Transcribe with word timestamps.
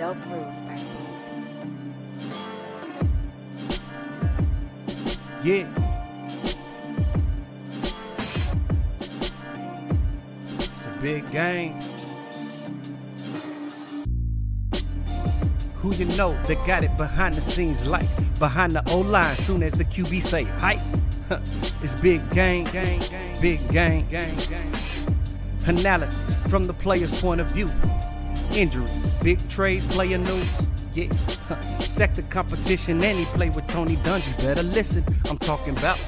Dope 0.00 0.16
Groove 0.22 0.46
by 0.66 0.80
Yeah. 5.44 5.68
It's 10.58 10.86
a 10.86 10.88
big 11.02 11.30
game. 11.30 11.74
Who 15.74 15.92
you 15.92 16.06
know 16.16 16.32
that 16.46 16.66
got 16.66 16.82
it 16.82 16.96
behind 16.96 17.36
the 17.36 17.42
scenes 17.42 17.86
like 17.86 18.06
behind 18.38 18.72
the 18.72 18.82
O 18.92 19.00
line 19.00 19.34
soon 19.34 19.62
as 19.62 19.74
the 19.74 19.84
QB 19.84 20.22
say 20.22 20.44
hype. 20.44 20.80
it's 21.82 21.94
big 21.96 22.22
game, 22.30 22.64
game, 22.72 23.00
game, 23.00 23.40
big 23.42 23.60
game, 23.70 24.08
game, 24.08 24.34
game. 24.48 24.72
Analysis 25.66 26.32
from 26.48 26.66
the 26.66 26.72
player's 26.72 27.20
point 27.20 27.42
of 27.42 27.48
view. 27.48 27.70
Injuries, 28.54 29.08
big 29.22 29.38
trades, 29.48 29.86
player 29.86 30.18
news. 30.18 30.66
Yeah, 30.94 31.12
sector 31.78 32.22
competition, 32.22 33.02
and 33.02 33.18
he 33.18 33.24
play 33.26 33.50
with 33.50 33.66
Tony 33.68 33.96
Dungy. 33.96 34.36
Better 34.42 34.62
listen, 34.62 35.04
I'm 35.28 35.38
talking 35.38 35.76
about 35.76 35.98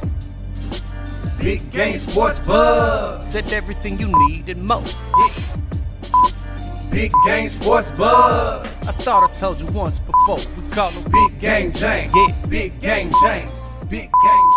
Big 1.40 1.70
Game 1.70 1.98
Sports 1.98 2.40
Buzz. 2.40 3.30
Said 3.30 3.52
everything 3.52 3.98
you 3.98 4.12
need 4.28 4.48
and 4.48 4.66
more. 4.66 4.82
Yeah. 4.84 5.56
Big 6.90 7.12
Game 7.24 7.48
Sports 7.48 7.90
Buzz. 7.92 8.66
I 8.86 8.92
thought 8.92 9.30
I 9.30 9.32
told 9.34 9.60
you 9.60 9.66
once 9.68 9.98
before. 10.00 10.38
We 10.56 10.70
call 10.70 10.90
him 10.90 11.10
Big 11.10 11.40
Game 11.40 11.72
James. 11.72 12.12
Yeah, 12.14 12.46
Big 12.48 12.80
Game 12.80 13.12
James. 13.22 13.50
Big 13.88 14.10
Game. 14.10 14.51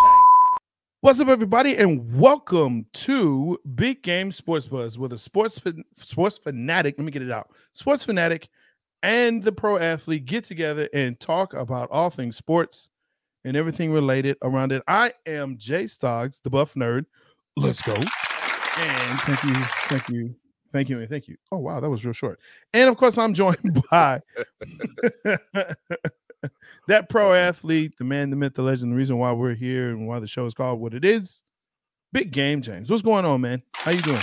What's 1.05 1.20
up, 1.20 1.27
everybody, 1.27 1.77
and 1.77 2.20
welcome 2.20 2.88
to 2.94 3.59
Big 3.76 4.02
Game 4.02 4.32
Sports 4.32 4.66
Buzz 4.66 4.98
with 4.98 5.13
a 5.13 5.20
sports 5.20 5.62
sports 5.94 6.40
fanatic. 6.40 6.96
Let 6.98 7.05
me 7.05 7.12
get 7.12 7.22
it 7.22 7.30
out. 7.30 7.52
Sports 7.73 8.04
fanatic 8.04 8.50
and 9.04 9.44
the 9.44 9.52
pro 9.52 9.77
athlete 9.77 10.26
get 10.26 10.46
together 10.46 10.90
and 10.96 11.20
talk 11.20 11.54
about 11.54 11.90
all 11.91 12.10
things 12.10 12.38
sports 12.38 12.90
and 13.44 13.55
everything 13.55 13.91
related 13.91 14.35
around 14.41 14.71
it. 14.71 14.82
I 14.88 15.13
am 15.27 15.60
Jay 15.60 15.84
Stoggs, 15.84 16.41
the 16.41 16.49
buff 16.49 16.74
nerd. 16.74 17.05
Let's 17.55 17.84
go. 17.84 17.94
And 17.94 19.20
thank 19.22 19.44
you, 19.44 19.54
thank 19.88 20.10
you, 20.10 20.35
thank 20.72 20.90
you, 20.90 20.98
and 20.98 21.07
thank 21.07 21.27
you. 21.27 21.38
Oh 21.51 21.60
wow, 21.60 21.82
that 21.82 21.90
was 21.90 22.04
real 22.04 22.13
short. 22.13 22.40
And 22.74 22.90
of 22.90 22.98
course, 22.98 23.20
I'm 23.20 23.35
joined 23.35 23.84
by 23.91 24.22
that 26.88 27.10
pro 27.10 27.34
athlete, 27.34 27.93
the 27.98 28.04
man, 28.05 28.29
the 28.29 28.35
myth, 28.35 28.54
the 28.55 28.62
legend, 28.62 28.91
the 28.91 28.96
reason 28.96 29.18
why 29.18 29.32
we're 29.32 29.54
here 29.55 29.90
and 29.90 30.07
why 30.07 30.20
the 30.20 30.27
show 30.27 30.46
is 30.46 30.54
called 30.54 30.79
what 30.79 30.93
it 30.93 31.05
is. 31.05 31.41
Big 32.13 32.32
game, 32.32 32.62
James. 32.62 32.90
What's 32.90 33.01
going 33.01 33.26
on, 33.26 33.41
man? 33.41 33.62
How 33.76 33.91
you 33.91 34.01
doing? 34.01 34.21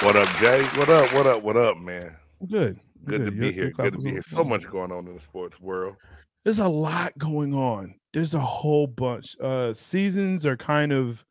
What 0.00 0.16
up, 0.16 0.28
Jay? 0.36 0.62
What 0.78 0.88
up? 0.88 1.12
What 1.12 1.26
up? 1.26 1.42
What 1.42 1.56
up, 1.56 1.78
man? 1.78 2.16
Good. 2.48 2.80
Good 3.04 3.26
to 3.26 3.30
be 3.30 3.36
Your- 3.46 3.52
here. 3.52 3.62
your 3.64 3.72
Good 3.72 3.92
to 3.92 3.98
be 3.98 4.10
here. 4.10 4.18
on. 4.18 4.22
So 4.22 4.44
much 4.44 4.68
going 4.68 4.92
on 4.92 5.06
in 5.06 5.14
the 5.14 5.20
sports 5.20 5.60
world. 5.60 5.96
There's 6.44 6.58
a 6.58 6.68
lot 6.68 7.16
going 7.18 7.54
on. 7.54 7.94
There's 8.12 8.34
a 8.34 8.40
whole 8.40 8.86
bunch. 8.86 9.36
Uh 9.40 9.72
seasons 9.72 10.44
are 10.46 10.56
kind 10.56 10.92
of, 10.92 11.24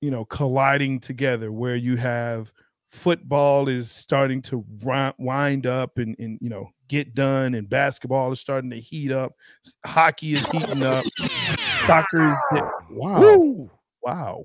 you 0.00 0.10
know, 0.10 0.24
colliding 0.24 1.00
together 1.00 1.50
where 1.52 1.76
you 1.76 1.96
have 1.96 2.52
football 2.88 3.68
is 3.68 3.90
starting 3.90 4.42
to 4.42 4.64
wind 5.18 5.66
up 5.66 5.98
and, 5.98 6.16
and 6.18 6.38
you 6.42 6.48
know 6.50 6.70
get 6.90 7.14
done 7.14 7.54
and 7.54 7.68
basketball 7.70 8.32
is 8.32 8.40
starting 8.40 8.68
to 8.70 8.80
heat 8.80 9.12
up 9.12 9.32
hockey 9.86 10.34
is 10.34 10.44
heating 10.50 10.82
up 10.82 11.04
soccer 11.86 12.28
is 12.28 12.36
wow 12.90 13.20
Woo! 13.20 13.70
wow 14.02 14.42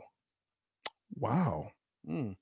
wow 1.17 1.71
Mm. 2.07 2.35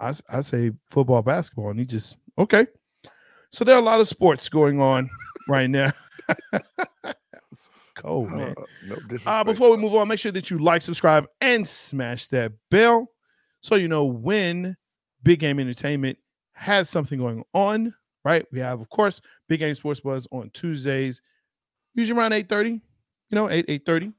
I, 0.00 0.14
I 0.30 0.40
say 0.42 0.70
football 0.88 1.20
basketball 1.22 1.70
and 1.70 1.80
he 1.80 1.84
just 1.84 2.16
okay 2.38 2.64
so 3.50 3.64
there 3.64 3.74
are 3.74 3.82
a 3.82 3.84
lot 3.84 3.98
of 4.00 4.06
sports 4.06 4.48
going 4.48 4.80
on 4.80 5.10
right 5.48 5.68
now 5.68 5.90
cold 7.96 8.30
man 8.30 8.54
Uh, 8.56 8.62
no 8.86 9.16
uh, 9.26 9.42
before 9.42 9.70
we 9.72 9.76
move 9.76 9.94
on, 9.96 10.06
make 10.06 10.20
sure 10.20 10.30
that 10.30 10.48
you 10.50 10.58
like, 10.58 10.82
subscribe, 10.82 11.26
and 11.40 11.66
smash 11.66 12.28
that 12.28 12.52
bell 12.70 13.08
so 13.60 13.74
you 13.74 13.88
know 13.88 14.04
when 14.04 14.76
Big 15.24 15.40
Game 15.40 15.58
Entertainment 15.58 16.16
has 16.52 16.88
something 16.88 17.18
going 17.18 17.42
on. 17.52 17.92
Right? 18.24 18.44
We 18.52 18.58
have, 18.60 18.80
of 18.80 18.88
course, 18.90 19.20
Big 19.48 19.60
Game 19.60 19.74
Sports 19.74 20.00
Buzz 20.00 20.26
on 20.32 20.50
Tuesdays, 20.52 21.22
usually 21.94 22.18
around 22.18 22.32
eight 22.32 22.48
thirty. 22.48 22.70
You 23.30 23.34
know, 23.36 23.48
eight 23.50 23.64
eight 23.68 23.84
thirty. 23.86 24.12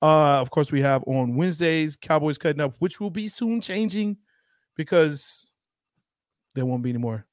Uh, 0.00 0.40
of 0.40 0.50
course, 0.50 0.72
we 0.72 0.80
have 0.80 1.04
on 1.06 1.36
Wednesdays 1.36 1.96
Cowboys 1.96 2.38
cutting 2.38 2.60
up, 2.60 2.74
which 2.78 2.98
will 3.00 3.10
be 3.10 3.28
soon 3.28 3.60
changing 3.60 4.16
because 4.76 5.46
there 6.54 6.66
won't 6.66 6.82
be 6.82 6.90
any 6.90 6.98
more 6.98 7.26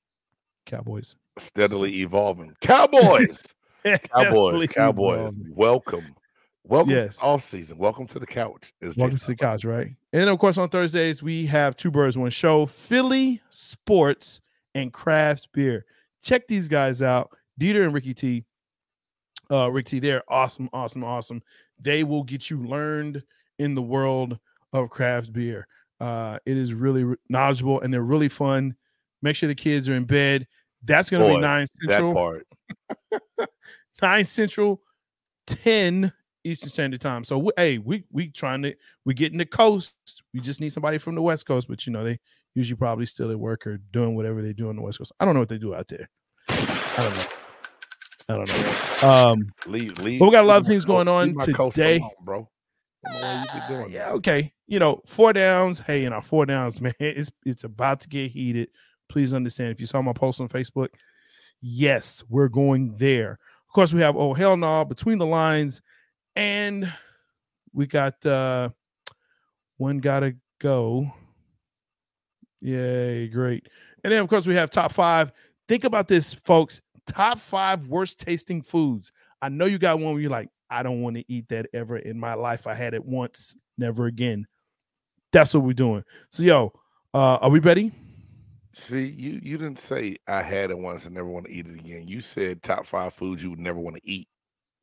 Cowboys. 0.66 1.16
steadily 1.40 2.02
evolving. 2.02 2.56
Cowboys. 2.62 3.42
Cowboys. 4.14 4.68
Cowboys. 4.68 5.20
evolving. 5.20 5.52
Welcome. 5.56 6.16
Welcome 6.64 6.92
Yes. 6.92 7.20
off 7.24 7.44
season. 7.44 7.78
Welcome 7.78 8.06
to 8.08 8.20
the 8.20 8.28
couch. 8.28 8.72
Welcome 8.98 9.18
to 9.18 9.26
the 9.28 9.36
couch, 9.36 9.66
right? 9.66 9.88
And 9.88 10.22
then, 10.22 10.28
of 10.28 10.38
course, 10.38 10.58
on 10.58 10.70
Thursdays, 10.70 11.24
we 11.24 11.48
have 11.48 11.76
two 11.76 11.90
birds, 11.90 12.18
one 12.18 12.30
show 12.30 12.66
Philly 12.68 13.42
Sports 13.50 14.42
and 14.76 14.94
Crafts 14.94 15.48
Beer. 15.48 15.86
Check 16.22 16.48
these 16.48 16.68
guys 16.68 17.02
out. 17.02 17.30
Dieter 17.60 17.84
and 17.84 17.94
Ricky 17.94 18.14
T. 18.14 18.46
Uh, 19.52 19.70
Rick 19.72 19.88
T, 19.88 20.00
they're 20.00 20.24
awesome, 20.28 20.70
awesome, 20.74 21.04
awesome. 21.04 21.42
They 21.80 22.04
will 22.04 22.24
get 22.24 22.50
you 22.50 22.64
learned 22.64 23.24
in 23.58 23.76
the 23.76 23.82
world 23.82 24.40
of 24.74 24.90
craft 24.90 25.34
beer. 25.34 25.68
Uh, 26.00 26.40
it 26.46 26.56
is 26.56 26.74
really 26.74 27.04
re- 27.04 27.16
knowledgeable 27.30 27.82
and 27.82 27.94
they're 27.94 28.02
really 28.02 28.30
fun. 28.30 28.76
Make 29.22 29.36
sure 29.36 29.48
the 29.48 29.56
kids 29.56 29.90
are 29.90 29.94
in 29.94 30.06
bed. 30.06 30.48
That's 30.84 31.10
going 31.10 31.28
to 31.28 31.36
be 31.36 31.42
nine 31.42 31.68
That 31.88 31.92
central, 31.92 32.14
part. 32.14 32.48
nine 34.02 34.24
central, 34.24 34.82
ten 35.46 36.14
Eastern 36.44 36.70
Standard 36.70 37.02
Time. 37.02 37.24
So 37.24 37.38
we, 37.38 37.52
hey, 37.58 37.78
we 37.80 38.06
we 38.12 38.30
trying 38.30 38.62
to 38.62 38.74
we 39.04 39.14
getting 39.14 39.38
the 39.38 39.46
coast. 39.46 39.96
We 40.34 40.40
just 40.40 40.62
need 40.62 40.72
somebody 40.72 40.98
from 40.98 41.16
the 41.16 41.22
West 41.22 41.46
Coast, 41.46 41.68
but 41.68 41.86
you 41.86 41.92
know 41.92 42.06
they 42.06 42.20
usually 42.56 42.78
probably 42.78 43.06
still 43.06 43.32
at 43.32 43.40
work 43.40 43.66
or 43.68 43.78
doing 43.92 44.16
whatever 44.16 44.42
they 44.42 44.54
do 44.54 44.70
on 44.70 44.76
the 44.76 44.82
West 44.82 44.98
Coast. 44.98 45.12
I 45.20 45.26
don't 45.26 45.34
know 45.34 45.40
what 45.40 45.50
they 45.50 45.58
do 45.58 45.76
out 45.76 45.88
there. 45.88 46.10
I 46.50 46.94
don't 46.98 47.16
know. 47.16 47.24
I 48.30 48.36
don't 48.36 48.48
know. 48.48 49.10
Um, 49.10 49.50
Leave, 49.66 49.98
leave. 50.00 50.20
But 50.20 50.26
we 50.28 50.32
got 50.32 50.44
a 50.44 50.48
lot 50.48 50.58
of 50.58 50.68
things 50.68 50.86
going 50.86 51.08
on 51.08 51.28
leave 51.28 51.36
my 51.36 51.46
coast 51.54 51.76
today. 51.76 51.98
alone, 51.98 52.12
bro. 52.24 52.50
I 53.06 53.12
don't 53.12 53.22
know 53.22 53.28
why 53.28 53.46
you 53.54 53.62
be 53.62 53.74
doing 53.74 53.92
yeah, 53.92 54.12
okay. 54.12 54.54
You 54.68 54.80
know, 54.80 55.02
four 55.06 55.34
downs. 55.34 55.80
Hey, 55.80 56.06
in 56.06 56.14
our 56.14 56.22
four 56.22 56.46
downs, 56.46 56.82
man, 56.82 56.94
it's 57.00 57.32
it's 57.46 57.64
about 57.64 58.02
to 58.02 58.10
get 58.10 58.32
heated. 58.32 58.70
Please 59.08 59.34
understand. 59.34 59.72
If 59.72 59.80
you 59.80 59.86
saw 59.86 60.02
my 60.02 60.14
post 60.14 60.42
on 60.42 60.50
Facebook, 60.50 60.90
yes, 61.62 62.24
we're 62.30 62.50
going 62.50 62.96
there. 62.98 63.40
Of 63.68 63.74
course, 63.74 63.94
we 63.94 64.02
have 64.02 64.16
oh 64.16 64.34
hell 64.34 64.58
no 64.58 64.86
between 64.86 65.18
the 65.18 65.26
lines, 65.26 65.82
and 66.36 66.92
we 67.74 67.88
got 67.88 68.24
uh 68.26 68.70
one 69.78 70.00
gotta 70.00 70.36
go. 70.60 71.12
Yay, 72.62 73.28
great. 73.28 73.68
And 74.04 74.12
then 74.14 74.22
of 74.22 74.28
course 74.28 74.46
we 74.48 74.56
have 74.56 74.70
top 74.70 74.92
five. 74.92 75.32
Think 75.68 75.84
about 75.84 76.08
this, 76.08 76.34
folks. 76.34 76.82
Top 77.06 77.40
five 77.40 77.88
worst 77.88 78.20
tasting 78.20 78.62
foods. 78.62 79.12
I 79.42 79.50
know 79.50 79.66
you 79.66 79.78
got 79.80 80.00
one 80.00 80.14
where 80.14 80.22
you're 80.22 80.32
like, 80.32 80.50
I 80.70 80.84
don't 80.84 81.02
want 81.02 81.16
to 81.16 81.24
eat 81.28 81.48
that 81.50 81.68
ever 81.74 81.98
in 81.98 82.20
my 82.20 82.34
life. 82.36 82.68
I 82.68 82.74
had 82.76 82.94
it 82.94 83.04
once, 83.04 83.56
never 83.78 84.06
again. 84.06 84.46
That's 85.32 85.54
what 85.54 85.64
we're 85.64 85.74
doing. 85.74 86.04
So, 86.32 86.44
yo, 86.44 86.74
uh, 87.14 87.38
are 87.38 87.50
we 87.50 87.60
ready? 87.60 87.92
See, 88.74 89.06
you 89.08 89.40
you 89.42 89.58
didn't 89.58 89.80
say 89.80 90.18
I 90.28 90.42
had 90.44 90.70
it 90.70 90.78
once 90.78 91.06
and 91.06 91.16
never 91.16 91.28
want 91.28 91.48
to 91.48 91.52
eat 91.52 91.66
it 91.68 91.80
again. 91.80 92.08
You 92.08 92.22
said 92.22 92.62
top 92.62 92.86
five 92.86 93.14
foods 93.14 93.42
you 93.44 93.50
would 93.50 93.60
never 93.60 93.80
want 93.80 93.96
to 93.96 94.02
eat. 94.08 94.28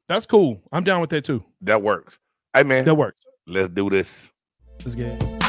That's 0.08 0.26
cool. 0.26 0.60
I'm 0.72 0.84
down 0.84 1.00
with 1.00 1.10
that 1.10 1.24
too. 1.24 1.44
That 1.62 1.82
works. 1.82 2.18
Hey 2.52 2.62
man, 2.64 2.84
That 2.84 2.94
works. 2.96 3.20
let's 3.46 3.68
do 3.70 3.88
this. 3.90 4.30
Let's 4.84 4.94
get 4.96 5.22
it. 5.22 5.45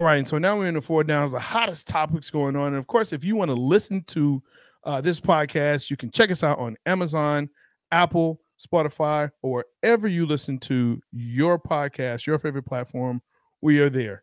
All 0.00 0.06
right, 0.06 0.18
and 0.18 0.28
so 0.28 0.38
now 0.38 0.56
we're 0.56 0.68
in 0.68 0.74
the 0.74 0.80
four 0.80 1.02
downs, 1.02 1.32
the 1.32 1.40
hottest 1.40 1.88
topics 1.88 2.30
going 2.30 2.54
on. 2.54 2.68
And 2.68 2.76
of 2.76 2.86
course, 2.86 3.12
if 3.12 3.24
you 3.24 3.34
want 3.34 3.48
to 3.48 3.54
listen 3.54 4.04
to 4.08 4.40
uh, 4.84 5.00
this 5.00 5.18
podcast, 5.18 5.90
you 5.90 5.96
can 5.96 6.12
check 6.12 6.30
us 6.30 6.44
out 6.44 6.60
on 6.60 6.76
Amazon, 6.86 7.50
Apple, 7.90 8.40
Spotify, 8.64 9.28
or 9.42 9.64
wherever 9.80 10.06
you 10.06 10.24
listen 10.24 10.58
to 10.60 11.00
your 11.10 11.58
podcast, 11.58 12.26
your 12.26 12.38
favorite 12.38 12.62
platform. 12.62 13.20
We 13.60 13.80
are 13.80 13.90
there. 13.90 14.22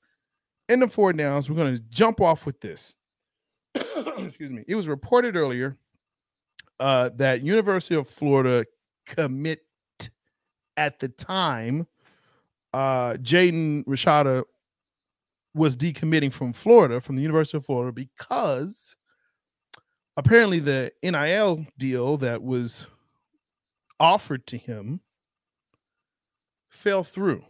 In 0.69 0.80
the 0.80 0.88
four 0.88 1.12
downs, 1.12 1.50
we're 1.50 1.57
going 1.57 1.75
to 1.75 1.81
jump 1.89 2.22
off 2.22 2.45
with 2.45 2.62
this. 2.62 2.95
Excuse 4.18 4.54
me. 4.54 4.63
It 4.69 4.75
was 4.75 4.88
reported 4.88 5.36
earlier 5.36 5.77
uh, 6.80 7.10
that 7.18 7.44
University 7.44 7.95
of 7.95 8.07
Florida 8.07 8.66
commit 9.06 9.60
at 10.77 11.01
the 11.01 11.10
time, 11.10 11.86
uh, 12.74 13.16
Jaden 13.16 13.83
Rashada 13.83 14.45
was 15.56 15.78
decommitting 15.78 16.34
from 16.34 16.54
Florida, 16.54 17.00
from 17.00 17.16
the 17.16 17.22
University 17.22 17.57
of 17.57 17.66
Florida, 17.66 17.94
because 17.94 18.96
apparently 20.18 20.60
the 20.60 20.92
NIL 21.02 21.66
deal 21.78 22.18
that 22.18 22.44
was 22.44 22.88
offered 24.00 24.46
to 24.48 24.57
him 24.57 25.00
fell 26.69 27.04
through. 27.04 27.44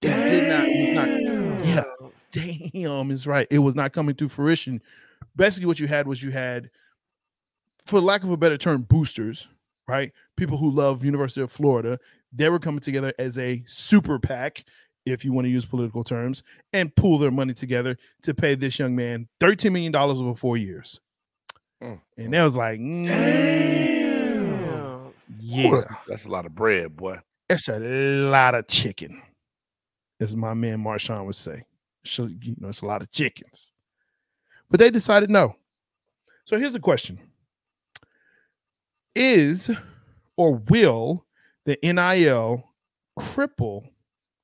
Damn. 0.00 0.30
did 0.30 0.94
not, 0.94 1.08
not 1.08 1.64
yeah, 1.64 1.84
damn 2.30 3.10
is 3.10 3.26
right. 3.26 3.46
It 3.50 3.58
was 3.58 3.74
not 3.74 3.92
coming 3.92 4.14
to 4.14 4.28
fruition. 4.28 4.80
Basically, 5.36 5.66
what 5.66 5.80
you 5.80 5.88
had 5.88 6.06
was 6.06 6.22
you 6.22 6.30
had, 6.30 6.70
for 7.84 8.00
lack 8.00 8.22
of 8.22 8.30
a 8.30 8.36
better 8.36 8.56
term, 8.56 8.82
boosters, 8.82 9.48
right? 9.88 10.12
People 10.36 10.56
who 10.56 10.70
love 10.70 11.04
University 11.04 11.42
of 11.42 11.50
Florida. 11.50 11.98
They 12.32 12.48
were 12.48 12.60
coming 12.60 12.80
together 12.80 13.12
as 13.18 13.36
a 13.36 13.62
super 13.66 14.18
PAC, 14.20 14.64
if 15.06 15.24
you 15.24 15.32
want 15.32 15.46
to 15.46 15.50
use 15.50 15.64
political 15.66 16.04
terms, 16.04 16.42
and 16.72 16.94
pool 16.94 17.18
their 17.18 17.30
money 17.30 17.54
together 17.54 17.96
to 18.22 18.34
pay 18.34 18.54
this 18.54 18.78
young 18.78 18.94
man 18.94 19.28
$13 19.40 19.72
million 19.72 19.94
over 19.94 20.34
four 20.34 20.56
years. 20.56 21.00
Mm. 21.82 22.00
And 22.16 22.34
that 22.34 22.42
was 22.42 22.56
like, 22.56 22.78
mm, 22.78 23.06
yeah. 25.38 25.66
Ooh, 25.66 25.84
that's 26.06 26.26
a 26.26 26.28
lot 26.28 26.46
of 26.46 26.54
bread, 26.54 26.96
boy. 26.96 27.18
That's 27.48 27.68
a 27.68 27.78
lot 27.78 28.54
of 28.54 28.68
chicken, 28.68 29.22
as 30.20 30.36
my 30.36 30.54
man 30.54 30.82
Marshawn 30.84 31.26
would 31.26 31.34
say. 31.34 31.64
So, 32.04 32.26
you 32.26 32.54
know, 32.58 32.68
it's 32.68 32.82
a 32.82 32.86
lot 32.86 33.02
of 33.02 33.10
chickens. 33.10 33.72
But 34.70 34.78
they 34.80 34.90
decided 34.90 35.30
no. 35.30 35.56
So 36.44 36.58
here's 36.58 36.72
the 36.72 36.80
question 36.80 37.18
Is 39.14 39.70
or 40.36 40.54
will 40.54 41.26
the 41.64 41.78
NIL 41.82 42.64
cripple 43.18 43.89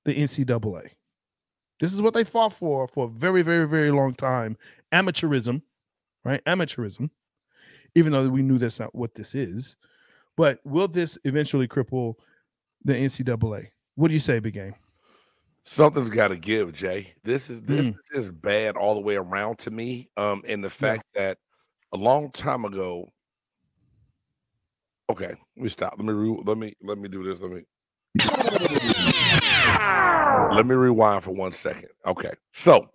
the 0.06 0.14
NCAA? 0.14 0.90
This 1.78 1.92
is 1.92 2.00
what 2.00 2.14
they 2.14 2.24
fought 2.24 2.54
for 2.54 2.88
for 2.88 3.04
a 3.04 3.08
very, 3.08 3.42
very, 3.42 3.68
very 3.68 3.90
long 3.90 4.14
time. 4.14 4.56
Amateurism, 4.92 5.60
right? 6.24 6.42
Amateurism, 6.44 7.10
even 7.94 8.12
though 8.12 8.28
we 8.28 8.42
knew 8.42 8.56
that's 8.56 8.80
not 8.80 8.94
what 8.94 9.14
this 9.14 9.34
is. 9.34 9.76
But 10.36 10.60
will 10.64 10.88
this 10.88 11.18
eventually 11.24 11.68
cripple 11.68 12.14
the 12.84 12.94
NCAA? 12.94 13.68
What 13.94 14.08
do 14.08 14.14
you 14.14 14.20
say, 14.20 14.38
Big 14.38 14.54
Game? 14.54 14.74
Something's 15.64 16.10
got 16.10 16.28
to 16.28 16.36
give, 16.36 16.72
Jay. 16.72 17.14
This 17.24 17.50
is 17.50 17.60
this 17.62 17.86
mm. 17.86 17.96
is 18.12 18.30
bad 18.30 18.76
all 18.76 18.94
the 18.94 19.00
way 19.00 19.16
around 19.16 19.58
to 19.60 19.70
me. 19.70 20.08
Um, 20.16 20.42
and 20.46 20.62
the 20.62 20.70
fact 20.70 21.04
yeah. 21.14 21.28
that 21.28 21.38
a 21.92 21.96
long 21.96 22.30
time 22.30 22.64
ago. 22.64 23.10
Okay, 25.10 25.34
let 25.56 25.62
me 25.62 25.68
stop. 25.68 25.94
Let 25.98 26.06
me 26.06 26.12
re- 26.12 26.42
let 26.44 26.56
me 26.56 26.74
let 26.82 26.98
me 26.98 27.08
do 27.08 27.24
this. 27.24 27.40
Let 27.40 27.50
me 27.50 27.62
let 30.54 30.66
me 30.66 30.74
rewind 30.74 31.24
for 31.24 31.32
one 31.32 31.52
second. 31.52 31.88
Okay, 32.06 32.32
so 32.52 32.88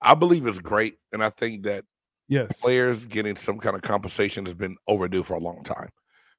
I 0.00 0.14
believe 0.14 0.46
it's 0.46 0.58
great, 0.58 0.96
and 1.12 1.22
I 1.22 1.30
think 1.30 1.64
that 1.64 1.84
yes, 2.28 2.60
players 2.60 3.06
getting 3.06 3.36
some 3.36 3.58
kind 3.58 3.76
of 3.76 3.82
compensation 3.82 4.46
has 4.46 4.54
been 4.54 4.76
overdue 4.86 5.22
for 5.22 5.34
a 5.34 5.40
long 5.40 5.62
time. 5.64 5.90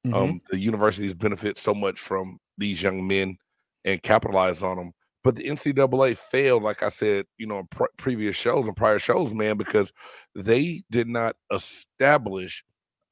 Mm-hmm. 0.06 0.14
Um, 0.14 0.40
the 0.50 0.58
universities 0.58 1.14
benefit 1.14 1.58
so 1.58 1.74
much 1.74 1.98
from 1.98 2.38
these 2.58 2.82
young 2.82 3.06
men 3.06 3.36
and 3.84 4.02
capitalize 4.02 4.62
on 4.62 4.76
them 4.76 4.92
but 5.24 5.36
the 5.36 5.44
NCAA 5.44 6.18
failed, 6.18 6.62
like 6.62 6.82
I 6.82 6.90
said, 6.90 7.24
you 7.38 7.46
know, 7.46 7.66
pre- 7.70 7.86
previous 7.96 8.36
shows 8.36 8.66
and 8.66 8.76
prior 8.76 8.98
shows, 8.98 9.32
man, 9.32 9.56
because 9.56 9.90
they 10.34 10.84
did 10.90 11.08
not 11.08 11.34
establish 11.50 12.62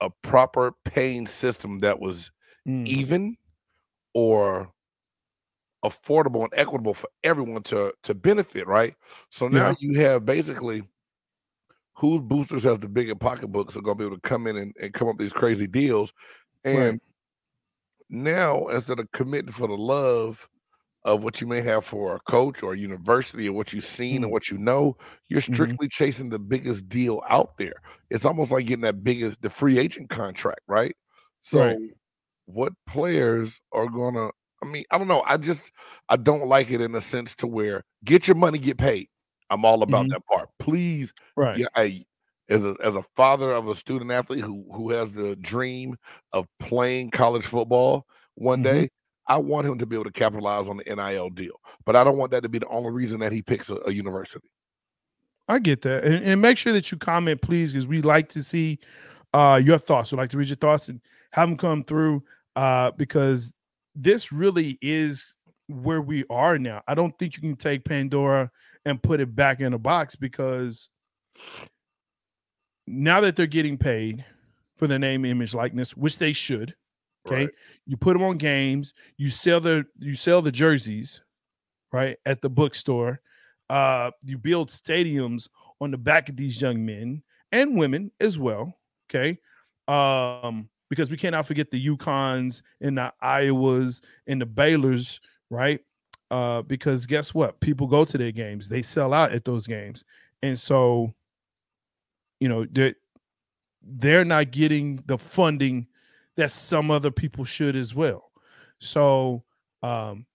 a 0.01 0.11
proper 0.23 0.75
paying 0.85 1.27
system 1.27 1.81
that 1.81 1.99
was 1.99 2.31
mm. 2.69 2.87
even 2.87 3.37
or 4.13 4.71
affordable 5.85 6.43
and 6.43 6.53
equitable 6.55 6.95
for 6.95 7.09
everyone 7.25 7.63
to 7.65 7.93
to 8.03 8.15
benefit, 8.15 8.67
right? 8.67 8.95
So 9.31 9.49
now 9.49 9.69
yeah. 9.69 9.75
you 9.81 10.01
have 10.01 10.25
basically 10.25 10.83
whose 11.95 12.23
boosters 12.23 12.65
has 12.65 12.79
the 12.79 12.89
bigger 12.89 13.15
pocketbooks 13.15 13.77
are 13.77 13.83
going 13.83 13.97
to 13.97 14.03
be 14.03 14.07
able 14.07 14.17
to 14.17 14.29
come 14.29 14.47
in 14.47 14.57
and, 14.57 14.75
and 14.81 14.93
come 14.95 15.09
up 15.09 15.17
with 15.17 15.25
these 15.27 15.33
crazy 15.33 15.67
deals, 15.67 16.13
and 16.65 16.93
right. 16.93 17.01
now 18.09 18.69
instead 18.69 18.99
of 18.99 19.11
committing 19.13 19.53
for 19.53 19.69
the 19.69 19.75
love 19.75 20.49
of 21.05 21.25
what 21.25 21.41
you 21.41 21.47
may 21.47 21.61
have 21.61 21.85
for 21.85 22.15
a 22.15 22.21
coach 22.21 22.63
or 22.63 22.75
a 22.75 22.79
university 22.79 23.49
or 23.49 23.53
what 23.53 23.73
you've 23.73 23.85
seen 23.85 24.17
mm-hmm. 24.17 24.25
and 24.25 24.33
what 24.33 24.51
you 24.51 24.59
know, 24.59 24.97
you're 25.29 25.41
mm-hmm. 25.41 25.53
strictly 25.53 25.89
mm-hmm. 25.89 26.05
chasing 26.05 26.29
the 26.29 26.39
biggest 26.39 26.89
deal 26.89 27.23
out 27.29 27.57
there. 27.59 27.75
It's 28.09 28.25
almost 28.25 28.53
like 28.53 28.67
getting 28.67 28.85
that 28.85 29.03
biggest 29.03 29.43
the 29.43 29.51
free 29.51 29.79
agent 29.79 30.11
contract, 30.11 30.61
right? 30.69 30.95
So 31.41 31.59
right. 31.59 31.79
what 32.47 32.73
players 32.87 33.61
are 33.73 33.89
gonna 33.89 34.31
I 34.63 34.67
mean, 34.67 34.85
I 34.91 34.99
don't 34.99 35.09
know. 35.09 35.23
I 35.27 35.37
just 35.37 35.73
I 36.09 36.17
don't 36.17 36.47
like 36.47 36.71
it 36.71 36.81
in 36.81 36.95
a 36.95 37.01
sense 37.01 37.35
to 37.37 37.47
where 37.47 37.83
get 38.05 38.27
your 38.27 38.37
money, 38.37 38.59
get 38.59 38.79
paid. 38.79 39.09
I'm 39.51 39.65
all 39.65 39.83
about 39.83 40.05
mm-hmm. 40.05 40.13
that 40.13 40.27
part. 40.27 40.49
Please, 40.59 41.13
right? 41.37 41.59
Yeah, 41.59 41.67
I, 41.75 42.05
as 42.49 42.65
a 42.65 42.75
as 42.83 42.95
a 42.95 43.03
father 43.17 43.53
of 43.53 43.69
a 43.69 43.75
student 43.75 44.11
athlete 44.11 44.45
who 44.45 44.65
who 44.73 44.91
has 44.91 45.13
the 45.13 45.37
dream 45.37 45.97
of 46.33 46.47
playing 46.61 47.11
college 47.11 47.45
football 47.45 48.07
one 48.35 48.63
mm-hmm. 48.63 48.81
day, 48.81 48.91
I 49.27 49.37
want 49.39 49.67
him 49.67 49.79
to 49.79 49.87
be 49.87 49.97
able 49.97 50.05
to 50.05 50.13
capitalize 50.13 50.69
on 50.69 50.79
the 50.79 50.95
NIL 50.95 51.31
deal, 51.31 51.61
but 51.85 51.97
I 51.97 52.05
don't 52.05 52.17
want 52.17 52.31
that 52.31 52.43
to 52.45 52.49
be 52.49 52.59
the 52.59 52.69
only 52.69 52.91
reason 52.91 53.21
that 53.21 53.33
he 53.33 53.43
picks 53.43 53.69
a, 53.69 53.79
a 53.87 53.93
university. 53.93 54.49
I 55.49 55.59
get 55.59 55.83
that, 55.83 56.05
and, 56.05 56.25
and, 56.25 56.41
make 56.41 56.57
sure 56.57 56.73
that 56.73 56.91
you 56.93 56.99
comment, 56.99 57.43
please, 57.43 57.73
because 57.73 57.87
we 57.87 58.01
like 58.01 58.29
to 58.31 58.43
see 58.45 58.79
uh, 59.35 59.61
your 59.63 59.77
thoughts. 59.77 60.13
We 60.13 60.19
like 60.19 60.31
to 60.31 60.39
read 60.39 60.49
your 60.49 60.57
thoughts 60.57 60.89
and 60.89 61.01
have 61.33 61.49
them 61.49 61.59
come 61.59 61.83
through 61.83 62.23
uh, 62.55 62.93
because 62.93 63.53
this 63.95 64.33
really 64.33 64.79
is 64.81 65.35
where 65.69 66.01
we 66.01 66.25
are 66.31 66.59
now. 66.59 66.83
I 66.87 66.95
don't 66.95 67.17
think 67.19 67.37
you 67.37 67.41
can 67.41 67.57
take 67.57 67.85
Pandora 67.85 68.51
and 68.85 69.03
put 69.03 69.21
it 69.21 69.35
back 69.35 69.61
in 69.61 69.73
a 69.73 69.79
box 69.79 70.17
because 70.17 70.89
now 72.87 73.21
that 73.21 73.37
they're 73.37 73.47
getting 73.47 73.79
paid 73.79 74.25
for 74.77 74.87
the 74.87 74.99
name, 74.99 75.25
image, 75.25 75.55
likeness, 75.55 75.97
which 75.97 76.19
they 76.19 76.33
should, 76.33 76.75
Okay. 77.27 77.45
Right. 77.45 77.51
You 77.87 77.97
put 77.97 78.15
them 78.15 78.23
on 78.23 78.37
games, 78.39 78.95
you 79.17 79.31
sell 79.31 79.61
the 79.61 79.87
you 79.99 80.15
sell 80.15 80.43
the 80.43 80.53
jerseys, 80.53 81.23
right, 81.93 82.17
at 82.27 82.43
the 82.43 82.51
bookstore. 82.51 83.21
Uh, 83.71 84.11
you 84.25 84.39
build 84.39 84.69
stadiums 84.69 85.49
on 85.81 85.91
the 85.91 85.99
back 85.99 86.29
of 86.29 86.37
these 86.37 86.61
young 86.61 86.85
men 86.85 87.23
and 87.51 87.77
women 87.77 88.11
as 88.21 88.39
well. 88.39 88.77
Okay. 89.09 89.39
Um, 89.89 90.69
because 90.93 91.11
we 91.11 91.17
cannot 91.17 91.47
forget 91.47 91.71
the 91.71 91.87
UConns 91.87 92.61
and 92.83 92.99
the 92.99 93.11
Iowas 93.25 94.03
and 94.27 94.43
the 94.43 94.45
Baylors, 94.45 95.21
right? 95.49 95.81
Uh, 96.31 96.61
because 96.61 97.07
guess 97.07 97.33
what? 97.33 97.59
People 97.61 97.87
go 97.87 98.05
to 98.05 98.19
their 98.19 98.31
games, 98.31 98.69
they 98.69 98.83
sell 98.83 99.15
out 99.15 99.33
at 99.33 99.43
those 99.43 99.67
games. 99.67 100.05
And 100.43 100.61
so, 100.61 101.15
you 102.41 102.51
know, 102.51 102.67
they're, 102.71 102.95
they're 103.81 104.27
not 104.27 104.51
getting 104.51 105.03
the 105.07 105.17
funding 105.17 105.87
that 106.37 106.51
some 106.51 106.91
other 106.91 107.11
people 107.11 107.47
should 107.47 107.75
as 107.75 107.95
well. 107.95 108.31
So 108.79 109.45
um 109.83 110.27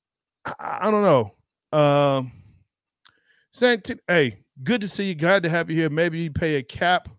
I, 0.43 0.79
I 0.81 0.89
don't 0.89 1.03
know. 1.03 1.79
Um 1.79 2.31
saying 3.51 3.83
hey, 4.07 4.39
good 4.63 4.81
to 4.81 4.87
see 4.87 5.09
you. 5.09 5.13
Glad 5.13 5.43
to 5.43 5.49
have 5.49 5.69
you 5.69 5.75
here. 5.75 5.91
Maybe 5.91 6.17
you 6.17 6.31
pay 6.31 6.55
a 6.55 6.63
cap 6.63 7.09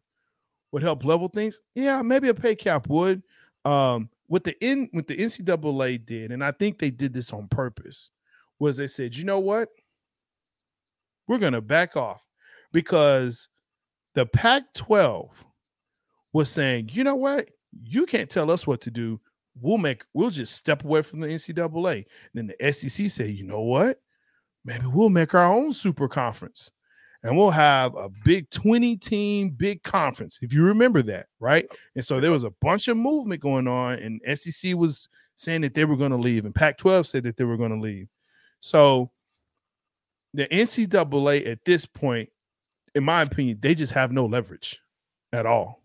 would 0.72 0.82
help 0.82 1.04
level 1.04 1.28
things. 1.28 1.60
Yeah, 1.74 2.02
maybe 2.02 2.28
a 2.28 2.34
pay 2.34 2.54
cap 2.54 2.88
would. 2.88 3.22
Um 3.64 4.10
what 4.26 4.44
the 4.44 4.54
in 4.64 4.88
what 4.92 5.06
the 5.06 5.16
NCAA 5.16 6.04
did, 6.04 6.32
and 6.32 6.44
I 6.44 6.52
think 6.52 6.78
they 6.78 6.90
did 6.90 7.12
this 7.12 7.32
on 7.32 7.48
purpose, 7.48 8.10
was 8.58 8.76
they 8.76 8.86
said, 8.86 9.16
you 9.16 9.24
know 9.24 9.40
what? 9.40 9.68
We're 11.26 11.38
gonna 11.38 11.60
back 11.60 11.96
off 11.96 12.24
because 12.72 13.48
the 14.14 14.26
Pac 14.26 14.74
12 14.74 15.44
was 16.32 16.50
saying, 16.50 16.90
you 16.92 17.04
know 17.04 17.16
what? 17.16 17.48
you 17.84 18.06
can't 18.06 18.30
tell 18.30 18.50
us 18.50 18.66
what 18.66 18.80
to 18.82 18.90
do. 18.90 19.20
We'll 19.60 19.78
make 19.78 20.04
we'll 20.14 20.30
just 20.30 20.54
step 20.54 20.84
away 20.84 21.02
from 21.02 21.20
the 21.20 21.28
NCAA. 21.28 21.94
And 21.96 22.04
then 22.34 22.54
the 22.58 22.72
SEC 22.72 23.10
say, 23.10 23.28
you 23.28 23.44
know 23.44 23.62
what? 23.62 24.00
Maybe 24.64 24.86
we'll 24.86 25.08
make 25.08 25.34
our 25.34 25.52
own 25.52 25.72
super 25.72 26.08
conference 26.08 26.70
and 27.22 27.36
we'll 27.36 27.50
have 27.50 27.94
a 27.96 28.08
big 28.24 28.48
20 28.50 28.96
team 28.96 29.50
big 29.50 29.82
conference 29.82 30.38
if 30.42 30.52
you 30.52 30.62
remember 30.64 31.02
that 31.02 31.26
right 31.40 31.66
and 31.94 32.04
so 32.04 32.20
there 32.20 32.30
was 32.30 32.44
a 32.44 32.52
bunch 32.60 32.88
of 32.88 32.96
movement 32.96 33.40
going 33.40 33.66
on 33.66 33.94
and 33.98 34.20
sec 34.38 34.74
was 34.74 35.08
saying 35.36 35.60
that 35.60 35.74
they 35.74 35.84
were 35.84 35.96
going 35.96 36.10
to 36.10 36.16
leave 36.16 36.44
and 36.44 36.54
pac 36.54 36.78
12 36.78 37.06
said 37.06 37.22
that 37.22 37.36
they 37.36 37.44
were 37.44 37.56
going 37.56 37.74
to 37.74 37.80
leave 37.80 38.08
so 38.60 39.10
the 40.34 40.46
ncaa 40.46 41.46
at 41.46 41.64
this 41.64 41.86
point 41.86 42.28
in 42.94 43.04
my 43.04 43.22
opinion 43.22 43.58
they 43.60 43.74
just 43.74 43.92
have 43.92 44.12
no 44.12 44.26
leverage 44.26 44.78
at 45.32 45.46
all 45.46 45.82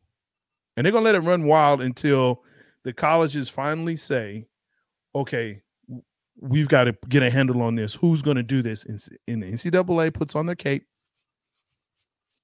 and 0.75 0.85
they're 0.85 0.91
gonna 0.91 1.05
let 1.05 1.15
it 1.15 1.19
run 1.19 1.45
wild 1.45 1.81
until 1.81 2.43
the 2.83 2.93
colleges 2.93 3.49
finally 3.49 3.95
say, 3.95 4.47
"Okay, 5.15 5.61
we've 6.37 6.67
got 6.67 6.85
to 6.85 6.97
get 7.07 7.23
a 7.23 7.29
handle 7.29 7.61
on 7.61 7.75
this. 7.75 7.95
Who's 7.95 8.21
going 8.21 8.37
to 8.37 8.43
do 8.43 8.61
this?" 8.61 8.83
And 9.27 9.43
the 9.43 9.51
NCAA 9.51 10.13
puts 10.13 10.35
on 10.35 10.45
their 10.45 10.55
cape, 10.55 10.85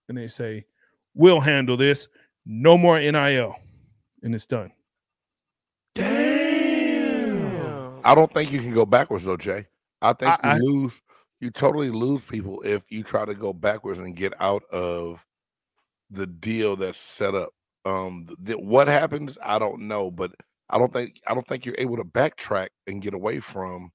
and 0.10 0.18
they 0.18 0.28
say, 0.28 0.66
"We'll 1.14 1.40
handle 1.40 1.78
this. 1.78 2.08
No 2.46 2.78
more 2.78 3.00
NIL," 3.00 3.56
and 4.24 4.36
it's 4.36 4.46
done. 4.46 4.72
Damn. 5.96 7.40
I 8.04 8.16
don't 8.16 8.34
think 8.34 8.52
you 8.52 8.60
can 8.60 8.74
go 8.74 8.86
backwards 8.86 9.26
though, 9.26 9.38
Jay. 9.38 9.68
I 10.02 10.14
think 10.14 10.32
I, 10.44 10.58
you 10.58 10.58
I, 10.58 10.58
lose. 10.58 11.02
You 11.40 11.52
totally 11.52 11.90
lose 11.90 12.22
people 12.22 12.62
if 12.66 12.84
you 12.90 13.04
try 13.04 13.24
to 13.24 13.34
go 13.34 13.54
backwards 13.54 14.00
and 14.00 14.16
get 14.16 14.34
out 14.42 14.64
of 14.72 15.26
the 16.10 16.28
deal 16.28 16.76
that's 16.76 16.98
set 16.98 17.34
up. 17.34 17.54
Um, 17.86 18.28
th- 18.46 18.60
what 18.60 18.90
happens, 18.90 19.38
I 19.42 19.58
don't 19.58 19.88
know, 19.88 20.12
but 20.12 20.32
I 20.70 20.78
don't 20.78 20.92
think 20.92 21.22
I 21.26 21.34
don't 21.34 21.48
think 21.48 21.66
you're 21.66 21.76
able 21.78 21.98
to 21.98 22.04
backtrack 22.04 22.70
and 22.88 23.02
get 23.02 23.14
away 23.14 23.40
from 23.40 23.92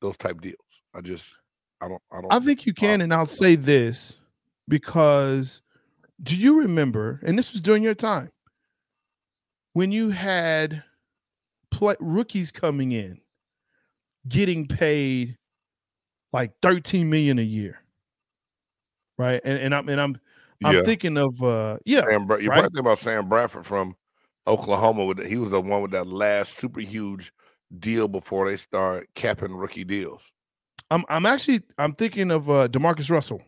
those 0.00 0.16
type 0.16 0.40
deals. 0.40 0.56
I 0.94 1.00
just 1.00 1.34
I 1.80 1.88
don't. 1.88 2.02
I 2.12 2.20
don't. 2.20 2.32
I 2.32 2.40
think 2.40 2.66
you 2.66 2.74
can, 2.74 3.00
and 3.00 3.12
I'll 3.12 3.26
say 3.26 3.56
this 3.56 4.16
because 4.70 5.60
do 6.22 6.34
you 6.36 6.60
remember? 6.60 7.20
And 7.24 7.38
this 7.38 7.52
was 7.52 7.60
during 7.60 7.82
your 7.82 7.94
time 7.94 8.30
when 9.74 9.92
you 9.92 10.10
had 10.10 10.82
play, 11.70 11.96
rookies 12.00 12.50
coming 12.52 12.92
in, 12.92 13.20
getting 14.28 14.66
paid 14.66 15.36
like 16.32 16.52
thirteen 16.62 17.10
million 17.10 17.38
a 17.38 17.42
year, 17.42 17.82
right? 19.18 19.40
And 19.44 19.58
and 19.58 19.74
I'm 19.74 19.88
and 19.88 20.00
I'm 20.00 20.18
I'm 20.64 20.76
Yeah. 20.76 20.82
thinking 20.82 21.16
of 21.18 21.42
uh 21.42 21.78
yeah 21.84 22.02
Sam, 22.02 22.26
Bra- 22.26 22.38
you're 22.38 22.50
right? 22.50 22.56
probably 22.56 22.68
thinking 22.68 22.80
about 22.80 22.98
Sam 22.98 23.28
Bradford 23.28 23.66
from 23.66 23.96
Oklahoma. 24.46 25.04
With 25.04 25.26
he 25.26 25.36
was 25.36 25.50
the 25.52 25.60
one 25.60 25.82
with 25.82 25.90
that 25.92 26.06
last 26.06 26.54
super 26.54 26.80
huge 26.80 27.32
deal 27.78 28.08
before 28.08 28.48
they 28.50 28.56
start 28.56 29.08
capping 29.14 29.54
rookie 29.54 29.84
deals. 29.84 30.22
I'm 30.90 31.04
I'm 31.08 31.26
actually 31.26 31.62
I'm 31.78 31.94
thinking 31.94 32.30
of 32.30 32.50
uh 32.50 32.68
Demarcus 32.68 33.10
Russell. 33.10 33.42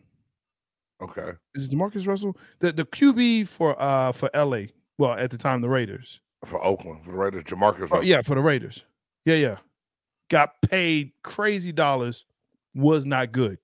Okay, 1.03 1.31
Is 1.53 1.65
it 1.65 1.71
Demarcus 1.71 2.07
Russell? 2.07 2.37
The 2.59 2.71
the 2.71 2.85
QB 2.85 3.47
for 3.47 3.75
uh 3.81 4.11
for 4.11 4.29
LA. 4.33 4.67
Well, 4.97 5.13
at 5.13 5.31
the 5.31 5.37
time 5.37 5.61
the 5.61 5.69
Raiders. 5.69 6.19
for 6.45 6.63
Oakland, 6.63 7.03
for 7.03 7.11
the 7.11 7.17
Raiders, 7.17 7.43
Jamarcus. 7.43 7.89
Oh, 7.91 8.01
yeah, 8.01 8.21
for 8.21 8.35
the 8.35 8.41
Raiders. 8.41 8.85
Yeah, 9.25 9.35
yeah. 9.35 9.57
Got 10.29 10.61
paid 10.61 11.11
crazy 11.23 11.71
dollars, 11.71 12.25
was 12.75 13.05
not 13.05 13.31
good. 13.31 13.57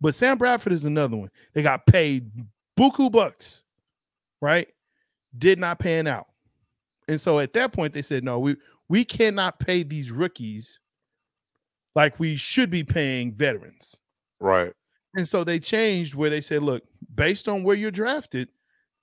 But 0.00 0.14
Sam 0.14 0.38
Bradford 0.38 0.72
is 0.72 0.84
another 0.84 1.16
one. 1.16 1.30
They 1.54 1.62
got 1.62 1.86
paid 1.86 2.30
buku 2.78 3.10
bucks, 3.10 3.62
right? 4.40 4.68
Did 5.36 5.58
not 5.58 5.78
pan 5.78 6.06
out. 6.06 6.26
And 7.08 7.20
so 7.20 7.38
at 7.38 7.52
that 7.54 7.72
point, 7.72 7.92
they 7.92 8.02
said, 8.02 8.22
no, 8.24 8.38
we 8.38 8.56
we 8.88 9.04
cannot 9.04 9.58
pay 9.58 9.82
these 9.82 10.10
rookies 10.10 10.78
like 11.94 12.18
we 12.18 12.36
should 12.36 12.70
be 12.70 12.84
paying 12.84 13.32
veterans. 13.32 13.96
right. 14.40 14.72
And 15.16 15.26
so 15.28 15.44
they 15.44 15.58
changed 15.58 16.14
where 16.14 16.30
they 16.30 16.40
said, 16.40 16.62
look, 16.62 16.82
based 17.14 17.48
on 17.48 17.62
where 17.62 17.76
you're 17.76 17.90
drafted, 17.90 18.48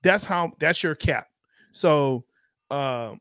that's 0.03 0.25
how 0.25 0.51
that's 0.59 0.83
your 0.83 0.95
cap. 0.95 1.27
So 1.71 2.25
um 2.69 3.19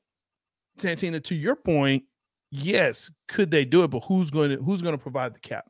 Santina, 0.76 1.20
to 1.20 1.34
your 1.34 1.56
point, 1.56 2.04
yes, 2.50 3.10
could 3.28 3.50
they 3.50 3.64
do 3.64 3.84
it? 3.84 3.88
But 3.88 4.00
who's 4.04 4.30
going 4.30 4.50
to 4.50 4.56
who's 4.56 4.82
going 4.82 4.96
to 4.96 5.02
provide 5.02 5.34
the 5.34 5.40
cap? 5.40 5.66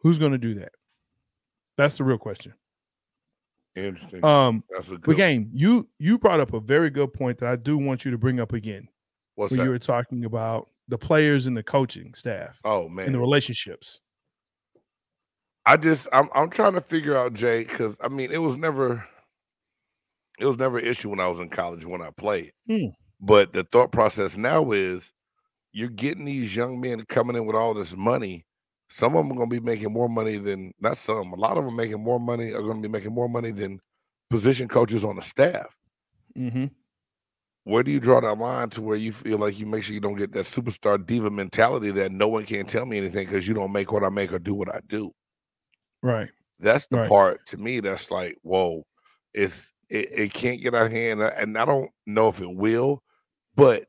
Who's 0.00 0.18
going 0.18 0.32
to 0.32 0.38
do 0.38 0.54
that? 0.54 0.72
That's 1.76 1.98
the 1.98 2.04
real 2.04 2.18
question. 2.18 2.54
Interesting. 3.76 4.24
Um, 4.24 4.64
That's 4.70 4.88
a 4.88 4.92
good. 4.92 5.02
but 5.02 5.16
game, 5.16 5.48
you 5.52 5.88
you 5.98 6.18
brought 6.18 6.40
up 6.40 6.52
a 6.52 6.60
very 6.60 6.90
good 6.90 7.12
point 7.12 7.38
that 7.38 7.48
I 7.48 7.56
do 7.56 7.78
want 7.78 8.04
you 8.04 8.10
to 8.10 8.18
bring 8.18 8.40
up 8.40 8.52
again. 8.52 8.88
What's 9.36 9.50
when 9.50 9.58
that? 9.58 9.64
you 9.64 9.70
were 9.70 9.78
talking 9.78 10.24
about 10.24 10.68
the 10.88 10.98
players 10.98 11.46
and 11.46 11.56
the 11.56 11.62
coaching 11.62 12.12
staff 12.14 12.60
oh 12.64 12.88
man, 12.88 13.06
and 13.06 13.14
the 13.14 13.20
relationships. 13.20 14.00
I 15.66 15.76
just 15.76 16.08
I'm 16.12 16.28
I'm 16.34 16.50
trying 16.50 16.74
to 16.74 16.80
figure 16.80 17.16
out 17.16 17.34
Jay 17.34 17.64
because 17.64 17.96
I 18.00 18.08
mean 18.08 18.32
it 18.32 18.38
was 18.38 18.56
never 18.56 19.04
it 20.38 20.46
was 20.46 20.58
never 20.58 20.78
an 20.78 20.86
issue 20.86 21.10
when 21.10 21.20
I 21.20 21.28
was 21.28 21.38
in 21.38 21.50
college 21.50 21.84
when 21.84 22.02
I 22.02 22.10
played. 22.10 22.52
Hmm. 22.66 22.86
But 23.20 23.52
the 23.52 23.64
thought 23.64 23.92
process 23.92 24.36
now 24.36 24.72
is 24.72 25.12
you're 25.72 25.88
getting 25.88 26.24
these 26.24 26.56
young 26.56 26.80
men 26.80 27.04
coming 27.08 27.36
in 27.36 27.46
with 27.46 27.56
all 27.56 27.74
this 27.74 27.94
money. 27.94 28.46
Some 28.88 29.14
of 29.14 29.18
them 29.24 29.32
are 29.32 29.36
going 29.36 29.50
to 29.50 29.60
be 29.60 29.64
making 29.64 29.92
more 29.92 30.08
money 30.08 30.36
than 30.38 30.72
not 30.80 30.96
some. 30.96 31.32
A 31.32 31.36
lot 31.36 31.58
of 31.58 31.64
them 31.64 31.76
making 31.76 32.02
more 32.02 32.18
money 32.18 32.52
are 32.52 32.62
going 32.62 32.82
to 32.82 32.88
be 32.88 32.92
making 32.92 33.14
more 33.14 33.28
money 33.28 33.52
than 33.52 33.80
position 34.30 34.66
coaches 34.66 35.04
on 35.04 35.16
the 35.16 35.22
staff. 35.22 35.76
Mm-hmm. 36.36 36.66
Where 37.64 37.82
do 37.82 37.90
you 37.90 38.00
draw 38.00 38.20
that 38.20 38.38
line 38.38 38.70
to 38.70 38.82
where 38.82 38.96
you 38.96 39.12
feel 39.12 39.38
like 39.38 39.58
you 39.58 39.66
make 39.66 39.84
sure 39.84 39.94
you 39.94 40.00
don't 40.00 40.16
get 40.16 40.32
that 40.32 40.46
superstar 40.46 41.04
diva 41.04 41.30
mentality 41.30 41.90
that 41.92 42.10
no 42.10 42.26
one 42.26 42.46
can 42.46 42.66
tell 42.66 42.86
me 42.86 42.98
anything 42.98 43.26
because 43.26 43.46
you 43.46 43.54
don't 43.54 43.70
make 43.70 43.92
what 43.92 44.02
I 44.02 44.08
make 44.08 44.32
or 44.32 44.38
do 44.38 44.54
what 44.54 44.74
I 44.74 44.80
do? 44.88 45.12
Right. 46.02 46.30
That's 46.58 46.86
the 46.86 46.98
Right. 46.98 47.08
part 47.08 47.46
to 47.46 47.56
me 47.56 47.80
that's 47.80 48.10
like, 48.10 48.36
whoa, 48.42 48.84
it's 49.34 49.72
it, 49.88 50.08
it 50.12 50.32
can't 50.34 50.60
get 50.62 50.74
out 50.74 50.86
of 50.86 50.92
hand, 50.92 51.20
and 51.20 51.58
I 51.58 51.64
don't 51.64 51.90
know 52.06 52.28
if 52.28 52.40
it 52.40 52.50
will, 52.54 53.02
but 53.56 53.86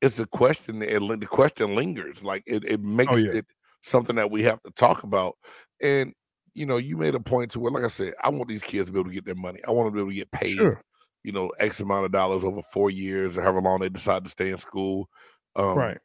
it's 0.00 0.18
a 0.18 0.26
question. 0.26 0.80
that- 0.80 0.94
It, 0.94 1.20
the 1.20 1.26
question 1.26 1.74
lingers. 1.74 2.22
Like 2.22 2.42
it, 2.46 2.64
it 2.64 2.80
makes 2.80 3.12
Oh, 3.12 3.16
yeah. 3.16 3.32
it 3.32 3.46
something 3.82 4.16
that 4.16 4.30
we 4.30 4.42
have 4.44 4.62
to 4.64 4.70
talk 4.72 5.02
about. 5.04 5.36
And 5.80 6.12
you 6.54 6.66
know, 6.66 6.76
you 6.76 6.96
made 6.98 7.14
a 7.14 7.20
point 7.20 7.50
to 7.52 7.60
where, 7.60 7.72
like 7.72 7.84
I 7.84 7.88
said, 7.88 8.12
I 8.22 8.28
want 8.28 8.48
these 8.48 8.62
kids 8.62 8.86
to 8.86 8.92
be 8.92 8.98
able 9.00 9.08
to 9.08 9.14
get 9.14 9.24
their 9.24 9.34
money. 9.34 9.60
I 9.66 9.70
want 9.70 9.86
them 9.86 9.94
to 9.94 9.96
be 9.96 10.00
able 10.02 10.10
to 10.10 10.16
get 10.16 10.30
paid. 10.32 10.56
Sure. 10.56 10.82
You 11.24 11.32
know, 11.32 11.48
X 11.58 11.80
amount 11.80 12.04
of 12.04 12.12
dollars 12.12 12.44
over 12.44 12.60
four 12.72 12.90
years 12.90 13.38
or 13.38 13.42
however 13.42 13.62
long 13.62 13.80
they 13.80 13.88
decide 13.88 14.24
to 14.24 14.30
stay 14.30 14.50
in 14.50 14.58
school. 14.58 15.08
Um, 15.56 15.78
right. 15.78 15.98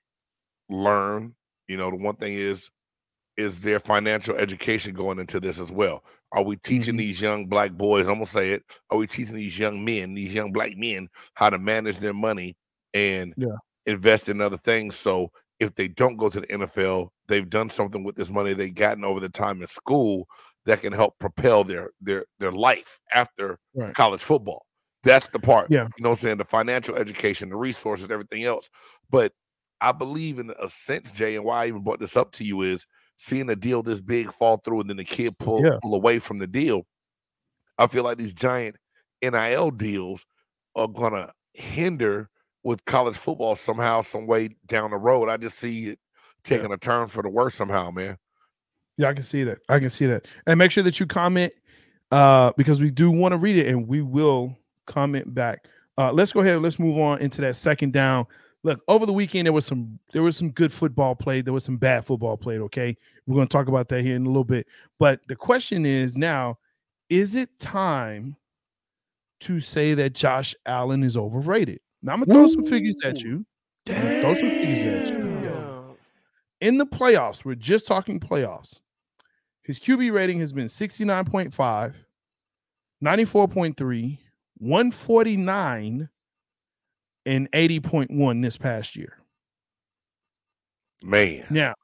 learn. 0.70 1.36
You 1.68 1.76
know, 1.78 1.90
the 1.90 1.98
one 1.98 2.16
thing 2.16 2.34
is, 2.34 2.70
is 3.38 3.62
their 3.62 3.80
financial 3.80 4.36
education 4.36 4.94
going 4.94 5.20
into 5.20 5.40
this 5.40 5.60
as 5.60 5.72
well? 5.72 6.04
Are 6.32 6.44
we 6.44 6.58
teaching 6.58 6.96
Mhm. 6.96 7.00
these 7.00 7.22
young 7.22 7.46
black 7.48 7.72
boys? 7.72 8.08
I'm 8.08 8.16
gonna 8.16 8.26
say 8.26 8.52
it. 8.52 8.64
Are 8.90 8.98
we 8.98 9.08
teaching 9.08 9.36
these 9.36 9.58
young 9.58 9.86
men, 9.86 10.14
these 10.16 10.34
young 10.34 10.52
black 10.52 10.76
men, 10.76 11.08
how 11.36 11.50
to 11.50 11.58
manage 11.60 11.98
their 12.00 12.14
money 12.14 12.58
and 12.94 13.34
Yeah. 13.38 13.56
invest 13.86 14.28
in 14.28 14.42
other 14.42 14.58
things? 14.58 14.96
So 14.98 15.32
if 15.60 15.74
they 15.76 15.88
don't 15.88 16.18
go 16.18 16.30
to 16.30 16.42
the 16.42 16.52
NFL, 16.52 17.14
they've 17.28 17.50
done 17.50 17.70
something 17.70 18.04
with 18.04 18.16
this 18.16 18.30
money 18.30 18.54
they've 18.54 18.74
gotten 18.74 19.04
over 19.06 19.20
the 19.20 19.30
time 19.30 19.62
in 19.62 19.68
school 19.68 20.28
that 20.66 20.82
can 20.82 20.92
help 20.94 21.18
propel 21.20 21.64
their 21.64 21.92
their 22.02 22.26
their 22.40 22.52
life 22.52 23.00
after 23.14 23.60
Right. 23.74 23.94
college 23.96 24.22
football. 24.22 24.66
That's 25.04 25.28
the 25.30 25.40
part. 25.40 25.72
Yeah. 25.72 25.88
You 25.98 26.04
know 26.04 26.10
what 26.10 26.20
I'm 26.20 26.24
saying? 26.24 26.38
The 26.38 26.44
financial 26.46 26.96
education, 26.96 27.50
the 27.50 27.56
resources, 27.56 28.10
everything 28.12 28.44
else. 28.44 28.70
But 29.10 29.32
I 29.80 29.92
believe 29.94 30.40
in 30.40 30.52
a 30.60 30.68
sense, 30.68 31.12
Jay, 31.12 31.36
and 31.36 31.46
why 31.46 31.64
I 31.64 31.68
even 31.68 31.84
brought 31.84 32.00
this 32.00 32.18
up 32.18 32.32
to 32.34 32.44
you 32.44 32.64
is 32.64 32.86
seeing 33.18 33.50
a 33.50 33.56
deal 33.56 33.84
this 33.84 34.00
big 34.00 34.32
fall 34.32 34.58
through 34.58 34.82
and 34.82 34.90
then 34.90 34.98
the 34.98 35.04
kid 35.04 35.38
pull, 35.40 35.64
Yeah. 35.64 35.80
pull 35.82 35.94
away 35.96 36.20
from 36.20 36.38
the 36.40 36.48
deal. 36.48 36.86
I 37.78 37.88
feel 37.88 38.04
like 38.04 38.18
these 38.18 38.34
giant 38.34 38.78
NIL 39.22 39.72
deals 39.72 40.26
are 40.76 40.88
gonna 40.88 41.32
hinder 41.54 42.30
with 42.64 42.86
college 42.86 43.16
football 43.18 43.56
somehow, 43.56 44.02
some 44.02 44.28
way 44.28 44.50
down 44.68 44.92
the 44.92 44.98
road. 44.98 45.30
I 45.30 45.38
just 45.38 45.58
see 45.58 45.88
it 45.90 46.00
taking 46.44 46.72
a 46.72 46.78
turn 46.78 47.08
for 47.08 47.24
the 47.24 47.30
worse 47.30 47.56
somehow, 47.56 47.92
man. 47.92 48.18
Yeah, 48.98 49.10
I 49.10 49.14
can 49.14 49.24
see 49.24 49.44
that. 49.44 49.60
I 49.70 49.80
can 49.80 49.90
see 49.90 50.06
that. 50.08 50.26
And 50.46 50.58
make 50.58 50.72
sure 50.72 50.84
that 50.84 51.00
you 51.00 51.06
comment 51.06 51.54
uh 52.12 52.52
because 52.56 52.80
we 52.80 52.90
do 52.90 53.12
want 53.12 53.34
to 53.34 53.38
read 53.38 53.58
it 53.58 53.68
and 53.68 53.88
we 53.88 54.02
will 54.02 54.56
comment 54.86 55.34
back. 55.34 55.66
Uh 55.98 56.12
let's 56.12 56.32
go 56.34 56.40
ahead 56.42 56.54
and 56.54 56.64
let's 56.64 56.80
move 56.80 56.98
on 56.98 57.20
into 57.20 57.42
that 57.42 57.56
second 57.56 57.94
down. 57.94 58.26
Look, 58.68 58.82
over 58.88 59.06
the 59.06 59.14
weekend 59.14 59.46
there 59.46 59.54
was 59.54 59.66
some 59.66 59.98
there 60.12 60.22
was 60.22 60.36
some 60.36 60.52
good 60.52 60.74
football 60.74 61.16
played, 61.16 61.46
there 61.46 61.54
was 61.54 61.64
some 61.64 61.78
bad 61.78 62.06
football 62.06 62.38
played, 62.38 62.62
okay? 62.62 62.98
We're 63.26 63.36
going 63.36 63.48
to 63.48 63.52
talk 63.52 63.68
about 63.68 63.88
that 63.90 64.04
here 64.04 64.16
in 64.16 64.26
a 64.26 64.30
little 64.30 64.44
bit. 64.44 64.68
But 65.00 65.22
the 65.28 65.36
question 65.36 65.86
is 65.86 66.18
now, 66.18 66.60
is 67.10 67.36
it 67.36 67.60
time 67.60 68.36
to 69.42 69.60
say 69.60 69.94
that 69.94 70.14
Josh 70.14 70.54
Allen 70.66 71.04
is 71.04 71.16
overrated? 71.16 71.80
Now 72.02 72.14
I'm 72.14 72.20
going 72.20 72.30
to 72.30 72.34
throw 72.34 72.48
some 72.48 72.70
figures 72.70 73.00
at 73.06 73.24
you. 73.24 73.46
Throw 73.86 74.34
some 74.34 74.50
figures 74.50 75.12
at 75.12 75.18
you 75.20 75.28
in 76.62 76.78
the 76.78 76.86
playoffs, 76.86 77.46
we're 77.46 77.56
just 77.56 77.88
talking 77.88 78.20
playoffs. 78.20 78.82
His 79.64 79.80
QB 79.80 80.14
rating 80.14 80.40
has 80.40 80.54
been 80.54 80.68
69.5, 80.68 81.52
94.3, 83.04 84.18
149, 84.58 86.10
and 87.28 87.52
80.1 87.52 88.42
this 88.42 88.58
past 88.58 88.96
year. 88.96 89.20
Man. 91.04 91.46
Now, 91.52 91.76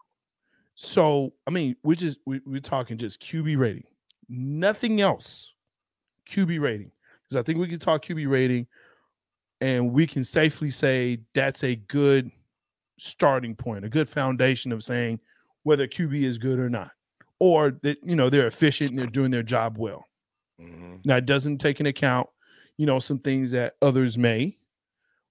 so 0.73 1.33
I 1.45 1.51
mean, 1.51 1.75
we're 1.83 1.95
just 1.95 2.17
we, 2.25 2.41
we're 2.45 2.61
talking 2.61 2.97
just 2.97 3.21
QB 3.21 3.57
rating, 3.59 3.83
nothing 4.27 5.01
else. 5.01 5.53
QB 6.27 6.61
rating, 6.61 6.91
because 7.21 7.35
I 7.35 7.43
think 7.43 7.59
we 7.59 7.67
can 7.67 7.77
talk 7.77 8.05
QB 8.05 8.27
rating, 8.29 8.65
and 9.61 9.91
we 9.91 10.07
can 10.07 10.23
safely 10.23 10.71
say 10.71 11.19
that's 11.35 11.63
a 11.63 11.75
good 11.75 12.31
starting 12.97 13.55
point, 13.55 13.85
a 13.85 13.89
good 13.89 14.07
foundation 14.07 14.71
of 14.71 14.83
saying 14.83 15.19
whether 15.63 15.85
QB 15.85 16.23
is 16.23 16.37
good 16.37 16.57
or 16.57 16.69
not, 16.69 16.91
or 17.39 17.77
that 17.83 17.97
you 18.03 18.15
know 18.15 18.29
they're 18.29 18.47
efficient 18.47 18.91
and 18.91 18.99
they're 18.99 19.05
doing 19.05 19.31
their 19.31 19.43
job 19.43 19.77
well. 19.77 20.07
Mhm. 20.59 21.05
Now 21.05 21.17
it 21.17 21.25
doesn't 21.25 21.57
take 21.59 21.79
into 21.79 21.89
account, 21.89 22.29
you 22.77 22.85
know, 22.85 22.99
some 22.99 23.19
things 23.19 23.51
that 23.51 23.75
others 23.81 24.17
may, 24.17 24.57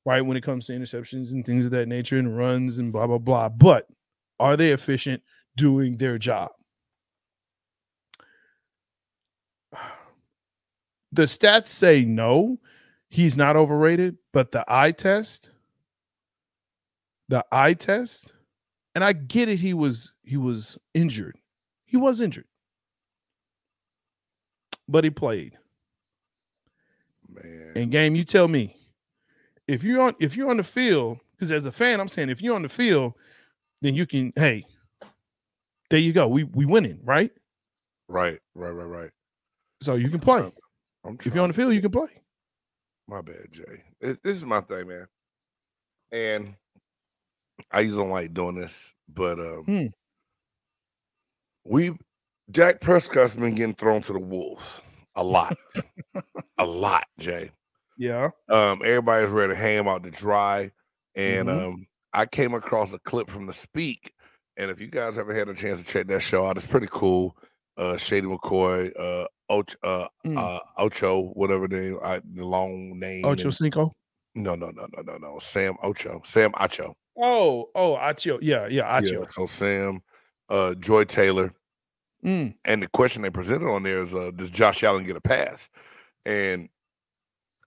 right, 0.05 0.21
when 0.23 0.37
it 0.37 0.43
comes 0.43 0.67
to 0.67 0.73
interceptions 0.73 1.33
and 1.33 1.45
things 1.45 1.65
of 1.65 1.71
that 1.73 1.89
nature 1.89 2.19
and 2.19 2.37
runs 2.37 2.79
and 2.79 2.93
blah 2.93 3.07
blah 3.07 3.19
blah. 3.19 3.49
But 3.49 3.87
are 4.41 4.57
they 4.57 4.71
efficient 4.73 5.23
doing 5.57 5.97
their 5.97 6.19
job? 6.19 6.51
The 11.15 11.25
stats 11.25 11.67
say 11.67 12.07
no, 12.07 12.59
he's 13.11 13.37
not 13.37 13.55
overrated, 13.55 14.17
but 14.33 14.51
the 14.51 14.65
eye 14.67 14.93
test, 14.93 15.51
the 17.29 17.45
eye 17.53 17.75
test, 17.75 18.33
and 18.95 19.05
I 19.05 19.13
get 19.13 19.51
it, 19.51 19.61
he 19.61 19.75
was 19.75 20.13
he 20.23 20.39
was 20.39 20.79
injured. 20.95 21.39
He 21.85 21.99
was 21.99 22.23
injured. 22.23 22.47
But 24.89 25.05
he 25.05 25.11
played. 25.11 25.59
Man. 27.29 27.73
And 27.77 27.91
game, 27.91 28.15
you 28.15 28.25
tell 28.25 28.49
me 28.49 28.77
if 29.73 29.83
you're 29.85 30.01
on 30.03 30.15
if 30.21 30.37
you're 30.37 30.51
on 30.51 30.59
the 30.59 30.65
field, 30.65 31.19
because 31.33 31.51
as 31.53 31.67
a 31.67 31.73
fan, 31.73 32.01
I'm 32.01 32.09
saying 32.09 32.29
if 32.31 32.43
you're 32.43 32.55
on 32.55 32.63
the 32.63 32.69
field, 32.69 33.15
then 33.81 33.95
you 33.95 34.07
can, 34.07 34.33
hey, 34.37 34.65
there 35.91 35.99
you 35.99 36.13
go. 36.13 36.29
We 36.29 36.45
we 36.45 36.67
winning, 36.67 37.01
right? 37.05 37.31
Right, 38.09 38.39
right, 38.55 38.71
right, 38.71 38.85
right. 38.85 39.11
So 39.83 39.95
you 39.95 40.11
can 40.11 40.21
play. 40.21 40.51
If 41.25 41.35
you're 41.35 41.43
on 41.43 41.51
the 41.51 41.55
field, 41.55 41.75
you 41.75 41.81
can 41.81 41.91
play. 41.91 42.09
My 43.09 43.21
bad, 43.21 43.47
Jay. 43.51 43.83
This, 44.01 44.19
this 44.23 44.37
is 44.37 44.45
my 44.45 44.61
thing, 44.61 44.87
man. 44.89 45.07
And 46.13 46.55
I 47.71 47.81
usually 47.81 48.03
don't 48.03 48.11
like 48.11 48.35
doing 48.35 48.55
this, 48.55 48.93
but 49.09 49.39
um, 49.41 49.65
Hmm. 49.67 49.87
we 51.65 51.93
Dak 52.51 52.81
Prescott's 52.81 53.35
been 53.35 53.55
getting 53.55 53.75
thrown 53.75 54.03
to 54.03 54.13
the 54.13 54.19
wolves 54.19 54.83
a 55.15 55.23
lot, 55.23 55.57
a 56.59 56.65
lot, 56.65 57.05
Jay. 57.19 57.51
Yeah. 57.99 58.31
Um, 58.49 58.81
everybody's 58.85 59.31
ready 59.31 59.53
to 59.55 59.59
hang 59.59 59.79
him 59.79 59.89
out 59.89 60.03
to 60.05 60.11
dry, 60.11 60.71
and 61.15 61.49
Mhm. 61.49 61.67
um, 61.69 61.87
I 62.13 62.27
came 62.27 62.55
across 62.55 62.93
a 62.93 62.99
clip 63.01 63.31
from 63.31 63.47
the 63.47 63.53
Speak, 63.53 64.13
and 64.57 64.71
if 64.71 64.81
you 64.81 64.89
guys 64.89 65.17
ever 65.19 65.35
had 65.35 65.49
a 65.49 65.55
chance 65.55 65.81
to 65.81 65.87
check 65.87 66.07
that 66.09 66.21
show 66.21 66.47
out, 66.47 66.57
it's 66.57 66.67
pretty 66.67 66.89
cool. 66.91 67.37
Uh, 67.77 67.97
Shady 67.97 68.27
McCoy, 68.27 68.93
uh, 68.99 69.27
Ocho, 69.49 69.77
uh, 69.83 70.09
Mm. 70.27 70.37
uh, 70.39 70.61
Ocho, 70.79 71.21
whatever 71.35 71.67
the 71.69 71.99
uh, 71.99 72.21
the 72.35 72.45
long 72.45 72.99
name. 72.99 73.25
Ocho 73.25 73.45
and- 73.45 73.55
Cinco. 73.55 73.93
no, 74.35 74.55
no, 74.55 74.71
no, 74.71 74.87
no, 74.97 75.03
no, 75.03 75.17
no. 75.19 75.39
Sam 75.39 75.77
Ocho. 75.83 76.21
Sam 76.25 76.53
Acho. 76.53 76.95
Oh, 77.17 77.71
oh, 77.75 77.97
Acho. 77.97 78.39
Yeah, 78.43 78.67
yeah, 78.69 78.99
Acho. 79.01 79.21
Yeah, 79.21 79.25
so 79.25 79.47
Sam, 79.47 80.03
uh, 80.49 80.75
Joy 80.75 81.05
Taylor. 81.05 81.53
Mm. 82.25 82.55
And 82.65 82.83
the 82.83 82.89
question 82.89 83.23
they 83.23 83.31
presented 83.31 83.69
on 83.69 83.83
there 83.83 84.03
is 84.03 84.15
uh, 84.15 84.31
does 84.35 84.51
Josh 84.51 84.83
Allen 84.85 85.05
get 85.05 85.17
a 85.17 85.21
pass? 85.21 85.69
And 86.25 86.69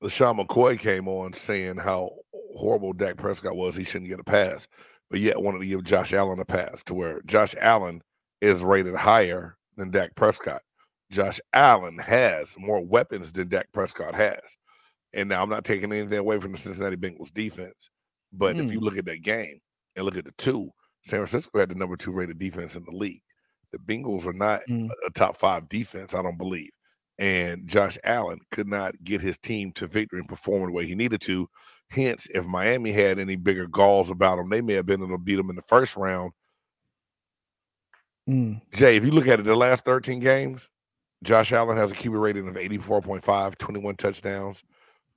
LeSean 0.04 0.40
McCoy 0.46 0.78
came 0.80 1.08
on 1.08 1.34
saying 1.34 1.78
how 1.78 2.12
horrible 2.56 2.94
Dak 2.94 3.18
Prescott 3.18 3.56
was, 3.56 3.75
he 3.75 3.84
shouldn't 3.84 4.10
get 4.10 4.20
a 4.20 4.24
pass. 4.24 4.68
But 5.10 5.20
yet 5.20 5.42
wanted 5.42 5.60
to 5.60 5.66
give 5.68 5.84
Josh 5.84 6.14
Allen 6.14 6.40
a 6.40 6.46
pass 6.46 6.84
to 6.86 6.94
where 6.94 7.22
Josh 7.25 7.54
Allen 7.60 8.02
is 8.42 8.64
rated 8.64 8.96
higher 8.96 9.58
than 9.78 9.92
Dak 9.92 10.16
Prescott. 10.16 10.62
Josh 11.12 11.40
Allen 11.54 12.00
has 12.00 12.56
more 12.58 12.82
weapons 12.84 13.32
than 13.32 13.48
Dak 13.50 13.68
Prescott 13.74 14.16
has. 14.16 14.40
And 15.14 15.30
now 15.30 15.44
I'm 15.44 15.50
not 15.50 15.64
taking 15.64 15.92
anything 15.94 16.18
away 16.18 16.40
from 16.40 16.52
the 16.54 16.58
Cincinnati 16.58 16.98
Bengals 16.98 17.34
defense. 17.34 17.90
But 18.34 18.58
if 18.58 18.72
you 18.72 18.80
look 18.80 18.98
at 18.98 19.06
that 19.06 19.22
game 19.22 19.60
and 19.96 20.04
look 20.06 20.18
at 20.18 20.25
the 20.25 20.34
two, 20.38 20.72
San 21.04 21.20
Francisco 21.20 21.60
had 21.60 21.70
the 21.70 21.75
number 21.75 21.96
two 21.96 22.12
rated 22.12 22.40
defense 22.40 22.75
in 22.75 22.84
the 22.84 22.92
league. 22.92 23.22
The 23.72 23.78
Bengals 23.78 24.25
are 24.25 24.34
not 24.34 24.62
Mm. 24.68 24.90
a 25.08 25.12
top 25.12 25.38
five 25.38 25.70
defense, 25.70 26.14
I 26.14 26.22
don't 26.24 26.38
believe. 26.38 26.72
And 27.17 27.67
Josh 27.67 27.98
Allen 28.03 28.39
could 28.51 28.67
not 28.67 29.03
get 29.03 29.22
his 29.22 29.38
team 29.38 29.72
to 29.74 29.88
victory 29.88 30.19
and 30.19 30.27
perform 30.27 30.65
the 30.65 30.72
way 30.74 30.86
he 30.86 30.95
needed 30.95 31.22
to. 31.22 31.50
Hence, 31.89 32.27
if 32.34 32.45
Miami 32.45 32.91
had 32.91 33.19
any 33.19 33.36
bigger 33.36 33.67
galls 33.67 34.10
about 34.10 34.38
them, 34.38 34.50
they 34.50 34.62
may 34.62 34.74
have 34.74 34.86
been 34.86 35.01
able 35.01 35.17
to 35.17 35.24
beat 35.24 35.36
them 35.36 35.50
in 35.50 35.55
the 35.55 35.62
first 35.62 35.95
round. 35.95 36.31
Mm. 38.29 38.62
Jay, 38.74 38.98
if 38.98 39.05
you 39.05 39.12
look 39.12 39.27
at 39.27 39.39
it, 39.39 39.43
the 39.43 39.55
last 39.55 39.86
13 39.86 40.19
games, 40.19 40.69
Josh 41.24 41.51
Allen 41.53 41.77
has 41.77 41.91
a 41.91 41.95
QB 41.95 42.19
rating 42.19 42.48
of 42.48 42.55
84.5, 42.55 43.57
21 43.57 43.95
touchdowns, 43.95 44.63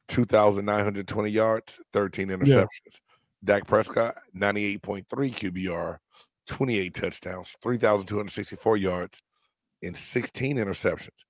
2,920 0.09 1.31
yards, 1.31 1.81
13 1.93 2.29
interceptions. 2.29 3.01
Dak 3.45 3.67
Prescott, 3.67 4.17
98.3 4.37 5.07
QBR, 5.07 5.99
28 6.47 6.95
touchdowns, 6.95 7.55
3,264 7.63 8.77
yards, 8.77 9.23
and 9.83 9.97
16 9.97 10.57
interceptions. 10.57 11.25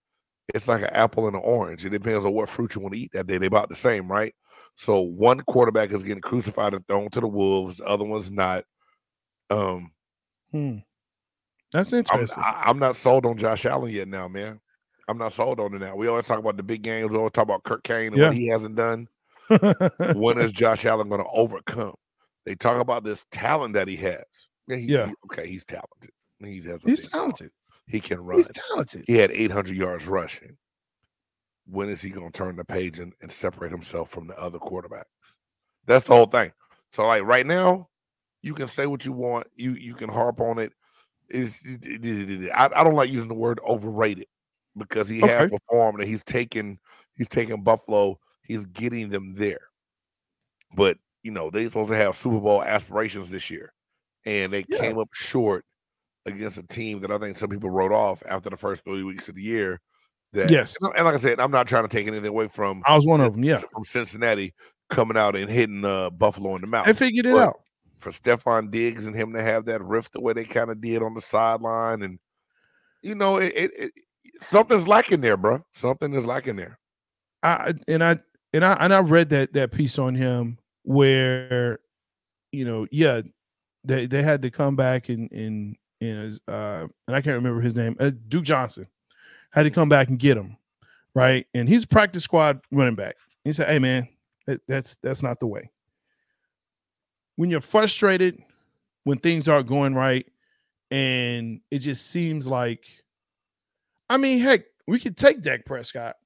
It's 0.54 0.66
like 0.68 0.82
an 0.82 0.88
apple 0.92 1.26
and 1.26 1.36
an 1.36 1.42
orange. 1.44 1.84
It 1.84 1.90
depends 1.90 2.24
on 2.24 2.32
what 2.32 2.48
fruit 2.48 2.74
you 2.74 2.80
want 2.80 2.94
to 2.94 3.00
eat 3.00 3.12
that 3.12 3.26
day. 3.26 3.38
They're 3.38 3.48
about 3.48 3.68
the 3.68 3.74
same, 3.76 4.10
right? 4.10 4.34
So 4.76 5.00
one 5.00 5.40
quarterback 5.40 5.92
is 5.92 6.02
getting 6.02 6.22
crucified 6.22 6.72
and 6.74 6.86
thrown 6.86 7.10
to 7.10 7.20
the 7.20 7.28
wolves, 7.28 7.78
the 7.78 7.84
other 7.84 8.04
one's 8.04 8.30
not. 8.30 8.64
Um, 9.50 9.92
Hmm. 10.52 10.78
That's 11.72 11.92
I'm, 11.92 11.98
interesting. 11.98 12.42
I, 12.42 12.62
I'm 12.66 12.78
not 12.78 12.96
sold 12.96 13.26
on 13.26 13.36
Josh 13.36 13.66
Allen 13.66 13.90
yet 13.90 14.08
now, 14.08 14.26
man. 14.28 14.60
I'm 15.06 15.18
not 15.18 15.32
sold 15.34 15.60
on 15.60 15.74
it 15.74 15.80
now. 15.80 15.94
We 15.96 16.06
always 16.08 16.24
talk 16.26 16.38
about 16.38 16.56
the 16.56 16.62
big 16.62 16.80
games. 16.82 17.10
We 17.10 17.16
always 17.18 17.32
talk 17.32 17.42
about 17.44 17.64
Kirk 17.64 17.82
Kane 17.82 18.08
and 18.08 18.16
Yeah. 18.16 18.28
what 18.28 18.36
he 18.36 18.46
hasn't 18.48 18.76
done. 18.76 19.08
when 20.14 20.38
is 20.40 20.52
Josh 20.52 20.86
Allen 20.86 21.08
going 21.10 21.22
to 21.22 21.28
overcome? 21.30 21.94
They 22.46 22.54
talk 22.54 22.80
about 22.80 23.04
this 23.04 23.26
talent 23.30 23.74
that 23.74 23.88
he 23.88 23.96
has. 23.96 24.24
Yeah, 24.66 24.76
he- 24.76 24.86
Yeah. 24.86 25.06
he- 25.08 25.14
okay, 25.26 25.48
he's 25.48 25.64
talented. 25.66 26.10
Has 26.42 26.80
He's 26.86 27.08
talented. 27.08 27.50
He 27.88 28.00
can 28.00 28.20
run. 28.20 28.36
He's 28.36 28.48
talented. 28.48 29.04
He 29.06 29.14
had 29.14 29.30
800 29.30 29.74
yards 29.74 30.06
rushing. 30.06 30.56
When 31.66 31.88
is 31.88 32.00
he 32.02 32.10
going 32.10 32.30
to 32.30 32.36
turn 32.36 32.56
the 32.56 32.64
page 32.64 32.98
and, 32.98 33.12
and 33.20 33.32
separate 33.32 33.72
himself 33.72 34.10
from 34.10 34.26
the 34.26 34.38
other 34.38 34.58
quarterbacks? 34.58 35.04
That's 35.86 36.04
the 36.06 36.14
whole 36.14 36.26
thing. 36.26 36.52
So, 36.92 37.06
like 37.06 37.22
right 37.22 37.46
now, 37.46 37.88
you 38.42 38.54
can 38.54 38.68
say 38.68 38.86
what 38.86 39.04
you 39.04 39.12
want. 39.12 39.46
You 39.54 39.72
you 39.72 39.94
can 39.94 40.08
harp 40.08 40.40
on 40.40 40.58
it. 40.58 40.72
Is 41.28 41.60
I, 42.54 42.70
I 42.74 42.84
don't 42.84 42.94
like 42.94 43.10
using 43.10 43.28
the 43.28 43.34
word 43.34 43.60
overrated 43.66 44.26
because 44.76 45.08
he 45.08 45.20
has 45.20 45.50
performed 45.50 46.00
and 46.00 46.08
he's 46.08 46.24
taken 46.24 46.78
he's 47.14 47.28
taken 47.28 47.62
Buffalo. 47.62 48.18
He's 48.42 48.64
getting 48.66 49.10
them 49.10 49.34
there. 49.34 49.60
But 50.74 50.98
you 51.22 51.30
know 51.30 51.50
they're 51.50 51.64
supposed 51.64 51.90
to 51.90 51.96
have 51.96 52.16
Super 52.16 52.40
Bowl 52.40 52.62
aspirations 52.62 53.30
this 53.30 53.50
year, 53.50 53.72
and 54.24 54.52
they 54.52 54.64
Yeah. 54.68 54.78
came 54.78 54.98
up 54.98 55.08
short 55.12 55.64
against 56.32 56.58
a 56.58 56.62
team 56.62 57.00
that 57.00 57.10
I 57.10 57.18
think 57.18 57.36
some 57.36 57.48
people 57.50 57.70
wrote 57.70 57.92
off 57.92 58.22
after 58.28 58.50
the 58.50 58.56
first 58.56 58.84
three 58.84 59.02
weeks 59.02 59.28
of 59.28 59.34
the 59.34 59.42
year. 59.42 59.80
That 60.32 60.50
Yes. 60.50 60.76
and, 60.80 61.04
like 61.04 61.14
I 61.14 61.16
said, 61.18 61.40
I'm 61.40 61.50
not 61.50 61.66
trying 61.68 61.84
to 61.84 61.88
take 61.88 62.06
anything 62.06 62.28
away 62.28 62.48
from 62.48 62.82
I 62.86 62.94
was 62.94 63.06
one 63.06 63.20
of 63.20 63.32
them. 63.34 63.44
Yeah. 63.44 63.56
from 63.72 63.84
Cincinnati 63.84 64.52
coming 64.90 65.16
out 65.16 65.34
and 65.36 65.50
hitting 65.50 65.84
uh, 65.84 66.10
Buffalo 66.10 66.54
in 66.54 66.60
the 66.60 66.66
mouth 66.66 66.86
They 66.86 66.92
figured 66.92 67.26
it 67.26 67.32
But- 67.32 67.48
out. 67.48 67.60
for 67.98 68.10
Stefon 68.10 68.70
Diggs 68.70 69.06
and 69.06 69.16
him 69.16 69.32
to 69.32 69.42
have 69.42 69.64
that 69.66 69.82
rift 69.82 70.12
the 70.12 70.20
way 70.20 70.32
they 70.34 70.44
kind 70.44 70.70
of 70.70 70.80
did 70.80 71.02
on 71.02 71.14
the 71.14 71.20
sideline, 71.20 72.02
and 72.02 72.18
you 73.02 73.14
know, 73.14 73.36
it, 73.38 73.52
it, 73.56 73.70
it 73.76 73.92
something's 74.40 74.86
lacking 74.88 75.20
there, 75.20 75.36
bro. 75.36 75.64
Something 75.72 76.12
is 76.14 76.24
lacking 76.24 76.56
there. 76.56 76.78
I 77.42 77.74
and 77.88 78.02
I 78.04 78.18
and 78.52 78.64
I 78.64 78.72
and 78.74 78.92
I 78.94 78.98
read 79.00 79.28
that 79.30 79.52
that 79.54 79.72
piece 79.72 79.98
on 79.98 80.14
him 80.14 80.58
where, 80.84 81.78
you 82.52 82.64
know, 82.64 82.86
yeah, 82.90 83.22
they 83.84 84.06
they 84.06 84.22
had 84.22 84.42
to 84.42 84.50
come 84.50 84.76
back 84.76 85.08
and 85.08 85.30
and 85.32 85.76
and 86.00 86.38
uh 86.48 86.86
and 87.06 87.16
I 87.16 87.20
can't 87.20 87.36
remember 87.36 87.60
his 87.60 87.76
name, 87.76 87.96
uh, 87.98 88.10
Duke 88.28 88.44
Johnson, 88.44 88.86
had 89.50 89.64
to 89.64 89.70
come 89.70 89.88
back 89.88 90.08
and 90.08 90.18
get 90.18 90.36
him, 90.36 90.56
right? 91.14 91.46
And 91.54 91.68
he's 91.68 91.86
practice 91.86 92.24
squad 92.24 92.60
running 92.70 92.94
back. 92.94 93.16
He 93.44 93.52
said, 93.52 93.68
"Hey, 93.68 93.78
man, 93.78 94.08
that, 94.46 94.60
that's 94.66 94.96
that's 95.02 95.22
not 95.22 95.40
the 95.40 95.46
way. 95.46 95.70
When 97.36 97.50
you're 97.50 97.60
frustrated, 97.60 98.42
when 99.04 99.18
things 99.18 99.48
aren't 99.48 99.68
going 99.68 99.94
right, 99.94 100.26
and 100.90 101.60
it 101.70 101.78
just 101.78 102.06
seems 102.06 102.46
like, 102.46 102.86
I 104.10 104.16
mean, 104.16 104.40
heck, 104.40 104.62
we 104.86 104.98
could 104.98 105.16
take 105.16 105.42
Dak 105.42 105.64
Prescott." 105.64 106.16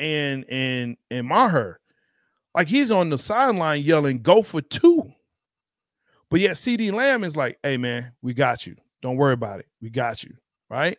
and 0.00 0.46
and 0.48 0.96
and 1.10 1.28
Maher, 1.28 1.78
like 2.54 2.68
he's 2.68 2.90
on 2.90 3.10
the 3.10 3.18
sideline 3.18 3.82
yelling, 3.82 4.22
"Go 4.22 4.42
for 4.42 4.60
two. 4.60 5.12
But 6.30 6.40
yet 6.40 6.52
CeeDee 6.52 6.92
Lamb 6.92 7.22
is 7.22 7.36
like, 7.36 7.58
"Hey 7.62 7.76
man, 7.76 8.12
we 8.22 8.34
got 8.34 8.66
you. 8.66 8.76
Don't 9.02 9.16
worry 9.16 9.32
about 9.34 9.60
it. 9.60 9.66
We 9.80 9.90
got 9.90 10.22
you." 10.22 10.34
Right? 10.68 10.98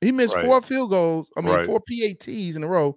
He 0.00 0.12
missed 0.12 0.34
Right. 0.34 0.44
four 0.44 0.60
field 0.62 0.90
goals. 0.90 1.28
I 1.36 1.40
mean, 1.40 1.54
Right. 1.54 1.66
four 1.66 1.80
PATs 1.80 2.56
in 2.56 2.62
a 2.62 2.68
row. 2.68 2.96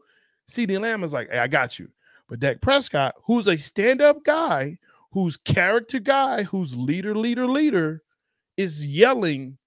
CeeDee 0.49 0.80
Lamb 0.80 1.03
is 1.03 1.13
like, 1.13 1.30
"Hey, 1.30 1.39
I 1.39 1.47
got 1.47 1.80
you." 1.80 1.89
But 2.27 2.39
Dak 2.39 2.62
Prescott, 2.62 3.15
who's 3.25 3.47
a 3.47 3.58
stand-up 3.58 4.23
guy, 4.25 4.77
who's 5.12 5.38
character 5.38 5.99
guy, 5.99 6.43
who's 6.43 6.75
leader, 6.75 7.15
leader, 7.15 7.47
leader, 7.47 8.03
is 8.58 8.86
yelling, 8.86 9.58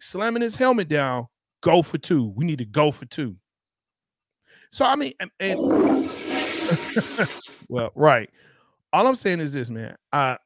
slamming 0.00 0.42
his 0.42 0.56
helmet 0.56 0.88
down, 0.88 1.26
"Go 1.60 1.82
for 1.82 1.98
two. 1.98 2.26
We 2.36 2.44
need 2.44 2.58
to 2.58 2.64
go 2.64 2.90
for 2.90 3.06
two. 3.06 3.36
So 4.72 4.84
I 4.84 4.96
mean, 4.96 5.12
and, 5.20 5.30
and- 5.38 5.60
well, 7.68 7.92
right. 7.94 8.28
All 8.92 9.06
I'm 9.06 9.14
saying 9.14 9.40
is 9.40 9.52
this, 9.52 9.70
man. 9.70 9.96
I 10.12 10.38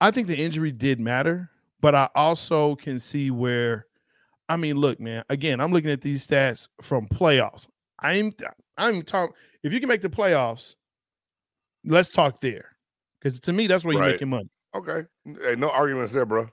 I 0.00 0.10
think 0.10 0.28
the 0.28 0.36
injury 0.36 0.72
did 0.72 1.00
matter, 1.00 1.50
but 1.80 1.94
I 1.94 2.08
also 2.14 2.76
can 2.76 2.98
see 2.98 3.30
where. 3.30 3.86
I 4.48 4.56
mean, 4.56 4.76
look, 4.76 5.00
man. 5.00 5.24
Again, 5.28 5.60
I'm 5.60 5.72
looking 5.72 5.90
at 5.90 6.02
these 6.02 6.24
stats 6.26 6.68
from 6.80 7.08
playoffs. 7.08 7.66
I'm 8.00 8.32
I'm 8.76 9.02
talking. 9.02 9.34
If 9.64 9.72
you 9.72 9.80
can 9.80 9.88
make 9.88 10.02
the 10.02 10.08
playoffs, 10.08 10.76
let's 11.84 12.08
talk 12.08 12.40
there, 12.40 12.76
because 13.18 13.40
to 13.40 13.52
me, 13.52 13.66
that's 13.66 13.84
where 13.84 13.94
you're 13.94 14.02
Right. 14.02 14.12
making 14.12 14.28
money. 14.28 14.48
Okay, 14.74 15.04
hey, 15.42 15.56
no 15.56 15.70
arguments 15.70 16.12
there, 16.12 16.26
bro. 16.26 16.48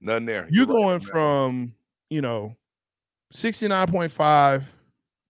Nothing 0.00 0.26
there. 0.26 0.46
You're 0.50 0.66
right 0.66 0.72
going 0.72 0.84
one. 0.86 1.00
from 1.00 1.74
you 2.08 2.22
know 2.22 2.56
69.5 3.34 4.64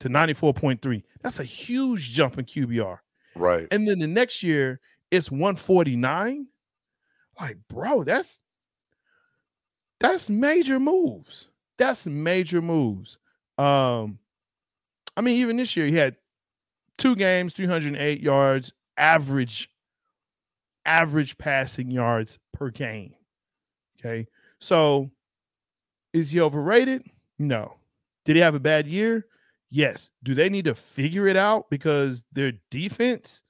to 0.01 0.09
94.3. 0.09 1.03
That's 1.23 1.41
a 1.41 1.45
huge 1.45 2.13
jump 2.13 2.39
in 2.39 2.45
QBR. 2.45 2.99
right. 3.35 3.67
And 3.71 3.89
then 3.89 3.99
the 3.99 4.07
next 4.07 4.43
year 4.43 4.81
it's 5.11 5.31
149. 5.31 6.47
Like, 7.41 7.59
bro, 7.69 8.05
that's 8.05 8.43
that's 10.01 10.29
major 10.31 10.79
moves. 10.79 11.49
That's 11.79 12.07
major 12.07 12.63
moves. 12.63 13.19
Um, 13.59 14.19
I 15.17 15.21
mean, 15.21 15.37
even 15.37 15.57
this 15.57 15.77
year 15.77 15.87
he 15.87 15.97
had 15.97 16.17
two 16.99 17.17
games, 17.17 17.55
308 17.55 18.21
yards, 18.21 18.73
average, 18.97 19.71
average 20.85 21.39
passing 21.39 21.91
yards 21.91 22.39
per 22.53 22.71
game. 22.71 23.15
Okay. 23.99 24.27
So 24.61 25.11
is 26.13 26.31
he 26.31 26.41
overrated? 26.41 27.03
No. 27.39 27.77
Did 28.25 28.37
he 28.37 28.43
have 28.43 28.55
a 28.55 28.61
bad 28.61 28.87
year? 28.87 29.27
Yes. 29.71 30.11
Do 30.23 30.35
they 30.35 30.49
need 30.49 30.67
to 30.67 30.75
figure 30.75 31.27
it 31.27 31.37
out 31.37 31.69
because 31.71 32.25
their 32.33 32.53
defense 32.71 33.43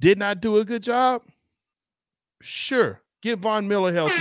did 0.00 0.18
not 0.18 0.40
do 0.40 0.56
a 0.58 0.64
good 0.64 0.82
job? 0.82 1.22
Sure. 2.42 3.00
Get 3.22 3.38
Von 3.38 3.66
Miller 3.68 3.92
healthy. 3.92 4.14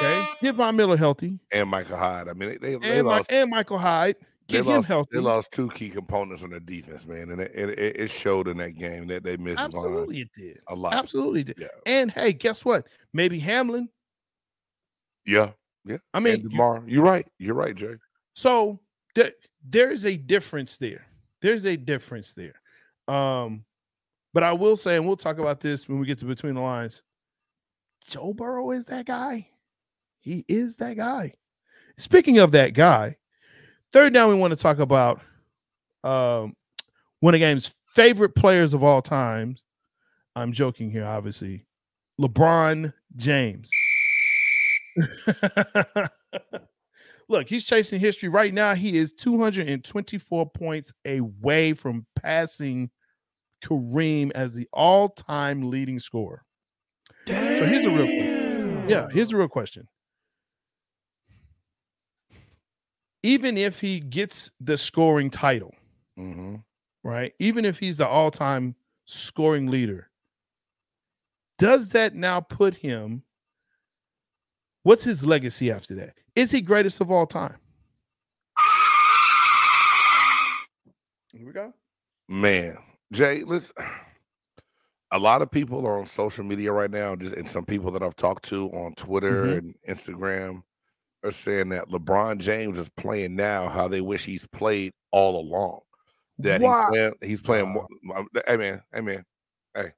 Okay. 0.00 0.24
Get 0.42 0.54
Von 0.54 0.76
Miller 0.76 0.96
healthy. 0.96 1.38
And 1.50 1.68
Michael 1.68 1.96
Hyde. 1.96 2.28
I 2.28 2.32
mean, 2.34 2.50
they, 2.50 2.56
they, 2.58 2.76
they 2.78 2.98
And, 2.98 3.06
Mi- 3.08 3.12
lost. 3.14 3.32
and 3.32 3.50
Michael 3.50 3.78
Hyde. 3.78 4.16
They 4.46 4.54
Get 4.58 4.60
him 4.60 4.66
lost, 4.76 4.88
healthy. 4.88 5.08
they 5.12 5.18
lost 5.18 5.52
two 5.52 5.68
key 5.70 5.90
components 5.90 6.42
on 6.42 6.50
their 6.50 6.60
defense, 6.60 7.06
man, 7.06 7.30
and 7.30 7.40
it, 7.42 7.52
it, 7.54 7.96
it 8.00 8.10
showed 8.10 8.48
in 8.48 8.56
that 8.58 8.78
game 8.78 9.06
that 9.08 9.22
they 9.22 9.36
missed 9.36 9.58
Von 9.58 9.66
Absolutely, 9.66 10.20
it 10.22 10.28
did. 10.34 10.60
a 10.68 10.74
lot. 10.74 10.94
Absolutely 10.94 11.44
did. 11.44 11.56
Yeah, 11.58 11.66
And 11.84 12.10
hey, 12.10 12.32
guess 12.32 12.64
what? 12.64 12.86
Maybe 13.12 13.38
Hamlin. 13.40 13.88
yeah. 15.26 15.50
Yeah. 15.84 15.98
I 16.14 16.20
mean, 16.20 16.46
mean, 16.48 16.50
you- 16.50 16.84
you're 16.86 17.02
right. 17.04 17.26
You're 17.38 17.54
right, 17.54 17.74
Jay. 17.74 17.94
So 18.34 18.80
there, 19.14 19.32
there's 19.68 20.06
a 20.06 20.16
difference 20.16 20.78
there. 20.78 21.04
There's 21.42 21.66
a 21.66 21.76
difference 21.76 22.34
there. 22.34 22.54
Um, 23.06 23.64
but 24.38 24.44
I 24.44 24.52
will 24.52 24.76
say, 24.76 24.94
and 24.94 25.04
we'll 25.04 25.16
talk 25.16 25.38
about 25.38 25.58
this 25.58 25.88
when 25.88 25.98
we 25.98 26.06
get 26.06 26.18
to 26.18 26.24
between 26.24 26.54
the 26.54 26.60
lines. 26.60 27.02
Joe 28.06 28.32
Burrow 28.32 28.70
is 28.70 28.86
that 28.86 29.04
guy. 29.04 29.48
He 30.20 30.44
is 30.46 30.76
that 30.76 30.96
guy. 30.96 31.32
Speaking 31.96 32.38
of 32.38 32.52
that 32.52 32.72
guy, 32.72 33.16
third 33.90 34.14
down, 34.14 34.28
we 34.28 34.36
want 34.36 34.52
to 34.52 34.56
talk 34.56 34.78
about 34.78 35.20
um, 36.04 36.54
one 37.18 37.34
of 37.34 37.40
game's 37.40 37.74
favorite 37.88 38.36
players 38.36 38.74
of 38.74 38.84
all 38.84 39.02
time. 39.02 39.56
I'm 40.36 40.52
joking 40.52 40.88
here, 40.88 41.04
obviously. 41.04 41.66
LeBron 42.20 42.92
James. 43.16 43.68
Look, 47.28 47.48
he's 47.48 47.66
chasing 47.66 47.98
history 47.98 48.28
right 48.28 48.54
now. 48.54 48.76
He 48.76 48.98
is 48.98 49.14
224 49.14 50.48
points 50.50 50.92
away 51.04 51.72
from 51.72 52.06
passing 52.14 52.92
Kareem 53.64 54.30
as 54.34 54.54
the 54.54 54.68
all-time 54.72 55.70
leading 55.70 55.98
scorer. 55.98 56.44
So 57.26 57.34
here's 57.34 57.84
a 57.84 57.90
real 57.90 58.06
question. 58.06 58.88
Yeah, 58.88 59.08
here's 59.10 59.32
a 59.32 59.36
real 59.36 59.48
question. 59.48 59.88
Even 63.22 63.58
if 63.58 63.80
he 63.80 64.00
gets 64.00 64.50
the 64.60 64.78
scoring 64.78 65.30
title, 65.30 65.74
hmm 66.16 66.56
right? 67.04 67.32
Even 67.38 67.64
if 67.64 67.78
he's 67.78 67.96
the 67.96 68.06
all-time 68.06 68.74
scoring 69.04 69.66
leader, 69.66 70.10
does 71.58 71.90
that 71.90 72.14
now 72.14 72.40
put 72.40 72.76
him? 72.76 73.22
What's 74.84 75.04
his 75.04 75.26
legacy 75.26 75.70
after 75.70 75.94
that? 75.96 76.14
Is 76.34 76.50
he 76.50 76.60
greatest 76.60 77.00
of 77.00 77.10
all 77.10 77.26
time? 77.26 77.56
Here 81.32 81.46
we 81.46 81.52
go. 81.52 81.74
Man, 82.28 82.78
Jay, 83.12 83.42
listen. 83.44 83.74
A 85.10 85.18
lot 85.18 85.40
of 85.40 85.50
people 85.50 85.86
are 85.86 85.98
on 85.98 86.06
social 86.06 86.44
media 86.44 86.70
right 86.70 86.90
now, 86.90 87.16
just 87.16 87.34
and 87.34 87.48
some 87.48 87.64
people 87.64 87.90
that 87.92 88.02
I've 88.02 88.16
talked 88.16 88.44
to 88.46 88.68
on 88.72 88.94
Twitter 88.94 89.46
Mhm. 89.46 89.58
and 89.58 89.74
Instagram 89.88 90.62
are 91.24 91.32
saying 91.32 91.70
that 91.70 91.88
LeBron 91.88 92.38
James 92.38 92.78
is 92.78 92.90
playing 92.90 93.34
now 93.34 93.68
how 93.68 93.88
they 93.88 94.02
wish 94.02 94.24
he's 94.26 94.46
played 94.48 94.92
all 95.10 95.40
along. 95.40 95.80
That 96.38 96.60
Wow. 96.60 96.82
he's 96.82 96.90
playing, 96.90 97.14
he's 97.22 97.40
playing. 97.40 97.74
Wow. 97.74 97.86
more- 98.02 98.26
Hey 98.46 98.56
man, 98.58 98.82
hey 98.92 99.00
man, 99.00 99.24
hey, 99.74 99.92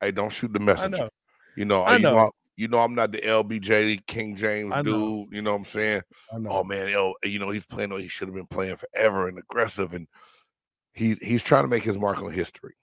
hey, 0.00 0.10
don't 0.12 0.30
shoot 0.30 0.52
the 0.52 0.60
I 0.60 0.64
messenger. 0.64 0.98
know. 0.98 1.10
You 1.56 1.64
know, 1.64 1.82
I 1.82 1.96
you 1.96 2.02
know. 2.02 2.16
I'm- 2.18 2.30
you 2.56 2.68
know, 2.68 2.80
I'm 2.80 2.94
not 2.94 3.10
the 3.12 3.24
LBJ 3.26 3.96
King 4.06 4.36
James 4.36 4.74
dude. 4.84 5.32
You 5.32 5.40
know 5.40 5.52
what 5.52 5.58
I'm 5.60 5.64
saying? 5.64 6.02
Oh 6.30 6.62
man, 6.62 6.90
yo, 6.90 7.14
you 7.22 7.38
know, 7.38 7.48
he's 7.50 7.64
playing 7.64 7.88
what 7.88 8.02
he 8.02 8.08
should 8.08 8.28
have 8.28 8.34
been 8.34 8.46
playing 8.46 8.76
forever 8.76 9.28
and 9.28 9.38
aggressive, 9.38 9.94
and 9.94 10.06
he's 10.94 11.18
he's 11.18 11.42
trying 11.42 11.64
to 11.64 11.68
make 11.68 11.82
his 11.84 11.98
mark 11.98 12.18
on 12.18 12.32
history. 12.32 12.74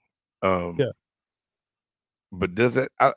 Um, 0.42 0.76
Yeah. 0.78 0.92
But 2.32 2.54
does 2.54 2.76
it? 2.76 2.90
I, 3.00 3.12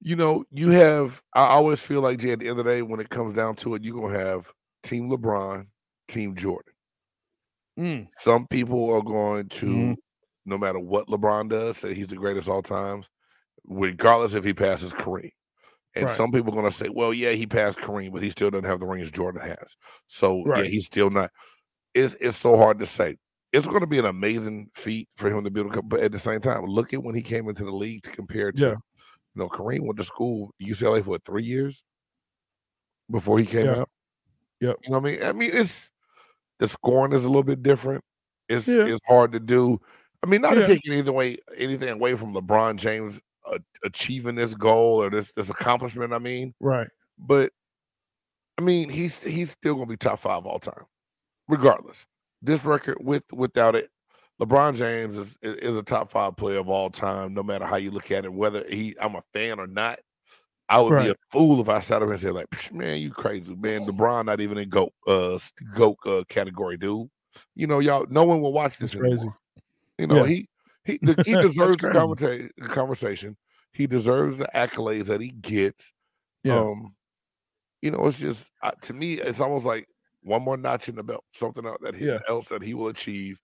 you 0.00 0.16
know, 0.16 0.44
you 0.52 0.70
have. 0.70 1.22
I 1.34 1.46
always 1.48 1.80
feel 1.80 2.00
like 2.02 2.18
Jay. 2.20 2.32
At 2.32 2.40
the 2.40 2.48
end 2.48 2.58
of 2.58 2.64
the 2.66 2.72
day, 2.72 2.82
when 2.82 3.00
it 3.00 3.10
comes 3.10 3.34
down 3.34 3.56
to 3.56 3.74
it, 3.74 3.84
you're 3.84 4.00
gonna 4.00 4.18
have 4.18 4.52
Team 4.82 5.10
LeBron, 5.10 5.68
Team 6.08 6.36
Jordan. 6.36 6.74
Mm, 7.78 8.08
Some 8.18 8.46
people 8.48 8.90
are 8.92 9.02
going 9.02 9.48
to, 9.48 9.66
Mhm. 9.66 9.96
no 10.44 10.58
matter 10.58 10.78
what 10.78 11.08
LeBron 11.08 11.48
does, 11.48 11.78
say 11.78 11.94
he's 11.94 12.08
the 12.08 12.16
greatest 12.16 12.48
all 12.48 12.62
times, 12.62 13.08
regardless 13.64 14.34
if 14.34 14.44
he 14.44 14.54
passes 14.54 14.92
Kareem. 14.94 15.32
And 15.94 16.06
Right. 16.06 16.16
some 16.16 16.32
people 16.32 16.52
are 16.52 16.56
going 16.60 16.70
to 16.70 16.76
say, 16.76 16.88
well, 16.90 17.14
yeah, 17.14 17.32
he 17.32 17.46
passed 17.46 17.78
Kareem, 17.78 18.12
but 18.12 18.22
he 18.22 18.30
still 18.30 18.50
doesn't 18.50 18.64
have 18.66 18.80
the 18.80 18.86
rings 18.86 19.10
Jordan 19.12 19.42
has. 19.42 19.76
So 20.08 20.44
yeah, 20.54 20.64
he's 20.70 20.86
still 20.86 21.10
not. 21.10 21.32
It's 21.94 22.16
it's 22.20 22.36
so 22.38 22.56
hard 22.56 22.78
to 22.80 22.86
say. 22.86 23.18
It's 23.52 23.66
going 23.66 23.80
to 23.80 23.86
be 23.86 23.98
an 23.98 24.06
amazing 24.06 24.70
feat 24.74 25.08
for 25.16 25.28
him 25.28 25.44
to 25.44 25.50
be 25.50 25.60
able 25.60 25.70
to 25.70 25.76
come, 25.76 25.88
but 25.88 26.00
at 26.00 26.12
the 26.12 26.18
same 26.18 26.40
time, 26.40 26.64
look 26.64 26.94
at 26.94 27.02
when 27.02 27.14
he 27.14 27.22
came 27.22 27.48
into 27.48 27.64
the 27.64 27.70
league 27.72 28.02
to 28.04 28.10
compare 28.10 28.50
to, 28.52 28.60
Yeah. 28.62 28.70
you 28.70 28.78
know, 29.36 29.48
Kareem 29.48 29.82
went 29.82 29.98
to 29.98 30.04
school 30.04 30.54
UCLA 30.60 31.02
for 31.02 31.18
three 31.18 31.44
years 31.44 31.82
before 33.10 33.38
he 33.38 33.46
came 33.46 33.66
Yeah. 33.66 33.80
out. 33.80 33.90
Yeah, 34.60 34.74
You 34.84 34.90
know 34.92 35.00
what 35.00 35.08
I 35.10 35.12
mean? 35.12 35.22
I 35.24 35.32
mean, 35.32 35.50
it's 35.52 35.90
the 36.58 36.68
scoring 36.68 37.12
is 37.12 37.24
a 37.24 37.28
little 37.28 37.42
bit 37.42 37.62
different. 37.62 38.04
It's 38.48 38.66
Yeah. 38.68 38.86
it's 38.86 39.00
hard 39.06 39.32
to 39.32 39.40
do. 39.40 39.80
I 40.22 40.26
mean, 40.28 40.40
not 40.42 40.54
Yeah. 40.56 40.62
to 40.62 40.66
take 40.68 40.86
anything 40.88 41.08
away 41.08 41.38
anything 41.56 41.88
away 41.90 42.14
from 42.16 42.32
LeBron 42.34 42.76
James 42.76 43.20
uh, 43.44 43.58
achieving 43.84 44.36
this 44.36 44.54
goal 44.54 45.02
or 45.02 45.10
this 45.10 45.32
this 45.32 45.50
accomplishment. 45.50 46.12
I 46.14 46.18
mean, 46.18 46.54
right. 46.60 46.88
but 47.18 47.52
I 48.58 48.62
mean, 48.62 48.88
he's 48.90 49.22
he's 49.22 49.50
still 49.50 49.74
gonna 49.74 49.86
be 49.86 49.96
top 49.96 50.20
five 50.20 50.46
all 50.46 50.60
time, 50.60 50.84
regardless. 51.48 52.06
This 52.42 52.64
record 52.64 52.98
with 53.00 53.22
without 53.32 53.74
it, 53.76 53.88
LeBron 54.40 54.76
James 54.76 55.16
is 55.16 55.36
is 55.42 55.76
a 55.76 55.82
top 55.82 56.10
five 56.10 56.36
player 56.36 56.58
of 56.58 56.68
all 56.68 56.90
time, 56.90 57.34
no 57.34 57.42
matter 57.42 57.64
how 57.64 57.76
you 57.76 57.90
look 57.90 58.10
at 58.10 58.24
it. 58.24 58.32
Whether 58.32 58.64
he 58.68 58.96
I'm 59.00 59.14
a 59.14 59.22
fan 59.32 59.60
or 59.60 59.66
not, 59.66 60.00
I 60.68 60.80
would 60.80 61.02
be 61.02 61.10
a 61.10 61.14
fool 61.30 61.60
if 61.60 61.68
I 61.68 61.80
sat 61.80 62.02
up 62.02 62.08
and 62.10 62.18
said 62.20 62.32
like, 62.34 62.72
man, 62.72 62.98
you 62.98 63.10
crazy, 63.10 63.54
man. 63.54 63.86
LeBron 63.86 64.24
not 64.26 64.40
even 64.40 64.58
in 64.58 64.68
goat 64.68 64.92
uh 65.06 65.38
goat 65.76 65.98
uh, 66.04 66.24
category, 66.28 66.76
dude. 66.76 67.08
You 67.54 67.66
know, 67.66 67.78
y'all, 67.78 68.06
no 68.10 68.24
one 68.24 68.40
will 68.40 68.52
watch 68.52 68.78
this 68.78 68.94
crazy. 68.94 69.28
You 69.98 70.06
know, 70.08 70.24
Yeah. 70.24 70.26
he 70.26 70.48
he 70.84 70.98
he 71.24 71.32
deserves 71.42 71.76
the 71.76 71.90
conversa- 71.92 72.50
the 72.56 72.68
conversation. 72.68 73.36
He 73.72 73.86
deserves 73.86 74.38
the 74.38 74.48
accolades 74.54 75.06
that 75.06 75.20
he 75.20 75.30
gets. 75.30 75.92
Yeah. 76.42 76.58
Um, 76.58 76.94
you 77.80 77.90
know, 77.90 78.06
it's 78.06 78.18
just 78.18 78.50
uh, 78.62 78.72
to 78.82 78.92
me, 78.92 79.14
it's 79.14 79.40
almost 79.40 79.64
like 79.64 79.86
one 80.22 80.42
more 80.42 80.56
notch 80.56 80.88
in 80.88 80.96
the 80.96 81.02
belt, 81.02 81.24
something 81.34 81.66
else 81.66 81.78
that 81.82 81.94
he, 81.94 82.06
Yeah. 82.06 82.20
else 82.28 82.48
that 82.48 82.62
he 82.62 82.74
will 82.74 82.88
achieve 82.88 83.40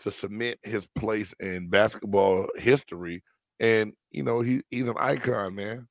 to 0.00 0.10
cement 0.10 0.58
his 0.62 0.86
place 0.98 1.34
in 1.40 1.68
basketball 1.70 2.48
history. 2.56 3.22
And 3.60 3.92
you 4.10 4.22
know, 4.22 4.40
he 4.40 4.62
he's 4.70 4.88
an 4.88 4.96
icon, 4.98 5.54
man. 5.54 5.88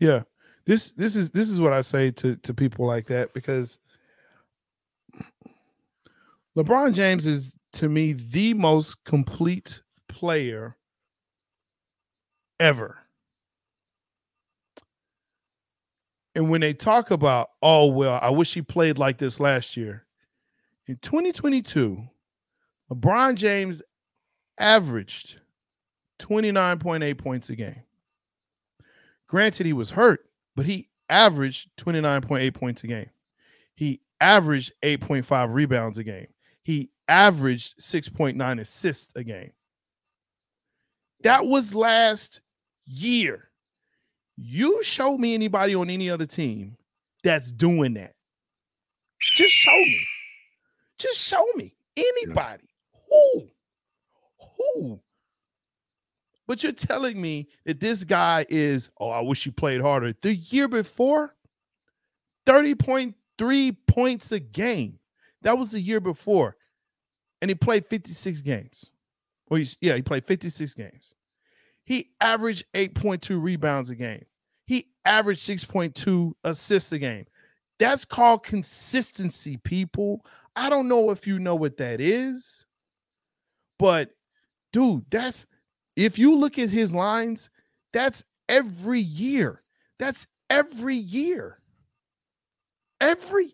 Yeah. 0.00 0.24
This 0.66 0.92
this 0.92 1.16
is 1.16 1.30
this 1.32 1.48
is 1.50 1.60
what 1.60 1.72
I 1.72 1.82
say 1.82 2.10
to 2.12 2.36
to 2.36 2.54
people 2.54 2.86
like 2.86 3.06
that 3.06 3.32
because 3.34 3.78
LeBron 6.56 6.92
James 6.94 7.26
is 7.26 7.56
to 7.74 7.88
me 7.88 8.12
the 8.12 8.54
most 8.54 9.02
complete 9.04 9.82
player 10.08 10.76
ever. 12.60 13.01
And 16.34 16.48
when 16.48 16.60
they 16.60 16.72
talk 16.72 17.10
about, 17.10 17.50
oh 17.62 17.86
well, 17.86 18.18
I 18.22 18.30
wish 18.30 18.54
he 18.54 18.62
played 18.62 18.98
like 18.98 19.18
this 19.18 19.38
last 19.38 19.76
year. 19.76 20.06
In 20.86 20.96
2022, 20.96 22.08
LeBron 22.90 23.34
James 23.34 23.82
averaged 24.58 25.40
29.8 26.18 27.18
points 27.18 27.50
a 27.50 27.56
game. 27.56 27.82
Granted, 29.28 29.66
he 29.66 29.72
was 29.72 29.92
hurt, 29.92 30.20
but 30.56 30.66
he 30.66 30.88
averaged 31.08 31.70
29.8 31.76 32.54
points 32.54 32.84
a 32.84 32.86
game. 32.86 33.10
He 33.74 34.00
averaged 34.20 34.72
8.5 34.82 35.54
rebounds 35.54 35.98
a 35.98 36.04
game. 36.04 36.28
He 36.62 36.90
averaged 37.08 37.78
6.9 37.78 38.60
assists 38.60 39.12
a 39.16 39.24
game. 39.24 39.52
That 41.22 41.46
was 41.46 41.74
last 41.74 42.40
year. 42.84 43.48
You 44.36 44.82
show 44.82 45.18
me 45.18 45.34
anybody 45.34 45.74
on 45.74 45.90
any 45.90 46.10
other 46.10 46.26
team 46.26 46.76
that's 47.22 47.52
doing 47.52 47.94
that. 47.94 48.14
Just 49.20 49.52
show 49.52 49.76
me. 49.76 50.06
Just 50.98 51.26
show 51.26 51.44
me 51.54 51.74
anybody. 51.96 52.68
Who? 53.08 53.48
Who? 54.58 55.00
But 56.46 56.62
you're 56.62 56.72
telling 56.72 57.20
me 57.20 57.48
that 57.64 57.80
this 57.80 58.04
guy 58.04 58.44
is, 58.48 58.90
oh, 58.98 59.10
I 59.10 59.20
wish 59.20 59.44
he 59.44 59.50
played 59.50 59.80
harder. 59.80 60.12
The 60.20 60.34
year 60.34 60.68
before, 60.68 61.34
30.3 62.46 63.76
points 63.86 64.32
a 64.32 64.40
game. 64.40 64.98
That 65.42 65.58
was 65.58 65.72
the 65.72 65.80
year 65.80 66.00
before. 66.00 66.56
And 67.40 67.50
he 67.50 67.54
played 67.54 67.86
56 67.86 68.40
games. 68.40 68.90
Well, 69.48 69.58
he's, 69.58 69.76
yeah, 69.80 69.96
he 69.96 70.02
played 70.02 70.24
56 70.24 70.74
games. 70.74 71.14
He 71.84 72.10
averaged 72.20 72.64
8.2 72.74 73.42
rebounds 73.42 73.90
a 73.90 73.94
game. 73.94 74.24
He 74.66 74.88
averaged 75.04 75.40
6.2 75.48 76.32
assists 76.44 76.92
a 76.92 76.98
game. 76.98 77.26
That's 77.78 78.04
called 78.04 78.44
consistency, 78.44 79.56
people. 79.56 80.24
I 80.54 80.68
don't 80.68 80.88
know 80.88 81.10
if 81.10 81.26
you 81.26 81.38
know 81.38 81.56
what 81.56 81.78
that 81.78 82.00
is, 82.00 82.66
but 83.78 84.10
dude, 84.72 85.04
that's 85.10 85.46
if 85.96 86.18
you 86.18 86.36
look 86.36 86.58
at 86.58 86.70
his 86.70 86.94
lines, 86.94 87.50
that's 87.92 88.24
every 88.48 89.00
year. 89.00 89.62
That's 89.98 90.26
every 90.48 90.94
year. 90.94 91.58
Every 93.00 93.52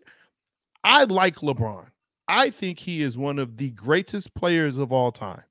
I 0.83 1.05
like 1.05 1.37
LeBron. 1.37 1.87
I 2.27 2.51
think 2.51 2.79
he 2.79 3.01
is 3.01 3.17
one 3.17 3.39
of 3.39 3.57
the 3.57 3.71
greatest 3.71 4.35
players 4.35 4.77
of 4.77 4.91
all 4.91 5.11
time. 5.11 5.43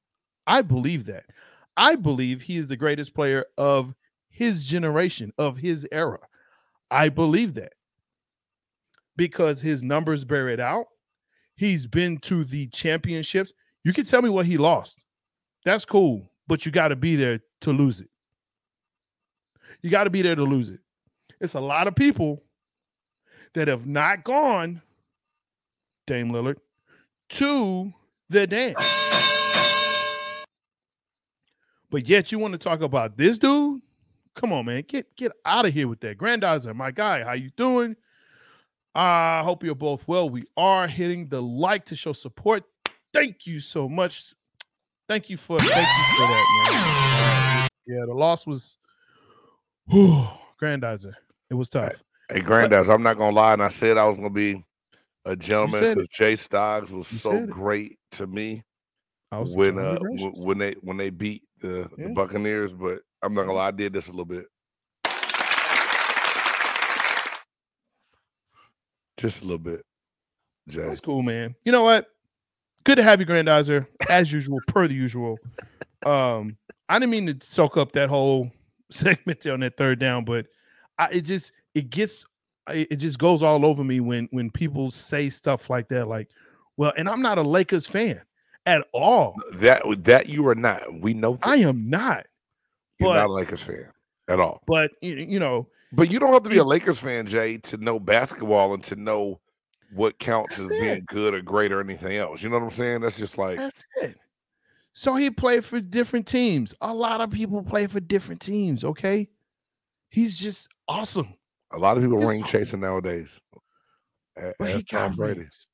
I 0.47 0.63
believe 0.63 1.07
that. 1.07 1.27
I 1.79 1.95
believe 1.95 2.43
he 2.43 2.57
is 2.57 2.67
the 2.67 2.77
greatest 2.77 3.15
player 3.15 3.47
of 3.57 3.95
his 4.29 4.65
generation, 4.65 5.33
of 5.39 5.57
his 5.59 5.87
era. 5.93 6.19
I 6.91 7.09
believe 7.09 7.55
that 7.55 7.75
because 9.17 9.61
his 9.61 9.83
numbers 9.83 10.25
bear 10.25 10.49
it 10.49 10.59
out. 10.59 10.87
He's 11.57 11.87
been 11.87 12.19
to 12.19 12.45
the 12.45 12.67
championships. 12.69 13.53
You 13.85 13.93
can 13.93 14.05
tell 14.05 14.23
me 14.23 14.29
what 14.29 14.47
he 14.47 14.59
lost. 14.59 14.99
That's 15.65 15.85
cool, 15.85 16.33
but 16.49 16.67
you 16.67 16.73
got 16.73 16.89
to 16.89 16.97
be 16.97 17.15
there 17.15 17.41
to 17.61 17.73
lose 17.73 18.01
it. 18.01 18.09
You 19.83 19.91
got 19.91 20.05
to 20.05 20.11
be 20.11 20.23
there 20.23 20.37
to 20.37 20.45
lose 20.45 20.69
it. 20.71 20.81
It's 21.41 21.55
a 21.55 21.61
lot 21.61 21.87
of 21.87 21.95
people 21.95 22.43
that 23.55 23.69
have 23.69 23.87
not 23.87 24.25
gone, 24.25 24.83
Dame 26.07 26.31
Lillard, 26.31 26.57
to 27.31 27.93
the 28.29 28.47
dance. 28.49 28.98
But 31.91 32.09
yet 32.09 32.31
you 32.31 32.39
want 32.39 32.53
to 32.53 32.59
talk 32.59 32.83
about 32.83 33.17
this 33.17 33.39
dude? 33.39 33.81
Come 34.35 34.53
on, 34.53 34.67
man. 34.67 34.85
Get 34.87 35.17
get 35.17 35.33
out 35.45 35.67
of 35.67 35.73
here 35.73 35.89
with 35.89 36.01
that. 36.01 36.19
Grandizer, 36.19 36.75
my 36.75 36.91
guy, 36.91 37.25
how 37.25 37.33
you 37.33 37.51
doing? 37.57 37.97
I 38.95 39.41
uh, 39.41 39.45
hope 39.45 39.65
you're 39.65 39.75
both 39.75 40.07
well. 40.07 40.29
We 40.29 40.45
are 40.57 40.87
hitting 40.87 41.29
the 41.29 41.43
like 41.43 41.87
to 41.87 41.97
show 41.97 42.13
support. 42.13 42.65
Thank 43.13 43.47
you 43.47 43.61
so 43.61 43.89
much. 43.89 44.35
Thank 45.09 45.31
you 45.31 45.37
for 45.37 45.59
thank 45.59 45.89
you 45.89 46.05
for 46.17 46.27
that, 46.27 47.69
man. 47.69 47.69
Yeah, 47.87 48.05
the 48.07 48.15
loss 48.15 48.47
was 48.47 48.77
whew, 49.87 50.29
Grandizer. 50.61 51.15
It 51.51 51.55
was 51.55 51.69
tough. 51.69 52.03
Hey, 52.31 52.41
Grandizer, 52.41 52.95
I'm 52.95 53.03
not 53.03 53.17
gonna 53.17 53.35
lie, 53.35 53.55
and 53.55 53.63
I 53.63 53.71
said 53.71 53.97
I 53.97 54.05
was 54.05 54.17
gonna 54.17 54.31
be 54.31 54.65
a 55.25 55.35
gentleman 55.35 55.95
because 55.95 56.09
Jay 56.09 56.35
Stoggs 56.35 56.91
was 56.91 57.11
you 57.11 57.19
so 57.19 57.47
great 57.47 57.99
to 58.13 58.27
me 58.27 58.63
when 59.31 59.79
uh 59.79 59.99
when 60.35 60.59
they 60.59 60.73
when 60.81 60.97
they 60.97 61.11
beat 61.11 61.43
the, 61.61 61.89
yeah. 61.97 62.09
the 62.09 62.15
Buccaneers, 62.15 62.73
but 62.73 63.01
I'm 63.23 63.35
not 63.35 63.43
gonna 63.43 63.55
lie, 63.55 63.69
I 63.69 63.73
did 63.73 63.93
this 63.93 64.09
a 64.09 64.11
little 64.11 64.25
bit. 64.25 64.47
Just 69.17 69.43
a 69.43 69.45
little 69.45 69.59
bit. 69.59 69.85
Jay. 70.69 70.87
That's 70.87 71.01
cool, 71.01 71.23
man. 71.23 71.55
You 71.65 71.73
know 71.73 71.83
what? 71.83 72.07
Good 72.85 72.97
to 72.97 73.03
have 73.03 73.21
you, 73.21 73.27
Grandizer, 73.27 73.87
as 74.09 74.33
usual, 74.33 74.61
per 74.69 74.87
the 74.87 74.95
usual. 74.95 75.39
Um, 76.07 76.57
I 76.89 76.99
didn't 76.99 77.11
mean 77.11 77.27
to 77.27 77.37
soak 77.45 77.77
up 77.77 77.93
that 77.93 78.09
whole 78.09 78.51
segment 78.91 79.45
on 79.47 79.61
that 79.61 79.77
third 79.77 79.99
down, 79.99 80.25
but 80.25 80.47
I, 80.99 81.09
it 81.11 81.23
just 81.23 81.53
it 81.75 81.91
gets 81.91 82.25
it 82.71 82.97
just 82.97 83.19
goes 83.19 83.43
all 83.43 83.65
over 83.67 83.83
me 83.83 84.01
when 84.01 84.29
when 84.31 84.51
people 84.51 84.91
say 84.91 85.29
stuff 85.29 85.69
like 85.69 85.89
that. 85.89 86.07
Like, 86.07 86.29
well, 86.77 86.93
and 86.97 87.09
I'm 87.09 87.21
not 87.21 87.39
a 87.39 87.43
Lakers 87.43 87.87
fan 87.87 88.23
at 88.67 88.87
all. 88.93 89.35
That 89.55 89.83
that 90.05 90.29
you 90.29 90.47
are 90.49 90.55
not. 90.55 91.01
We 91.01 91.15
know. 91.15 91.39
I 91.43 91.57
am 91.57 91.89
not. 91.89 92.27
You're 92.99 93.11
but, 93.11 93.17
not 93.17 93.29
a 93.29 93.33
Lakers 93.33 93.63
fan 93.63 93.89
at 94.29 94.41
all. 94.41 94.63
But 94.67 94.91
you 95.01 95.39
know, 95.39 95.69
but 95.93 96.11
you 96.11 96.19
don't 96.19 96.33
have 96.33 96.43
to 96.43 96.51
be 96.51 96.59
a 96.59 96.65
Lakers 96.65 96.99
fan, 96.99 97.27
Jay, 97.27 97.59
to 97.59 97.77
know 97.79 97.99
basketball 97.99 98.75
and 98.75 98.83
to 98.85 98.97
know 98.97 99.41
what 99.95 100.19
counts 100.19 100.59
as 100.59 100.71
it. 100.71 100.81
being 100.81 101.05
good 101.07 101.35
or 101.35 101.41
great 101.41 101.73
or 101.73 101.81
anything 101.81 102.17
else. 102.17 102.43
You 102.43 102.51
know 102.51 102.59
what 102.59 102.65
I'm 102.65 102.71
saying? 102.71 103.01
That's 103.01 103.17
just 103.17 103.39
like 103.39 103.57
that's 103.57 103.87
it. 104.03 104.17
So 104.93 105.15
he 105.15 105.31
played 105.31 105.65
for 105.65 105.81
different 105.81 106.27
teams. 106.27 106.75
A 106.81 106.93
lot 106.93 107.21
of 107.21 107.31
people 107.31 107.63
play 107.63 107.87
for 107.87 108.01
different 108.01 108.41
teams. 108.41 108.85
Okay, 108.85 109.29
he's 110.11 110.39
just 110.39 110.69
awesome. 110.89 111.35
A 111.73 111.79
lot 111.79 111.97
of 111.97 112.03
people 112.03 112.19
ring 112.19 112.43
awesome. 112.43 112.61
chasing 112.61 112.81
nowadays. 112.81 113.39
But 114.59 114.77
he 114.77 114.83
got 114.83 115.17
Brady. 115.17 115.41
Rings. 115.41 115.67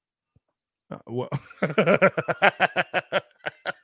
Uh, 0.90 0.98
well, 1.06 1.28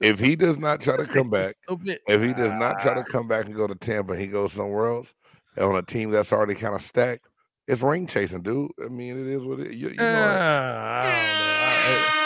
if 0.01 0.19
he 0.19 0.37
does 0.37 0.59
not 0.59 0.81
try 0.83 0.97
to 0.97 1.05
come 1.05 1.31
back, 1.31 1.55
if 1.69 2.23
he 2.23 2.33
does 2.35 2.53
not 2.53 2.81
try 2.81 2.95
to 2.95 3.05
come 3.05 3.29
back 3.29 3.47
and 3.47 3.55
go 3.55 3.67
to 3.67 3.75
Tampa, 3.75 4.17
he 4.17 4.27
goes 4.27 4.53
somewhere 4.53 4.87
else 4.87 5.15
on 5.59 5.77
a 5.77 5.83
team 5.83 6.11
that's 6.11 6.33
already 6.33 6.55
kind 6.55 6.75
of 6.75 6.83
stacked. 6.83 7.27
It's 7.67 7.83
ring 7.83 8.07
chasing, 8.07 8.43
dude. 8.43 8.71
I 8.85 8.89
mean, 8.89 9.19
it 9.19 9.27
is 9.35 9.43
what 9.43 9.61
it. 9.61 9.73
You, 9.73 9.91
you 9.91 9.95
know. 9.97 10.05
Uh, 10.05 11.03
I 11.05 12.21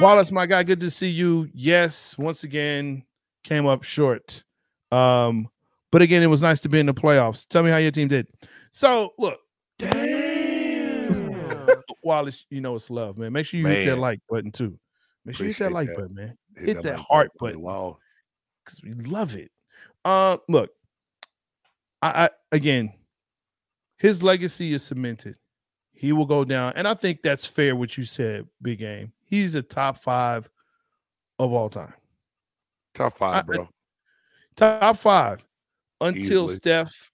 Wallace, 0.00 0.32
my 0.32 0.46
guy, 0.46 0.62
good 0.64 0.80
to 0.80 0.90
see 0.90 1.10
you. 1.10 1.48
Yes, 1.54 2.18
once 2.18 2.42
again, 2.42 3.04
came 3.44 3.66
up 3.66 3.84
short. 3.84 4.42
Um, 4.90 5.48
but 5.92 6.02
again, 6.02 6.22
it 6.22 6.26
was 6.26 6.42
nice 6.42 6.60
to 6.60 6.68
be 6.68 6.80
in 6.80 6.86
the 6.86 6.94
playoffs. 6.94 7.46
Tell 7.46 7.62
me 7.62 7.70
how 7.70 7.76
your 7.76 7.92
team 7.92 8.08
did. 8.08 8.26
So, 8.72 9.12
look, 9.18 9.38
Wallace, 12.02 12.46
you 12.50 12.60
know 12.60 12.74
it's 12.74 12.90
love, 12.90 13.18
man. 13.18 13.32
Make 13.32 13.46
sure 13.46 13.58
you 13.58 13.64
man. 13.64 13.76
hit 13.76 13.86
that 13.86 13.98
like 13.98 14.20
button 14.28 14.50
too. 14.50 14.78
Make 15.24 15.36
sure 15.36 15.46
you 15.46 15.52
hit 15.52 15.58
that 15.60 15.72
like 15.72 15.88
that. 15.88 15.96
button, 15.96 16.14
man. 16.14 16.38
Hit, 16.56 16.66
hit 16.66 16.74
that, 16.74 16.84
that 16.84 16.96
like 16.98 17.06
heart 17.06 17.30
button. 17.38 17.60
Wow. 17.60 17.98
Because 18.64 18.82
we 18.82 18.94
love 18.94 19.36
it. 19.36 19.50
Uh 20.04 20.38
look, 20.48 20.70
I, 22.00 22.24
I 22.24 22.28
again, 22.50 22.92
his 23.98 24.22
legacy 24.22 24.72
is 24.72 24.82
cemented. 24.82 25.36
He 25.92 26.12
will 26.12 26.26
go 26.26 26.44
down. 26.44 26.72
And 26.76 26.88
I 26.88 26.94
think 26.94 27.22
that's 27.22 27.46
fair 27.46 27.76
what 27.76 27.96
you 27.96 28.04
said, 28.04 28.46
big 28.60 28.80
game. 28.80 29.12
He's 29.24 29.54
a 29.54 29.62
top 29.62 29.98
five 29.98 30.50
of 31.38 31.52
all 31.52 31.68
time. 31.68 31.94
Top 32.94 33.16
five, 33.16 33.36
I, 33.36 33.42
bro. 33.42 33.68
Top 34.56 34.98
five 34.98 35.44
until 36.00 36.44
Easily. 36.44 36.54
Steph 36.54 37.10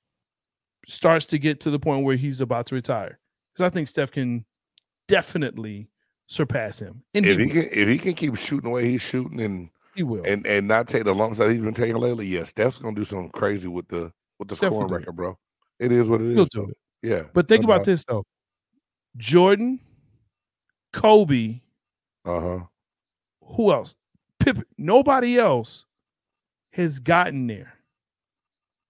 starts 0.87 1.27
to 1.27 1.39
get 1.39 1.61
to 1.61 1.71
the 1.71 1.79
point 1.79 2.05
where 2.05 2.17
he's 2.17 2.41
about 2.41 2.67
to 2.67 2.75
retire. 2.75 3.19
Because 3.53 3.67
I 3.67 3.71
think 3.71 3.89
Steph 3.89 4.11
can 4.11 4.45
definitely 5.09 5.89
surpass 6.27 6.79
him. 6.79 7.03
And 7.15 7.27
if 7.27 7.39
he, 7.39 7.45
he 7.45 7.51
can, 7.51 7.69
if 7.73 7.89
he 7.89 7.99
can 7.99 8.15
keep 8.15 8.37
shooting 8.37 8.69
the 8.69 8.75
way 8.75 8.89
he's 8.89 9.03
shooting, 9.03 9.41
and 9.41 9.71
he 9.95 10.05
will, 10.05 10.23
and 10.25 10.47
and 10.47 10.69
not 10.69 10.87
take 10.87 11.05
the 11.05 11.15
lumps 11.15 11.39
that 11.39 11.51
he's 11.51 11.63
been 11.63 11.75
taking 11.75 11.97
lately, 11.97 12.27
yeah, 12.27 12.45
Steph's 12.45 12.79
gonna 12.79 12.95
do 12.95 13.05
something 13.05 13.31
crazy 13.31 13.69
with 13.69 13.89
the 13.89 14.13
with 14.39 14.49
the 14.49 14.55
Steph 14.57 14.73
scoring 14.73 14.93
record, 14.93 15.17
bro. 15.17 15.37
It 15.81 15.91
is 15.91 16.09
what 16.09 16.21
it 16.21 16.35
He'll 16.35 16.43
is. 16.43 16.49
do 16.51 16.69
it. 16.69 16.77
Yeah, 17.03 17.23
but 17.33 17.49
think 17.49 17.65
about 17.65 17.85
this 17.85 18.05
though: 18.05 18.25
Jordan, 19.17 19.81
Kobe, 20.93 21.61
uh 22.25 22.41
huh. 22.41 22.59
Who 23.57 23.73
else? 23.73 23.97
Pippen. 24.39 24.65
Nobody 24.77 25.39
else 25.39 25.87
has 26.73 26.99
gotten 27.01 27.47
there. 27.47 27.75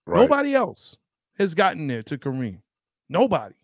Right. 0.07 0.21
Nobody 0.21 0.55
else 0.55 0.97
has 1.39 1.55
gotten 1.55 1.87
there 1.87 2.03
to 2.05 2.19
Kareem. 2.19 2.61
Nobody. 3.09 3.55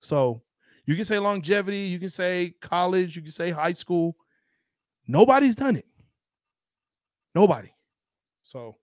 So 0.00 0.42
you 0.84 0.96
can 0.96 1.04
say 1.04 1.18
longevity, 1.18 1.78
you 1.78 1.98
can 1.98 2.08
say 2.08 2.54
college, 2.60 3.16
you 3.16 3.22
can 3.22 3.30
say 3.30 3.50
high 3.50 3.72
school. 3.72 4.16
Nobody's 5.06 5.54
done 5.54 5.76
it. 5.76 5.86
Nobody. 7.34 7.70
So 8.42 8.76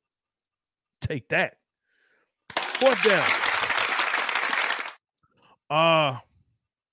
take 1.02 1.28
that. 1.30 1.58
Fourth 2.56 3.04
down. 3.04 3.28
Uh 5.70 6.18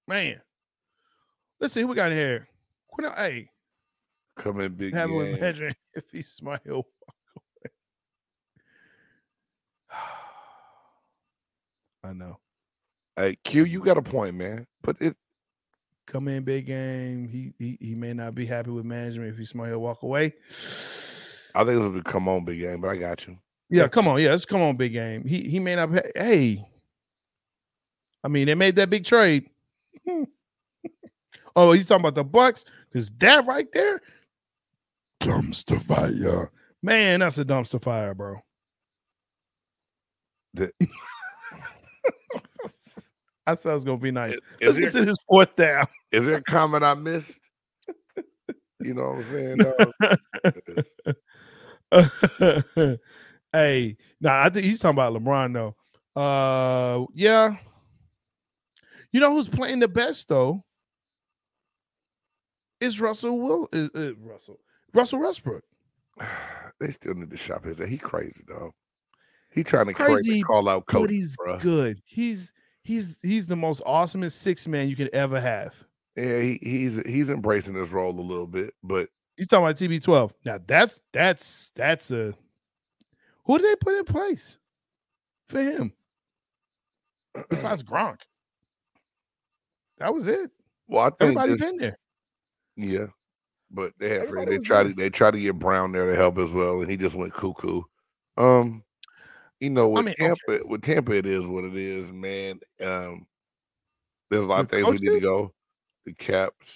man. 0.06 0.40
Let's 1.60 1.72
see 1.72 1.80
who 1.80 1.86
we 1.86 1.94
got 1.94 2.12
here. 2.12 2.48
Hey. 3.16 3.48
Come 4.36 4.60
in 4.60 4.74
big. 4.74 4.94
Have 4.94 5.10
Legend. 5.10 5.74
if 5.94 6.10
he 6.12 6.22
smile 6.22 6.58
walk 6.66 6.86
away. 7.36 7.72
I 12.04 12.12
know. 12.12 12.38
Hey, 13.16 13.36
Q, 13.44 13.64
you 13.64 13.80
got 13.80 13.96
a 13.96 14.02
point, 14.02 14.34
man. 14.34 14.66
But 14.82 14.96
it 15.00 15.16
come 16.06 16.28
in 16.28 16.44
big 16.44 16.66
game. 16.66 17.28
He 17.28 17.54
he 17.58 17.78
he 17.80 17.94
may 17.94 18.12
not 18.12 18.34
be 18.34 18.46
happy 18.46 18.70
with 18.70 18.84
management 18.84 19.30
if 19.30 19.38
he's 19.38 19.50
smart 19.50 19.70
he'll 19.70 19.80
walk 19.80 20.02
away. 20.02 20.34
I 21.54 21.64
think 21.64 21.78
this 21.78 21.78
will 21.78 21.92
be 21.92 22.02
come 22.02 22.28
on 22.28 22.44
big 22.44 22.60
game, 22.60 22.80
but 22.80 22.88
I 22.88 22.96
got 22.96 23.26
you. 23.26 23.38
Yeah, 23.70 23.88
come 23.88 24.06
on. 24.06 24.20
Yeah, 24.20 24.30
let's 24.30 24.44
come 24.44 24.60
on 24.60 24.76
big 24.76 24.92
game. 24.92 25.24
He 25.24 25.48
he 25.48 25.58
may 25.58 25.74
not. 25.74 25.90
Hey, 26.14 26.64
I 28.22 28.28
mean, 28.28 28.46
they 28.46 28.54
made 28.54 28.76
that 28.76 28.90
big 28.90 29.04
trade. 29.04 29.48
oh, 31.56 31.72
he's 31.72 31.86
talking 31.86 32.02
about 32.02 32.14
the 32.14 32.24
Bucks 32.24 32.64
because 32.90 33.10
that 33.12 33.46
right 33.46 33.66
there, 33.72 34.00
dumpster 35.20 35.80
fire. 35.80 36.50
Man, 36.82 37.20
that's 37.20 37.38
a 37.38 37.44
dumpster 37.44 37.82
fire, 37.82 38.14
bro. 38.14 38.40
The- 40.54 40.72
I 43.46 43.54
said 43.54 43.76
it's 43.76 43.84
gonna 43.84 43.98
be 43.98 44.10
nice. 44.10 44.32
Is, 44.60 44.78
Let's 44.78 44.78
get 44.78 44.92
to 44.92 45.04
this 45.04 45.18
fourth 45.28 45.54
down. 45.56 45.86
Is 46.10 46.24
there 46.26 46.38
a 46.38 46.42
comment 46.42 46.84
I 46.84 46.94
missed? 46.94 47.40
You 48.80 48.94
know 48.94 49.08
what 49.08 49.24
I'm 49.24 49.84
saying? 52.82 52.98
hey, 53.52 53.96
nah, 54.20 54.42
I 54.44 54.50
think 54.50 54.66
he's 54.66 54.78
talking 54.78 54.96
about 54.96 55.14
LeBron 55.14 55.52
though. 55.54 56.20
Uh, 56.20 57.06
yeah. 57.14 57.56
You 59.12 59.20
know 59.20 59.32
who's 59.32 59.48
playing 59.48 59.80
the 59.80 59.88
best 59.88 60.28
though? 60.28 60.62
Is 62.80 63.00
Russell 63.00 63.38
Will 63.38 63.68
is, 63.72 63.88
is 63.94 64.14
Russell 64.18 64.60
Russell 64.92 65.20
Westbrook. 65.20 65.64
they 66.80 66.90
still 66.90 67.14
need 67.14 67.30
to 67.30 67.36
shop 67.36 67.64
his. 67.64 67.78
He 67.78 67.96
crazy 67.96 68.44
though. 68.46 68.74
He 69.52 69.64
trying 69.64 69.86
to 69.86 69.94
Crazy, 69.94 70.42
call 70.42 70.68
out 70.68 70.86
coach. 70.86 71.04
But 71.04 71.10
he's 71.10 71.34
good. 71.60 72.00
He's 72.04 72.52
he's 72.86 73.18
he's 73.22 73.46
the 73.46 73.56
most 73.56 73.82
awesomest 73.84 74.32
six 74.32 74.66
man 74.68 74.88
you 74.88 74.96
could 74.96 75.10
ever 75.12 75.40
have. 75.40 75.84
Yeah, 76.16 76.40
he, 76.40 76.58
he's 76.62 77.00
he's 77.06 77.30
embracing 77.30 77.74
this 77.74 77.90
role 77.90 78.18
a 78.18 78.20
little 78.22 78.46
bit, 78.46 78.72
but 78.82 79.08
He's 79.36 79.48
talking 79.48 79.64
about 79.66 79.76
TB12. 79.76 80.32
Now 80.46 80.58
that's 80.66 81.00
that's 81.12 81.70
that's 81.74 82.10
a 82.10 82.32
who 83.44 83.58
did 83.58 83.66
they 83.70 83.76
put 83.76 83.98
in 83.98 84.04
place 84.04 84.56
for 85.46 85.60
him 85.60 85.92
besides 87.50 87.82
Gronk? 87.82 88.20
That 89.98 90.14
was 90.14 90.26
it. 90.26 90.50
well, 90.88 91.02
I 91.06 91.10
think 91.10 91.38
Everybody 91.38 91.52
this- 91.52 91.60
been 91.60 91.76
there. 91.76 91.98
yeah, 92.76 93.06
but 93.70 93.92
they 93.98 94.10
have 94.18 94.30
they 94.32 94.56
was 94.56 94.64
tried 94.64 94.84
there. 94.84 94.92
to 94.92 94.94
they 94.94 95.10
tried 95.10 95.32
to 95.32 95.40
get 95.40 95.58
Brown 95.58 95.92
there 95.92 96.10
to 96.10 96.16
help 96.16 96.38
as 96.38 96.52
well, 96.52 96.80
and 96.80 96.90
he 96.90 96.96
just 96.96 97.14
went 97.14 97.34
cuckoo. 97.34 97.82
Um, 98.38 98.82
you 99.60 99.70
know, 99.70 99.88
with 99.88 100.04
mean, 100.04 100.14
Tampa, 100.18 100.60
with 100.64 100.82
Tampa, 100.82 101.12
it 101.12 101.26
is 101.26 101.46
what 101.46 101.64
it 101.64 101.76
is, 101.76 102.12
man. 102.12 102.60
Um, 102.82 103.26
there's 104.30 104.44
a 104.44 104.46
lot 104.46 104.60
of 104.60 104.70
things 104.70 104.86
we 104.86 105.08
need 105.08 105.14
to 105.14 105.20
go. 105.20 105.52
The 106.04 106.12
caps, 106.12 106.66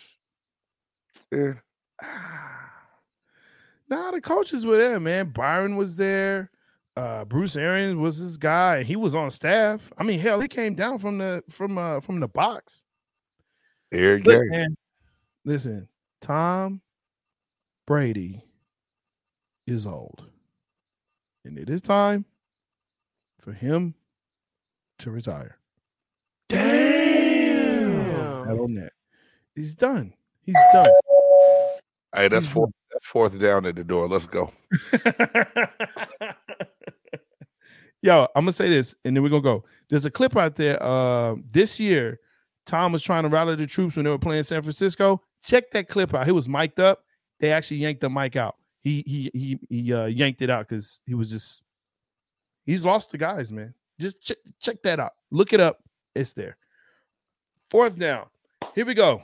yeah, 1.31 1.55
Nah, 3.89 4.13
the 4.13 4.21
coaches 4.21 4.65
were 4.65 4.77
there, 4.77 5.01
man. 5.01 5.31
Byron 5.31 5.77
was 5.77 5.97
there. 5.97 6.51
Uh, 6.97 7.25
Bruce 7.25 7.57
Arians 7.57 7.97
was 7.97 8.23
this 8.23 8.37
guy. 8.37 8.83
He 8.85 8.95
was 8.95 9.15
on 9.15 9.31
staff. 9.31 9.93
I 9.99 10.05
mean, 10.05 10.21
hell, 10.21 10.41
he 10.41 10.49
came 10.49 10.75
down 10.75 10.99
from 10.99 11.19
the 11.19 11.43
from 11.49 11.77
uh 11.77 12.01
from 12.01 12.21
the 12.21 12.29
box. 12.29 12.85
Eric 13.93 14.25
Gary. 14.25 14.49
man, 14.49 14.77
listen, 15.45 15.89
Tom 16.21 16.81
Brady 17.87 18.45
is 19.67 19.87
old, 19.87 20.29
and 21.45 21.59
it 21.59 21.69
is 21.69 21.83
time 21.83 22.25
for 23.41 23.53
him 23.53 23.95
to 24.99 25.11
retire. 25.11 25.57
Damn. 26.49 28.47
That 28.47 28.59
on 28.59 28.75
that. 28.75 28.93
He's 29.55 29.75
done. 29.75 30.13
He's 30.43 30.57
done. 30.73 30.91
Hey, 32.15 32.29
that's 32.29 32.47
he's 32.47 32.53
fourth. 32.53 32.71
That's 32.93 33.07
fourth 33.07 33.41
down 33.41 33.67
at 33.67 33.77
the 33.77 33.85
door. 33.85 34.09
Let's 34.09 34.27
go. 34.27 34.53
Yo, 38.03 38.27
I'm 38.35 38.45
gonna 38.45 38.53
say 38.53 38.69
this, 38.69 38.95
and 39.05 39.15
then 39.15 39.23
we're 39.23 39.29
gonna 39.29 39.43
go. 39.43 39.65
There's 39.89 40.07
a 40.07 40.11
clip 40.11 40.37
out 40.37 40.57
there. 40.57 40.83
Uh, 40.83 41.37
this 41.53 41.79
year, 41.79 42.19
Tom 42.67 42.93
was 42.93 43.03
trying 43.03 43.25
to 43.25 43.29
rally 43.29 43.57
the 43.57 43.67
troops 43.67 43.97
when 43.97 44.05
they 44.05 44.11
were 44.11 44.19
playing 44.19 44.43
San 44.43 44.63
Francisco. 44.63 45.21
Check 45.45 45.71
that 45.73 45.89
clip 45.89 46.15
out. 46.15 46.27
He 46.27 46.33
was 46.33 46.49
mic'd 46.49 46.81
up. 46.81 47.05
They 47.41 47.53
actually 47.53 47.79
yanked 47.79 48.01
the 48.01 48.11
mic 48.11 48.37
out. 48.37 48.57
He 48.83 49.05
he 49.07 49.31
he 49.35 49.59
he 49.69 49.93
uh, 49.93 50.07
yanked 50.07 50.41
it 50.41 50.51
out 50.51 50.69
because 50.69 51.03
he 51.07 51.15
was 51.15 51.31
just 51.31 51.63
he's 52.71 52.85
lost 52.85 53.11
the 53.11 53.19
guys, 53.19 53.51
man. 53.51 53.75
Just 53.99 54.23
check 54.23 54.37
check 54.61 54.83
that 54.83 55.01
out. 55.01 55.13
Look 55.31 55.53
it 55.53 55.61
up. 55.61 55.79
It's 56.15 56.33
there. 56.35 56.57
Fourth 57.69 57.99
down. 57.99 58.27
Here 58.75 58.87
we 58.87 58.95
go. 58.95 59.23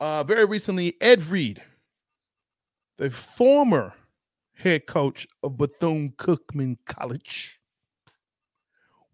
Uh, 0.00 0.24
very 0.24 0.44
recently, 0.44 0.96
Ed 1.00 1.22
Reed, 1.24 1.62
the 2.98 3.10
former 3.10 3.94
head 4.54 4.86
coach 4.86 5.26
of 5.42 5.56
Bethune 5.56 6.12
Cookman 6.16 6.76
College, 6.86 7.60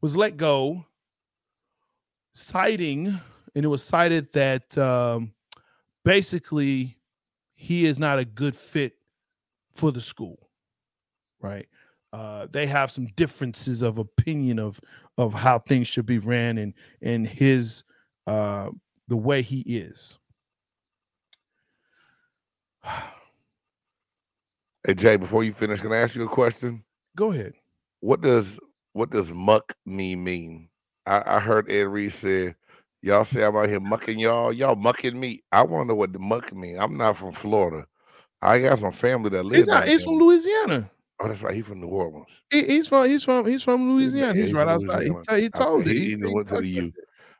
was 0.01 0.16
let 0.16 0.37
go, 0.37 0.87
citing, 2.33 3.21
and 3.55 3.64
it 3.64 3.69
was 3.69 3.83
cited 3.83 4.33
that 4.33 4.77
um, 4.79 5.33
basically 6.05 6.97
he 7.55 7.85
is 7.85 7.99
not 7.99 8.19
a 8.19 8.25
good 8.25 8.55
fit 8.55 8.95
for 9.75 9.92
the 9.92 10.01
school, 10.01 10.49
right? 11.40 11.66
Uh, 12.16 12.46
they 12.50 12.66
have 12.66 12.90
some 12.90 13.05
differences 13.14 13.83
of 13.83 13.98
opinion 13.98 14.59
of 14.59 14.81
of 15.18 15.35
how 15.35 15.59
things 15.59 15.87
should 15.87 16.07
be 16.07 16.16
ran 16.18 16.57
and 16.57 16.72
and 17.02 17.26
his 17.26 17.85
uh, 18.26 18.70
the 19.07 19.16
way 19.16 19.42
he 19.42 19.61
is. 19.66 20.18
Hey 24.87 24.94
Jay, 24.94 25.16
before 25.16 25.44
you 25.44 25.52
finish, 25.52 25.81
can 25.83 25.92
I 25.92 25.98
ask 25.98 26.14
you 26.14 26.24
a 26.24 26.29
question? 26.29 26.85
Go 27.16 27.33
ahead. 27.33 27.52
What 28.00 28.22
does 28.22 28.59
what 28.94 29.11
does 29.11 29.31
muck 29.31 29.74
me 29.85 30.16
mean? 30.16 30.70
I, 31.05 31.37
I 31.37 31.40
heard 31.40 31.70
Ed 31.70 31.83
Reed 31.83 32.14
say, 32.14 32.55
"Y'all 33.02 33.26
say 33.26 33.44
I'm 33.44 33.57
out 33.57 33.68
here 33.68 33.79
mucking 33.79 34.18
y'all. 34.18 34.55
Y'all 34.55 34.74
mucking 34.74 35.20
me. 35.20 35.42
I 35.52 35.64
want 35.64 35.85
to 35.85 35.88
know 35.88 35.96
what 35.96 36.14
the 36.14 36.18
muck 36.18 36.50
mean. 36.55 36.79
I'm 36.79 36.96
not 36.96 37.18
from 37.18 37.33
Florida. 37.33 37.87
I 38.40 38.59
got 38.61 38.79
some 38.79 38.92
family 38.92 39.29
that 39.31 39.44
live. 39.44 39.57
He's, 39.57 39.66
not, 39.66 39.87
he's 39.87 40.05
from 40.05 40.14
Louisiana. 40.14 40.90
Oh, 41.18 41.29
that's 41.29 41.40
right. 41.40 41.55
He's 41.55 41.64
from 41.66 41.81
New 41.81 41.87
Orleans. 41.88 42.29
He- 42.50 42.66
he's 42.66 42.88
from 42.88 43.09
he's 43.09 43.24
from 43.24 43.46
he's 43.46 43.62
from 43.62 43.90
Louisiana. 43.94 44.35
He's 44.35 44.46
he's 44.46 44.52
right 44.55 44.68
outside. 44.68 45.02
He, 45.05 45.09
he 45.40 45.46
I- 45.46 45.48
told 45.48 45.87
you. 45.87 45.92
he 45.92 45.98
He's- 46.00 46.12
even 46.12 46.29
he 46.29 46.35
went 46.35 46.48
to 46.48 46.57
the 46.57 46.66
you. 46.66 46.83
U. 46.83 46.92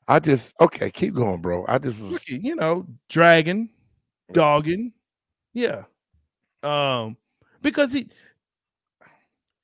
I 0.08 0.18
just 0.20 0.54
okay. 0.60 0.90
Keep 0.90 1.14
going, 1.14 1.40
bro. 1.42 1.64
I 1.68 1.78
just 1.78 2.00
was 2.00 2.26
you 2.28 2.54
know, 2.54 2.86
dragging, 3.08 3.68
dogging, 4.32 4.92
yeah. 5.52 5.82
Um, 6.62 7.16
because 7.60 7.92
he 7.92 8.08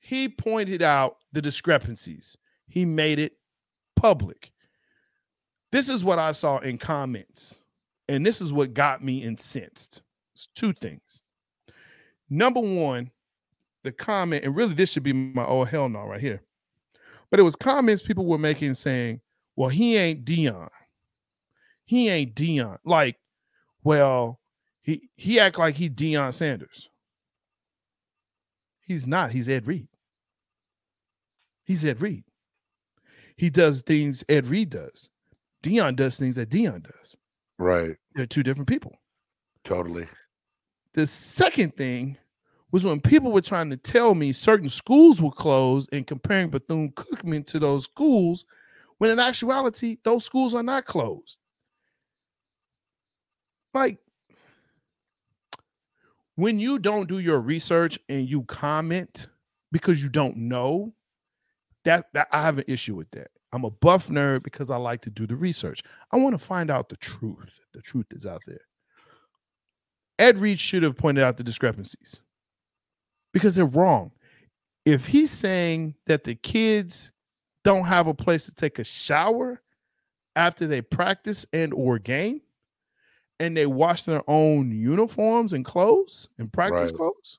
he 0.00 0.28
pointed 0.28 0.82
out 0.82 1.16
the 1.32 1.40
discrepancies. 1.40 2.36
He 2.68 2.84
made 2.84 3.18
it 3.18 3.36
public. 3.96 4.52
This 5.70 5.88
is 5.88 6.04
what 6.04 6.18
I 6.18 6.32
saw 6.32 6.58
in 6.58 6.76
comments, 6.76 7.60
and 8.08 8.26
this 8.26 8.40
is 8.42 8.52
what 8.52 8.74
got 8.74 9.02
me 9.02 9.22
incensed. 9.22 10.02
It's 10.34 10.48
two 10.54 10.72
things. 10.72 11.22
Number 12.28 12.60
one, 12.60 13.10
the 13.84 13.92
comment, 13.92 14.44
and 14.44 14.54
really 14.54 14.74
this 14.74 14.90
should 14.92 15.02
be 15.02 15.12
my 15.12 15.44
oh 15.44 15.64
hell 15.64 15.88
no 15.88 16.04
right 16.04 16.20
here. 16.20 16.42
But 17.30 17.40
it 17.40 17.44
was 17.44 17.56
comments 17.56 18.02
people 18.02 18.26
were 18.26 18.38
making 18.38 18.74
saying, 18.74 19.20
well, 19.56 19.70
he 19.70 19.96
ain't 19.96 20.24
Deion 20.24 20.68
he 21.92 22.08
ain't 22.08 22.34
Deion. 22.34 22.78
Like, 22.84 23.16
well, 23.84 24.40
he 24.80 25.10
he 25.14 25.38
act 25.38 25.58
like 25.58 25.74
he 25.74 25.90
Deion 25.90 26.32
Sanders. 26.32 26.88
He's 28.80 29.06
not. 29.06 29.32
He's 29.32 29.46
Ed 29.46 29.66
Reed. 29.66 29.88
He's 31.64 31.84
Ed 31.84 32.00
Reed. 32.00 32.24
He 33.36 33.50
does 33.50 33.82
things 33.82 34.24
Ed 34.28 34.46
Reed 34.46 34.70
does. 34.70 35.10
Deion 35.62 35.94
does 35.94 36.18
things 36.18 36.36
that 36.36 36.48
Deion 36.48 36.82
does. 36.82 37.16
right. 37.58 37.96
They're 38.14 38.24
two 38.24 38.42
different 38.42 38.68
people. 38.68 38.98
Totally. 39.62 40.06
The 40.94 41.06
second 41.06 41.76
thing 41.76 42.16
was 42.72 42.84
when 42.84 43.00
people 43.00 43.30
were 43.30 43.42
trying 43.42 43.68
to 43.70 43.76
tell 43.76 44.14
me 44.14 44.32
certain 44.32 44.70
schools 44.70 45.20
were 45.20 45.30
closed 45.30 45.90
and 45.92 46.06
comparing 46.06 46.48
Bethune 46.48 46.90
Cookman 46.92 47.46
to 47.48 47.58
those 47.58 47.84
schools, 47.84 48.46
when 48.96 49.10
in 49.10 49.18
actuality, 49.18 49.98
those 50.02 50.24
schools 50.24 50.54
are 50.54 50.62
not 50.62 50.86
closed. 50.86 51.36
Like, 53.74 53.98
when 56.34 56.58
you 56.58 56.78
don't 56.78 57.08
do 57.08 57.18
your 57.18 57.40
research 57.40 57.98
and 58.08 58.28
you 58.28 58.42
comment 58.44 59.28
because 59.70 60.02
you 60.02 60.08
don't 60.08 60.36
know, 60.36 60.94
that, 61.84 62.06
that 62.14 62.28
I 62.32 62.42
have 62.42 62.58
an 62.58 62.64
issue 62.66 62.94
with 62.94 63.10
that. 63.10 63.28
I'm 63.52 63.64
a 63.64 63.70
buff 63.70 64.08
nerd 64.08 64.42
because 64.44 64.70
I 64.70 64.76
like 64.76 65.02
to 65.02 65.10
do 65.10 65.26
the 65.26 65.36
research. 65.36 65.82
I 66.10 66.16
want 66.16 66.34
to 66.34 66.38
find 66.38 66.70
out 66.70 66.88
the 66.88 66.96
truth. 66.96 67.60
The 67.74 67.82
truth 67.82 68.06
is 68.12 68.24
out 68.24 68.42
there. 68.46 68.62
Ed 70.18 70.38
Reed 70.38 70.58
should 70.58 70.82
have 70.84 70.96
pointed 70.96 71.22
out 71.22 71.36
the 71.36 71.44
discrepancies 71.44 72.20
because 73.32 73.54
they're 73.54 73.64
wrong. 73.66 74.12
If 74.84 75.06
he's 75.06 75.30
saying 75.30 75.94
that 76.06 76.24
the 76.24 76.34
kids 76.34 77.12
don't 77.64 77.84
have 77.84 78.06
a 78.08 78.14
place 78.14 78.46
to 78.46 78.54
take 78.54 78.78
a 78.78 78.84
shower 78.84 79.62
after 80.34 80.66
they 80.66 80.82
practice 80.82 81.46
and 81.52 81.72
or 81.72 81.98
game 81.98 82.40
and 83.38 83.56
they 83.56 83.66
wash 83.66 84.02
their 84.04 84.22
own 84.28 84.72
uniforms 84.72 85.52
and 85.52 85.64
clothes 85.64 86.28
and 86.38 86.52
practice 86.52 86.90
Right. 86.90 86.94
clothes, 86.94 87.38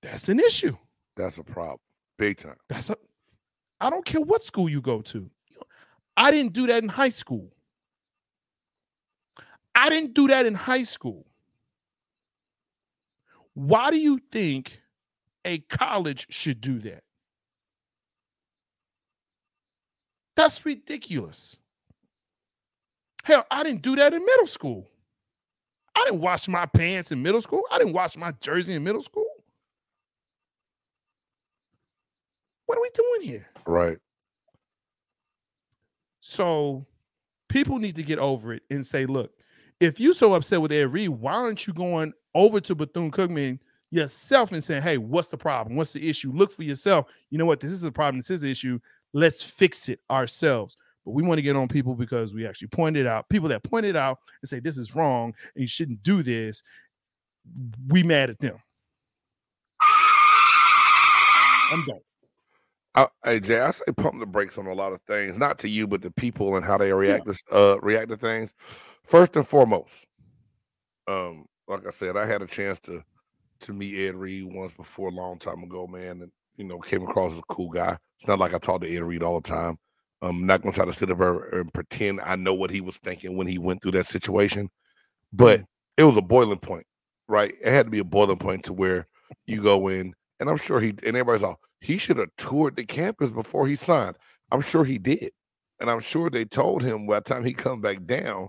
that's 0.00 0.28
an 0.28 0.40
issue. 0.40 0.76
That's 1.16 1.38
a 1.38 1.44
problem. 1.44 1.80
Big 2.18 2.38
time. 2.38 2.56
That's 2.68 2.90
a 2.90 2.96
I 3.80 3.90
don't 3.90 4.04
care 4.04 4.20
what 4.20 4.42
school 4.42 4.68
you 4.68 4.80
go 4.80 5.02
to. 5.02 5.30
I 6.16 6.30
didn't 6.30 6.52
do 6.52 6.66
that 6.68 6.82
in 6.82 6.88
high 6.88 7.08
school. 7.10 7.52
I 9.74 9.88
didn't 9.88 10.14
do 10.14 10.28
that 10.28 10.46
in 10.46 10.54
high 10.54 10.84
school. 10.84 11.26
Why 13.54 13.90
do 13.90 13.98
you 13.98 14.20
think 14.30 14.80
a 15.44 15.58
college 15.58 16.26
should 16.30 16.60
do 16.60 16.78
that? 16.80 17.02
That's 20.36 20.64
ridiculous. 20.64 21.58
Hell, 23.24 23.44
I 23.50 23.62
didn't 23.62 23.82
do 23.82 23.96
that 23.96 24.12
in 24.14 24.24
middle 24.24 24.46
school. 24.46 24.88
I 25.94 26.04
didn't 26.06 26.20
wash 26.20 26.48
my 26.48 26.66
pants 26.66 27.12
in 27.12 27.22
middle 27.22 27.40
school. 27.40 27.62
I 27.70 27.78
didn't 27.78 27.92
wash 27.92 28.16
my 28.16 28.32
jersey 28.40 28.74
in 28.74 28.82
middle 28.82 29.02
school. 29.02 29.26
what 32.72 32.78
are 32.78 32.82
we 32.82 32.90
doing 32.94 33.28
here? 33.28 33.46
Right. 33.66 33.98
So 36.20 36.86
people 37.50 37.78
need 37.78 37.96
to 37.96 38.02
get 38.02 38.18
over 38.18 38.54
it 38.54 38.62
and 38.70 38.84
say, 38.84 39.04
look, 39.04 39.30
if 39.78 40.00
you're 40.00 40.14
so 40.14 40.32
upset 40.32 40.62
with 40.62 40.72
Ed 40.72 40.90
Reed, 40.90 41.10
why 41.10 41.34
aren't 41.34 41.66
you 41.66 41.74
going 41.74 42.14
over 42.34 42.60
to 42.60 42.74
Bethune 42.74 43.10
Cookman 43.10 43.58
yourself 43.90 44.52
and 44.52 44.64
saying, 44.64 44.82
hey, 44.82 44.98
what's 44.98 45.28
the 45.28 45.36
problem? 45.36 45.76
What's 45.76 45.92
the 45.92 46.08
issue? 46.08 46.32
Look 46.32 46.50
for 46.50 46.62
yourself. 46.62 47.06
You 47.30 47.38
know 47.38 47.46
what? 47.46 47.60
This 47.60 47.72
is 47.72 47.84
a 47.84 47.92
problem. 47.92 48.18
This 48.20 48.30
is 48.30 48.42
an 48.42 48.50
issue. 48.50 48.78
Let's 49.12 49.42
fix 49.42 49.88
it 49.88 50.00
ourselves. 50.10 50.76
But 51.04 51.12
we 51.12 51.22
want 51.22 51.38
to 51.38 51.42
get 51.42 51.56
on 51.56 51.68
people 51.68 51.94
because 51.94 52.32
we 52.32 52.46
actually 52.46 52.68
pointed 52.68 53.06
out 53.06 53.28
people 53.28 53.48
that 53.50 53.62
pointed 53.64 53.96
out 53.96 54.18
and 54.40 54.48
say 54.48 54.60
this 54.60 54.78
is 54.78 54.94
wrong 54.94 55.34
and 55.54 55.62
you 55.62 55.68
shouldn't 55.68 56.02
do 56.02 56.22
this. 56.22 56.62
We 57.88 58.02
mad 58.02 58.30
at 58.30 58.38
them. 58.38 58.56
I'm 61.72 61.84
done. 61.86 62.00
I, 62.94 63.08
hey 63.24 63.40
Jay, 63.40 63.60
I 63.60 63.70
say 63.70 63.84
pump 63.96 64.20
the 64.20 64.26
brakes 64.26 64.58
on 64.58 64.66
a 64.66 64.74
lot 64.74 64.92
of 64.92 65.00
things, 65.08 65.38
not 65.38 65.58
to 65.60 65.68
you, 65.68 65.86
but 65.86 66.02
to 66.02 66.10
people 66.10 66.56
and 66.56 66.64
how 66.64 66.76
they 66.76 66.92
react 66.92 67.26
yeah. 67.26 67.32
to 67.32 67.56
uh, 67.56 67.76
react 67.80 68.10
to 68.10 68.16
things. 68.16 68.52
First 69.04 69.34
and 69.34 69.48
foremost, 69.48 70.06
um, 71.08 71.46
like 71.72 71.86
I 71.86 71.90
said, 71.90 72.16
I 72.16 72.26
had 72.26 72.42
a 72.42 72.46
chance 72.46 72.78
to 72.80 73.02
to 73.60 73.72
meet 73.72 74.08
Ed 74.08 74.16
Reed 74.16 74.44
once 74.52 74.72
before 74.72 75.08
a 75.08 75.12
long 75.12 75.38
time 75.38 75.62
ago, 75.62 75.86
man, 75.86 76.22
and 76.22 76.32
you 76.56 76.64
know 76.64 76.78
came 76.78 77.02
across 77.02 77.32
as 77.32 77.38
a 77.38 77.54
cool 77.54 77.70
guy. 77.70 77.96
It's 78.18 78.28
not 78.28 78.38
like 78.38 78.54
I 78.54 78.58
talk 78.58 78.80
to 78.82 78.96
Ed 78.96 79.02
Reed 79.02 79.22
all 79.22 79.40
the 79.40 79.48
time. 79.48 79.78
I'm 80.20 80.46
not 80.46 80.62
gonna 80.62 80.74
try 80.74 80.84
to 80.84 80.92
sit 80.92 81.10
up 81.10 81.18
there 81.18 81.60
and 81.60 81.72
pretend 81.72 82.20
I 82.20 82.36
know 82.36 82.54
what 82.54 82.70
he 82.70 82.80
was 82.80 82.98
thinking 82.98 83.36
when 83.36 83.46
he 83.46 83.58
went 83.58 83.82
through 83.82 83.92
that 83.92 84.06
situation, 84.06 84.70
but 85.32 85.60
mm. 85.60 85.64
it 85.96 86.04
was 86.04 86.16
a 86.16 86.22
boiling 86.22 86.58
point, 86.58 86.86
right? 87.28 87.54
It 87.62 87.72
had 87.72 87.86
to 87.86 87.90
be 87.90 87.98
a 87.98 88.04
boiling 88.04 88.38
point 88.38 88.64
to 88.64 88.72
where 88.72 89.08
you 89.46 89.62
go 89.62 89.88
in, 89.88 90.14
and 90.38 90.48
I'm 90.48 90.58
sure 90.58 90.80
he 90.80 90.90
and 90.90 91.16
everybody's 91.16 91.42
all 91.42 91.60
he 91.80 91.98
should 91.98 92.18
have 92.18 92.30
toured 92.36 92.76
the 92.76 92.84
campus 92.84 93.30
before 93.30 93.66
he 93.66 93.76
signed. 93.76 94.16
I'm 94.50 94.60
sure 94.60 94.84
he 94.84 94.98
did. 94.98 95.32
And 95.80 95.90
I'm 95.90 96.00
sure 96.00 96.30
they 96.30 96.44
told 96.44 96.82
him 96.82 97.08
by 97.08 97.18
the 97.18 97.22
time 97.22 97.44
he 97.44 97.54
come 97.54 97.80
back 97.80 98.06
down, 98.06 98.48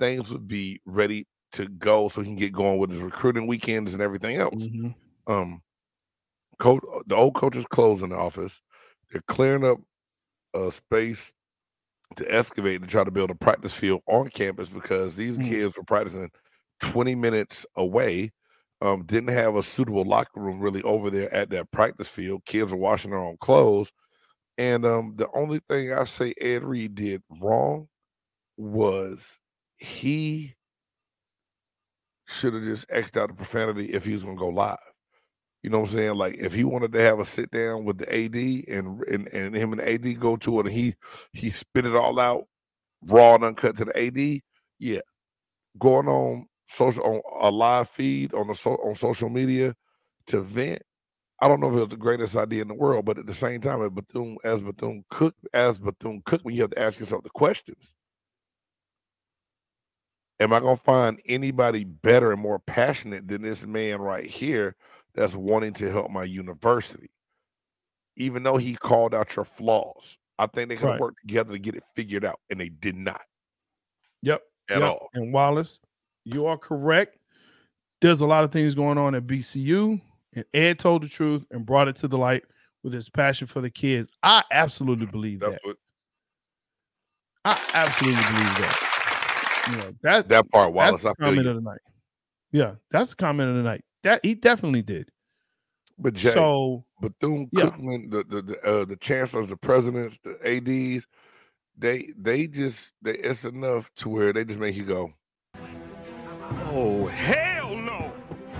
things 0.00 0.30
would 0.30 0.48
be 0.48 0.80
ready 0.84 1.26
to 1.52 1.68
go 1.68 2.08
so 2.08 2.20
he 2.20 2.28
can 2.28 2.36
get 2.36 2.52
going 2.52 2.78
with 2.78 2.90
his 2.90 3.00
recruiting 3.00 3.46
weekends 3.46 3.92
and 3.92 4.02
everything 4.02 4.36
else. 4.36 4.66
Mm-hmm. 4.66 5.32
Um, 5.32 5.62
coach, 6.58 6.82
the 7.06 7.14
old 7.14 7.34
coach 7.34 7.56
is 7.56 7.66
closing 7.66 8.10
the 8.10 8.16
office. 8.16 8.60
They're 9.10 9.22
clearing 9.28 9.64
up 9.64 9.78
a 10.54 10.70
space 10.72 11.32
to 12.16 12.34
excavate 12.34 12.82
to 12.82 12.86
try 12.86 13.04
to 13.04 13.10
build 13.10 13.30
a 13.30 13.34
practice 13.34 13.72
field 13.72 14.02
on 14.06 14.28
campus 14.28 14.68
because 14.68 15.14
these 15.14 15.38
mm-hmm. 15.38 15.48
kids 15.48 15.76
were 15.76 15.84
practicing 15.84 16.30
20 16.80 17.14
minutes 17.14 17.64
away 17.76 18.32
um, 18.82 19.04
didn't 19.04 19.30
have 19.30 19.54
a 19.54 19.62
suitable 19.62 20.04
locker 20.04 20.40
room 20.40 20.58
really 20.58 20.82
over 20.82 21.08
there 21.08 21.32
at 21.32 21.50
that 21.50 21.70
practice 21.70 22.08
field. 22.08 22.44
Kids 22.44 22.72
were 22.72 22.78
washing 22.78 23.12
their 23.12 23.20
own 23.20 23.36
clothes. 23.40 23.92
And 24.58 24.84
um, 24.84 25.14
the 25.16 25.28
only 25.34 25.60
thing 25.68 25.92
I 25.92 26.04
say 26.04 26.34
Ed 26.40 26.64
Reed 26.64 26.96
did 26.96 27.22
wrong 27.40 27.88
was 28.56 29.38
he 29.76 30.56
should 32.32 32.54
have 32.54 32.64
just 32.64 32.86
X'd 32.90 33.18
out 33.18 33.28
the 33.28 33.34
profanity 33.34 33.92
if 33.92 34.04
he 34.04 34.14
was 34.14 34.22
to 34.22 34.34
go 34.34 34.48
live. 34.48 34.78
You 35.62 35.70
know 35.70 35.80
what 35.80 35.90
I'm 35.90 35.96
saying? 35.96 36.14
Like 36.16 36.34
if 36.38 36.54
he 36.54 36.64
wanted 36.64 36.92
to 36.92 37.00
have 37.00 37.20
a 37.20 37.24
sit 37.24 37.50
down 37.50 37.84
with 37.84 37.98
the 37.98 38.12
AD 38.12 38.34
and 38.34 39.00
and, 39.04 39.28
and 39.28 39.54
him 39.54 39.72
and 39.72 39.80
AD 39.80 40.18
go 40.18 40.36
to 40.36 40.60
it 40.60 40.66
and 40.66 40.74
he 40.74 40.94
he 41.32 41.50
spit 41.50 41.86
it 41.86 41.94
all 41.94 42.18
out 42.18 42.46
raw 43.04 43.34
and 43.34 43.44
uncut 43.44 43.76
to 43.78 43.84
the 43.84 43.98
AD, 43.98 44.40
yeah. 44.78 45.00
Going 45.78 46.08
on 46.08 46.46
social 46.66 47.04
on 47.04 47.20
a 47.40 47.50
live 47.50 47.88
feed 47.88 48.34
on 48.34 48.48
the 48.48 48.54
so, 48.54 48.72
on 48.76 48.94
social 48.94 49.28
media 49.28 49.74
to 50.26 50.40
vent. 50.40 50.82
I 51.40 51.48
don't 51.48 51.60
know 51.60 51.68
if 51.68 51.76
it 51.76 51.80
was 51.80 51.88
the 51.88 51.96
greatest 51.96 52.36
idea 52.36 52.62
in 52.62 52.68
the 52.68 52.74
world, 52.74 53.04
but 53.04 53.18
at 53.18 53.26
the 53.26 53.34
same 53.34 53.60
time, 53.60 53.82
as 53.82 53.90
Bethune 53.90 54.36
as 54.44 54.62
Bethune 54.62 55.04
Cook 55.10 55.34
as 55.52 55.78
Bethune 55.78 56.22
Cookman, 56.22 56.54
you 56.54 56.62
have 56.62 56.70
to 56.70 56.82
ask 56.82 57.00
yourself 57.00 57.22
the 57.24 57.30
questions. 57.30 57.94
Am 60.42 60.52
I 60.52 60.58
gonna 60.58 60.76
find 60.76 61.22
anybody 61.26 61.84
better 61.84 62.32
and 62.32 62.40
more 62.40 62.58
passionate 62.58 63.28
than 63.28 63.42
this 63.42 63.64
man 63.64 64.00
right 64.00 64.28
here 64.28 64.74
that's 65.14 65.36
wanting 65.36 65.72
to 65.74 65.88
help 65.88 66.10
my 66.10 66.24
university? 66.24 67.10
Even 68.16 68.42
though 68.42 68.56
he 68.56 68.74
called 68.74 69.14
out 69.14 69.36
your 69.36 69.44
flaws, 69.44 70.18
I 70.40 70.48
think 70.48 70.68
they 70.68 70.74
could 70.74 70.86
right. 70.86 71.00
work 71.00 71.14
together 71.20 71.52
to 71.52 71.60
get 71.60 71.76
it 71.76 71.84
figured 71.94 72.24
out, 72.24 72.40
and 72.50 72.58
they 72.58 72.70
did 72.70 72.96
not. 72.96 73.20
Yep. 74.22 74.42
At 74.68 74.80
yep. 74.80 74.90
all. 74.90 75.10
And 75.14 75.32
Wallace, 75.32 75.80
you 76.24 76.46
are 76.46 76.58
correct. 76.58 77.18
There's 78.00 78.20
a 78.20 78.26
lot 78.26 78.42
of 78.42 78.50
things 78.50 78.74
going 78.74 78.98
on 78.98 79.14
at 79.14 79.28
BCU, 79.28 80.00
and 80.34 80.44
Ed 80.52 80.80
told 80.80 81.04
the 81.04 81.08
truth 81.08 81.44
and 81.52 81.64
brought 81.64 81.86
it 81.86 81.94
to 81.96 82.08
the 82.08 82.18
light 82.18 82.42
with 82.82 82.92
his 82.92 83.08
passion 83.08 83.46
for 83.46 83.60
the 83.60 83.70
kids. 83.70 84.10
I 84.24 84.42
absolutely 84.50 85.06
mm-hmm. 85.06 85.12
believe 85.12 85.40
That's 85.40 85.52
that. 85.52 85.60
What... 85.62 85.76
I 87.44 87.60
absolutely 87.74 88.22
believe 88.24 88.58
that. 88.58 88.91
You 89.70 89.76
know, 89.76 89.94
that 90.02 90.28
that 90.28 90.50
part, 90.50 90.72
Wallace. 90.72 91.02
That's 91.02 91.16
the 91.18 91.24
comment 91.24 91.46
of 91.46 91.54
the 91.56 91.60
night. 91.60 91.80
Yeah, 92.50 92.74
that's 92.90 93.10
the 93.10 93.16
comment 93.16 93.50
of 93.50 93.56
the 93.56 93.62
night. 93.62 93.84
That 94.02 94.20
he 94.24 94.34
definitely 94.34 94.82
did. 94.82 95.10
But 95.98 96.14
Jay, 96.14 96.30
so 96.30 96.84
Bethune 97.00 97.48
yeah. 97.52 97.64
Cookman, 97.64 98.10
the 98.10 98.24
the 98.24 98.42
the, 98.42 98.66
uh, 98.66 98.84
the 98.84 98.96
chancellors, 98.96 99.46
the 99.46 99.56
presidents, 99.56 100.18
the 100.24 100.36
ads, 100.44 101.06
they 101.76 102.12
they 102.18 102.46
just 102.46 102.94
they, 103.02 103.12
it's 103.12 103.44
enough 103.44 103.90
to 103.96 104.08
where 104.08 104.32
they 104.32 104.44
just 104.44 104.58
make 104.58 104.74
you 104.74 104.84
go, 104.84 105.12
Oh, 106.74 107.06
hell 107.06 107.76
no! 107.76 108.12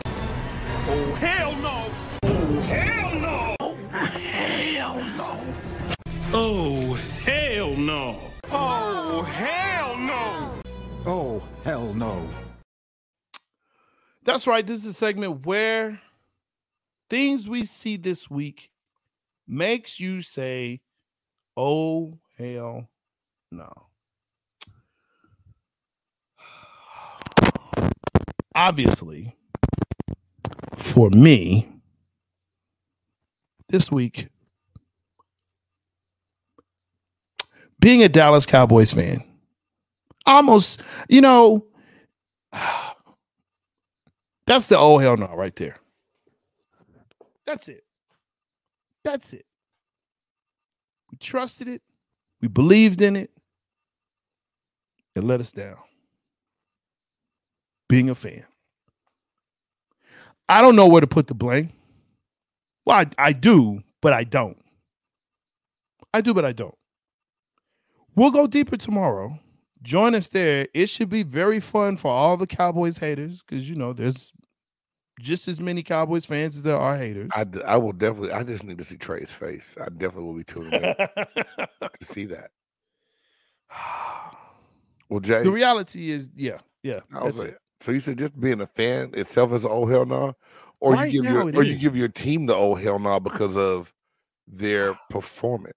Oh, 0.05 1.15
hell 1.15 1.53
no! 1.57 1.91
Oh, 2.25 2.61
hell 2.61 3.15
no! 3.15 3.57
Oh, 3.61 3.75
hell 3.91 4.97
no! 5.17 5.41
Oh, 6.35 6.82
no. 12.03 12.29
That's 14.25 14.49
right. 14.49 14.67
This 14.67 14.79
is 14.79 14.87
a 14.87 14.93
segment 14.93 15.47
where 15.47 16.01
things 17.09 17.49
we 17.49 17.65
see 17.65 17.97
this 17.97 18.29
week 18.29 18.73
makes 19.47 20.01
you 20.01 20.21
say, 20.21 20.81
oh, 21.57 22.19
hell 22.37 22.89
no. 23.53 23.73
obviously, 28.55 29.37
for 30.77 31.09
me, 31.11 31.69
this 33.69 33.93
week, 33.93 34.29
being 37.79 38.03
a 38.03 38.09
Dallas 38.09 38.45
Cowboys 38.45 38.93
fan, 38.93 39.23
almost, 40.27 40.83
you 41.09 41.21
know, 41.21 41.67
that's 44.47 44.67
the 44.67 44.79
oh 44.79 44.99
hell 44.99 45.17
no 45.17 45.35
right 45.35 45.55
there. 45.57 45.77
That's 47.47 47.69
it. 47.69 47.85
That's 49.05 49.33
it. 49.33 49.47
We 51.11 51.19
trusted 51.19 51.69
it. 51.69 51.83
We 52.41 52.49
believed 52.49 53.03
in 53.03 53.17
it. 53.17 53.31
It 55.15 55.25
let 55.25 55.41
us 55.41 55.53
down 55.53 55.77
being 57.89 58.09
a 58.09 58.15
fan. 58.15 58.47
I 60.49 60.63
don't 60.63 60.77
know 60.77 60.87
where 60.87 61.03
to 61.03 61.07
put 61.07 61.27
the 61.27 61.35
blame. 61.35 61.71
Well, 62.87 62.97
I, 62.97 63.07
I 63.19 63.33
do, 63.35 63.83
but 64.01 64.15
I 64.15 64.25
don't. 64.25 64.57
I 66.15 66.23
do, 66.23 66.33
but 66.33 66.47
I 66.47 66.53
don't. 66.53 66.77
We'll 68.15 68.31
go 68.31 68.47
deeper 68.47 68.79
tomorrow. 68.79 69.39
Join 69.83 70.15
us 70.15 70.29
there. 70.29 70.69
It 70.75 70.89
should 70.89 71.09
be 71.09 71.23
very 71.23 71.61
fun 71.61 71.97
for 71.97 72.11
all 72.11 72.37
the 72.37 72.47
Cowboys 72.47 72.99
haters 72.99 73.43
because, 73.43 73.69
you 73.69 73.75
know, 73.77 73.93
there's 73.93 74.33
just 75.21 75.49
as 75.49 75.61
many 75.61 75.83
Cowboys 75.83 76.25
fans 76.25 76.57
as 76.57 76.63
there 76.63 76.79
are 76.79 76.97
haters. 76.97 77.31
I, 77.35 77.47
I 77.65 77.77
will 77.77 77.93
definitely, 77.93 78.33
I 78.33 78.43
just 78.45 78.65
need 78.65 78.79
to 78.79 78.85
see 78.85 78.97
Trey's 78.97 79.31
face. 79.31 79.77
I 79.81 79.87
definitely 79.87 80.25
will 80.25 80.35
be 80.35 80.45
tuning 80.45 80.73
in 80.73 80.95
to 80.97 82.05
see 82.05 82.27
that. 82.27 82.51
Well, 85.09 85.21
Jay. 85.21 85.43
The 85.43 85.51
reality 85.51 86.11
is, 86.11 86.31
yeah, 86.35 86.61
yeah. 86.83 87.01
That's 87.13 87.39
it. 87.39 87.59
So 87.83 87.91
you 87.91 88.01
said 88.01 88.19
just 88.19 88.39
being 88.41 88.61
a 88.61 88.67
fan 88.67 89.11
itself 89.15 89.53
is 89.53 89.67
oh 89.67 89.87
hell 89.87 90.07
no, 90.07 90.35
or 90.81 90.93
right 90.93 91.13
you 91.13 91.23
give 91.23 91.31
your 91.31 91.43
or 91.43 91.63
is. 91.63 91.69
you 91.69 91.77
give 91.77 91.97
your 91.97 92.09
team 92.09 92.47
the 92.47 92.55
oh 92.55 92.75
hell 92.75 92.99
no 92.99 93.19
because 93.19 93.57
of 93.57 93.93
their 94.47 94.95
performance. 95.11 95.75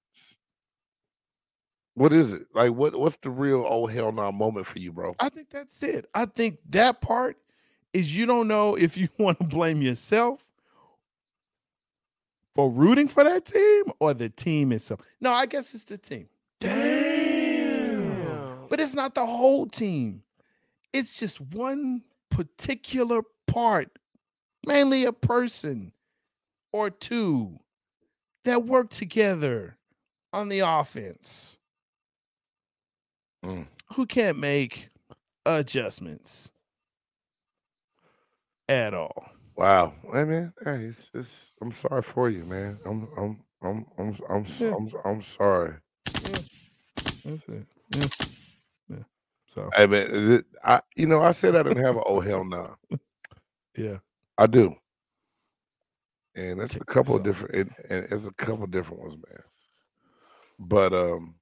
What 1.95 2.13
is 2.13 2.33
it 2.33 2.47
like? 2.53 2.71
What 2.71 2.97
what's 2.97 3.17
the 3.17 3.29
real 3.29 3.65
oh 3.67 3.87
hell 3.87 4.11
no 4.11 4.31
moment 4.31 4.67
for 4.67 4.79
you, 4.79 4.91
bro? 4.91 5.15
I 5.19 5.29
think 5.29 5.49
that's 5.49 5.81
it. 5.81 6.05
I 6.13 6.25
think 6.25 6.59
that 6.69 7.01
part 7.01 7.37
is 7.93 8.15
you 8.15 8.25
don't 8.25 8.47
know 8.47 8.75
if 8.75 8.97
you 8.97 9.09
want 9.17 9.39
to 9.39 9.45
blame 9.45 9.81
yourself 9.81 10.45
for 12.53 12.69
rooting 12.69 13.07
for 13.07 13.23
that 13.23 13.45
team 13.45 13.85
or 13.99 14.13
the 14.13 14.29
team 14.29 14.71
itself. 14.71 15.01
No, 15.19 15.33
I 15.33 15.45
guess 15.45 15.73
it's 15.73 15.85
the 15.85 15.97
team. 15.97 16.27
Damn. 16.59 18.67
But 18.69 18.79
it's 18.79 18.95
not 18.95 19.15
the 19.15 19.25
whole 19.25 19.67
team 19.67 20.23
it's 20.95 21.19
just 21.19 21.41
one 21.41 22.03
particular 22.29 23.21
part, 23.47 23.99
mainly 24.65 25.03
a 25.03 25.11
person 25.11 25.91
or 26.71 26.89
two 26.89 27.59
that 28.45 28.63
work 28.63 28.89
together 28.89 29.77
on 30.31 30.47
the 30.47 30.59
offense 30.59 31.57
Mm. 33.45 33.67
who 33.93 34.07
can't 34.07 34.39
make 34.39 34.89
adjustments 35.45 36.51
at 38.67 38.95
all. 38.95 39.29
Wow. 39.55 39.93
Hey 40.11 40.25
man, 40.25 40.53
hey, 40.63 40.85
it's, 40.85 41.11
it's, 41.13 41.53
I'm 41.61 41.71
sorry 41.71 42.01
for 42.01 42.27
you, 42.27 42.43
man. 42.43 42.79
I'm 42.85 43.07
I'm 43.15 43.39
I'm 43.61 43.85
I'm 43.99 44.15
I'm 44.17 44.17
I'm, 44.29 44.45
Yeah. 44.57 44.73
I'm, 44.73 44.91
I'm 45.05 45.21
sorry. 45.21 45.75
That's 47.23 47.47
it. 47.47 47.67
Yeah. 47.91 48.07
Yeah. 48.89 49.03
So 49.53 49.69
Hey 49.75 49.85
man, 49.85 50.43
I 50.63 50.81
you 50.95 51.05
know 51.05 51.21
I 51.21 51.31
said 51.31 51.55
I 51.55 51.61
didn't 51.61 51.85
have 51.85 51.97
an 51.97 52.03
oh 52.07 52.21
hell 52.21 52.43
no. 52.43 52.75
yeah. 53.77 53.97
I 54.39 54.47
do. 54.47 54.75
And 56.35 56.59
that's 56.59 56.75
a 56.75 56.83
couple 56.83 57.15
of 57.15 57.21
different 57.21 57.53
it, 57.53 57.67
and 57.91 58.07
it's 58.09 58.25
a 58.25 58.31
couple 58.31 58.63
of 58.63 58.71
different 58.71 59.03
ones, 59.03 59.15
man. 59.29 59.43
But 60.57 60.93
um 60.93 61.35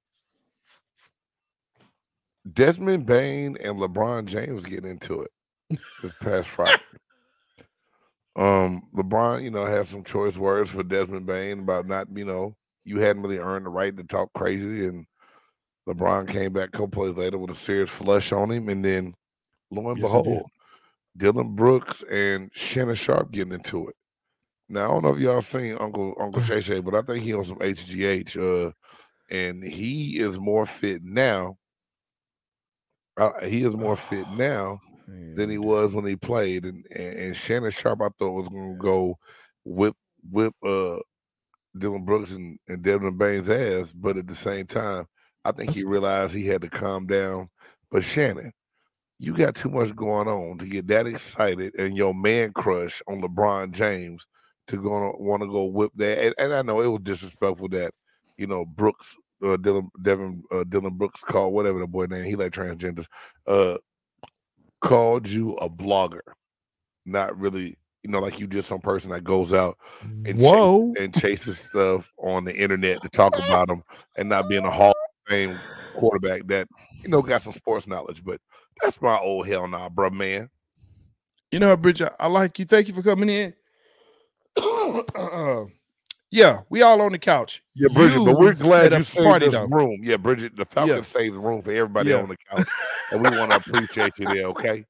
Desmond 2.50 3.06
Bane 3.06 3.56
and 3.62 3.78
LeBron 3.78 4.26
James 4.26 4.64
getting 4.64 4.90
into 4.90 5.22
it 5.22 5.80
this 6.02 6.12
past 6.20 6.48
Friday. 6.48 6.82
um 8.36 8.82
LeBron, 8.94 9.42
you 9.42 9.50
know, 9.50 9.64
had 9.64 9.86
some 9.86 10.04
choice 10.04 10.36
words 10.36 10.70
for 10.70 10.82
Desmond 10.82 11.26
Bane 11.26 11.60
about 11.60 11.86
not, 11.86 12.08
you 12.14 12.24
know, 12.24 12.54
you 12.84 13.00
hadn't 13.00 13.22
really 13.22 13.38
earned 13.38 13.66
the 13.66 13.70
right 13.70 13.96
to 13.96 14.04
talk 14.04 14.30
crazy 14.34 14.86
and 14.86 15.06
LeBron 15.88 16.28
came 16.28 16.52
back 16.52 16.68
a 16.68 16.72
couple 16.72 16.88
plays 16.88 17.16
later 17.16 17.38
with 17.38 17.50
a 17.50 17.54
serious 17.54 17.90
flush 17.90 18.32
on 18.32 18.50
him 18.50 18.68
and 18.68 18.84
then 18.84 19.14
lo 19.70 19.90
and 19.90 19.98
Yes, 19.98 20.08
behold, 20.08 20.46
Dillon 21.16 21.54
Brooks 21.54 22.02
and 22.10 22.50
Shannon 22.54 22.94
Sharpe 22.94 23.30
getting 23.32 23.52
into 23.52 23.88
it. 23.88 23.96
Now 24.68 24.84
I 24.84 24.88
don't 24.88 25.04
know 25.04 25.14
if 25.14 25.20
y'all 25.20 25.42
seen 25.42 25.76
Uncle 25.78 26.14
Uncle 26.18 26.42
Shay 26.42 26.60
Shay, 26.60 26.80
but 26.80 26.94
I 26.94 27.02
think 27.02 27.24
he 27.24 27.34
on 27.34 27.44
some 27.44 27.58
HGH, 27.58 28.68
uh, 28.68 28.72
and 29.30 29.62
he 29.62 30.18
is 30.18 30.38
more 30.38 30.66
fit 30.66 31.02
now. 31.02 31.58
Uh, 33.16 33.30
he 33.44 33.62
is 33.62 33.74
more 33.74 33.96
fit 33.96 34.28
now 34.32 34.80
than 35.06 35.50
he 35.50 35.58
was 35.58 35.94
when 35.94 36.06
he 36.06 36.16
played, 36.16 36.64
and 36.64 36.84
and, 36.94 37.18
and 37.18 37.36
Shannon 37.36 37.70
Sharpe 37.70 38.02
I 38.02 38.08
thought 38.18 38.32
was 38.32 38.48
going 38.48 38.74
to 38.74 38.78
go 38.78 39.18
whip 39.64 39.96
whip 40.30 40.54
uh 40.64 40.98
Dillon 41.76 42.04
Brooks 42.04 42.32
and, 42.32 42.58
and 42.68 42.82
Devin 42.82 43.16
Bane's 43.18 43.48
ass, 43.48 43.92
but 43.92 44.16
at 44.16 44.26
the 44.26 44.34
same 44.34 44.66
time, 44.66 45.06
I 45.44 45.52
think 45.52 45.70
he 45.74 45.84
realized 45.84 46.34
he 46.34 46.46
had 46.46 46.62
to 46.62 46.70
calm 46.70 47.06
down. 47.06 47.50
But 47.90 48.04
Shannon, 48.04 48.52
you 49.18 49.34
got 49.34 49.54
too 49.54 49.70
much 49.70 49.94
going 49.94 50.28
on 50.28 50.58
to 50.58 50.66
get 50.66 50.86
that 50.88 51.06
excited 51.06 51.74
and 51.76 51.96
your 51.96 52.14
man 52.14 52.52
crush 52.52 53.02
on 53.08 53.20
LeBron 53.20 53.72
James 53.72 54.26
to 54.68 54.76
go 54.82 55.14
want 55.18 55.42
to 55.42 55.48
go 55.48 55.64
whip 55.64 55.92
that. 55.96 56.18
And, 56.18 56.34
and 56.38 56.54
I 56.54 56.62
know 56.62 56.80
it 56.80 56.86
was 56.86 57.02
disrespectful 57.02 57.68
that 57.70 57.92
you 58.36 58.46
know 58.46 58.64
Brooks, 58.64 59.16
uh, 59.44 59.56
Dillon, 59.56 59.90
Devin, 60.02 60.42
uh, 60.50 60.64
Dillon 60.64 60.94
Brooks 60.94 61.22
called 61.22 61.52
whatever 61.52 61.78
the 61.78 61.86
boy 61.86 62.06
name 62.06 62.24
he 62.24 62.36
like 62.36 62.52
transgenders, 62.52 63.06
uh, 63.46 63.76
called 64.80 65.28
you 65.28 65.54
a 65.56 65.68
blogger, 65.68 66.20
not 67.04 67.38
really. 67.38 67.76
You 68.02 68.10
know, 68.10 68.20
like 68.20 68.38
you 68.38 68.46
just 68.46 68.68
some 68.68 68.82
person 68.82 69.12
that 69.12 69.24
goes 69.24 69.54
out 69.54 69.78
and 70.02 70.38
Whoa. 70.38 70.92
and 71.00 71.14
chases 71.14 71.58
stuff 71.58 72.12
on 72.18 72.44
the 72.44 72.54
internet 72.54 73.00
to 73.00 73.08
talk 73.08 73.34
about 73.38 73.68
them 73.68 73.82
and 74.18 74.28
not 74.28 74.46
being 74.46 74.66
a 74.66 74.70
Hall 74.70 74.90
of 74.90 75.30
Fame 75.30 75.58
quarterback 75.94 76.46
that 76.48 76.68
you 77.02 77.08
know 77.08 77.22
got 77.22 77.40
some 77.40 77.54
sports 77.54 77.86
knowledge. 77.86 78.22
But 78.22 78.42
that's 78.82 79.00
my 79.00 79.18
old 79.18 79.48
hell 79.48 79.66
nah, 79.66 79.88
bruh, 79.88 80.12
man. 80.12 80.50
You 81.50 81.60
know, 81.60 81.74
Bridget, 81.78 82.12
I 82.20 82.26
like 82.26 82.58
you. 82.58 82.66
Thank 82.66 82.88
you 82.88 82.94
for 82.94 83.02
coming 83.02 83.30
in. 83.30 83.54
yeah, 86.34 86.62
we 86.68 86.82
all 86.82 87.00
on 87.00 87.12
the 87.12 87.18
couch. 87.18 87.62
Yeah, 87.76 87.88
Bridget, 87.94 88.24
but 88.24 88.36
we're 88.36 88.54
glad 88.54 88.92
you 88.92 89.04
saved 89.04 89.24
party, 89.24 89.46
this 89.46 89.54
though. 89.54 89.66
room. 89.66 90.00
Yeah, 90.02 90.16
Bridget, 90.16 90.56
the 90.56 90.64
Falcons 90.64 90.96
Yeah. 91.14 91.20
saves 91.20 91.36
room 91.36 91.62
for 91.62 91.70
everybody 91.70 92.10
Yeah. 92.10 92.16
on 92.22 92.28
the 92.28 92.36
couch, 92.50 92.66
and 93.12 93.22
we 93.22 93.38
want 93.38 93.52
to 93.52 93.56
appreciate 93.58 94.12
you 94.18 94.26
there. 94.26 94.46
Okay, 94.46 94.84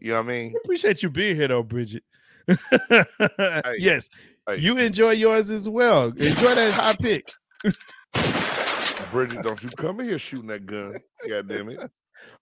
you 0.00 0.10
know 0.12 0.18
what 0.18 0.26
I 0.26 0.28
mean? 0.28 0.54
Appreciate 0.64 1.02
you 1.02 1.10
being 1.10 1.34
here, 1.34 1.48
though, 1.48 1.64
Bridget. 1.64 2.04
yes, 3.78 4.08
Hey. 4.46 4.58
you 4.58 4.78
enjoy 4.78 5.10
yours 5.10 5.50
as 5.50 5.68
well. 5.68 6.06
Enjoy 6.08 6.54
that 6.54 6.72
high 6.74 6.94
pick. 6.94 7.28
Bridget, 9.10 9.42
don't 9.42 9.60
you 9.62 9.68
come 9.70 9.98
in 10.00 10.06
here 10.06 10.18
shooting 10.18 10.46
that 10.48 10.64
gun? 10.64 10.94
God 11.28 11.48
damn 11.48 11.70
it! 11.70 11.90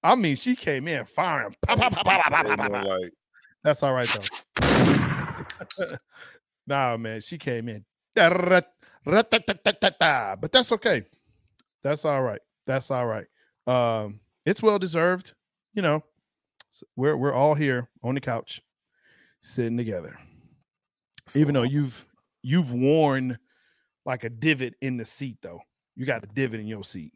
I 0.03 0.15
mean, 0.15 0.37
she 0.37 0.57
came 0.57 0.89
in 0.89 1.07
firing. 1.07 1.55
Pow, 1.67 1.77
pow, 1.77 1.89
pow, 1.89 2.03
pow, 2.03 2.21
pow, 2.43 2.51
You 2.51 2.57
pow, 2.57 2.85
like 2.85 3.13
That's 3.65 3.83
all 3.83 3.95
right 3.95 4.09
though. 4.61 5.97
nah, 6.67 6.97
man, 6.99 7.21
she 7.23 7.39
came 7.39 7.69
in. 7.71 7.85
But 10.41 10.53
that's 10.53 10.73
okay. 10.73 11.05
That's 11.83 12.05
all 12.05 12.23
right. 12.23 12.41
That's 12.67 12.91
all 12.91 13.07
right. 13.07 13.27
Um, 13.67 14.21
it's 14.45 14.63
well 14.63 14.79
deserved. 14.79 15.35
You 15.75 15.83
know, 15.83 16.05
we're 16.97 17.17
we're 17.17 17.33
all 17.33 17.55
here 17.55 17.89
on 18.03 18.15
the 18.15 18.21
couch, 18.21 18.61
sitting 19.41 19.77
together. 19.77 20.19
Even 21.35 21.55
though 21.55 21.63
you've 21.63 22.07
you've 22.43 22.73
worn 22.73 23.39
like 24.05 24.25
a 24.25 24.31
divot 24.31 24.75
in 24.81 24.97
the 24.97 25.05
seat, 25.05 25.39
though. 25.43 25.61
You 25.95 26.07
got 26.07 26.25
a 26.25 26.27
divot 26.27 26.61
in 26.61 26.67
your 26.67 26.85
seat. 26.85 27.13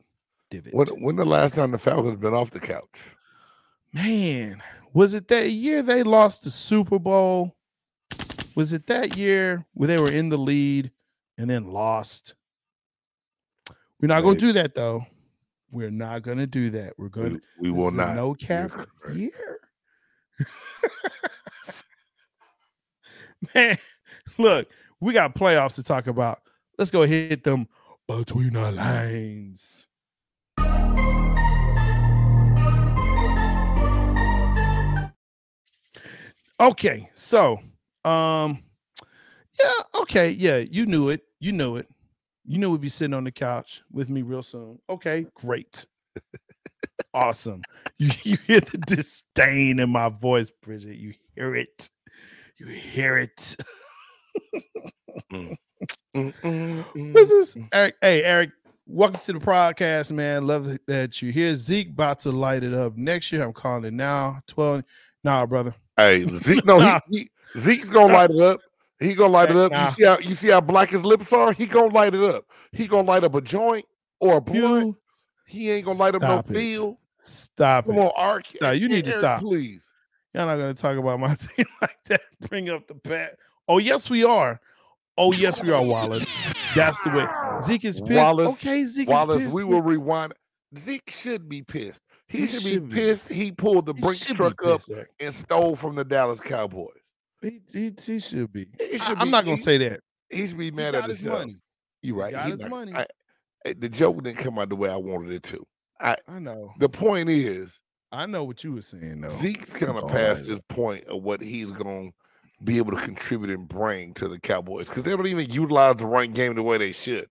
Divot. 0.51 0.75
when 0.75 0.87
when 1.03 1.17
the 1.17 1.25
last 1.25 1.55
time 1.55 1.73
the 1.73 1.79
Falcons 1.79 2.17
been 2.17 2.35
off 2.35 2.51
the 2.51 2.61
couch? 2.61 3.17
Man, 3.93 4.63
was 4.93 5.15
it 5.15 5.29
that 5.29 5.51
year 5.51 5.83
they 5.83 6.03
lost 6.03 6.45
the 6.45 6.51
Super 6.51 6.99
Bowl? 6.99 7.56
Was 8.57 8.73
it 8.73 8.87
that 8.87 9.17
year 9.17 9.67
where 9.75 9.87
they 9.87 9.99
were 9.99 10.11
in 10.11 10.31
the 10.31 10.39
lead 10.39 10.91
and 11.39 11.49
then 11.49 11.71
lost? 11.71 12.35
We're 14.01 14.09
not 14.09 14.23
going 14.23 14.37
to 14.37 14.41
do 14.41 14.53
that 14.55 14.75
though. 14.75 15.07
We're 15.71 15.91
not 15.91 16.23
going 16.23 16.39
to 16.39 16.47
do 16.47 16.71
that. 16.71 16.95
We're 16.97 17.11
going 17.11 17.35
We, 17.35 17.39
to 17.39 17.43
we 17.61 17.71
will 17.71 17.91
not. 17.91 18.17
no 18.17 18.33
cap 18.35 18.71
correct. 18.71 19.17
year. 19.19 19.59
Man, 23.55 23.77
look, 24.39 24.69
we 25.01 25.13
got 25.13 25.35
playoffs 25.35 25.75
to 25.75 25.83
talk 25.83 26.07
about. 26.07 26.41
Let's 26.79 26.91
go 26.91 27.03
hit 27.03 27.45
them 27.45 27.69
between 28.09 28.55
the 28.55 28.73
lines. 28.73 29.87
Okay, 36.59 37.11
so 37.15 37.61
um 38.07 38.63
yeah, 39.59 40.01
okay, 40.03 40.31
yeah, 40.31 40.59
you 40.59 40.87
knew 40.87 41.09
it. 41.09 41.23
You 41.41 41.53
knew 41.53 41.77
it. 41.77 41.89
You 42.45 42.59
knew 42.59 42.71
we'd 42.71 42.81
be 42.81 42.89
sitting 42.89 43.15
on 43.15 43.25
the 43.25 43.33
couch 43.33 43.83
with 43.91 44.09
me 44.09 44.23
real 44.23 44.43
soon. 44.43 44.79
Okay, 44.89 45.27
great. 45.35 45.87
awesome. 47.15 47.63
You, 47.99 48.11
you 48.23 48.39
hear 48.47 48.61
the 48.61 48.79
disdain 48.79 49.79
in 49.81 49.91
my 49.91 50.09
voice, 50.09 50.51
Bridget. 50.63 50.97
You 50.97 51.15
hear 51.35 51.57
it. 51.57 51.91
You 52.59 52.67
hear 52.67 53.19
it. 53.19 53.57
Mm, 55.33 55.57
mm, 56.17 56.35
mm. 56.43 57.15
This 57.15 57.31
is 57.33 57.57
Eric. 57.73 57.97
Hey, 58.01 58.23
Eric, 58.23 58.51
welcome 58.87 59.21
to 59.21 59.33
the 59.33 59.39
podcast, 59.41 60.13
man. 60.13 60.47
Love 60.47 60.79
that 60.87 61.21
you're 61.21 61.33
here. 61.33 61.55
Zeke 61.57 61.91
about 61.91 62.21
to 62.21 62.31
light 62.33 62.63
it 62.63 62.75
up 62.75 62.97
next 62.97 63.33
year. 63.33 63.43
I'm 63.43 63.53
calling 63.53 63.85
it 63.85 63.95
now. 63.95 64.41
12. 64.49 64.85
Nah, 65.25 65.47
brother. 65.47 65.75
Hey, 65.97 66.25
Zeke, 66.39 66.65
no, 66.65 66.79
Nah. 66.79 67.01
he, 67.11 67.31
Zeke's 67.59 67.89
gonna 67.89 68.13
light 68.13 68.31
it 68.31 68.41
up. 68.41 68.61
He 68.99 69.15
gonna 69.15 69.33
light 69.33 69.51
it 69.51 69.57
up. 69.57 69.73
You 69.73 69.91
see 69.95 70.05
how 70.05 70.19
you 70.19 70.35
see 70.35 70.49
how 70.49 70.61
black 70.61 70.91
his 70.91 71.05
lips 71.05 71.33
are? 71.33 71.53
He 71.53 71.67
gonna 71.67 71.93
light 71.93 72.15
it 72.15 72.23
up. 72.23 72.45
He 72.73 72.87
gonna 72.87 73.07
light 73.07 73.25
up 73.25 73.35
a 73.35 73.41
joint 73.41 73.85
or 74.21 74.37
a 74.39 74.41
blunt. 74.41 74.87
You 74.87 74.97
He 75.47 75.71
ain't 75.71 75.85
gonna 75.85 75.99
light 75.99 76.15
up 76.15 76.23
no 76.23 76.41
stop 76.41 76.51
it. 76.51 76.55
field. 76.55 76.97
stop 77.23 77.87
Come 77.87 77.97
it. 77.97 78.01
on, 78.01 78.13
Ark. 78.17 78.45
Stop. 78.45 78.75
You 78.77 78.89
need 78.89 79.05
to 79.05 79.13
stop. 79.13 79.41
please. 79.41 79.83
Y'all 80.35 80.47
not 80.47 80.57
gonna 80.57 80.75
talk 80.75 80.97
about 80.97 81.21
my 81.21 81.35
team 81.57 81.67
like 81.81 81.97
that. 82.07 82.23
Bring 82.49 82.69
up 82.71 82.87
the 82.89 82.95
bat. 82.95 83.37
Oh, 83.69 83.79
yes, 83.79 84.09
we 84.11 84.25
are. 84.25 84.61
Oh, 85.19 85.33
yes, 85.33 85.63
we 85.63 85.73
are, 85.73 85.83
Wallace. 85.85 86.39
That's 86.75 87.01
the 87.03 87.09
way. 87.11 87.27
Zeke 87.63 87.87
is 87.87 88.01
pissed. 88.01 88.13
Wallace- 88.13 88.49
okay, 88.51 88.85
Zeke 88.85 89.09
Wallace, 89.09 89.41
is 89.41 89.47
pissed. 89.47 89.57
we 89.57 89.65
will 89.65 89.81
rewind. 89.81 90.35
Zeke 90.79 91.11
should 91.11 91.49
be 91.49 91.63
pissed. 91.63 92.03
He, 92.29 92.41
He 92.41 92.47
should, 92.49 92.63
should 92.63 92.89
be 92.89 92.95
be. 92.95 93.01
pissed. 93.01 93.29
He 93.29 93.51
pulled 93.51 93.87
the 93.87 93.95
He 93.95 94.01
Brinks 94.03 94.19
should 94.27 94.33
be 94.35 94.37
truck 94.37 94.63
up 94.67 94.83
and 95.19 95.35
stole 95.35 95.75
from 95.75 95.95
the 95.95 96.05
Dallas 96.05 96.39
Cowboys. 96.41 96.91
He, 97.43 97.61
he, 97.73 97.93
he 98.05 98.19
should 98.19 98.53
be. 98.53 98.67
He 98.79 98.95
I, 98.95 99.05
should 99.05 99.19
am 99.19 99.31
not 99.31 99.45
gonna 99.45 99.57
he- 99.57 99.63
say 99.63 99.79
that. 99.79 100.01
He 100.31 100.49
should 100.49 100.59
be 100.59 100.67
He 100.67 100.71
mad 100.73 100.93
got 100.95 101.05
at 101.05 101.11
his 101.11 101.21
himself. 101.21 101.41
money. 101.41 101.57
You 102.03 102.15
He 102.15 102.21
right. 102.21 102.33
got 102.33 102.45
He 102.47 102.51
his 102.53 102.61
not- 102.61 102.71
money. 102.71 102.93
I- 102.95 103.07
I- 103.67 103.75
the 103.79 103.89
joke 103.89 104.23
didn't 104.23 104.39
come 104.39 104.59
out 104.59 104.69
the 104.69 104.77
way 104.77 104.89
I 104.91 104.97
wanted 104.97 105.33
it 105.33 105.43
to. 105.45 105.67
I 106.01 106.17
know. 106.39 106.73
The 106.79 106.89
point 106.89 107.29
is, 107.31 107.81
I 108.13 108.27
know 108.27 108.45
what 108.45 108.63
you 108.63 108.73
were 108.75 108.83
saying 108.83 109.21
though. 109.23 109.29
Zeke's 109.31 109.73
kind 109.73 109.97
of 109.97 110.05
All 110.05 110.11
past 110.11 110.41
right. 110.43 110.49
this 110.51 110.61
point 110.69 111.05
of 111.07 111.23
what 111.23 111.41
he's 111.41 111.73
going 111.73 112.11
to 112.13 112.65
be 112.65 112.79
able 112.79 112.93
to 112.93 113.01
contribute 113.03 113.51
and 113.51 113.69
bring 113.69 114.15
to 114.15 114.29
the 114.29 114.39
Cowboys 114.39 114.89
because 114.89 115.03
they 115.05 115.11
don't 115.11 115.27
even 115.27 115.51
utilize 115.51 115.97
the 115.97 116.07
run 116.07 116.33
game 116.33 116.55
the 116.55 116.63
way 116.63 116.79
they 116.79 116.93
should. 116.93 117.27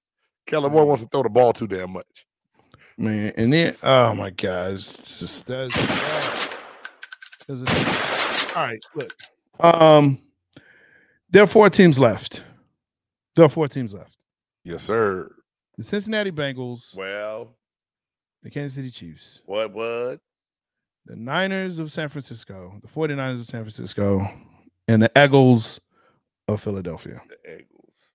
Kellen 0.47 0.71
Moore 0.71 0.85
wants 0.85 1.03
to 1.03 1.09
throw 1.09 1.23
the 1.23 1.29
ball 1.29 1.53
too 1.53 1.67
damn 1.67 1.91
much. 1.93 2.25
man. 2.97 3.33
And 3.37 3.51
then, 3.53 3.75
oh 3.83 4.13
my 4.15 4.29
god, 4.31 4.73
it's 4.73 5.19
just 5.19 5.45
that's. 5.47 5.75
that's 7.47 7.61
it. 7.61 8.55
All 8.57 8.63
right, 8.63 8.83
look. 8.95 9.11
Um, 9.59 10.19
there 11.29 11.43
are 11.43 11.47
four 11.47 11.69
teams 11.69 11.99
left. 11.99 12.43
There 13.35 13.45
are 13.45 13.49
four 13.49 13.67
teams 13.67 13.93
left. 13.93 14.17
Yes, 14.63 14.83
sir. 14.83 15.31
The 15.77 15.83
Cincinnati 15.83 16.31
Bengals, 16.31 16.95
Well, 16.95 17.55
the 18.43 18.49
Kansas 18.49 18.75
City 18.75 18.89
Chiefs, 18.89 19.41
what, 19.45 19.73
what? 19.73 20.19
the 21.05 21.15
Niners 21.15 21.79
of 21.79 21.91
San 21.91 22.09
Francisco, 22.09 22.79
the 22.81 22.87
49ers 22.87 23.41
of 23.41 23.45
San 23.45 23.61
Francisco, 23.61 24.27
and 24.87 25.03
the 25.03 25.11
Eagles 25.21 25.79
of 26.47 26.61
Philadelphia. 26.61 27.21
The 27.43 27.53
Eagles. 27.59 28.11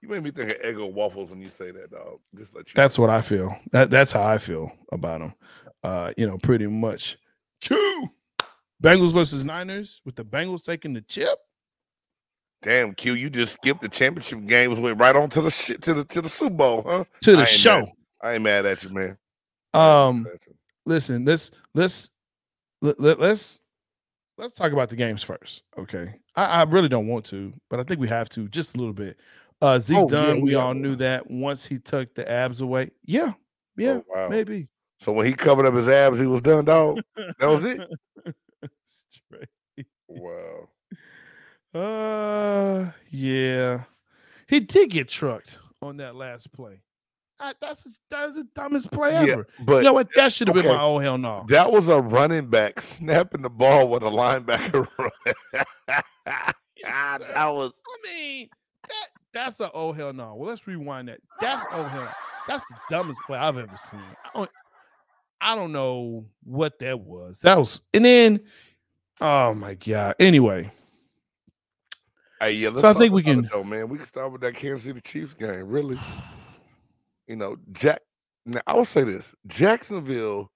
You 0.00 0.08
made 0.08 0.22
me 0.22 0.30
think 0.30 0.50
of 0.52 0.58
Eggo 0.62 0.92
waffles 0.92 1.30
when 1.30 1.40
you 1.42 1.48
say 1.48 1.70
that, 1.72 1.90
dog. 1.90 2.18
Just 2.36 2.54
let 2.54 2.68
you. 2.68 2.72
That's 2.74 2.98
what 2.98 3.10
I 3.10 3.20
feel. 3.20 3.54
That 3.72 3.90
that's 3.90 4.12
how 4.12 4.26
I 4.26 4.38
feel 4.38 4.72
about 4.92 5.20
them. 5.20 5.34
Uh, 5.82 6.12
you 6.16 6.26
know, 6.26 6.38
pretty 6.38 6.66
much. 6.68 7.18
Q. 7.60 8.08
Bengals 8.82 9.12
versus 9.12 9.44
Niners 9.44 10.00
with 10.04 10.16
the 10.16 10.24
Bengals 10.24 10.64
taking 10.64 10.92
the 10.92 11.00
chip. 11.00 11.38
Damn, 12.62 12.94
Q. 12.94 13.14
You 13.14 13.30
just 13.30 13.54
skipped 13.54 13.82
the 13.82 13.88
championship 13.88 14.44
games, 14.46 14.78
went 14.78 14.98
right 14.98 15.14
on 15.14 15.30
to 15.30 15.42
the 15.42 15.50
shit 15.50 15.80
to 15.82 15.94
the 15.94 16.04
to 16.06 16.20
the 16.22 16.28
Super 16.28 16.50
Bowl, 16.54 16.82
huh? 16.86 17.04
to 17.22 17.32
the 17.32 17.40
ain't 17.40 17.48
show. 17.48 17.80
mad. 17.80 17.92
I 18.22 18.32
ain't 18.34 18.42
mad 18.42 18.66
at 18.66 18.82
you, 18.82 18.90
man. 18.90 19.16
Um, 19.74 20.26
you. 20.46 20.54
listen, 20.86 21.24
let's 21.24 21.52
let's 21.74 22.10
let, 22.82 22.98
let, 22.98 23.20
let's 23.20 23.60
let's 24.38 24.54
talk 24.56 24.72
about 24.72 24.88
the 24.88 24.96
games 24.96 25.22
first. 25.22 25.62
Okay. 25.76 26.14
I, 26.34 26.44
I 26.44 26.62
really 26.64 26.88
don't 26.88 27.06
want 27.06 27.24
to, 27.26 27.52
but 27.70 27.78
I 27.78 27.84
think 27.84 28.00
we 28.00 28.08
have 28.08 28.28
to 28.30 28.48
just 28.48 28.74
a 28.76 28.78
little 28.78 28.92
bit. 28.94 29.18
Uh 29.60 29.78
Zeke 29.78 29.98
Oh, 29.98 30.08
yeah, 30.10 30.34
we 30.34 30.52
yeah. 30.52 30.58
all 30.58 30.74
knew 30.74 30.94
that 30.96 31.28
once 31.30 31.64
he 31.64 31.78
took 31.78 32.12
the 32.14 32.28
abs 32.28 32.60
away. 32.60 32.90
Yeah, 33.04 33.32
yeah, 33.76 33.98
Oh, 33.98 34.04
wow. 34.22 34.28
maybe. 34.28 34.68
So 35.00 35.12
when 35.12 35.26
he 35.26 35.32
covered 35.32 35.66
up 35.66 35.74
his 35.74 35.88
abs, 35.88 36.18
he 36.18 36.26
was 36.26 36.40
done, 36.40 36.64
dog. 36.64 37.00
That 37.16 37.46
was 37.48 37.64
it. 37.64 37.80
Straight. 39.10 39.48
Wow. 40.08 40.68
Uh, 41.74 42.90
yeah, 43.10 43.84
he 44.48 44.60
did 44.60 44.90
get 44.90 45.08
trucked 45.08 45.58
on 45.82 45.98
that 45.98 46.16
last 46.16 46.50
play. 46.52 46.80
I, 47.40 47.52
that's 47.60 47.84
his, 47.84 48.00
that's 48.10 48.36
the 48.36 48.48
dumbest 48.54 48.90
play 48.90 49.12
Yeah, 49.12 49.32
ever. 49.32 49.46
but 49.60 49.76
you 49.76 49.82
know 49.82 49.92
what? 49.92 50.08
That 50.16 50.32
should 50.32 50.48
have 50.48 50.56
been 50.56 50.66
my 50.66 50.80
oh 50.80 50.98
hell 50.98 51.18
no. 51.18 51.44
that 51.48 51.70
was 51.70 51.88
a 51.88 52.00
running 52.00 52.48
back 52.48 52.80
snapping 52.80 53.42
the 53.42 53.50
ball 53.50 53.88
with 53.88 54.02
a 54.02 54.06
linebacker. 54.06 54.88
God, 54.96 55.14
that 56.84 57.48
was 57.52 57.72
I 57.86 58.12
mean, 58.12 58.48
that 58.88 59.08
that's 59.32 59.60
a 59.60 59.70
oh 59.72 59.92
hell 59.92 60.12
no. 60.12 60.34
Well, 60.34 60.48
let's 60.48 60.66
rewind 60.66 61.08
that. 61.08 61.20
That's 61.40 61.64
oh 61.72 61.84
hell. 61.84 62.12
That's 62.48 62.66
the 62.66 62.76
dumbest 62.88 63.20
play 63.26 63.38
I've 63.38 63.58
ever 63.58 63.76
seen. 63.76 64.00
I 65.40 65.54
don't, 65.54 65.72
know 65.72 66.26
what 66.44 66.78
that 66.80 67.00
was. 67.00 67.40
That 67.40 67.58
was, 67.58 67.80
and 67.94 68.04
then, 68.04 68.40
oh 69.20 69.54
my 69.54 69.74
god. 69.74 70.14
Anyway, 70.18 70.70
Hey, 72.40 72.52
yeah, 72.52 72.68
let's 72.68 72.82
So 72.82 72.90
I 72.90 72.92
think 72.92 73.12
we 73.12 73.22
can- 73.22 73.48
though, 73.52 73.64
man. 73.64 73.88
We 73.88 73.98
can 73.98 74.06
start 74.06 74.30
with 74.30 74.40
that 74.42 74.54
Kansas 74.54 74.84
City 74.84 75.00
Chiefs 75.00 75.34
game. 75.34 75.66
Really, 75.68 75.98
you 77.26 77.36
know, 77.36 77.56
Jack. 77.72 78.00
Now 78.46 78.60
I 78.66 78.74
will 78.74 78.84
say 78.84 79.02
this: 79.04 79.34
Jacksonville, 79.46 80.50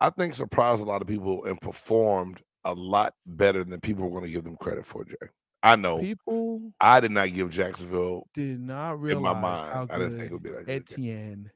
I 0.00 0.10
think, 0.10 0.34
surprised 0.34 0.82
a 0.82 0.84
lot 0.84 1.02
of 1.02 1.08
people 1.08 1.44
and 1.44 1.60
performed 1.60 2.40
a 2.64 2.74
lot 2.74 3.14
better 3.26 3.64
than 3.64 3.80
people 3.80 4.04
were 4.04 4.10
going 4.20 4.30
to 4.30 4.30
give 4.30 4.44
them 4.44 4.56
credit 4.56 4.86
for. 4.86 5.04
Jay, 5.04 5.14
I 5.62 5.76
know 5.76 5.98
people 5.98 6.72
I 6.80 7.00
did 7.00 7.10
not 7.10 7.32
give 7.32 7.50
Jacksonville 7.50 8.28
did 8.34 8.60
not 8.60 8.94
in 8.94 9.00
realize 9.00 9.22
my 9.22 9.40
mind. 9.40 9.72
how 9.72 9.86
I 9.90 9.98
didn't 9.98 10.18
think 10.18 10.30
it 10.30 10.32
would 10.34 10.42
be 10.42 10.50
that 10.50 10.66
good. 10.66 10.82
Etienne 10.90 11.50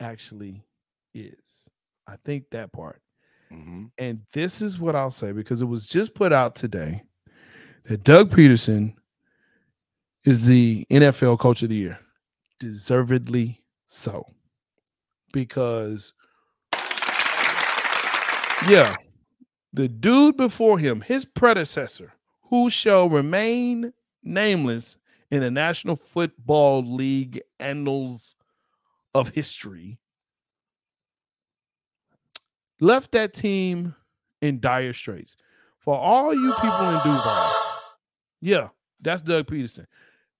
actually 0.00 0.62
is. 1.14 1.68
I 2.06 2.16
think 2.24 2.44
that 2.50 2.72
part. 2.72 3.00
hmm 3.50 3.86
And 3.98 4.20
this 4.32 4.60
is 4.62 4.78
what 4.78 4.96
I'll 4.96 5.10
say 5.10 5.32
because 5.32 5.60
it 5.62 5.66
was 5.66 5.86
just 5.86 6.14
put 6.14 6.32
out 6.32 6.54
today 6.54 7.02
that 7.84 8.04
Doug 8.04 8.30
Pederson 8.30 8.94
is 10.24 10.46
the 10.46 10.86
NFL 10.90 11.38
coach 11.38 11.62
of 11.62 11.68
the 11.68 11.76
year. 11.76 11.98
Deservedly 12.58 13.62
so. 13.86 14.26
Because, 15.32 16.12
yeah, 18.68 18.96
the 19.72 19.88
dude 19.88 20.36
before 20.36 20.78
him, 20.78 21.00
his 21.00 21.24
predecessor, 21.24 22.12
who 22.50 22.70
shall 22.70 23.08
remain 23.08 23.92
nameless 24.22 24.96
in 25.30 25.40
the 25.40 25.50
National 25.50 25.96
Football 25.96 26.84
League 26.84 27.42
annals 27.58 28.36
of 29.14 29.30
history, 29.30 29.98
left 32.84 33.12
that 33.12 33.32
team 33.32 33.94
in 34.40 34.60
dire 34.60 34.92
straits. 34.92 35.36
For 35.78 35.96
all 35.96 36.32
you 36.34 36.54
people 36.60 36.88
in 36.90 37.00
Duval, 37.04 37.52
yeah, 38.40 38.68
that's 39.00 39.22
Doug 39.22 39.46
Pederson. 39.46 39.86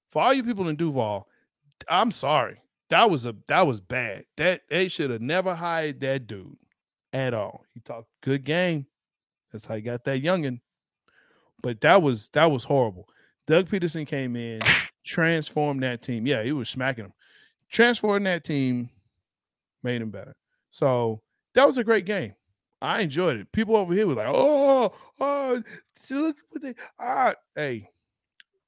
For 0.09 0.23
all 0.23 0.33
you 0.33 0.45
people 0.45 0.69
in 0.69 0.77
Duval, 0.77 1.29
I'm 1.89 2.11
sorry. 2.11 2.61
That 2.91 3.11
was 3.11 3.27
a 3.27 3.35
that 3.49 3.67
was 3.67 3.81
bad. 3.81 4.25
That 4.37 4.63
they 4.69 4.89
should 4.89 5.11
have 5.11 5.21
never 5.21 5.55
hired 5.55 6.01
that 6.01 6.27
dude 6.27 6.57
at 7.13 7.35
all. 7.35 7.65
He 7.75 7.81
talked 7.81 8.09
good 8.23 8.45
game. 8.45 8.87
That's 9.53 9.65
how 9.65 9.75
he 9.77 9.83
got 9.83 10.05
that 10.05 10.23
youngin. 10.23 10.61
But 11.63 11.81
that 11.81 12.03
was 12.03 12.29
that 12.31 12.51
was 12.51 12.65
horrible. 12.65 13.09
Doug 13.47 13.69
Pederson 13.69 14.07
came 14.07 14.37
in, 14.37 14.63
transformed 15.05 15.83
that 15.83 16.03
team. 16.03 16.27
Yeah, 16.27 16.43
he 16.43 16.53
was 16.53 16.69
smacking 16.69 17.05
them. 17.05 17.15
Transforming 17.69 18.25
that 18.25 18.45
team 18.45 18.91
made 19.83 20.01
him 20.01 20.11
better. 20.11 20.35
So 20.71 21.21
that 21.55 21.67
was 21.67 21.79
a 21.79 21.85
great 21.85 22.05
game. 22.07 22.35
I 22.83 23.01
enjoyed 23.03 23.39
it. 23.39 23.51
People 23.53 23.77
over 23.77 23.95
here 23.95 24.07
were 24.07 24.15
like, 24.15 24.29
"Oh, 24.29 24.93
oh, 25.21 25.63
look 26.11 26.37
what 26.51 26.63
they 26.63 26.75
ah." 26.99 27.35
Hey, 27.55 27.89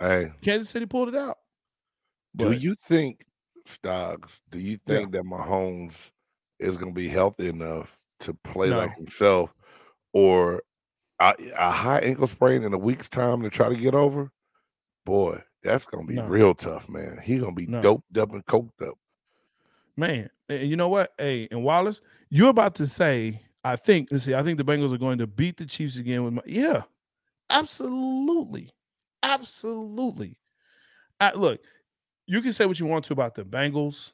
Hey, 0.00 0.32
Kansas 0.42 0.70
City 0.70 0.86
pulled 0.86 1.08
it 1.08 1.14
out. 1.16 1.36
do 2.36 2.52
you 2.52 2.74
think, 2.82 3.24
Stoggs? 3.66 4.40
Do 4.50 4.58
you 4.58 4.72
Yeah. 4.86 4.98
think 4.98 5.12
that 5.12 5.24
Mahomes 5.24 6.10
is 6.58 6.76
going 6.76 6.92
to 6.92 6.94
be 6.94 7.08
healthy 7.08 7.48
enough 7.48 7.98
to 8.20 8.34
play 8.34 8.70
No. 8.70 8.76
like 8.78 8.96
himself, 8.96 9.54
or 10.12 10.62
a, 11.18 11.34
a 11.56 11.70
high 11.70 11.98
ankle 12.00 12.26
sprain 12.26 12.62
in 12.62 12.72
a 12.72 12.78
week's 12.78 13.08
time 13.08 13.42
to 13.42 13.50
try 13.50 13.68
to 13.68 13.76
get 13.76 13.94
over? 13.94 14.30
Boy, 15.04 15.42
that's 15.62 15.86
going 15.86 16.06
to 16.06 16.12
be 16.12 16.16
No. 16.16 16.26
real 16.26 16.54
tough, 16.54 16.88
man. 16.88 17.18
He's 17.22 17.40
going 17.40 17.54
to 17.54 17.60
be 17.60 17.66
No. 17.66 17.80
doped 17.82 18.16
up 18.18 18.32
and 18.32 18.44
coked 18.46 18.86
up. 18.86 18.98
Man, 19.96 20.28
and 20.48 20.68
you 20.68 20.76
know 20.76 20.88
what? 20.88 21.12
Hey, 21.18 21.48
and 21.50 21.64
Wallace, 21.64 22.02
you're 22.28 22.50
about 22.50 22.74
to 22.76 22.86
say, 22.86 23.42
I 23.64 23.76
think, 23.76 24.08
let's 24.10 24.24
see, 24.24 24.34
I 24.34 24.42
think 24.42 24.58
the 24.58 24.64
Bengals 24.64 24.92
are 24.92 24.98
going 24.98 25.18
to 25.18 25.26
beat 25.26 25.56
the 25.56 25.66
Chiefs 25.66 25.96
again 25.96 26.24
with 26.24 26.34
my 26.34 26.42
yeah, 26.46 26.82
absolutely. 27.50 28.72
Absolutely. 29.22 30.38
I, 31.20 31.32
look, 31.32 31.60
you 32.26 32.40
can 32.42 32.52
say 32.52 32.66
what 32.66 32.78
you 32.78 32.86
want 32.86 33.04
to 33.06 33.12
about 33.12 33.34
the 33.34 33.44
Bengals, 33.44 34.12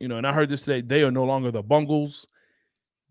you 0.00 0.08
know, 0.08 0.16
and 0.16 0.26
I 0.26 0.32
heard 0.32 0.48
this 0.48 0.62
today. 0.62 0.80
They 0.80 1.02
are 1.02 1.10
no 1.10 1.24
longer 1.24 1.50
the 1.50 1.62
Bungles. 1.62 2.26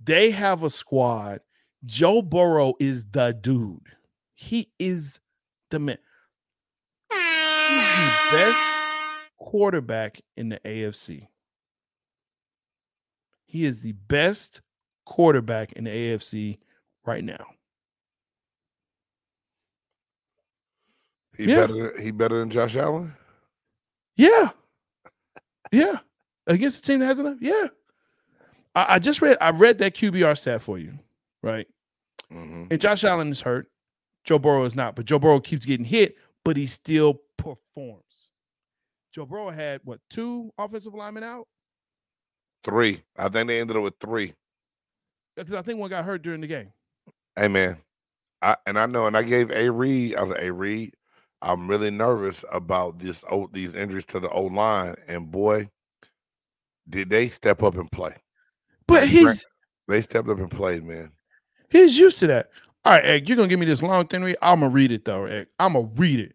They 0.03 0.31
have 0.31 0.63
a 0.63 0.69
squad. 0.69 1.39
Joe 1.85 2.21
Burrow 2.21 2.73
is 2.79 3.05
the 3.05 3.37
dude. 3.39 3.87
He 4.33 4.69
is 4.79 5.19
the 5.69 5.79
man. 5.79 5.97
He's 7.11 7.19
the 7.19 8.37
best 8.37 8.73
quarterback 9.37 10.21
in 10.35 10.49
the 10.49 10.59
AFC. 10.65 11.27
He 13.49 13.65
is 13.65 13.81
the 13.81 13.93
best 13.93 14.61
quarterback 15.05 15.71
in 15.73 15.85
the 15.85 15.89
AFC 15.89 16.59
right 17.03 17.23
now. 17.23 17.43
He 21.35 21.45
Yeah. 21.45 21.67
better. 21.67 21.99
He 21.99 22.11
better 22.11 22.39
than 22.39 22.51
Josh 22.51 22.75
Allen. 22.75 23.15
Yeah. 24.15 24.51
Yeah. 25.71 25.99
Against 26.45 26.79
a 26.79 26.81
team 26.83 26.99
that 26.99 27.05
has 27.07 27.19
enough. 27.19 27.37
Yeah. 27.41 27.67
I, 28.75 28.95
I 28.95 28.99
just 28.99 29.21
read 29.21 29.37
I 29.41 29.49
read 29.51 29.79
that 29.79 29.95
QBR 29.95 30.37
stat 30.37 30.61
for 30.61 30.77
you, 30.77 30.99
right? 31.41 31.67
hmm 32.29 32.65
And 32.69 32.79
Josh 32.79 33.03
Allen 33.03 33.31
is 33.31 33.41
hurt. 33.41 33.71
Joe 34.25 34.37
Burrow 34.37 34.65
is 34.65 34.75
not, 34.75 34.95
but 34.95 35.05
Joe 35.05 35.17
Burrow 35.17 35.39
keeps 35.39 35.65
getting 35.65 35.85
hit, 35.85 36.17
but 36.45 36.55
he 36.55 36.67
still 36.67 37.21
performs. 37.37 38.29
Joe 39.11 39.25
Burrow 39.25 39.49
had 39.49 39.81
what 39.85 40.01
two 40.09 40.51
offensive 40.57 40.93
linemen 40.93 41.23
out? 41.23 41.47
Three. 42.63 43.03
I 43.17 43.29
think 43.29 43.47
they 43.47 43.61
ended 43.61 43.77
up 43.77 43.83
with 43.83 43.99
three. 43.99 44.33
Because 45.35 45.55
I 45.55 45.61
think 45.61 45.79
one 45.79 45.89
got 45.89 46.03
hurt 46.05 46.21
during 46.21 46.41
the 46.41 46.47
game. 46.47 46.71
Hey 47.35 47.47
man, 47.47 47.77
I 48.41 48.57
and 48.65 48.77
I 48.77 48.85
know, 48.85 49.07
and 49.07 49.15
I 49.15 49.23
gave 49.23 49.51
A 49.51 49.69
Reed. 49.69 50.15
I 50.15 50.21
was 50.21 50.31
like, 50.31 50.41
A 50.41 50.51
Reed, 50.51 50.93
I'm 51.41 51.69
really 51.69 51.91
nervous 51.91 52.43
about 52.51 52.99
this. 52.99 53.23
Oh, 53.31 53.49
these 53.51 53.75
injuries 53.75 54.05
to 54.07 54.19
the 54.19 54.29
old 54.29 54.53
line, 54.53 54.95
and 55.07 55.31
boy, 55.31 55.69
did 56.89 57.09
they 57.09 57.29
step 57.29 57.63
up 57.63 57.75
and 57.75 57.89
play? 57.91 58.15
But 58.87 59.07
he's 59.07 59.45
They 59.87 60.01
stepped 60.01 60.27
up 60.27 60.39
and 60.39 60.51
played, 60.51 60.83
man. 60.83 61.11
He's 61.69 61.97
used 61.97 62.19
to 62.19 62.27
that. 62.27 62.47
All 62.83 62.93
right, 62.93 63.05
Egg, 63.05 63.29
you're 63.29 63.35
gonna 63.35 63.47
give 63.47 63.59
me 63.59 63.65
this 63.65 63.83
long 63.83 64.07
thing 64.07 64.23
read. 64.23 64.37
I'm 64.41 64.59
gonna 64.59 64.71
read 64.71 64.91
it 64.91 65.05
though, 65.05 65.25
Egg. 65.25 65.47
I'm 65.59 65.73
gonna 65.73 65.89
read 65.95 66.19
it. 66.19 66.33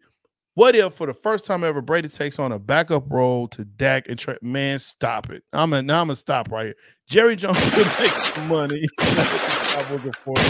What 0.55 0.73
if 0.73 0.93
for 0.93 1.05
the 1.05 1.13
first 1.13 1.43
time 1.43 1.65
ever 1.65 1.81
Brady 1.81 2.07
takes 2.07 2.39
on 2.39 2.53
a 2.53 2.59
backup 2.59 3.11
role 3.11 3.47
to 3.49 3.65
Dak 3.65 4.07
and 4.07 4.17
Trent? 4.17 4.41
Man, 4.41 4.79
stop 4.79 5.29
it. 5.29 5.43
I'm 5.51 5.71
gonna 5.71 5.81
now 5.81 5.99
I'm 5.99 6.07
gonna 6.07 6.15
stop 6.15 6.49
right 6.49 6.67
here. 6.67 6.75
Jerry 7.09 7.35
Jones 7.35 7.59
could 7.71 7.85
make 7.99 8.09
some 8.11 8.47
money. 8.47 8.87
Cowboys 8.99 10.05
are 10.05 10.13
40. 10.13 10.41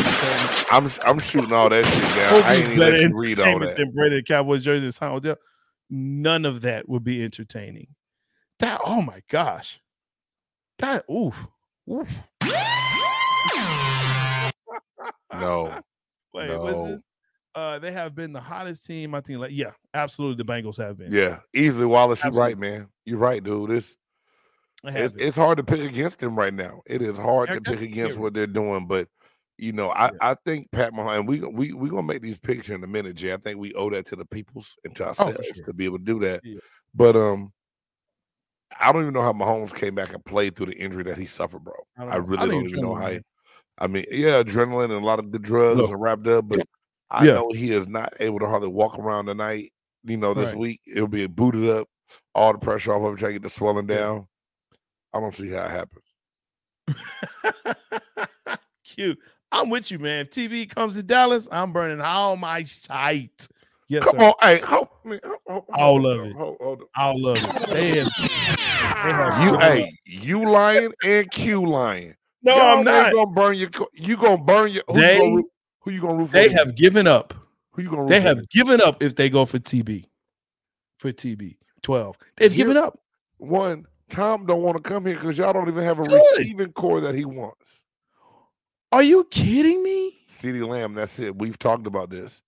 I'm 0.72 0.88
I'm 1.08 1.18
shooting 1.20 1.52
all 1.54 1.70
that 1.70 1.84
shit 1.86 2.16
down. 2.16 2.30
Hope 2.30 2.46
I 2.46 2.50
he's 2.56 2.60
ain't 2.62 2.72
even 2.78 2.92
let 2.92 3.02
you 3.02 3.18
read 3.20 3.40
all 3.40 3.60
that. 3.60 3.78
than 3.78 3.92
Brady 3.94 4.18
the 4.18 4.24
Cowboys 4.24 4.64
jersey 4.64 4.86
and 4.86 4.94
Sam 4.94 5.12
Odell. 5.14 5.38
None 5.90 6.46
of 6.46 6.62
that 6.62 6.88
would 6.88 7.04
be 7.04 7.24
entertaining. 7.24 7.88
That 8.60 8.80
oh 8.86 9.02
my 9.02 9.22
gosh. 9.28 9.80
That 10.80 11.06
oof. 11.10 11.48
Oof. 11.92 12.28
No, 15.34 15.80
Wait, 16.34 16.48
No. 16.48 16.62
what's 16.64 16.84
this? 16.92 17.04
Uh, 17.56 17.80
they 17.80 17.92
have 17.94 18.14
been 18.14 18.34
the 18.34 18.42
hottest 18.42 18.86
team. 18.86 19.16
I 19.16 19.22
think, 19.22 19.40
like, 19.40 19.52
yeah, 19.54 19.72
absolutely, 19.94 20.44
the 20.44 20.52
Bengals 20.52 20.78
have 20.78 20.98
been. 20.98 21.12
yeah, 21.12 21.40
easily 21.54 21.86
Wallace. 21.86 22.22
You're 22.24 22.34
right, 22.34 22.58
man. 22.58 22.88
You're 23.06 23.18
right, 23.18 23.42
dude. 23.42 23.72
It's 23.72 23.96
it's, 24.84 25.16
it's 25.18 25.36
hard 25.38 25.58
to 25.58 25.64
pick 25.64 25.80
against 25.80 26.20
them 26.20 26.36
right 26.38 26.54
now. 26.54 26.82
It 26.86 27.02
is 27.02 27.18
hard 27.18 27.50
to 27.50 27.62
pick 27.62 27.82
against 27.82 28.20
what 28.20 28.34
they're 28.34 28.46
doing, 28.46 28.88
but 28.88 29.08
you 29.58 29.72
know, 29.72 29.90
I, 29.90 30.08
Yeah. 30.08 30.18
I 30.22 30.36
think 30.46 30.70
Pat 30.72 30.92
Mahomes. 30.92 31.28
We 31.28 31.40
we 31.40 31.72
we 31.72 31.90
gonna 31.90 32.04
make 32.04 32.22
these 32.22 32.38
picks 32.38 32.68
here 32.68 32.76
in 32.76 32.84
a 32.84 32.88
minute, 32.88 33.16
Jay. 33.16 33.32
I 33.34 33.38
think 33.38 33.58
we 33.58 33.74
owe 33.74 33.90
that 33.90 34.06
to 34.08 34.18
the 34.18 34.26
peoples 34.26 34.76
and 34.84 34.94
to 34.98 35.06
Oh, 35.06 35.08
ourselves 35.08 35.48
sure. 35.56 35.66
to 35.66 35.74
be 35.74 35.86
able 35.86 36.00
to 36.00 36.04
do 36.04 36.20
that. 36.20 36.42
Yeah. 36.44 36.60
But 36.94 37.16
um, 37.16 37.54
I 38.78 38.92
don't 38.92 39.04
even 39.04 39.14
know 39.14 39.22
how 39.22 39.32
Mahomes 39.34 39.74
came 39.74 39.96
back 39.96 40.14
and 40.14 40.24
played 40.26 40.56
through 40.58 40.68
the 40.68 40.78
injury 40.78 41.04
that 41.04 41.18
he 41.18 41.26
suffered, 41.26 41.64
bro. 41.64 41.74
I 41.98 42.02
don't 42.02 42.10
I, 42.10 42.16
know. 42.18 42.22
I 42.22 42.26
really 42.26 42.48
don't 42.50 42.66
even 42.66 42.82
know 42.82 42.96
how. 42.96 43.12
He. 43.12 43.20
I 43.78 43.88
mean, 43.88 44.06
yeah, 44.12 44.44
adrenaline 44.44 44.86
and 44.86 44.94
a 44.94 45.00
lot 45.06 45.20
of 45.20 45.32
the 45.32 45.40
drugs 45.40 45.78
Look. 45.80 45.92
are 45.92 45.98
wrapped 45.98 46.28
up, 46.28 46.48
but 46.50 46.66
I 47.10 47.26
Yeah. 47.26 47.34
know 47.36 47.52
he 47.52 47.72
is 47.72 47.88
not 47.88 48.14
able 48.20 48.40
to 48.40 48.48
hardly 48.48 48.68
walk 48.68 48.98
around 49.00 49.28
tonight. 49.28 49.72
You 50.04 50.18
know, 50.18 50.34
this 50.34 50.50
Right. 50.50 50.58
week 50.58 50.82
it'll 50.86 51.08
be 51.08 51.26
booted 51.28 51.70
up, 51.70 51.88
all 52.34 52.52
the 52.54 52.60
pressure 52.60 52.94
off 52.94 53.02
of 53.02 53.10
him, 53.12 53.18
trying 53.18 53.30
to 53.30 53.34
get 53.40 53.44
the 53.44 53.50
swelling 53.50 53.88
down. 53.88 54.28
I 55.14 55.20
don't 55.20 55.34
see 55.36 55.50
how 55.50 55.66
it 55.66 55.72
happens. 55.72 56.04
Cute. 58.84 59.20
I'm 59.52 59.70
with 59.70 59.90
you, 59.92 60.00
man. 60.00 60.22
If 60.22 60.32
TV 60.32 60.70
comes 60.70 60.96
to 60.96 61.04
Dallas, 61.04 61.48
I'm 61.52 61.72
burning 61.72 62.02
all 62.02 62.36
my 62.36 62.64
shite. 62.66 63.48
Yes, 63.88 64.04
Come 64.04 64.20
sir. 64.20 64.26
on, 64.26 64.34
hey, 64.42 64.60
hold, 64.62 64.88
me- 65.06 65.20
hold, 65.24 65.40
hold, 65.48 65.66
All 65.74 66.06
of 66.08 66.26
it. 66.26 66.36
Hold, 66.36 66.58
hold. 66.60 66.84
All 66.98 67.28
of 67.28 67.38
it. 67.44 67.68
They 67.72 67.98
have, 67.98 68.08
they 69.04 69.14
have 69.14 69.42
You, 69.44 69.58
hey, 69.60 69.98
you 70.06 70.50
lying 70.50 70.92
and 71.04 71.30
Q 71.32 71.66
lying. 71.70 72.16
No, 72.42 72.56
Y'all 72.58 72.78
I'm 72.80 72.84
not. 72.84 73.14
gonna 73.14 73.28
burn 73.32 73.56
your. 73.56 73.70
You 73.94 74.18
gonna 74.18 74.38
burn 74.44 74.72
your. 74.72 74.84
They- 74.94 75.16
you 75.16 75.22
gonna 75.22 75.44
who 75.86 75.92
you 75.92 76.02
gonna 76.02 76.16
root 76.16 76.28
for? 76.28 76.34
They 76.34 76.48
then? 76.50 76.58
have 76.58 76.76
given 76.76 77.08
up. 77.08 77.34
Who 77.72 77.84
you 77.84 77.90
gonna 77.90 78.08
They 78.08 78.20
have 78.20 78.38
then? 78.38 78.48
given 78.52 78.82
up 78.82 79.02
if 79.02 79.16
they 79.16 79.30
go 79.30 79.46
for 79.46 79.60
TB. 79.60 80.06
For 80.98 81.12
TB 81.14 81.58
12. 81.84 82.18
They've 82.38 82.52
Here- 82.52 82.66
given 82.66 82.78
up. 82.78 83.00
one. 83.38 83.86
Tom 84.10 84.46
don't 84.46 84.62
want 84.62 84.78
to 84.78 84.84
come 84.84 85.06
here 85.06 85.16
because 85.16 85.38
y'all 85.38 85.52
don't 85.54 85.68
even 85.68 85.84
have 85.84 86.00
a 86.00 86.04
Good. 86.04 86.22
receiving 86.38 86.72
corps 86.74 87.02
that 87.02 87.16
he 87.16 87.26
wants. 87.26 87.82
Are 88.92 89.02
you 89.04 89.24
kidding 89.26 89.82
me? 89.84 90.26
CeeDee 90.30 90.68
Lamb. 90.68 90.94
That's 90.94 91.18
it. 91.20 91.36
We've 91.38 91.58
talked 91.58 91.88
about 91.88 92.10
this. 92.12 92.42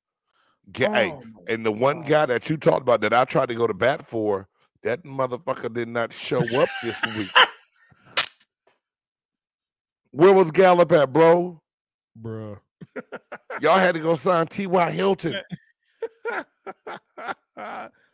Ga- 0.71 0.91
hey, 0.91 1.11
Oh, 1.11 1.21
my 1.25 1.41
and 1.53 1.65
the 1.65 1.71
one 1.71 2.01
God. 2.01 2.09
guy 2.09 2.25
that 2.27 2.49
you 2.49 2.57
talked 2.57 2.81
about 2.81 3.01
that 3.01 3.13
I 3.13 3.25
tried 3.25 3.49
to 3.49 3.55
go 3.55 3.65
to 3.67 3.73
bat 3.73 4.05
for, 4.07 4.47
that 4.83 5.03
motherfucker 5.03 5.73
did 5.73 5.87
not 5.87 6.13
show 6.13 6.39
up 6.61 6.69
this 6.83 7.01
week. 7.17 7.31
Where 10.11 10.33
was 10.33 10.51
Gallup 10.51 10.91
at, 10.91 11.11
bro? 11.11 11.61
Bruh. 12.19 12.59
Y'all 13.61 13.77
had 13.79 13.95
to 13.95 14.01
go 14.01 14.15
sign 14.15 14.47
T.Y. 14.47 14.91
Hilton. 14.91 15.35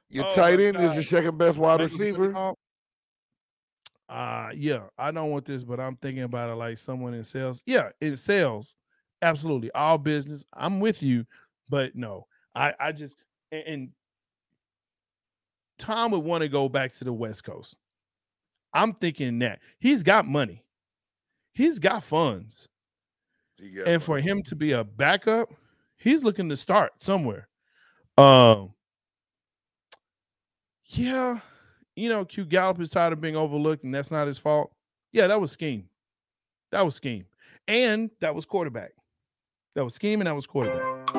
Your 0.10 0.26
Oh, 0.26 0.36
tight 0.36 0.60
my 0.60 0.66
end 0.66 0.78
is 0.78 0.88
God. 0.90 0.94
your 0.96 1.04
second 1.04 1.38
best 1.38 1.58
wide 1.58 1.82
receiver. 1.82 2.36
all- 2.36 2.58
Uh 4.08 4.52
yeah, 4.56 4.84
I 4.98 5.12
don't 5.12 5.32
want 5.32 5.46
this, 5.46 5.64
but 5.64 5.80
I'm 5.80 5.96
thinking 5.96 6.24
about 6.24 6.50
it 6.50 6.56
like 6.56 6.78
someone 6.78 7.14
in 7.16 7.24
sales. 7.24 7.64
Yeah, 7.66 7.90
in 8.00 8.16
sales, 8.16 8.76
absolutely. 9.22 9.72
All 9.72 9.98
business. 9.98 10.46
I'm 10.54 10.80
with 10.80 11.02
you, 11.02 11.26
but 11.70 11.96
no, 11.96 12.28
I 12.54 12.74
I 12.80 12.92
just 12.92 13.16
and, 13.52 13.64
and 13.66 13.90
Tom 15.80 16.12
would 16.12 16.24
want 16.24 16.42
to 16.44 16.48
go 16.50 16.70
back 16.70 16.94
to 16.94 17.04
the 17.04 17.14
West 17.14 17.44
Coast. 17.44 17.76
I'm 18.74 18.94
thinking 18.94 19.40
that 19.40 19.60
he's 19.80 20.04
got 20.04 20.28
money, 20.28 20.64
he's 21.54 21.80
got 21.80 22.04
funds, 22.04 22.68
and 23.86 24.02
for 24.02 24.20
him 24.20 24.42
to 24.44 24.56
be 24.56 24.72
a 24.72 24.84
backup, 24.84 25.50
he's 25.98 26.24
looking 26.24 26.50
to 26.50 26.58
start 26.58 26.92
somewhere. 27.00 27.48
Um, 28.18 28.74
yeah, 30.86 31.40
you 31.96 32.10
know, 32.10 32.26
Q 32.26 32.46
Gallup 32.46 32.80
is 32.82 32.90
tired 32.90 33.14
of 33.14 33.22
being 33.22 33.36
overlooked, 33.36 33.84
and 33.84 33.94
that's 33.94 34.12
not 34.12 34.28
his 34.28 34.38
fault. 34.38 34.72
Yeah, 35.12 35.28
that 35.28 35.40
was 35.40 35.52
scheme. 35.52 35.90
That 36.72 36.84
was 36.86 36.96
scheme, 36.96 37.26
and 37.68 38.10
that 38.20 38.34
was 38.36 38.46
quarterback. 38.46 38.92
That 39.76 39.84
was 39.84 39.96
scheme, 39.96 40.22
and 40.22 40.28
that 40.28 40.36
was 40.36 40.46
quarterback. 40.46 41.10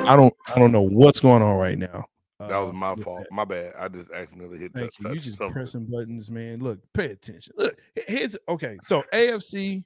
I 0.00 0.16
don't, 0.16 0.34
I 0.54 0.58
don't 0.58 0.72
know 0.72 0.80
what's 0.82 1.20
going 1.20 1.42
on 1.42 1.56
right 1.56 1.78
now. 1.78 2.06
That 2.38 2.56
was 2.58 2.70
uh, 2.70 2.72
my 2.72 2.92
with 2.92 3.04
fault. 3.04 3.18
that. 3.20 3.32
My 3.32 3.44
bad. 3.44 3.74
I 3.78 3.88
just 3.88 4.10
accidentally 4.10 4.58
hit 4.58 4.72
Thank 4.72 4.94
that. 4.94 5.00
you. 5.02 5.08
You 5.10 5.14
touch 5.16 5.24
just 5.24 5.36
something. 5.38 5.52
pressing 5.52 5.86
buttons, 5.90 6.30
man. 6.30 6.60
Look, 6.60 6.80
pay 6.94 7.06
attention. 7.06 7.54
Look, 7.56 7.78
he- 7.94 8.16
here's 8.16 8.36
okay. 8.48 8.78
So 8.82 9.02
AFC, 9.12 9.84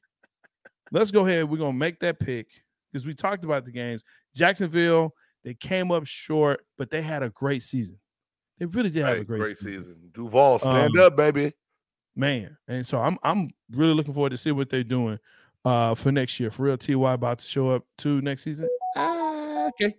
let's 0.91 1.11
go 1.11 1.27
ahead. 1.27 1.49
We're 1.49 1.57
gonna 1.59 1.73
make 1.73 1.99
that 2.01 2.19
pick 2.21 2.49
because 2.93 3.07
we 3.07 3.15
talked 3.15 3.45
about 3.45 3.65
the 3.65 3.73
games. 3.73 4.05
Jacksonville, 4.35 5.15
they 5.45 5.55
came 5.55 5.91
up 5.91 6.07
short, 6.07 6.65
but 6.79 6.91
they 6.91 7.03
had 7.03 7.23
a 7.23 7.31
great 7.31 7.63
season. 7.63 7.99
They 8.59 8.67
really 8.67 8.91
did 8.91 9.05
have 9.05 9.17
Hey, 9.17 9.21
a 9.23 9.25
great, 9.25 9.57
season. 9.57 9.85
season. 9.85 10.11
Duval, 10.13 10.59
stand 10.59 10.97
Um, 10.97 11.03
up, 11.05 11.17
baby. 11.17 11.53
man. 12.15 12.57
And 12.69 12.87
so 12.87 13.01
I'm 13.01 13.19
I'm 13.23 13.51
really 13.71 13.95
looking 13.95 14.15
forward 14.15 14.31
to 14.31 14.37
see 14.37 14.53
what 14.53 14.69
they're 14.69 14.85
doing 14.85 15.19
uh 15.65 15.95
for 15.95 16.13
next 16.13 16.39
year. 16.39 16.51
For 16.51 16.65
real, 16.65 16.77
Ty 16.77 16.93
about 17.15 17.39
to 17.39 17.47
show 17.49 17.69
up 17.71 17.85
too 17.97 18.21
next 18.21 18.43
season. 18.43 18.69
Ah, 18.97 19.69
okay, 19.69 19.95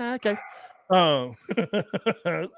okay. 0.00 0.36
Um, 0.90 1.36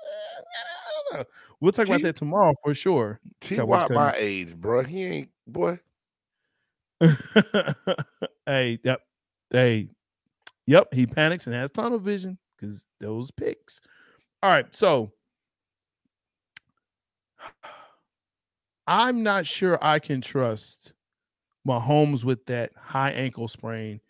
we'll 1.61 1.72
talk 1.72 1.87
about 1.87 2.03
that 2.03 2.16
tomorrow 2.16 2.55
for 2.62 2.74
sure. 2.74 3.20
T. 3.41 3.57
Cowboys 3.57 3.89
my 3.91 4.14
age, 4.16 4.55
bro. 4.57 4.83
He 4.83 5.05
ain't 5.05 5.31
boy. 5.47 5.79
hey, 8.47 8.79
yep, 8.83 9.01
hey, 9.51 9.89
yep. 10.66 10.93
He 10.93 11.07
panics 11.07 11.47
and 11.47 11.55
has 11.55 11.70
tunnel 11.70 11.99
vision 11.99 12.39
because 12.57 12.85
those 13.01 13.31
picks. 13.31 13.81
All 14.43 14.51
right, 14.51 14.74
so 14.74 15.12
I'm 18.87 19.22
not 19.22 19.47
sure 19.47 19.79
I 19.83 19.99
can 19.99 20.20
trust 20.20 20.93
Mahomes 21.66 22.24
with 22.24 22.47
that 22.47 22.72
high 22.77 23.11
ankle 23.11 23.49
sprain 23.49 24.01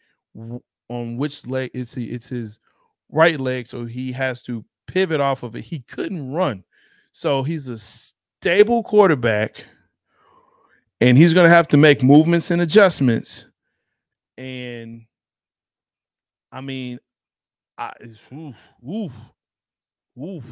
on 0.88 1.16
which 1.16 1.46
leg 1.46 1.70
it's 1.74 1.94
he- 1.94 2.10
it's 2.10 2.28
his 2.28 2.58
right 3.10 3.38
leg, 3.38 3.66
so 3.66 3.84
he 3.84 4.12
has 4.12 4.42
to 4.42 4.64
pivot 4.86 5.20
off 5.20 5.42
of 5.42 5.56
it. 5.56 5.62
He 5.62 5.80
couldn't 5.80 6.32
run, 6.32 6.64
so 7.12 7.42
he's 7.42 7.68
a 7.68 7.78
stable 7.78 8.82
quarterback, 8.82 9.64
and 11.00 11.16
he's 11.16 11.34
going 11.34 11.44
to 11.44 11.54
have 11.54 11.68
to 11.68 11.76
make 11.76 12.02
movements 12.02 12.50
and 12.50 12.62
adjustments. 12.62 13.46
And 14.38 15.06
I 16.52 16.60
mean, 16.60 16.98
I 17.78 17.92
oof, 18.32 18.56
oof, 18.88 19.12
oof. 20.20 20.44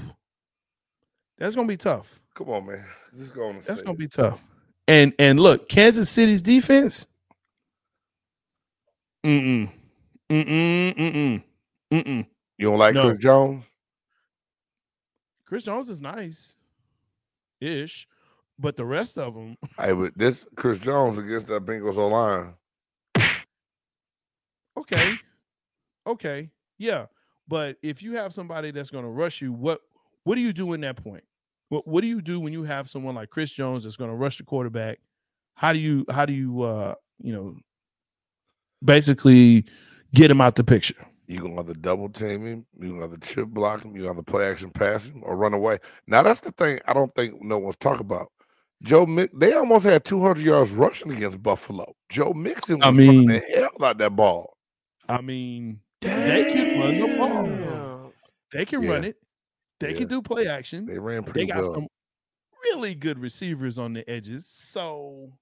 That's 1.39 1.55
going 1.55 1.67
to 1.67 1.73
be 1.73 1.77
tough. 1.77 2.21
Come 2.35 2.51
on, 2.51 2.67
man. 2.67 2.85
Just 3.17 3.33
go 3.33 3.49
on. 3.49 3.61
That's 3.65 3.83
gonna 3.83 3.97
be 3.97 4.09
tough. 4.09 4.45
And 4.89 5.13
and 5.19 5.39
look, 5.39 5.69
Kansas 5.69 6.11
City's 6.11 6.43
defense. 6.43 7.07
Mm-mm. 9.25 9.71
Mm-mm. 10.29 10.95
Mm-mm. 10.95 11.43
Mm-mm. 11.93 12.27
You 12.59 12.71
don't 12.71 12.79
like 12.79 12.95
No. 12.95 13.05
Chris 13.05 13.19
Jones? 13.19 13.65
Chris 15.47 15.65
Jones 15.65 15.89
is 15.89 16.01
nice. 16.01 16.57
Ish. 17.61 18.09
But 18.59 18.77
the 18.77 18.85
rest 18.85 19.19
of 19.19 19.35
them, 19.35 19.57
Hey, 19.79 19.93
but 19.93 20.17
this 20.17 20.47
Chris 20.57 20.79
Jones 20.79 21.19
against 21.19 21.49
that 21.49 21.65
Bengals 21.65 21.97
O 21.97 22.09
line. 22.09 22.55
okay. 24.77 25.15
Okay. 26.07 26.51
Yeah. 26.79 27.07
But 27.49 27.77
if 27.83 28.03
you 28.03 28.17
have 28.17 28.33
somebody 28.33 28.71
that's 28.71 28.91
gonna 28.91 29.11
rush 29.11 29.43
you, 29.43 29.53
what 29.53 29.81
what 30.25 30.37
do 30.37 30.41
you 30.41 30.53
do 30.53 30.73
in 30.73 30.81
that 30.83 30.97
point? 31.03 31.25
What 31.69 31.87
what 31.87 32.01
do 32.01 32.07
you 32.07 32.21
do 32.23 32.41
when 32.41 32.53
you 32.53 32.63
have 32.65 32.89
someone 32.89 33.15
like 33.15 33.31
Chris 33.31 33.51
Jones 33.51 33.85
that's 33.85 33.97
gonna 33.97 34.15
rush 34.15 34.39
the 34.39 34.45
quarterback? 34.45 34.99
How 35.55 35.73
do 35.73 35.79
you 35.79 36.05
how 36.11 36.25
do 36.27 36.33
you 36.33 36.63
uh 36.63 36.95
you 37.19 37.33
know 37.33 37.57
basically 38.85 39.65
get 40.15 40.31
him 40.31 40.41
out 40.41 40.57
the 40.57 40.65
picture? 40.65 41.07
You 41.27 41.41
gonna 41.41 41.61
either 41.61 41.75
double 41.75 42.09
team 42.11 42.45
him, 42.47 42.67
you 42.79 42.91
gonna 42.93 43.07
either 43.07 43.17
chip 43.19 43.49
block 43.49 43.83
him, 43.85 43.95
you 43.97 44.03
gonna 44.03 44.13
either 44.15 44.23
play 44.23 44.51
action 44.51 44.71
pass 44.71 45.07
him, 45.07 45.23
or 45.25 45.37
run 45.37 45.55
away. 45.55 45.79
Now 46.07 46.23
that's 46.23 46.41
the 46.41 46.53
thing 46.53 46.81
I 46.87 46.93
don't 46.93 47.15
think 47.15 47.43
no 47.43 47.59
one's 47.59 47.77
talking 47.81 48.01
about. 48.03 48.31
Joe 48.83 49.07
Mix, 49.07 49.33
they 49.35 49.55
almost 49.55 49.85
had 49.87 50.05
200 50.05 50.45
yards 50.45 50.71
rushing 50.71 51.11
against 51.13 51.43
Buffalo. 51.43 51.95
Joe 52.11 52.35
Mixon 52.35 52.77
was 52.79 52.85
I 52.85 52.89
running 52.89 53.27
mean- 53.27 53.29
the 53.29 53.39
hell 53.55 53.71
out 53.83 53.97
that 53.99 54.15
ball. 54.15 54.57
I 55.09 55.21
mean, 55.23 55.81
they 56.01 56.53
can 56.53 56.81
run 56.81 56.99
the 57.11 57.17
ball. 57.17 58.13
They 58.53 58.65
can 58.67 58.83
Yeah. 58.83 58.91
run 58.91 59.05
it. 59.05 59.17
They 59.81 59.93
Yeah. 59.93 59.99
can 59.99 60.09
do 60.09 60.21
play 60.23 60.47
action. 60.47 60.85
They 60.87 60.99
ran 60.99 61.25
pretty 61.25 61.41
They 61.41 61.47
got 61.47 61.63
well. 61.63 61.75
some 61.75 61.89
really 62.65 62.95
good 62.95 63.19
receivers 63.19 63.79
on 63.79 63.95
the 63.95 64.09
edges. 64.09 64.47
So, 64.47 65.33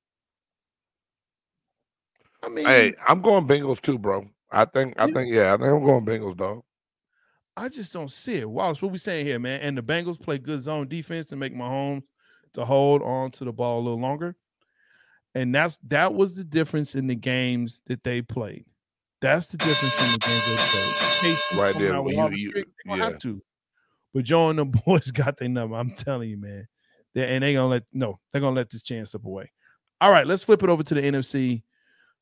I 2.44 2.48
mean, 2.48 2.66
Hey, 2.66 2.94
I'm 3.06 3.20
going 3.22 3.46
Bengals 3.46 3.80
too, 3.80 3.98
bro. 3.98 4.28
I 4.52 4.64
think 4.66 4.94
I 4.98 5.10
think 5.10 5.32
yeah, 5.32 5.54
I 5.54 5.56
think 5.56 5.70
I'm 5.72 5.84
going 5.84 6.04
Bengals, 6.04 6.36
dog. 6.36 6.62
I 7.56 7.68
just 7.68 7.92
don't 7.92 8.10
see 8.10 8.36
it. 8.36 8.48
Wallace, 8.48 8.80
what 8.80 8.92
we 8.92 8.98
saying 8.98 9.26
here, 9.26 9.38
man? 9.38 9.60
And 9.60 9.76
the 9.76 9.82
Bengals 9.82 10.20
play 10.20 10.38
good 10.38 10.60
zone 10.60 10.88
defense 10.88 11.26
to 11.26 11.36
make 11.36 11.54
Mahomes 11.54 12.02
to 12.54 12.64
hold 12.64 13.02
on 13.02 13.30
to 13.32 13.44
the 13.44 13.52
ball 13.52 13.80
a 13.80 13.82
little 13.82 14.00
longer. 14.00 14.36
And 15.34 15.54
that's 15.54 15.78
that 15.88 16.14
was 16.14 16.34
the 16.34 16.44
difference 16.44 16.94
in 16.94 17.06
the 17.06 17.14
games 17.14 17.80
that 17.86 18.04
they 18.04 18.20
played. 18.22 18.66
That's 19.20 19.48
the 19.48 19.58
difference 19.58 19.94
in 20.06 20.12
the 20.12 20.18
games 20.18 20.46
they 20.46 20.56
played. 20.56 21.58
Right 21.58 21.78
there, 21.78 21.94
out 21.94 22.04
with 22.04 22.16
when 22.16 22.24
all 22.24 22.30
you- 22.32 22.36
the 22.36 22.40
you- 22.42 22.52
tricks, 22.52 22.70
they 22.84 22.90
don't 22.90 22.98
yeah. 22.98 23.04
have 23.04 23.18
to. 23.20 23.42
But 24.14 24.24
Joe 24.24 24.50
and 24.50 24.58
the 24.58 24.64
boys 24.86 25.10
got 25.10 25.38
their 25.38 25.48
number. 25.48 25.76
I'm 25.76 25.90
telling 25.90 26.28
you, 26.28 26.36
man. 26.36 26.66
They, 27.14 27.26
and 27.34 27.44
they 27.44 27.54
gonna 27.54 27.68
let 27.68 27.84
no, 27.92 28.18
they're 28.32 28.40
gonna 28.40 28.56
let 28.56 28.70
this 28.70 28.82
chance 28.82 29.10
slip 29.12 29.24
away. 29.24 29.50
All 30.00 30.10
right, 30.10 30.26
let's 30.26 30.44
flip 30.44 30.62
it 30.62 30.68
over 30.68 30.82
to 30.82 30.94
the 30.94 31.02
NFC. 31.02 31.62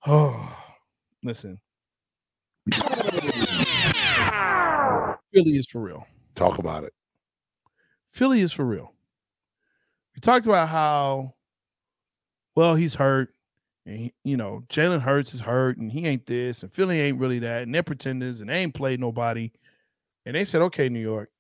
Oh, 0.07 0.57
listen. 1.25 1.59
Philly 5.33 5.53
is 5.57 5.67
for 5.67 5.81
real. 5.81 6.07
Talk 6.35 6.59
about 6.59 6.85
it. 6.85 6.93
Philly 8.09 8.41
is 8.41 8.53
for 8.53 8.65
real. 8.65 8.93
We 10.15 10.21
talked 10.21 10.47
about 10.47 10.69
how 10.69 11.35
well 12.57 12.75
he's 12.75 12.95
hurt, 12.97 13.33
and 13.87 13.97
he- 13.97 14.15
you 14.25 14.37
know 14.37 14.65
Jalen 14.69 15.03
Hurts 15.03 15.33
is 15.35 15.41
hurt, 15.41 15.77
and 15.79 15.93
he 15.93 16.07
ain't 16.07 16.27
this, 16.27 16.63
and 16.63 16.73
Philly 16.73 17.01
ain't 17.01 17.19
really 17.19 17.39
that, 17.41 17.63
and 17.63 17.75
they're 17.75 17.83
pretenders, 17.83 18.41
and 18.41 18.51
they 18.51 18.59
ain't 18.63 18.75
played 18.75 18.99
nobody. 19.01 19.53
And 20.27 20.35
they 20.37 20.45
said, 20.45 20.61
"Okay, 20.63 20.89
New 20.89 21.01
York, 21.01 21.31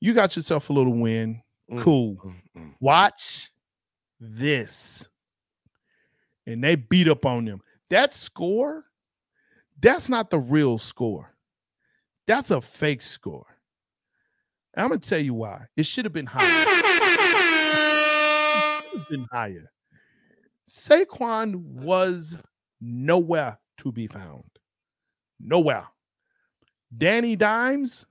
you 0.00 0.14
got 0.14 0.34
yourself 0.36 0.70
a 0.70 0.72
little 0.72 0.94
win. 0.98 1.42
Mm, 1.70 1.80
Cool. 1.82 2.16
mm, 2.24 2.42
mm. 2.56 2.74
Watch 2.80 3.50
this." 4.18 5.06
And 6.46 6.64
they 6.64 6.76
beat 6.76 7.08
up 7.08 7.26
on 7.26 7.44
them. 7.44 7.60
That 7.90 8.14
score, 8.14 8.86
that's 9.80 10.08
not 10.08 10.30
the 10.30 10.38
real 10.38 10.78
score. 10.78 11.34
That's 12.26 12.50
a 12.50 12.60
fake 12.60 13.02
score. 13.02 13.46
And 14.74 14.84
I'm 14.84 14.90
gonna 14.90 15.00
tell 15.00 15.18
you 15.18 15.34
why. 15.34 15.66
It 15.76 15.86
should 15.86 16.04
have 16.04 16.12
been 16.12 16.26
higher. 16.26 16.64
Been 19.08 19.26
higher. 19.32 19.70
Saquon 20.68 21.56
was 21.56 22.36
nowhere 22.80 23.58
to 23.78 23.92
be 23.92 24.06
found. 24.06 24.44
Nowhere. 25.40 25.86
Danny 26.96 27.36
Dimes, 27.36 28.06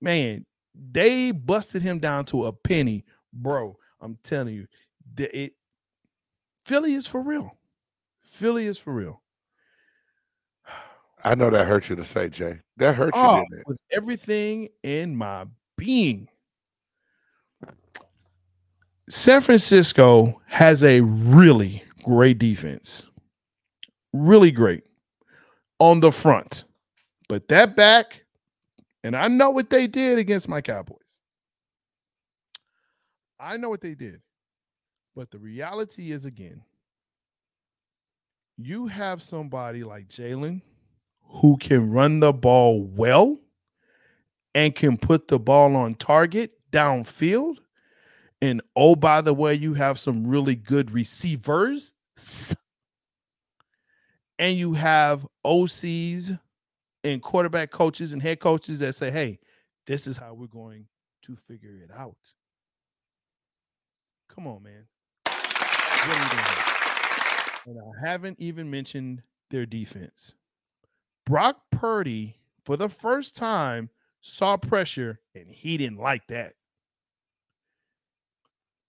man, 0.00 0.44
they 0.74 1.30
busted 1.32 1.82
him 1.82 1.98
down 1.98 2.24
to 2.26 2.46
a 2.46 2.52
penny, 2.52 3.04
bro. 3.32 3.76
I'm 4.00 4.18
telling 4.22 4.54
you, 4.54 4.66
it 5.16 5.54
Philly 6.64 6.94
is 6.94 7.06
for 7.06 7.20
real. 7.20 7.56
Philly 8.22 8.66
is 8.66 8.78
for 8.78 8.92
real. 8.92 9.22
I 11.28 11.34
know 11.34 11.50
that 11.50 11.66
hurt 11.66 11.90
you 11.90 11.96
to 11.96 12.04
say, 12.04 12.30
Jay. 12.30 12.60
That 12.78 12.94
hurt 12.94 13.14
you, 13.14 13.20
Oh, 13.22 13.36
didn't 13.50 13.60
it? 13.60 13.64
with 13.66 13.80
everything 13.90 14.70
in 14.82 15.14
my 15.14 15.44
being. 15.76 16.26
San 19.10 19.42
Francisco 19.42 20.40
has 20.46 20.82
a 20.82 21.02
really 21.02 21.82
great 22.02 22.38
defense. 22.38 23.04
Really 24.14 24.50
great 24.50 24.84
on 25.78 26.00
the 26.00 26.10
front. 26.10 26.64
But 27.28 27.48
that 27.48 27.76
back, 27.76 28.24
and 29.04 29.14
I 29.14 29.28
know 29.28 29.50
what 29.50 29.68
they 29.68 29.86
did 29.86 30.18
against 30.18 30.48
my 30.48 30.62
Cowboys. 30.62 30.96
I 33.38 33.58
know 33.58 33.68
what 33.68 33.82
they 33.82 33.94
did. 33.94 34.22
But 35.14 35.30
the 35.30 35.38
reality 35.38 36.10
is 36.10 36.24
again, 36.24 36.62
you 38.56 38.86
have 38.86 39.22
somebody 39.22 39.84
like 39.84 40.08
Jalen 40.08 40.62
who 41.28 41.56
can 41.56 41.90
run 41.90 42.20
the 42.20 42.32
ball 42.32 42.82
well 42.82 43.38
and 44.54 44.74
can 44.74 44.96
put 44.96 45.28
the 45.28 45.38
ball 45.38 45.76
on 45.76 45.94
target 45.94 46.52
downfield. 46.72 47.58
And 48.40 48.62
oh, 48.74 48.96
by 48.96 49.20
the 49.20 49.34
way, 49.34 49.54
you 49.54 49.74
have 49.74 49.98
some 49.98 50.26
really 50.26 50.54
good 50.54 50.90
receivers. 50.90 51.94
And 54.38 54.56
you 54.56 54.74
have 54.74 55.26
OCs 55.44 56.38
and 57.02 57.20
quarterback 57.20 57.70
coaches 57.70 58.12
and 58.12 58.22
head 58.22 58.38
coaches 58.38 58.78
that 58.78 58.94
say, 58.94 59.10
hey, 59.10 59.40
this 59.86 60.06
is 60.06 60.16
how 60.16 60.34
we're 60.34 60.46
going 60.46 60.86
to 61.22 61.34
figure 61.36 61.74
it 61.82 61.90
out. 61.96 62.16
Come 64.28 64.46
on, 64.46 64.62
man. 64.62 64.86
And 67.66 67.78
I 67.78 68.00
haven't 68.06 68.38
even 68.38 68.70
mentioned 68.70 69.22
their 69.50 69.66
defense. 69.66 70.34
Brock 71.28 71.58
Purdy, 71.70 72.38
for 72.64 72.78
the 72.78 72.88
first 72.88 73.36
time, 73.36 73.90
saw 74.22 74.56
pressure 74.56 75.20
and 75.34 75.46
he 75.46 75.76
didn't 75.76 75.98
like 75.98 76.26
that. 76.28 76.54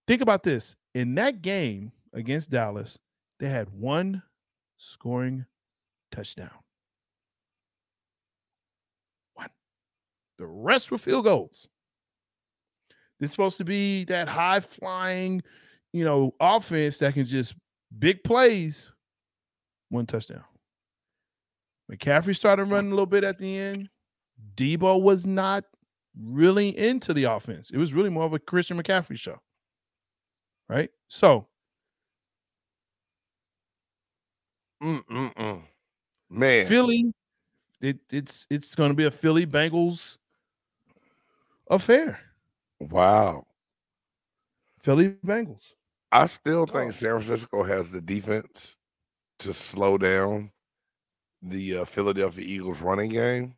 Think 0.08 0.22
about 0.22 0.44
this. 0.44 0.78
In 0.96 1.16
that 1.16 1.42
game 1.42 1.92
against 2.14 2.50
Dallas, 2.50 2.98
they 3.42 3.50
had 3.50 3.70
one 3.72 4.24
scoring 4.78 5.48
touchdown. 6.14 6.50
One. 9.34 9.50
The 10.38 10.48
rest 10.48 10.92
were 10.92 10.98
field 10.98 11.26
goals. 11.26 11.68
This 13.20 13.28
is 13.28 13.32
supposed 13.32 13.58
to 13.58 13.66
be 13.66 14.06
that 14.06 14.30
high 14.30 14.62
flying, 14.62 15.44
you 15.92 16.06
know, 16.06 16.34
offense 16.40 17.00
that 17.00 17.16
can 17.16 17.26
just 17.26 17.54
big 18.00 18.24
plays. 18.24 18.90
One 19.90 20.06
touchdown. 20.06 20.46
McCaffrey 21.92 22.36
started 22.36 22.66
running 22.66 22.92
a 22.92 22.96
little 22.96 23.06
bit 23.06 23.24
at 23.24 23.38
the 23.38 23.58
end. 23.58 23.90
Deebo 24.56 25.02
was 25.02 25.26
not 25.26 25.66
really 26.20 26.78
into 26.78 27.14
the 27.14 27.24
offense. 27.26 27.72
It 27.72 27.78
was 27.78 27.94
really 27.94 28.10
more 28.10 28.26
of 28.26 28.34
a 28.34 28.40
Christian 28.40 28.82
McCaffrey 28.82 29.18
show. 29.18 29.40
Right? 30.68 30.92
So, 31.08 31.48
Mm-mm-mm. 34.82 35.62
Man, 36.30 36.66
Philly, 36.68 37.12
it, 37.82 37.98
it's 38.12 38.46
it's 38.50 38.76
going 38.76 38.92
to 38.92 38.96
be 38.96 39.06
a 39.06 39.12
Philly 39.12 39.46
Bengals 39.46 40.18
affair. 41.70 42.20
wow. 42.80 43.46
Philly 44.82 45.10
Bengals. 45.26 45.74
I 46.12 46.28
still 46.28 46.66
think 46.66 46.90
Oh. 46.90 46.92
San 46.92 47.22
Francisco 47.22 47.64
has 47.64 47.92
the 47.92 48.00
defense 48.00 48.78
to 49.40 49.54
slow 49.54 49.98
down 49.98 50.52
the 51.42 51.78
uh, 51.80 51.86
Philadelphia 51.86 52.46
Eagles 52.46 52.82
running 52.82 53.12
game. 53.12 53.56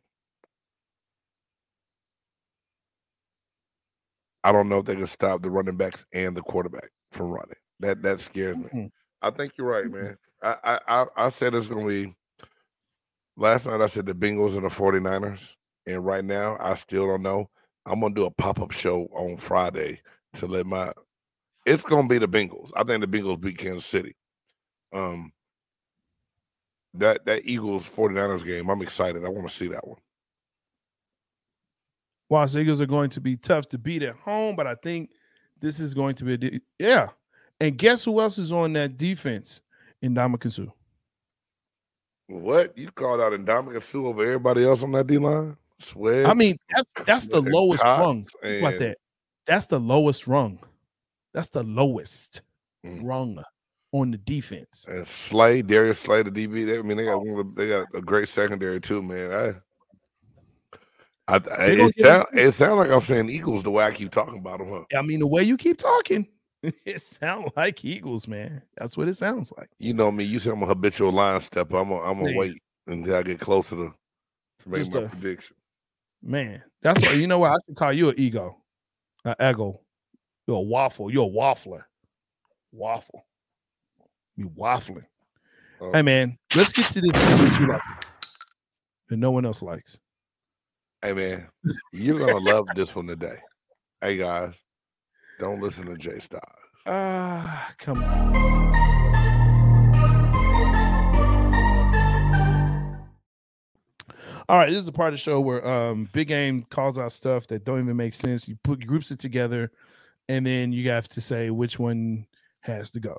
I 4.44 4.52
don't 4.52 4.68
know 4.68 4.78
if 4.78 4.86
they 4.86 4.96
can 4.96 5.06
stop 5.06 5.42
the 5.42 5.50
running 5.50 5.76
backs 5.76 6.04
and 6.12 6.36
the 6.36 6.42
quarterback 6.42 6.90
from 7.12 7.30
running. 7.30 7.56
That 7.80 8.02
that 8.02 8.20
scares 8.20 8.56
me. 8.56 8.68
Mhm. 8.74 8.90
I 9.20 9.30
think 9.30 9.52
you're 9.56 9.68
right, 9.68 9.90
man. 9.90 10.16
I 10.42 10.56
I 10.64 10.78
I, 11.02 11.06
I 11.26 11.30
said 11.30 11.54
it's 11.54 11.68
gonna 11.68 11.86
be 11.86 12.14
last 13.36 13.66
night 13.66 13.80
I 13.80 13.86
said 13.86 14.06
the 14.06 14.14
Bengals 14.14 14.54
and 14.54 14.64
the 14.64 14.70
49ers. 14.70 15.54
And 15.86 16.04
right 16.04 16.24
now 16.24 16.56
I 16.60 16.74
still 16.74 17.06
don't 17.06 17.22
know. 17.22 17.50
I'm 17.86 18.00
gonna 18.00 18.14
do 18.14 18.24
a 18.24 18.30
pop-up 18.30 18.70
show 18.72 19.04
on 19.12 19.36
Friday 19.36 20.00
to 20.34 20.46
let 20.46 20.66
my 20.66 20.92
it's 21.66 21.84
gonna 21.84 22.08
be 22.08 22.18
the 22.18 22.28
Bengals. 22.28 22.70
I 22.76 22.84
think 22.84 23.02
the 23.02 23.08
Bengals 23.08 23.40
beat 23.40 23.58
Kansas 23.58 23.86
City. 23.86 24.16
Um 24.92 25.32
that 26.94 27.24
that 27.26 27.42
Eagles 27.44 27.84
49ers 27.88 28.44
game, 28.44 28.68
I'm 28.68 28.82
excited. 28.82 29.24
I 29.24 29.28
want 29.28 29.48
to 29.48 29.54
see 29.54 29.68
that 29.68 29.86
one. 29.86 29.98
Los 32.30 32.56
Eagles 32.56 32.80
are 32.80 32.86
going 32.86 33.10
to 33.10 33.20
be 33.20 33.36
tough 33.36 33.68
to 33.70 33.78
beat 33.78 34.02
at 34.02 34.16
home, 34.16 34.56
but 34.56 34.66
I 34.66 34.74
think 34.76 35.10
this 35.60 35.80
is 35.80 35.92
going 35.94 36.14
to 36.16 36.24
be 36.24 36.32
a 36.32 36.36
de- 36.38 36.60
yeah. 36.78 37.08
And 37.60 37.76
guess 37.76 38.04
who 38.04 38.20
else 38.20 38.38
is 38.38 38.52
on 38.52 38.72
that 38.72 38.96
defense? 38.96 39.60
In 40.00 40.16
Suh. 40.48 40.64
What? 42.26 42.76
You 42.76 42.90
called 42.90 43.20
out 43.20 43.32
Ndamukong 43.32 43.80
Suh 43.82 43.98
over 44.06 44.24
everybody 44.24 44.64
else 44.64 44.82
on 44.82 44.92
that 44.92 45.06
D 45.06 45.18
line? 45.18 45.56
Sweat. 45.78 46.26
I 46.26 46.34
mean, 46.34 46.56
that's 46.74 46.92
that's 47.04 47.28
the 47.28 47.40
lowest 47.42 47.84
rung. 47.84 48.26
And- 48.42 48.64
that. 48.78 48.96
That's 49.46 49.66
the 49.66 49.78
lowest 49.80 50.26
rung. 50.26 50.58
That's 51.34 51.48
the 51.50 51.62
lowest 51.62 52.42
Mm. 52.84 53.00
rung 53.04 53.44
on 53.92 54.10
the 54.10 54.18
defense. 54.18 54.86
and 54.90 55.06
Slay, 55.06 55.62
Darius 55.62 56.00
Slay, 56.00 56.22
the 56.22 56.30
DB. 56.30 56.66
They, 56.66 56.78
I 56.78 56.82
mean, 56.82 56.96
they 56.96 57.08
Oh. 57.08 57.18
got 57.18 57.26
one 57.26 57.38
of 57.38 57.54
the, 57.54 57.62
they 57.62 57.68
got 57.68 57.86
a 57.94 58.00
great 58.00 58.28
secondary 58.28 58.80
too, 58.80 59.02
man. 59.02 59.30
I, 59.32 59.54
I, 61.28 61.34
I 61.36 61.36
it 61.66 61.76
get 61.76 61.80
'em 61.80 61.90
sound 61.90 62.26
it 62.34 62.52
sound 62.52 62.78
like 62.78 62.90
I'm 62.90 63.00
saying 63.00 63.30
Eagles 63.30 63.62
the 63.62 63.70
way 63.70 63.84
I 63.84 63.92
keep 63.92 64.10
talking 64.10 64.38
about 64.38 64.58
them, 64.58 64.70
huh? 64.70 64.98
I 64.98 65.02
mean, 65.02 65.20
the 65.20 65.26
way 65.26 65.42
you 65.44 65.56
keep 65.56 65.78
talking, 65.78 66.26
it 66.62 67.00
sounds 67.00 67.50
like 67.56 67.84
Eagles, 67.84 68.26
man. 68.26 68.62
That's 68.76 68.96
what 68.96 69.08
it 69.08 69.14
sounds 69.14 69.52
like. 69.56 69.68
You 69.78 69.94
know 69.94 70.10
me. 70.10 70.24
You 70.24 70.40
say 70.40 70.50
I'm 70.50 70.62
a 70.62 70.66
habitual 70.66 71.12
line 71.12 71.40
stepper. 71.40 71.76
I'm 71.76 71.88
gonna 71.90 72.00
I'm 72.02 72.18
gonna 72.22 72.36
wait 72.36 72.60
until 72.86 73.14
I 73.14 73.22
get 73.22 73.38
closer 73.40 73.76
to 73.76 73.94
to 74.60 74.68
make 74.68 74.80
Just 74.80 74.94
my 74.94 75.02
a- 75.02 75.08
prediction. 75.08 75.56
Man, 76.24 76.62
that's 76.82 77.02
why 77.02 77.12
you 77.12 77.26
know 77.26 77.38
what 77.38 77.50
I 77.52 77.56
should 77.66 77.76
call 77.76 77.92
you 77.92 78.08
an 78.10 78.14
ego, 78.18 78.56
an 79.24 79.34
ego. 79.40 79.80
You're 80.46 80.58
a 80.58 80.60
waffle. 80.60 81.10
You're 81.10 81.26
a 81.28 81.32
waffler. 81.32 81.84
Waffle. 82.72 83.24
Waffling. 84.50 85.06
Oh. 85.80 85.92
Hey 85.92 86.02
man, 86.02 86.38
let's 86.54 86.72
get 86.72 86.86
to 86.86 87.00
this 87.00 87.10
thing 87.10 87.38
that 87.38 87.60
you 87.60 87.66
like 87.66 87.80
that 89.08 89.16
no 89.16 89.30
one 89.30 89.44
else 89.44 89.62
likes. 89.62 89.98
Hey 91.02 91.12
man, 91.12 91.48
you're 91.92 92.18
gonna 92.18 92.38
love 92.38 92.66
this 92.74 92.94
one 92.94 93.06
today. 93.06 93.38
Hey 94.00 94.16
guys, 94.16 94.54
don't 95.38 95.60
listen 95.60 95.86
to 95.86 95.96
Jay 95.96 96.18
Styles. 96.18 96.44
Ah, 96.86 97.72
come 97.78 98.02
on. 98.02 98.52
All 104.48 104.58
right, 104.58 104.68
this 104.68 104.78
is 104.78 104.86
the 104.86 104.92
part 104.92 105.08
of 105.08 105.14
the 105.14 105.18
show 105.18 105.40
where 105.40 105.66
um 105.66 106.08
Big 106.12 106.28
Game 106.28 106.64
calls 106.70 106.98
out 106.98 107.12
stuff 107.12 107.46
that 107.48 107.64
don't 107.64 107.80
even 107.80 107.96
make 107.96 108.14
sense. 108.14 108.48
You 108.48 108.56
put 108.62 108.86
groups 108.86 109.10
it 109.10 109.18
together, 109.18 109.70
and 110.28 110.46
then 110.46 110.72
you 110.72 110.90
have 110.90 111.08
to 111.08 111.20
say 111.20 111.50
which 111.50 111.78
one 111.78 112.26
has 112.60 112.90
to 112.92 113.00
go. 113.00 113.16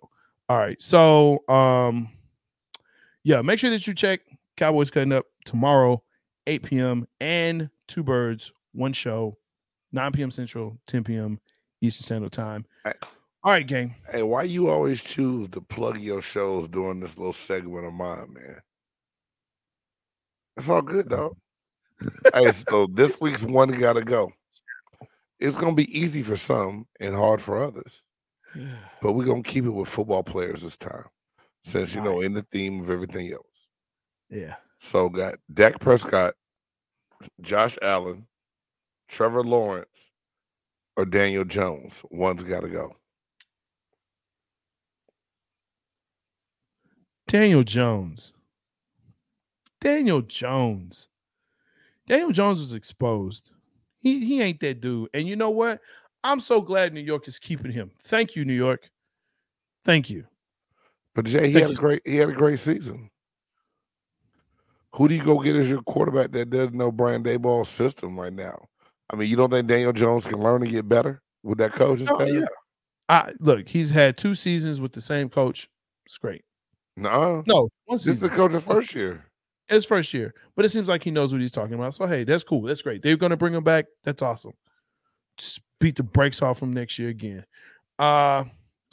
All 0.50 0.58
right, 0.58 0.82
so 0.82 1.48
um, 1.48 2.10
yeah, 3.24 3.42
make 3.42 3.60
sure 3.60 3.70
that 3.70 3.88
you 3.88 3.94
check 3.94 4.22
Cowboys 4.58 4.92
cutting 4.92 5.14
up 5.14 5.26
tomorrow, 5.46 6.04
8 6.48 6.64
p.m. 6.64 7.08
and 7.20 7.70
two 7.88 8.04
birds, 8.04 8.52
one 8.74 8.94
show, 8.94 9.38
9 9.94 10.12
p.m. 10.12 10.32
Central, 10.32 10.78
10 10.88 11.04
p.m. 11.04 11.40
Eastern 11.82 12.04
Standard 12.04 12.32
Time. 12.32 12.66
Hey. 12.84 12.94
All 13.46 13.52
right, 13.52 13.68
gang. 13.68 13.96
Hey, 14.10 14.24
why 14.24 14.44
you 14.44 14.70
always 14.70 15.02
choose 15.02 15.50
to 15.50 15.60
plug 15.60 16.00
your 16.00 16.22
shows 16.22 16.68
during 16.70 17.02
this 17.02 17.18
little 17.18 17.34
segment 17.34 17.86
of 17.86 17.94
mine, 17.94 18.34
man? 18.34 18.62
It's 20.56 20.70
all 20.70 20.82
good, 20.82 21.10
dog. 21.10 21.36
hey, 22.34 22.52
so 22.52 22.88
this 22.92 23.20
week's 23.20 23.44
one 23.44 23.70
gotta 23.72 24.02
go. 24.02 24.32
It's 25.40 25.58
gonna 25.58 25.74
be 25.74 26.00
easy 26.00 26.24
for 26.24 26.38
some 26.38 26.88
and 27.00 27.16
hard 27.16 27.42
for 27.42 27.62
others, 27.62 28.03
but 29.02 29.14
we're 29.14 29.26
gonna 29.26 29.44
keep 29.44 29.66
it 29.66 29.70
with 29.70 29.90
football 29.90 30.24
players 30.24 30.62
this 30.62 30.78
time, 30.78 31.06
since 31.64 31.94
you 31.96 32.02
know 32.02 32.22
in 32.22 32.34
the 32.34 32.46
theme 32.52 32.82
of 32.82 32.90
everything 32.90 33.32
else. 33.32 33.46
Yeah. 34.30 34.56
So 34.80 35.10
got 35.10 35.36
Dak 35.54 35.80
Prescott, 35.80 36.34
Josh 37.42 37.78
Allen, 37.82 38.28
Trevor 39.08 39.44
Lawrence, 39.44 40.12
or 40.98 41.06
Daniel 41.06 41.46
Jones. 41.46 42.02
One's 42.10 42.44
got 42.44 42.62
to 42.62 42.70
go. 42.70 42.96
Daniel 47.28 47.64
Jones. 47.64 48.34
Daniel 49.80 50.22
Jones. 50.22 51.08
Daniel 52.08 52.32
Jones 52.32 52.60
was 52.60 52.74
exposed. 52.74 53.50
He 54.00 54.26
he 54.26 54.42
ain't 54.42 54.60
that 54.60 54.82
dude. 54.82 55.10
And 55.14 55.28
you 55.28 55.36
know 55.36 55.50
what? 55.50 55.80
I'm 56.24 56.40
so 56.40 56.62
glad 56.62 56.94
New 56.94 57.02
York 57.02 57.28
is 57.28 57.40
keeping 57.40 57.72
him. 57.72 57.92
Thank 58.04 58.36
you, 58.36 58.46
New 58.46 58.54
York. 58.54 58.90
Thank 59.84 60.10
you. 60.10 60.26
But 61.16 61.26
Jay, 61.26 61.48
he 61.48 61.54
Thank 61.54 61.68
had 61.68 61.72
a 61.72 61.80
great 61.80 62.02
he 62.06 62.18
had 62.18 62.30
a 62.30 62.34
great 62.34 62.60
season. 62.60 63.10
Who 64.96 65.08
do 65.08 65.16
you 65.16 65.24
go 65.24 65.40
get 65.40 65.56
as 65.56 65.70
your 65.70 65.82
quarterback 65.82 66.32
that 66.32 66.50
doesn't 66.50 66.76
know 66.76 66.92
Brian 66.92 67.24
Daboll's 67.24 67.70
system 67.70 68.20
right 68.20 68.34
now? 68.34 68.68
I 69.10 69.16
mean, 69.16 69.30
you 69.30 69.36
don't 69.36 69.50
think 69.50 69.68
Daniel 69.68 69.92
Jones 69.94 70.26
can 70.26 70.40
learn 70.40 70.62
to 70.62 70.68
get 70.68 70.88
better 70.88 71.22
with 71.44 71.58
that 71.58 71.74
coach? 71.74 72.02
Oh, 72.08 72.24
yeah. 72.24 72.46
I 73.10 73.34
look, 73.40 73.68
he's 73.68 73.90
had 73.90 74.18
two 74.18 74.36
seasons 74.36 74.80
with 74.80 74.94
the 74.94 75.02
same 75.02 75.30
coach. 75.30 75.68
It's 76.06 76.18
great. 76.18 76.44
No, 76.96 77.44
No, 77.48 77.70
one 77.86 77.98
this 77.98 78.08
is 78.08 78.20
the 78.20 78.30
coach's 78.30 78.64
first 78.64 78.94
year. 78.94 79.26
It's 79.68 79.86
first 79.86 80.14
year, 80.14 80.34
but 80.56 80.64
it 80.64 80.70
seems 80.70 80.88
like 80.88 81.04
he 81.04 81.10
knows 81.10 81.32
what 81.32 81.42
he's 81.42 81.52
talking 81.52 81.74
about. 81.74 81.96
So 81.96 82.06
hey, 82.06 82.24
that's 82.24 82.44
cool. 82.44 82.62
That's 82.62 82.82
great. 82.82 83.02
They're 83.02 83.18
gonna 83.18 83.38
bring 83.38 83.54
him 83.54 83.64
back. 83.64 83.86
That's 84.04 84.22
awesome. 84.22 84.54
Just 85.38 85.62
beat 85.80 85.96
the 85.96 86.04
brakes 86.04 86.42
off 86.42 86.62
him 86.62 86.74
next 86.74 86.98
year 87.00 87.10
again. 87.10 87.46
Uh, 88.00 88.46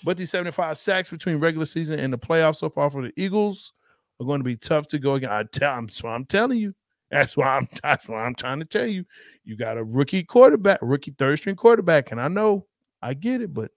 but 0.05 0.17
these 0.17 0.31
75 0.31 0.79
sacks 0.79 1.11
between 1.11 1.37
regular 1.37 1.67
season 1.67 1.99
and 1.99 2.13
the 2.13 2.19
playoffs 2.19 2.57
so 2.57 2.71
far 2.71 2.91
for 2.91 3.03
the 3.03 3.13
Eagles 3.17 3.73
are 4.19 4.27
going 4.27 4.41
to 4.41 4.45
be 4.45 4.57
tough 4.57 4.89
to 4.89 4.99
go 4.99 5.15
again. 5.15 5.31
I 5.31 5.45
tell 5.45 5.81
that's 5.83 6.03
why 6.03 6.15
I'm 6.15 6.25
telling 6.25 6.59
you. 6.59 6.75
That's 7.11 7.37
why 7.37 7.57
I'm 7.57 7.69
that's 7.83 8.09
why 8.09 8.25
I'm 8.25 8.35
trying 8.35 8.61
to 8.61 8.65
tell 8.65 8.87
you. 8.87 9.05
You 9.45 9.57
got 9.57 9.79
a 9.79 9.85
rookie 9.85 10.23
quarterback, 10.23 10.79
rookie 10.81 11.15
third 11.19 11.39
string 11.39 11.57
quarterback, 11.57 12.13
and 12.13 12.21
I 12.21 12.29
know 12.29 12.67
I 13.03 13.15
get 13.15 13.43
it, 13.43 13.53
but 13.53 13.71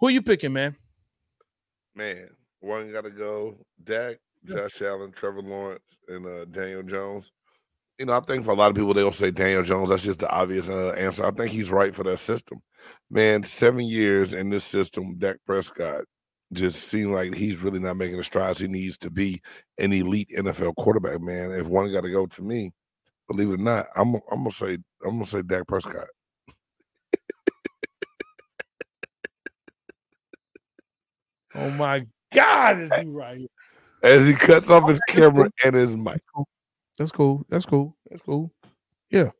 who 0.00 0.08
you 0.08 0.22
picking, 0.22 0.52
man? 0.52 0.76
Man, 1.94 2.28
one 2.60 2.92
got 2.92 3.04
to 3.04 3.10
go. 3.10 3.56
Dak, 3.82 4.16
Josh 4.44 4.82
Allen, 4.82 5.12
Trevor 5.12 5.42
Lawrence, 5.42 5.98
and 6.08 6.26
uh, 6.26 6.44
Daniel 6.46 6.82
Jones. 6.82 7.30
You 7.98 8.06
know, 8.06 8.12
I 8.12 8.20
think 8.20 8.44
for 8.44 8.50
a 8.50 8.56
lot 8.56 8.70
of 8.70 8.76
people, 8.76 8.92
they'll 8.92 9.12
say 9.12 9.30
Daniel 9.30 9.62
Jones. 9.62 9.88
That's 9.88 10.02
just 10.02 10.18
the 10.18 10.30
obvious 10.30 10.68
uh, 10.68 10.90
answer. 10.98 11.24
I 11.24 11.30
think 11.30 11.50
he's 11.50 11.70
right 11.70 11.94
for 11.94 12.02
that 12.04 12.18
system. 12.18 12.60
Man, 13.08 13.44
seven 13.44 13.86
years 13.86 14.32
in 14.32 14.50
this 14.50 14.64
system, 14.64 15.16
Dak 15.16 15.36
Prescott 15.46 16.04
just 16.52 16.88
seemed 16.88 17.12
like 17.12 17.34
he's 17.34 17.62
really 17.62 17.78
not 17.78 17.96
making 17.96 18.16
the 18.16 18.24
strides 18.24 18.58
he 18.58 18.68
needs 18.68 18.98
to 18.98 19.10
be 19.10 19.40
an 19.78 19.92
elite 19.92 20.30
NFL 20.36 20.74
quarterback. 20.76 21.20
Man, 21.20 21.52
if 21.52 21.66
one 21.66 21.92
got 21.92 22.02
to 22.02 22.10
go 22.10 22.26
to 22.26 22.42
me, 22.42 22.72
believe 23.28 23.50
it 23.50 23.54
or 23.54 23.56
not, 23.58 23.86
I'm 23.94 24.16
I'm 24.30 24.38
gonna 24.38 24.50
say 24.50 24.78
I'm 25.04 25.12
gonna 25.12 25.26
say 25.26 25.42
Dak 25.42 25.66
Prescott. 25.68 26.08
Oh 31.54 31.70
my 31.70 32.04
God, 32.32 32.74
this 32.78 32.90
dude 32.90 33.14
right 33.14 33.38
here. 33.38 33.48
As 34.02 34.26
he 34.26 34.34
cuts 34.34 34.68
off 34.68 34.88
his 34.88 35.00
camera 35.08 35.50
and 35.64 35.74
his 35.74 35.96
mic. 35.96 36.20
That's 36.98 37.12
cool. 37.12 37.44
That's 37.48 37.66
cool. 37.66 37.96
That's 38.10 38.22
cool. 38.22 38.52
Yeah. 39.10 39.30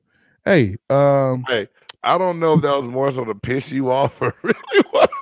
Hey, 0.45 0.77
um, 0.91 1.45
Hey, 1.49 1.69
I 2.03 2.19
don't 2.19 2.39
know 2.39 2.55
if 2.55 2.63
that 2.63 2.77
was 2.79 2.89
more 2.89 3.11
so 3.11 3.25
to 3.25 3.35
piss 3.35 3.73
you 3.73 3.91
off 3.91 4.21
or 4.21 4.35
really 4.43 4.59
what. 4.91 5.11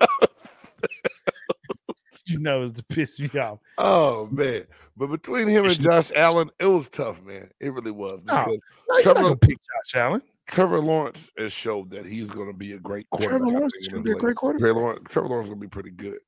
you 2.27 2.39
know, 2.39 2.63
it's 2.65 2.73
to 2.75 2.83
piss 2.85 3.21
me 3.21 3.29
off. 3.39 3.59
Oh 3.79 4.29
man! 4.31 4.65
But 4.97 5.09
between 5.09 5.49
him 5.49 5.65
and 5.65 5.81
Josh 5.81 6.11
Allen, 6.17 6.51
it 6.59 6.67
was 6.67 6.89
tough, 6.89 7.23
man. 7.23 7.51
It 7.61 7.73
really 7.73 7.91
was 7.91 8.21
No, 8.25 8.35
because 8.35 8.47
No, 8.47 8.53
you're 8.53 8.97
not 8.97 9.03
Trevor- 9.03 9.21
gonna 9.21 9.37
pick 9.37 9.59
Josh 9.59 10.01
Allen. 10.01 10.23
Trevor 10.49 10.81
Lawrence 10.81 11.31
has 11.39 11.53
showed 11.53 11.91
that 11.91 12.05
he's 12.05 12.29
going 12.29 12.49
to 12.49 12.53
be 12.53 12.73
a 12.73 12.79
great 12.79 13.09
quarterback. 13.11 13.39
Trevor 13.39 13.47
Lawrence 13.53 13.75
is 13.77 13.89
gonna 13.89 14.03
be 14.03 14.11
a 14.11 14.15
great 14.17 14.37
quarterback. 14.37 14.65
Trevor 14.65 14.81
Lawrence, 14.81 15.03
Trevor 15.09 15.29
Lawrence 15.29 15.47
is 15.47 15.51
going 15.51 15.61
to 15.61 15.67
be 15.67 15.71
pretty 15.71 15.91
good. 15.93 16.19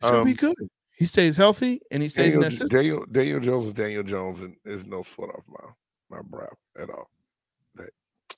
He's 0.00 0.10
gonna 0.10 0.24
be 0.24 0.30
Um, 0.30 0.36
good. 0.36 0.54
He 0.98 1.06
stays 1.06 1.36
healthy 1.36 1.80
and 1.90 2.02
he 2.02 2.08
stays 2.08 2.34
in 2.34 2.40
Daniel, 2.40 2.42
that 2.42 2.50
system. 2.50 2.76
Daniel, 2.76 3.04
Daniel 3.10 3.40
Jones 3.40 3.66
is 3.68 3.72
Daniel 3.72 4.02
Jones, 4.02 4.40
and 4.40 4.56
there's 4.64 4.84
no 4.84 5.02
sweat 5.02 5.30
off 5.30 5.44
my 5.48 6.16
my 6.16 6.22
brow 6.22 6.48
at 6.76 6.90
all. 6.90 7.08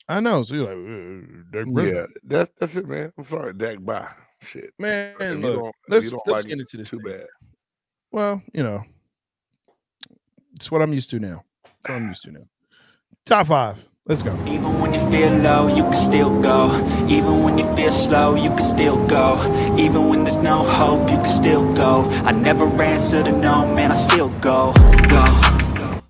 I 0.08 0.18
know. 0.18 0.42
So 0.42 0.54
you're 0.54 0.66
like, 0.66 1.64
uh, 1.64 1.64
Dak 1.64 1.94
Yeah, 1.94 2.06
that's 2.24 2.50
that's 2.58 2.76
it, 2.76 2.86
man. 2.86 3.12
I'm 3.16 3.24
sorry, 3.24 3.54
Dak. 3.54 3.82
Bye. 3.84 4.08
Shit. 4.42 4.72
man. 4.78 5.14
Look, 5.18 5.74
let's 5.88 6.12
let's 6.12 6.26
like 6.26 6.44
get 6.46 6.58
into 6.58 6.76
this. 6.76 6.90
Too 6.90 6.98
thing. 6.98 7.12
bad. 7.12 7.26
Well, 8.10 8.42
you 8.52 8.62
know, 8.62 8.82
it's 10.56 10.70
what 10.70 10.82
I'm 10.82 10.92
used 10.92 11.10
to 11.10 11.20
now. 11.20 11.44
It's 11.64 11.88
what 11.88 11.94
I'm 11.94 12.08
used 12.08 12.22
to 12.24 12.32
now. 12.32 12.46
Top 13.24 13.46
five. 13.46 13.84
Let's 14.10 14.24
go. 14.24 14.36
Even 14.44 14.80
when 14.80 14.92
you 14.92 14.98
feel 15.08 15.32
low, 15.34 15.68
you 15.68 15.84
can 15.84 15.94
still 15.94 16.42
go. 16.42 16.66
Even 17.08 17.44
when 17.44 17.58
you 17.58 17.76
feel 17.76 17.92
slow, 17.92 18.34
you 18.34 18.48
can 18.48 18.62
still 18.62 19.06
go. 19.06 19.38
Even 19.78 20.08
when 20.08 20.24
there's 20.24 20.38
no 20.38 20.64
hope, 20.64 21.08
you 21.08 21.16
can 21.18 21.28
still 21.28 21.72
go. 21.74 22.02
I 22.24 22.32
never 22.32 22.66
answer 22.82 23.22
to 23.22 23.30
no, 23.30 23.72
man, 23.72 23.92
I 23.92 23.94
still 23.94 24.28
go. 24.40 24.72
Go. 25.08 26.00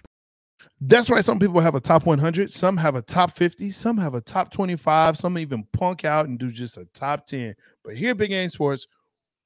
That's 0.80 1.10
right. 1.10 1.22
Some 1.22 1.38
people 1.38 1.60
have 1.60 1.74
a 1.74 1.80
top 1.80 2.06
100, 2.06 2.50
some 2.50 2.78
have 2.78 2.94
a 2.94 3.02
top 3.02 3.32
50, 3.32 3.70
some 3.70 3.98
have 3.98 4.14
a 4.14 4.22
top 4.22 4.50
25, 4.50 5.18
some 5.18 5.36
even 5.36 5.64
punk 5.70 6.02
out 6.06 6.26
and 6.26 6.38
do 6.38 6.50
just 6.50 6.78
a 6.78 6.86
top 6.94 7.26
10. 7.26 7.54
But 7.84 7.98
here, 7.98 8.12
at 8.12 8.16
Big 8.16 8.30
Game 8.30 8.48
Sports, 8.48 8.86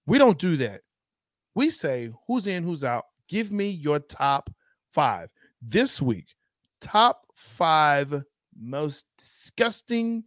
we 0.06 0.16
don't 0.16 0.38
do 0.38 0.56
that. 0.58 0.82
We 1.56 1.70
say 1.70 2.12
who's 2.28 2.46
in, 2.46 2.62
who's 2.62 2.84
out. 2.84 3.06
Give 3.26 3.50
me 3.50 3.70
your 3.70 3.98
top 3.98 4.48
five. 4.92 5.30
This 5.60 6.00
week, 6.00 6.36
top 6.80 7.26
five 7.34 8.22
most 8.58 9.06
disgusting 9.18 10.24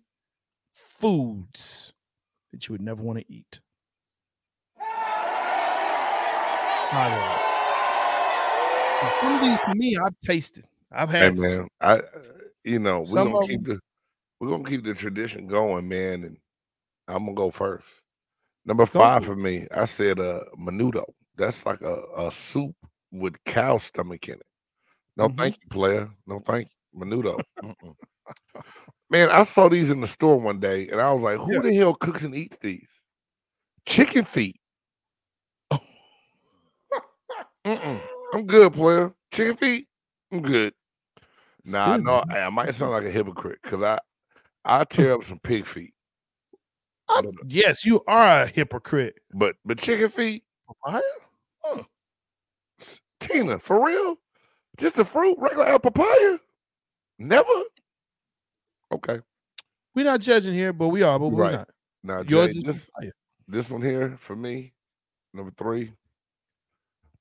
foods 0.74 1.94
that 2.52 2.68
you 2.68 2.74
would 2.74 2.82
never 2.82 3.02
want 3.04 3.20
to 3.20 3.26
eat. 3.32 3.60
All 4.80 4.86
right. 6.94 7.44
And 9.04 9.12
Some 9.22 9.34
of 9.36 9.42
these, 9.42 9.60
for 9.60 9.76
me, 9.76 9.96
I've 9.98 10.20
tasted. 10.26 10.66
I've 10.92 11.10
Hey 11.10 11.18
had 11.20 11.38
some. 11.38 11.48
man, 11.50 11.68
I 11.82 12.02
you 12.64 12.80
know 12.80 13.02
we're 13.02 13.24
gonna 13.24 13.48
keep 13.48 13.64
the 13.66 13.80
we're 14.40 14.50
gonna 14.50 14.64
keep 14.70 14.84
the 14.84 14.94
tradition 14.94 15.48
going, 15.48 15.88
man. 15.88 16.24
And 16.24 16.38
I'm 17.08 17.26
gonna 17.26 17.36
go 17.36 17.52
first. 17.52 17.86
Number 18.66 18.86
Go 18.86 19.00
five 19.00 19.24
for 19.26 19.34
for 19.34 19.36
me, 19.36 19.68
I 19.72 19.86
said 19.86 20.20
uh 20.20 20.42
menudo. 20.58 21.04
That's 21.36 21.66
like 21.66 21.82
a, 21.82 22.04
a 22.18 22.32
soup 22.32 22.76
with 23.12 23.36
cow 23.46 23.78
stomach 23.78 24.28
in 24.28 24.36
it. 24.36 24.46
No, 25.16 25.28
Mhm. 25.28 25.38
thank 25.38 25.56
you, 25.62 25.70
player. 25.70 26.10
No, 26.26 26.40
thank 26.40 26.70
you. 26.94 27.00
Menudo. 27.00 27.40
Man, 29.10 29.30
I 29.30 29.44
saw 29.44 29.70
these 29.70 29.90
in 29.90 30.02
the 30.02 30.08
store 30.08 30.38
one 30.40 30.60
day, 30.60 30.88
and 30.90 31.00
I 31.00 31.12
was 31.14 31.22
like, 31.24 31.38
"Who 31.40 31.54
Yeah. 31.54 31.62
the 31.62 31.74
hell 31.76 31.94
cooks 31.96 32.24
and 32.24 32.36
eats 32.36 32.58
these? 32.58 32.90
Chicken 33.86 34.24
feet." 34.26 34.60
I'm 37.66 38.46
good, 38.46 38.74
player. 38.74 39.14
Chicken 39.32 39.56
feet. 39.58 39.88
I'm 40.32 40.42
good. 40.42 40.74
It's 41.60 41.74
Nah, 41.74 41.94
I 41.94 41.98
know 41.98 42.24
man. 42.28 42.44
I 42.44 42.50
might 42.50 42.76
sound 42.76 42.92
like 42.92 43.04
a 43.04 43.12
hypocrite 43.12 43.60
because 43.64 43.82
I 43.82 44.00
I 44.66 44.84
tear 44.84 45.14
up 45.14 45.24
some 45.24 45.40
pig 45.40 45.66
feet, 45.66 45.94
yes, 47.48 47.86
you 47.86 48.04
are 48.08 48.44
a 48.44 48.48
hypocrite. 48.48 49.16
but 49.34 49.56
but 49.66 49.78
chicken 49.80 50.10
feet, 50.10 50.44
Papaya? 50.68 51.02
Mm. 51.66 51.86
Tina, 53.20 53.60
for 53.60 53.86
real, 53.86 54.16
just 54.78 54.98
a 54.98 55.06
fruit, 55.06 55.36
regular 55.40 55.66
apple 55.68 55.92
papaya, 55.92 56.38
never. 57.20 57.50
Okay. 58.92 59.20
We're 59.96 60.06
not 60.06 60.22
judging 60.22 60.54
here, 60.54 60.74
but 60.74 60.90
we 60.90 61.02
are, 61.04 61.18
but 61.20 61.30
we're 61.30 61.44
Right. 61.44 61.52
not. 61.54 61.70
Now, 62.04 62.22
Yours 62.22 62.54
Jay, 62.54 62.58
is 62.60 62.64
this, 62.64 62.90
fire. 63.00 63.12
this 63.48 63.70
one 63.70 63.82
here 63.82 64.18
for 64.20 64.36
me, 64.36 64.74
number 65.34 65.52
three, 65.58 65.94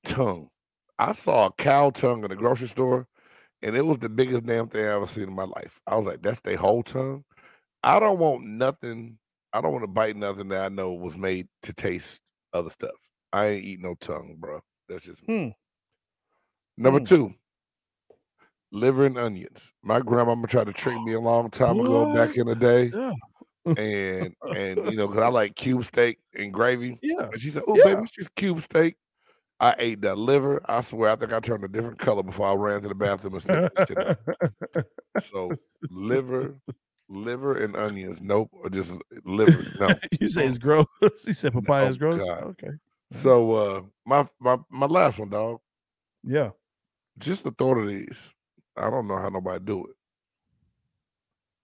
tongue. 0.05 0.49
I 0.99 1.13
saw 1.13 1.47
a 1.47 1.51
cow 1.53 1.89
tongue 1.89 2.23
in 2.23 2.29
the 2.29 2.35
grocery 2.35 2.67
store, 2.67 3.07
and 3.61 3.75
it 3.75 3.85
was 3.85 3.99
the 3.99 4.09
biggest 4.09 4.45
damn 4.45 4.67
thing 4.67 4.85
I 4.85 4.89
ever 4.93 5.07
seen 5.07 5.23
in 5.23 5.33
my 5.35 5.43
life. 5.43 5.79
I 5.87 5.95
was 5.95 6.05
like, 6.05 6.21
that's 6.21 6.41
their 6.41 6.57
whole 6.57 6.83
tongue. 6.83 7.23
I 7.83 7.99
don't 7.99 8.19
want 8.19 8.43
nothing. 8.45 9.17
I 9.53 9.61
don't 9.61 9.71
want 9.71 9.83
to 9.83 9.87
bite 9.87 10.15
nothing 10.15 10.49
that 10.49 10.61
I 10.65 10.69
know 10.69 10.93
was 10.93 11.15
made 11.15 11.47
to 11.63 11.73
taste 11.73 12.21
other 12.53 12.69
stuff. 12.69 12.91
I 13.33 13.47
ain't 13.47 13.65
eat 13.65 13.79
no 13.81 13.95
tongue, 13.95 14.35
bro. 14.39 14.61
That's 14.87 15.05
just 15.05 15.27
me. 15.27 15.55
Hmm. 16.77 16.81
Number 16.83 16.99
Hmm. 16.99 17.05
two, 17.05 17.33
liver 18.79 19.05
and 19.05 19.17
onions. 19.17 19.71
My 19.83 19.99
grandmama 19.99 20.47
tried 20.47 20.67
to 20.67 20.73
trick 20.73 20.99
me 21.01 21.13
a 21.13 21.19
long 21.19 21.49
time 21.49 21.79
ago 21.79 22.13
back 22.13 22.37
in 22.37 22.47
the 22.47 22.55
day, 22.55 22.91
Yeah. 22.93 23.13
and 23.77 24.35
and 24.55 24.91
you 24.91 24.95
know, 24.97 25.07
because 25.07 25.23
I 25.23 25.27
like 25.27 25.55
cube 25.55 25.85
steak 25.85 26.19
and 26.37 26.53
gravy. 26.53 26.97
Yeah. 27.01 27.29
And 27.31 27.39
she 27.41 27.49
said, 27.49 27.63
"Oh, 27.67 27.75
Yeah. 27.77 27.83
baby, 27.85 28.01
it's 28.03 28.11
just 28.11 28.35
cube 28.35 28.61
steak." 28.61 28.95
I 29.59 29.73
ate 29.79 30.01
that 30.01 30.19
liver. 30.19 30.61
I 30.65 30.81
swear, 30.81 31.11
I 31.11 31.15
think 31.15 31.33
I 31.33 31.39
turned 31.39 31.63
a 31.63 31.67
different 31.67 31.97
color 31.97 32.21
before 32.21 32.47
I 32.47 32.53
ran 32.53 32.83
to 32.83 32.89
the 32.89 32.93
bathroom 32.95 33.33
and 33.33 33.41
slipped 33.41 33.75
this 33.75 33.87
shit 33.87 34.07
out. 34.07 34.85
So 35.31 35.51
liver, 35.89 36.55
liver 37.09 37.57
and 37.57 37.75
onions. 37.75 38.21
Nope, 38.21 38.51
or 38.53 38.69
just 38.69 38.93
liver. 39.25 39.63
No. 39.79 39.89
you 40.21 40.29
say 40.29 40.45
it's 40.45 40.59
gross. 40.59 40.85
he 41.25 41.33
said 41.33 41.53
papaya 41.53 41.87
is 41.87 41.97
gross. 41.97 42.23
God. 42.27 42.43
Okay. 42.43 42.69
So 43.11 43.51
uh, 43.53 43.81
my 44.05 44.27
my 44.39 44.57
my 44.69 44.85
last 44.85 45.17
one, 45.17 45.29
dog. 45.29 45.59
Yeah. 46.23 46.51
Just 47.17 47.43
the 47.43 47.49
thought 47.51 47.79
of 47.79 47.87
these. 47.87 48.35
I 48.77 48.89
don't 48.89 49.07
know 49.07 49.17
how 49.17 49.29
nobody 49.29 49.63
do 49.63 49.85
it. 49.85 49.95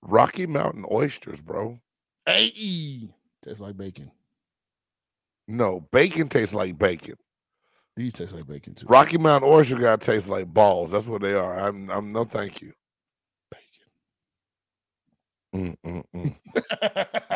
Rocky 0.02 0.46
Mountain 0.46 0.86
oysters, 0.92 1.40
bro. 1.42 1.80
Hey, 2.26 3.10
tastes 3.44 3.62
like 3.62 3.78
bacon. 3.78 4.12
No, 5.48 5.82
bacon 5.92 6.30
tastes 6.30 6.54
like 6.56 6.78
bacon. 6.78 7.16
These 7.96 8.14
taste 8.14 8.34
like 8.34 8.48
bacon 8.48 8.74
too. 8.74 8.88
Rocky 8.88 9.18
Mountain 9.18 9.50
oyster 9.50 9.78
got 9.78 10.02
taste 10.02 10.28
like 10.30 10.48
balls. 10.48 10.92
That's 10.92 11.06
what 11.06 11.22
they 11.22 11.34
are. 11.34 11.60
I'm 11.60 11.90
I'm 11.90 12.12
no 12.12 12.26
thank 12.26 12.62
you. 12.62 12.74
Mm, 15.56 15.76
mm, 15.86 16.04
mm. 16.16 16.36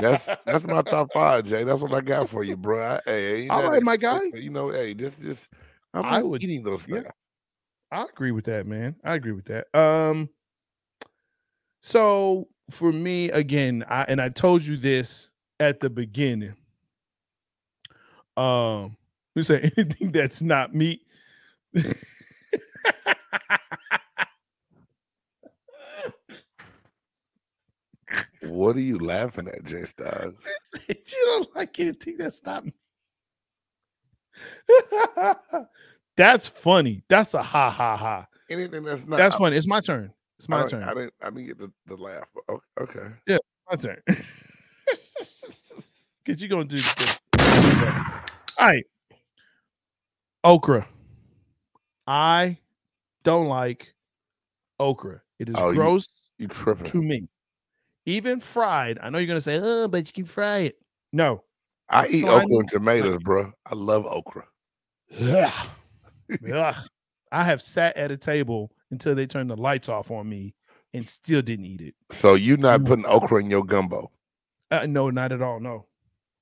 That's 0.01 0.25
that's 0.43 0.63
my 0.63 0.81
top 0.81 1.13
five, 1.13 1.45
Jay. 1.45 1.63
That's 1.63 1.79
what 1.79 1.93
I 1.93 2.01
got 2.01 2.27
for 2.27 2.43
you, 2.43 2.57
bro. 2.57 2.83
I, 2.83 3.01
hey, 3.05 3.47
All 3.47 3.79
my 3.81 3.95
guy. 3.95 4.21
You 4.33 4.49
know, 4.49 4.71
hey, 4.71 4.93
this 4.95 5.17
just 5.17 5.47
I'm 5.93 6.03
I 6.03 6.23
would- 6.23 6.43
eating 6.43 6.63
those 6.63 6.87
yeah. 6.87 7.01
I 7.91 8.03
agree 8.03 8.31
with 8.31 8.45
that, 8.45 8.67
man. 8.67 8.95
I 9.03 9.15
agree 9.15 9.31
with 9.31 9.45
that. 9.45 9.73
Um, 9.77 10.29
so 11.81 12.47
for 12.69 12.91
me, 12.91 13.29
again, 13.31 13.85
I 13.87 14.03
and 14.03 14.21
I 14.21 14.29
told 14.29 14.63
you 14.63 14.77
this 14.77 15.29
at 15.59 15.79
the 15.79 15.89
beginning. 15.89 16.55
Um, 18.35 18.97
we 19.35 19.43
say 19.43 19.71
anything 19.77 20.11
that's 20.11 20.41
not 20.41 20.75
meat. 20.75 21.01
What 28.43 28.75
are 28.75 28.81
you 28.81 28.99
laughing 28.99 29.47
at, 29.47 29.63
Jay 29.65 29.83
Styles? 29.85 30.47
you 30.89 30.95
don't 31.25 31.55
like 31.55 31.79
anything 31.79 32.17
that's 32.17 32.43
not 32.45 32.65
meat. 32.65 32.73
that's 36.17 36.47
funny. 36.47 37.03
That's 37.07 37.33
a 37.33 37.41
ha 37.41 37.69
ha 37.69 37.95
ha. 37.95 38.27
Anything 38.49 38.83
that's 38.83 39.05
not 39.05 39.17
That's 39.17 39.35
I- 39.35 39.39
funny. 39.39 39.57
It's 39.57 39.67
my 39.67 39.79
turn. 39.81 40.11
It's 40.37 40.49
my 40.49 40.59
don't- 40.59 40.69
turn. 40.69 40.83
I 40.83 40.93
didn't 40.93 41.13
I 41.21 41.29
didn't 41.29 41.45
get 41.47 41.57
the, 41.59 41.71
the 41.85 41.95
laugh. 41.95 42.25
Okay. 42.81 43.07
Yeah, 43.27 43.37
my 43.69 43.75
turn. 43.77 44.01
Cause 46.25 46.41
you're 46.41 46.49
gonna 46.49 46.65
do 46.65 46.75
this. 46.75 47.19
All 48.59 48.67
right. 48.67 48.85
Okra. 50.43 50.87
I 52.05 52.57
don't 53.23 53.47
like 53.47 53.93
okra. 54.79 55.21
It 55.39 55.49
is 55.49 55.55
Oh, 55.57 55.73
gross 55.73 56.07
You 56.37 56.47
tripping. 56.47 56.85
to 56.85 57.01
me. 57.01 57.27
Even 58.05 58.39
fried. 58.39 58.99
I 59.01 59.09
know 59.09 59.17
you're 59.19 59.27
gonna 59.27 59.41
say, 59.41 59.59
oh, 59.61 59.87
but 59.87 60.05
you 60.07 60.13
can 60.13 60.25
fry 60.25 60.57
it. 60.59 60.77
No. 61.13 61.43
I 61.89 62.07
eat 62.07 62.21
slimy- 62.21 62.43
okra 62.45 62.57
and 62.57 62.69
tomatoes, 62.69 63.17
bro. 63.23 63.51
I 63.65 63.75
love 63.75 64.05
okra. 64.05 64.45
Ugh. 65.21 65.67
Ugh. 66.53 66.75
I 67.31 67.43
have 67.43 67.61
sat 67.61 67.97
at 67.97 68.11
a 68.11 68.17
table 68.17 68.71
until 68.91 69.15
they 69.15 69.25
turned 69.27 69.49
the 69.49 69.55
lights 69.57 69.89
off 69.89 70.11
on 70.11 70.29
me 70.29 70.55
and 70.93 71.05
still 71.07 71.41
didn't 71.41 71.65
eat 71.65 71.81
it. 71.81 71.95
So 72.11 72.35
you're 72.35 72.57
not 72.57 72.81
Mm. 72.81 72.85
putting 72.87 73.05
okra 73.05 73.41
in 73.41 73.49
your 73.49 73.63
gumbo. 73.65 74.11
Uh, 74.71 74.85
no, 74.85 75.09
not 75.09 75.31
at 75.31 75.41
all. 75.41 75.59
No, 75.59 75.87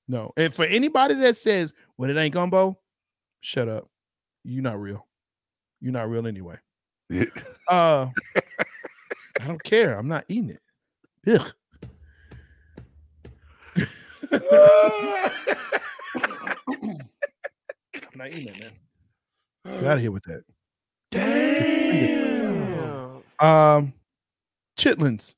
no. 0.07 0.31
And 0.38 0.53
for 0.53 0.65
anybody 0.65 1.15
that 1.15 1.38
says, 1.38 1.73
"Well, 1.97 2.09
it 2.09 2.17
ain't 2.17 2.33
gumbo," 2.33 2.79
shut 3.41 3.67
up. 3.67 3.89
You're 4.43 4.63
not 4.63 4.79
real. 4.79 5.07
You're 5.81 5.93
not 5.93 6.09
real 6.09 6.27
anyway. 6.27 6.57
Uh, 7.67 8.07
I 9.41 9.47
don't 9.47 9.63
care. 9.63 9.97
I'm 9.97 10.07
not 10.07 10.25
eating 10.27 10.51
it. 10.51 10.61
Ugh. 11.41 11.53
I'm 16.75 16.99
not 18.15 18.27
eating 18.29 18.47
it, 18.49 18.59
man. 18.59 18.71
Get 19.66 19.84
out 19.84 19.97
of 19.97 20.01
here 20.01 20.11
with 20.11 20.24
that. 20.24 20.43
Damn. 21.11 23.24
Um, 23.39 23.93
chitlins. 24.78 25.34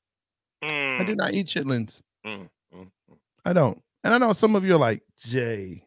I 0.62 0.68
Mm, 0.68 1.08
do 1.08 1.16
not 1.16 1.34
eat 1.34 1.48
chitlins. 1.48 2.02
mm, 2.26 2.50
mm, 2.74 2.92
mm. 3.10 3.18
I 3.46 3.54
don't. 3.54 3.82
And 4.04 4.14
I 4.14 4.18
know 4.18 4.34
some 4.34 4.56
of 4.56 4.66
you 4.66 4.76
are 4.76 4.80
like, 4.80 5.04
Jay, 5.18 5.86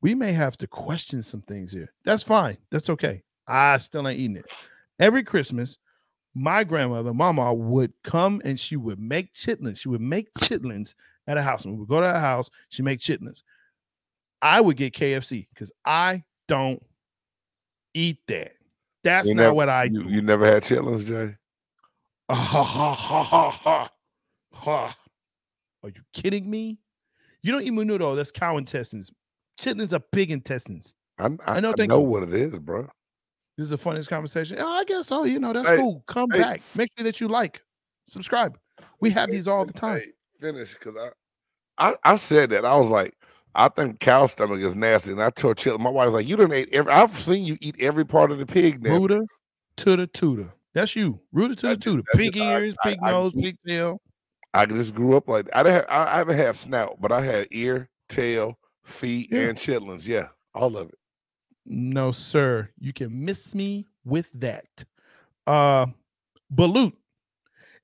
we 0.00 0.14
may 0.14 0.32
have 0.32 0.56
to 0.58 0.66
question 0.66 1.22
some 1.22 1.42
things 1.42 1.72
here. 1.72 1.92
That's 2.04 2.22
fine. 2.22 2.58
That's 2.70 2.90
okay. 2.90 3.22
I 3.46 3.78
still 3.78 4.06
ain't 4.06 4.20
eating 4.20 4.36
it. 4.36 4.46
Every 4.98 5.24
Christmas, 5.24 5.78
my 6.34 6.64
grandmother, 6.64 7.14
mama, 7.14 7.52
would 7.54 7.92
come 8.04 8.40
and 8.44 8.60
she 8.60 8.76
would 8.76 9.00
make 9.00 9.32
chitlins. 9.34 9.80
She 9.80 9.88
would 9.88 10.00
make 10.00 10.32
chitlins 10.34 10.94
at 11.26 11.38
a 11.38 11.42
house. 11.42 11.64
And 11.64 11.74
we 11.74 11.80
would 11.80 11.88
go 11.88 12.00
to 12.00 12.06
her 12.06 12.20
house, 12.20 12.50
she 12.68 12.82
make 12.82 13.00
chitlins. 13.00 13.42
I 14.40 14.60
would 14.60 14.76
get 14.76 14.94
KFC 14.94 15.48
because 15.52 15.72
I 15.84 16.24
don't 16.46 16.80
eat 17.98 18.18
that. 18.28 18.52
That's 19.04 19.28
You 19.28 19.34
not 19.34 19.42
never- 19.44 19.54
what 19.54 19.68
I 19.68 19.88
do. 19.88 20.04
you 20.08 20.22
never 20.22 20.46
had 20.46 20.62
chitlins, 20.64 21.06
Jay? 21.06 21.36
Ha 22.30 22.34
ha 22.34 22.62
ha 22.62 22.94
ha 22.94 23.22
ha 23.22 23.50
ha. 23.50 23.90
ha. 24.52 24.96
Are 25.82 25.88
you 25.88 26.02
kidding 26.12 26.48
me? 26.50 26.78
You 27.42 27.52
don't 27.52 27.62
eat 27.62 27.72
menudo. 27.72 28.14
That's 28.16 28.32
cow 28.32 28.56
intestines. 28.58 29.10
Chitlins 29.60 29.92
are 29.92 30.00
pig 30.00 30.30
intestines. 30.30 30.94
I, 31.18 31.24
I, 31.24 31.26
I 31.26 31.30
I 31.46 31.54
know, 31.60 31.70
know, 31.70 31.74
thank 31.76 31.90
you. 31.90 31.98
what 31.98 32.22
it 32.24 32.34
is, 32.34 32.58
bro. 32.58 32.82
This 33.56 33.64
is 33.64 33.70
the 33.70 33.78
funniest 33.78 34.08
conversation. 34.08 34.58
Oh, 34.60 34.68
I 34.68 34.84
guess 34.84 35.06
so. 35.08 35.24
You 35.24 35.38
know, 35.40 35.52
that's 35.52 35.68
Hey, 35.70 35.76
cool. 35.76 36.04
Come 36.06 36.30
hey. 36.30 36.38
back. 36.40 36.60
Make 36.76 36.90
sure 36.96 37.04
that 37.04 37.20
you 37.20 37.28
like, 37.28 37.62
subscribe. 38.06 38.58
We 39.00 39.10
have 39.10 39.30
these 39.30 39.48
all 39.48 39.64
the 39.64 39.72
time. 39.72 40.00
Hey, 40.00 40.10
finish 40.40 40.74
because 40.74 40.94
I, 40.96 41.90
I 41.90 41.96
I 42.04 42.16
said 42.16 42.50
that 42.50 42.64
I 42.64 42.76
was 42.76 42.88
like, 42.90 43.14
I 43.58 43.68
think 43.68 43.98
cow 44.00 44.26
stomach 44.26 44.60
is 44.60 44.76
nasty, 44.76 45.10
and 45.12 45.22
I 45.22 45.30
told 45.30 45.56
Chill. 45.58 45.78
My 45.78 45.90
wife's 45.90 46.12
like, 46.12 46.26
"You 46.28 46.36
don't 46.36 46.54
eat 46.54 46.68
every. 46.72 46.92
I've 46.92 47.18
seen 47.18 47.44
you 47.44 47.58
eat 47.60 47.74
every 47.80 48.06
part 48.06 48.30
of 48.30 48.38
the 48.38 48.46
pig 48.46 48.82
now." 48.82 48.96
Rooter 48.96 49.22
to 49.78 49.96
the 49.96 50.06
tutor. 50.06 50.52
That's 50.74 50.94
you. 50.94 51.20
Rooter 51.32 51.56
to 51.56 51.66
the 51.68 51.76
tutor. 51.76 52.02
Pig 52.14 52.36
ears, 52.36 52.74
I- 52.84 52.90
pig 52.90 52.98
I 53.02 53.10
nose, 53.10 53.32
grew- 53.32 53.42
pig 53.42 53.56
tail. 53.66 54.00
I 54.54 54.64
just 54.64 54.94
grew 54.94 55.16
up 55.16 55.28
like 55.28 55.48
I 55.54 55.62
didn't. 55.64 55.74
Have, 55.74 55.86
I, 55.90 56.14
I 56.14 56.16
haven't 56.18 56.36
had 56.36 56.56
snout, 56.56 57.00
but 57.00 57.10
I 57.12 57.20
had 57.20 57.48
ear, 57.50 57.90
tail, 58.08 58.58
feet, 58.84 59.28
Yeah. 59.32 59.48
and 59.48 59.58
chitlins. 59.58 60.06
Yeah, 60.06 60.28
all 60.54 60.76
of 60.76 60.88
it. 60.90 60.94
No, 61.66 62.12
sir. 62.12 62.70
You 62.78 62.92
can 62.92 63.24
miss 63.24 63.54
me 63.54 63.86
with 64.04 64.30
that. 64.34 64.66
Uh 65.46 65.86
balut. 66.54 66.92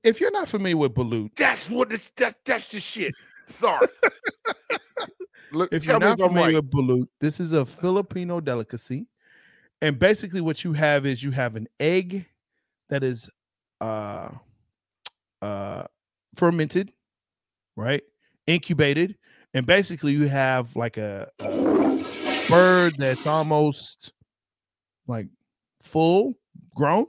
If 0.05 0.21
you're 0.21 0.31
not 0.31 0.49
familiar 0.49 0.77
with 0.77 0.95
balut, 0.95 1.35
That's 1.37 1.69
what. 1.69 1.91
The, 1.91 2.01
that 2.17 2.37
that's 2.45 2.69
the 2.69 2.79
shit. 2.81 3.13
Sorry. 3.49 3.89
Look, 5.53 5.73
if 5.73 5.87
you're 5.87 5.99
not 5.99 6.19
familiar 6.19 6.57
with 6.61 6.71
balut, 6.71 7.09
this 7.21 7.41
is 7.41 7.53
a 7.53 7.65
Filipino 7.65 8.41
delicacy. 8.41 9.07
And 9.81 9.99
basically 9.99 10.41
what 10.41 10.65
you 10.65 10.73
have 10.73 11.05
is 11.07 11.23
you 11.23 11.31
have 11.33 11.57
an 11.57 11.69
egg 11.79 12.27
that 12.89 13.03
is 13.03 13.29
uh 13.81 14.31
uh 15.43 15.85
fermented, 16.35 16.93
right? 17.77 18.03
Incubated, 18.47 19.17
and 19.53 19.67
basically 19.67 20.13
you 20.13 20.29
have 20.29 20.75
like 20.77 20.97
a, 20.97 21.31
a 21.41 22.49
bird 22.49 22.95
that's 22.97 23.27
almost 23.27 24.13
like 25.07 25.29
full 25.81 26.35
grown. 26.75 27.07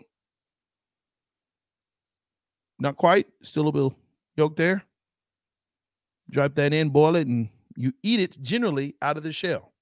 Not 2.80 2.98
quite, 2.98 3.28
still 3.42 3.64
a 3.64 3.70
little 3.70 3.96
yolk 4.36 4.58
there. 4.58 4.84
Drop 6.30 6.56
that 6.56 6.74
in, 6.74 6.90
boil 6.90 7.16
it, 7.16 7.28
and 7.28 7.50
you 7.76 7.94
eat 8.04 8.20
it 8.20 8.42
generally 8.42 8.96
out 9.02 9.18
of 9.18 9.24
the 9.24 9.34
shell. 9.34 9.74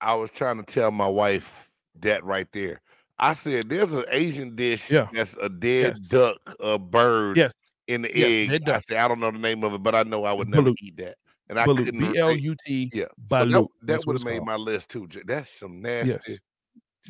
I 0.00 0.14
was 0.14 0.30
trying 0.30 0.56
to 0.56 0.64
tell 0.64 0.90
my 0.90 1.06
wife 1.06 1.70
that 2.00 2.24
right 2.24 2.50
there. 2.52 2.80
I 3.18 3.34
said 3.34 3.68
there's 3.68 3.92
an 3.92 4.04
Asian 4.10 4.56
dish 4.56 4.90
Yeah. 4.90 5.08
that's 5.12 5.36
a 5.40 5.48
dead 5.48 5.94
Yes. 5.96 6.08
duck, 6.08 6.38
a 6.58 6.78
bird 6.78 7.36
Yes, 7.36 7.52
in 7.86 8.02
the 8.02 8.10
Yes, 8.14 8.50
egg. 8.50 8.68
I 8.68 8.78
said 8.80 8.96
I 8.96 9.06
don't 9.06 9.20
know 9.20 9.30
the 9.30 9.38
name 9.38 9.62
of 9.62 9.74
it, 9.74 9.82
but 9.82 9.94
I 9.94 10.02
know 10.02 10.24
I 10.24 10.32
would 10.32 10.48
never 10.48 10.70
Balut. 10.70 10.76
eat 10.82 10.96
that. 10.96 11.18
And 11.48 11.60
I 11.60 11.66
balut. 11.66 11.84
couldn't 11.84 12.00
B 12.12 12.18
L 12.18 12.36
U 12.36 12.56
T. 12.66 12.90
Yeah, 12.92 13.04
so 13.30 13.44
that, 13.44 13.68
that 13.82 14.06
would 14.06 14.16
have 14.16 14.24
made 14.24 14.38
called. 14.38 14.46
my 14.46 14.56
list 14.56 14.88
too. 14.90 15.08
That's 15.24 15.50
some 15.50 15.80
nasty. 15.80 16.32
Yes. 16.32 16.40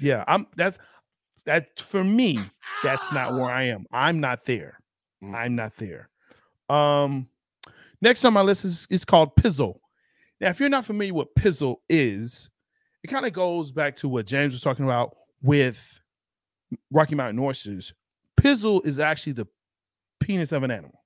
Yeah, 0.01 0.24
I'm. 0.27 0.47
That's 0.56 0.78
that 1.44 1.78
for 1.78 2.05
me. 2.05 2.39
That's 2.85 3.12
not 3.12 3.32
where 3.35 3.51
I 3.51 3.64
am. 3.64 3.86
I'm 3.93 4.20
not 4.20 4.44
there. 4.44 4.81
Mm. 5.23 5.35
I'm 5.35 5.55
not 5.55 5.77
there. 5.77 6.09
Um, 6.69 7.28
next 8.03 8.24
on 8.24 8.35
my 8.35 8.43
list 8.43 8.66
is 8.66 8.87
is 8.91 9.05
called 9.05 9.35
Pizzle. 9.37 9.77
Now, 10.41 10.51
if 10.51 10.61
you're 10.61 10.69
not 10.69 10.85
familiar 10.85 11.15
what 11.15 11.35
Pizzle 11.35 11.77
is, 11.89 12.51
it 13.03 13.07
kind 13.07 13.24
of 13.24 13.33
goes 13.33 13.73
back 13.73 13.97
to 13.97 14.09
what 14.09 14.27
James 14.27 14.53
was 14.53 14.61
talking 14.61 14.85
about 14.85 15.16
with 15.43 16.01
Rocky 16.91 17.15
Mountain 17.15 17.39
oysters. 17.39 17.95
Pizzle 18.37 18.85
is 18.85 18.99
actually 18.99 19.35
the 19.35 19.47
penis 20.20 20.53
of 20.53 20.62
an 20.62 20.70
animal, 20.70 21.03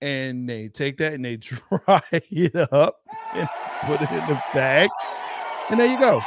and 0.00 0.48
they 0.48 0.68
take 0.68 0.96
that 0.98 1.14
and 1.14 1.24
they 1.24 1.36
dry 1.36 2.02
it 2.12 2.54
up 2.72 2.96
and 3.34 3.48
put 3.86 4.02
it 4.02 4.10
in 4.10 4.26
the 4.28 4.40
bag, 4.52 4.90
and 5.70 5.80
there 5.80 5.86
you 5.86 5.98
go, 5.98 6.20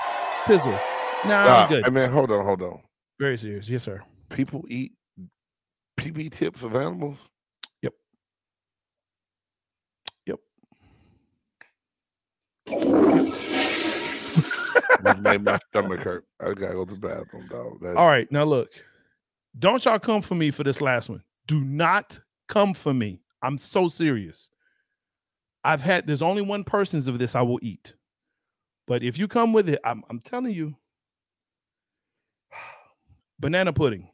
Pizzle. 0.45 0.79
Nah, 1.25 1.63
I'm 1.63 1.69
good. 1.69 1.85
I 1.85 1.89
mean, 1.89 2.09
hold 2.09 2.31
on, 2.31 2.43
hold 2.45 2.61
on. 2.61 2.79
Very 3.19 3.37
serious, 3.37 3.69
yes, 3.69 3.83
sir. 3.83 4.01
People 4.29 4.65
eat 4.67 4.93
PB 5.97 6.31
tips 6.31 6.63
of 6.63 6.75
animals. 6.75 7.17
Yep. 7.81 7.93
Yep. 10.25 10.39
That 12.62 12.62
made 15.23 15.41
my 15.43 15.57
stomach 15.57 15.99
hurt. 16.01 16.25
I 16.39 16.53
gotta 16.53 16.73
go 16.73 16.85
to 16.85 16.93
the 16.93 16.99
bathroom, 16.99 17.47
dog. 17.49 17.79
That's, 17.81 17.97
All 17.97 18.07
right, 18.07 18.31
now 18.31 18.43
look, 18.43 18.71
don't 19.57 19.83
y'all 19.85 19.99
come 19.99 20.21
for 20.21 20.35
me 20.35 20.51
for 20.51 20.63
this 20.63 20.81
last 20.81 21.09
one. 21.09 21.23
Do 21.47 21.61
not 21.61 22.19
come 22.47 22.73
for 22.73 22.93
me. 22.93 23.21
I'm 23.41 23.57
so 23.57 23.87
serious. 23.87 24.49
I've 25.63 25.81
had 25.81 26.07
there's 26.07 26.21
only 26.21 26.41
one 26.41 26.63
person's 26.63 27.07
of 27.07 27.19
this 27.19 27.35
I 27.35 27.41
will 27.41 27.59
eat, 27.61 27.95
but 28.87 29.03
if 29.03 29.17
you 29.17 29.27
come 29.27 29.53
with 29.53 29.69
it, 29.69 29.79
I'm 29.83 30.03
I'm 30.09 30.19
telling 30.19 30.53
you, 30.53 30.75
banana 33.39 33.73
pudding. 33.73 34.09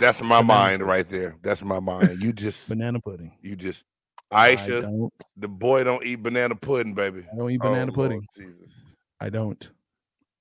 That's 0.00 0.20
my 0.22 0.40
Banana 0.40 0.44
mind 0.44 0.82
right 0.82 1.08
there. 1.08 1.36
That's 1.42 1.62
my 1.62 1.78
mind. 1.78 2.20
You 2.20 2.32
just, 2.32 2.68
Banana 2.68 3.00
pudding. 3.00 3.32
you 3.42 3.54
just, 3.54 3.84
I 4.30 4.56
Aisha, 4.56 5.10
the 5.36 5.48
boy 5.48 5.84
don't 5.84 6.04
eat 6.04 6.16
banana 6.16 6.54
pudding, 6.54 6.94
baby. 6.94 7.24
I 7.32 7.36
don't 7.36 7.50
eat 7.50 7.60
Oh, 7.62 7.68
banana 7.68 7.92
Lord 7.92 7.94
pudding. 7.94 8.26
Jesus. 8.36 8.72
I 9.20 9.28
don't. 9.28 9.70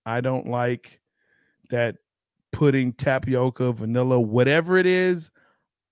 I 0.05 0.21
don't 0.21 0.47
like 0.47 1.01
that 1.71 1.95
pudding, 2.51 2.93
tapioca, 2.93 3.73
vanilla, 3.73 4.19
whatever 4.19 4.77
it 4.77 4.85
is. 4.85 5.31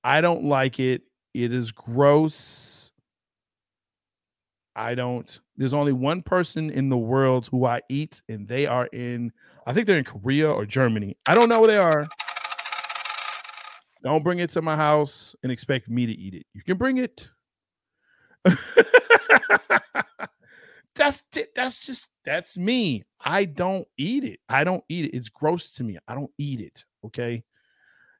I 0.03 0.21
don't 0.21 0.45
like 0.45 0.79
it. 0.79 1.01
It 1.33 1.51
is 1.51 1.71
gross. 1.71 2.91
I 4.75 4.95
don't. 4.95 5.39
There's 5.57 5.73
only 5.73 5.91
one 5.93 6.21
person 6.21 6.69
in 6.69 6.89
the 6.89 6.97
world 6.97 7.47
who 7.51 7.65
I 7.65 7.81
eat, 7.89 8.21
and 8.29 8.47
they 8.47 8.67
are 8.67 8.87
in, 8.93 9.33
I 9.65 9.73
think 9.73 9.87
they're 9.87 9.97
in 9.97 10.03
Korea 10.03 10.51
or 10.51 10.65
Germany. 10.65 11.17
I 11.25 11.33
don't 11.35 11.49
know 11.49 11.59
where 11.59 11.67
they 11.67 11.77
are. 11.77 12.07
Don't 14.03 14.23
bring 14.23 14.39
it 14.39 14.49
to 14.51 14.61
my 14.61 14.75
house 14.75 15.35
and 15.43 15.51
expect 15.51 15.89
me 15.89 16.05
to 16.05 16.11
eat 16.11 16.33
it. 16.33 16.45
You 16.53 16.61
can 16.63 16.77
bring 16.77 16.97
it. 16.97 17.29
that's 20.95 21.23
it. 21.35 21.49
That's 21.55 21.85
just 21.85 22.09
that's 22.23 22.57
me. 22.57 23.03
I 23.23 23.45
don't 23.45 23.87
eat 23.97 24.23
it. 24.23 24.39
I 24.47 24.63
don't 24.63 24.83
eat 24.89 25.05
it. 25.05 25.15
It's 25.15 25.29
gross 25.29 25.71
to 25.71 25.83
me. 25.83 25.97
I 26.07 26.15
don't 26.15 26.31
eat 26.37 26.61
it. 26.61 26.83
Okay. 27.05 27.43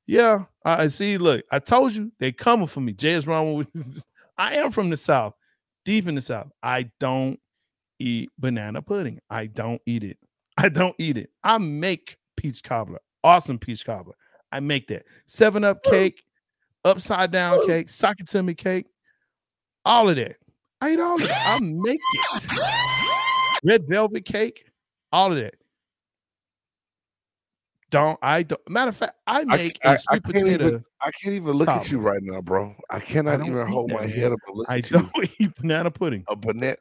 Yeah. 0.05 0.45
I 0.65 0.83
I 0.83 0.87
see. 0.87 1.17
Look, 1.17 1.43
I 1.51 1.59
told 1.59 1.93
you 1.93 2.11
they 2.19 2.31
coming 2.31 2.67
for 2.67 2.81
me. 2.81 2.93
Jay 2.93 3.13
is 3.13 3.27
wrong 3.27 3.53
with. 3.53 4.03
I 4.37 4.55
am 4.55 4.71
from 4.71 4.91
the 4.91 4.97
south, 4.97 5.33
deep 5.83 6.07
in 6.07 6.13
the 6.13 6.21
south. 6.21 6.51
I 6.61 6.91
don't 6.99 7.39
eat 7.99 8.29
banana 8.37 8.83
pudding. 8.83 9.19
I 9.29 9.47
don't 9.47 9.81
eat 9.85 10.03
it. 10.03 10.17
I 10.57 10.69
don't 10.69 10.95
eat 10.99 11.17
it. 11.17 11.31
I 11.43 11.57
make 11.57 12.17
peach 12.35 12.63
cobbler. 12.63 12.99
Awesome 13.23 13.57
peach 13.57 13.85
cobbler. 13.85 14.13
I 14.51 14.59
make 14.59 14.87
that. 14.87 15.03
Seven 15.25 15.63
up 15.63 15.83
cake, 15.83 16.23
upside 16.85 17.31
down 17.31 17.65
cake, 17.67 17.89
sock 17.89 18.19
it 18.19 18.27
to 18.29 18.41
me 18.43 18.53
cake, 18.53 18.85
all 19.85 20.09
of 20.09 20.15
that. 20.15 20.37
I 20.81 20.91
eat 20.93 20.99
all 20.99 21.15
of 21.15 21.21
it. 21.21 21.31
I 21.31 21.59
make 21.61 21.99
it. 22.13 22.61
Red 23.63 23.87
velvet 23.87 24.25
cake, 24.25 24.65
all 25.11 25.31
of 25.31 25.37
that. 25.37 25.55
Don't 27.89 28.19
I 28.21 28.43
don't 28.43 28.69
matter 28.69 28.89
of 28.89 28.97
fact, 28.97 29.13
I 29.25 29.45
make 29.45 29.79
I- 29.83 29.91
I 29.91 29.93
a 29.93 29.97
sweet 29.97 30.23
can't 30.23 30.35
potato. 30.35 30.67
even- 30.67 30.83
I 30.99 31.11
can't 31.11 31.35
even 31.35 31.53
look 31.53 31.69
at 31.69 31.89
you 31.91 31.99
right 31.99 32.19
now, 32.23 32.41
bro. 32.41 32.75
I 32.89 32.99
cannot 32.99 33.45
even 33.45 33.67
hold 33.67 33.91
my 33.91 34.07
head 34.07 34.31
up 34.31 34.39
and 34.47 34.57
look 34.57 34.69
I 34.69 34.81
don't 34.81 35.09
eat 35.39 35.55
banana 35.55 35.91
pudding. 35.91 36.25
A 36.27 36.35
banana. 36.35 36.75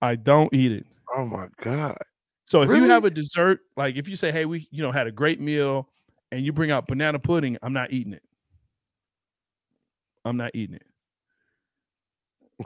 I 0.00 0.14
don't 0.16 0.52
eat 0.54 0.72
it. 0.72 0.86
Oh 1.14 1.26
my 1.26 1.48
god. 1.60 1.98
So 2.46 2.62
if 2.62 2.70
you 2.70 2.84
have 2.84 3.04
a 3.04 3.10
dessert, 3.10 3.60
like 3.76 3.96
if 3.96 4.08
you 4.08 4.16
say, 4.16 4.30
"Hey, 4.30 4.44
we 4.44 4.68
you 4.70 4.82
know 4.82 4.92
had 4.92 5.06
a 5.06 5.12
great 5.12 5.40
meal," 5.40 5.88
and 6.30 6.44
you 6.44 6.52
bring 6.52 6.70
out 6.70 6.86
banana 6.86 7.18
pudding, 7.18 7.58
I'm 7.62 7.72
not 7.72 7.92
eating 7.92 8.12
it. 8.12 8.22
I'm 10.24 10.36
not 10.36 10.50
eating 10.54 10.76
it. 10.76 10.86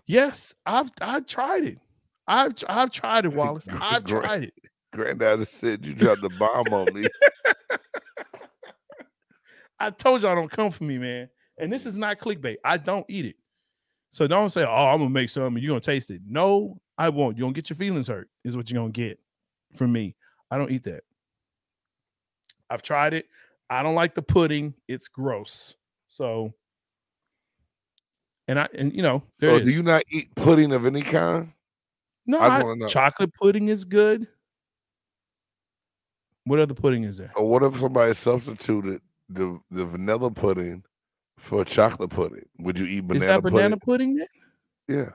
Yes, 0.06 0.54
I've 0.66 0.90
I've 1.00 1.26
tried 1.26 1.64
it. 1.64 1.78
I've 2.26 2.52
I've 2.68 2.90
tried 2.90 3.24
it, 3.24 3.32
Wallace. 3.34 3.68
I've 3.68 4.04
tried 4.04 4.44
it. 4.44 4.54
Granddad 4.92 5.46
said 5.48 5.84
you 5.84 5.94
dropped 5.94 6.22
the 6.22 6.30
bomb 6.30 6.72
on 6.72 6.94
me. 6.94 7.08
I 9.80 9.90
told 9.90 10.22
y'all 10.22 10.34
don't 10.34 10.50
come 10.50 10.70
for 10.70 10.84
me, 10.84 10.98
man. 10.98 11.28
And 11.58 11.72
this 11.72 11.86
is 11.86 11.96
not 11.96 12.18
clickbait. 12.18 12.56
I 12.64 12.76
don't 12.76 13.06
eat 13.08 13.26
it. 13.26 13.36
So 14.10 14.26
don't 14.26 14.50
say, 14.50 14.64
"Oh, 14.64 14.88
I'm 14.88 14.98
gonna 14.98 15.10
make 15.10 15.28
some 15.30 15.56
and 15.56 15.62
you're 15.62 15.70
gonna 15.70 15.80
taste 15.80 16.10
it." 16.10 16.22
No, 16.26 16.80
I 16.96 17.08
won't. 17.10 17.36
You're 17.36 17.44
gonna 17.44 17.54
get 17.54 17.70
your 17.70 17.76
feelings 17.76 18.08
hurt. 18.08 18.28
Is 18.44 18.56
what 18.56 18.70
you're 18.70 18.80
gonna 18.80 18.92
get 18.92 19.18
from 19.74 19.92
me. 19.92 20.16
I 20.50 20.58
don't 20.58 20.70
eat 20.70 20.84
that. 20.84 21.02
I've 22.70 22.82
tried 22.82 23.14
it. 23.14 23.26
I 23.70 23.82
don't 23.82 23.94
like 23.94 24.14
the 24.14 24.22
pudding. 24.22 24.74
It's 24.86 25.08
gross. 25.08 25.74
So, 26.08 26.54
and 28.46 28.58
I 28.58 28.68
and 28.76 28.94
you 28.94 29.02
know, 29.02 29.22
So 29.40 29.58
do 29.58 29.70
you 29.70 29.82
not 29.82 30.02
eat 30.10 30.34
pudding 30.34 30.72
of 30.72 30.86
any 30.86 31.02
kind? 31.02 31.52
no, 32.26 32.38
I 32.40 32.60
I- 32.62 32.86
chocolate 32.88 33.32
pudding 33.34 33.68
is 33.68 33.84
good. 33.84 34.26
What 36.44 36.60
other 36.60 36.74
pudding 36.74 37.04
is 37.04 37.18
there? 37.18 37.32
Or 37.36 37.46
what 37.46 37.62
if 37.62 37.76
somebody 37.78 38.14
substituted 38.14 39.02
the 39.28 39.60
the 39.70 39.84
vanilla 39.84 40.30
pudding 40.30 40.82
for 41.36 41.62
chocolate 41.64 42.08
pudding? 42.10 42.46
Would 42.58 42.78
you 42.78 42.86
eat 42.86 43.06
banana 43.06 43.08
pudding? 43.08 43.22
is 43.22 43.26
that 43.28 43.42
banana 43.42 43.76
pudding? 43.76 44.16
pudding 44.16 44.26
then? 44.86 44.96
Yeah. 45.04 45.10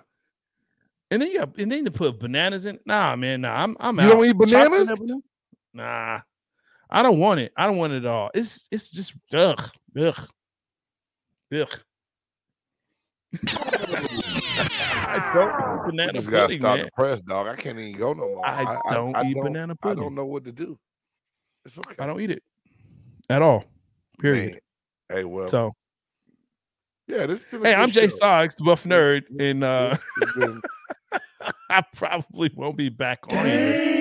And 1.09 1.21
then 1.21 1.31
yeah, 1.31 1.45
and 1.57 1.71
then 1.71 1.85
to 1.85 1.91
put 1.91 2.19
bananas 2.19 2.67
in. 2.67 2.79
Nah, 2.85 3.15
man, 3.15 3.41
nah, 3.41 3.55
I'm 3.63 3.75
I'm 3.79 3.97
You 3.97 4.05
out. 4.05 4.09
don't 4.09 4.25
eat 4.25 4.37
bananas? 4.37 4.99
banana? 4.99 5.21
Nah, 5.73 6.21
I 6.89 7.01
don't 7.03 7.19
want 7.19 7.39
it. 7.39 7.51
I 7.57 7.65
don't 7.65 7.77
want 7.77 7.93
it 7.93 7.97
at 7.97 8.05
all. 8.05 8.29
It's 8.33 8.67
it's 8.71 8.89
just 8.89 9.13
ugh, 9.33 9.69
ugh, 9.99 10.27
ugh. 11.53 11.79
I 15.15 15.31
don't 15.33 15.49
eat 15.49 15.63
I 15.63 15.85
banana 15.85 16.13
just 16.13 16.29
gotta 16.29 16.43
pudding, 16.47 16.59
start 16.61 16.77
man. 16.77 16.85
the 16.85 16.91
press, 16.91 17.21
dog. 17.23 17.47
I 17.47 17.55
can't 17.55 17.79
even 17.79 17.99
go 17.99 18.13
no 18.13 18.27
more. 18.27 18.45
I 18.45 18.79
don't 18.91 19.15
eat 19.25 19.35
banana 19.35 19.75
pudding. 19.75 19.99
I 19.99 20.03
don't 20.03 20.15
know 20.15 20.25
what 20.25 20.43
to 20.45 20.51
do. 20.51 20.77
It's 21.65 21.77
okay. 21.77 21.95
I 21.99 22.05
don't 22.05 22.21
eat 22.21 22.31
it 22.31 22.43
at 23.29 23.41
all. 23.41 23.63
Period. 24.19 24.51
Man. 24.51 24.59
Hey, 25.17 25.23
well, 25.23 25.47
So 25.47 25.73
yeah, 27.07 27.25
this. 27.25 27.41
been 27.51 27.63
hey, 27.63 27.73
I'm 27.75 27.89
Jay 27.91 28.07
show. 28.07 28.17
Stoggs, 28.17 28.55
the 28.57 28.63
buff 28.63 28.83
nerd, 28.85 29.23
and 29.39 29.63
uh 29.63 29.97
I 31.69 31.83
probably 31.95 32.51
won't 32.55 32.77
be 32.77 32.89
back 32.89 33.19
on 33.31 33.45
here. 33.45 33.92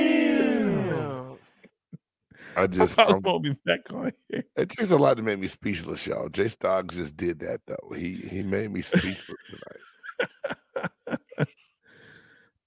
I 2.56 2.66
just, 2.66 2.94
probably 2.94 3.14
um, 3.14 3.22
won't 3.22 3.42
be 3.44 3.56
back 3.64 3.80
on 3.90 4.12
here. 4.28 4.44
it 4.56 4.68
takes 4.70 4.90
a 4.90 4.96
lot 4.96 5.16
to 5.16 5.22
make 5.22 5.38
me 5.38 5.48
speechless, 5.48 6.06
y'all. 6.06 6.28
Jay 6.28 6.46
Stoggs 6.46 6.94
just 6.94 7.16
did 7.16 7.40
that 7.40 7.60
though. 7.66 7.94
He 7.96 8.16
he 8.16 8.42
made 8.42 8.70
me 8.70 8.82
speechless 8.82 9.26
tonight. 9.26 11.18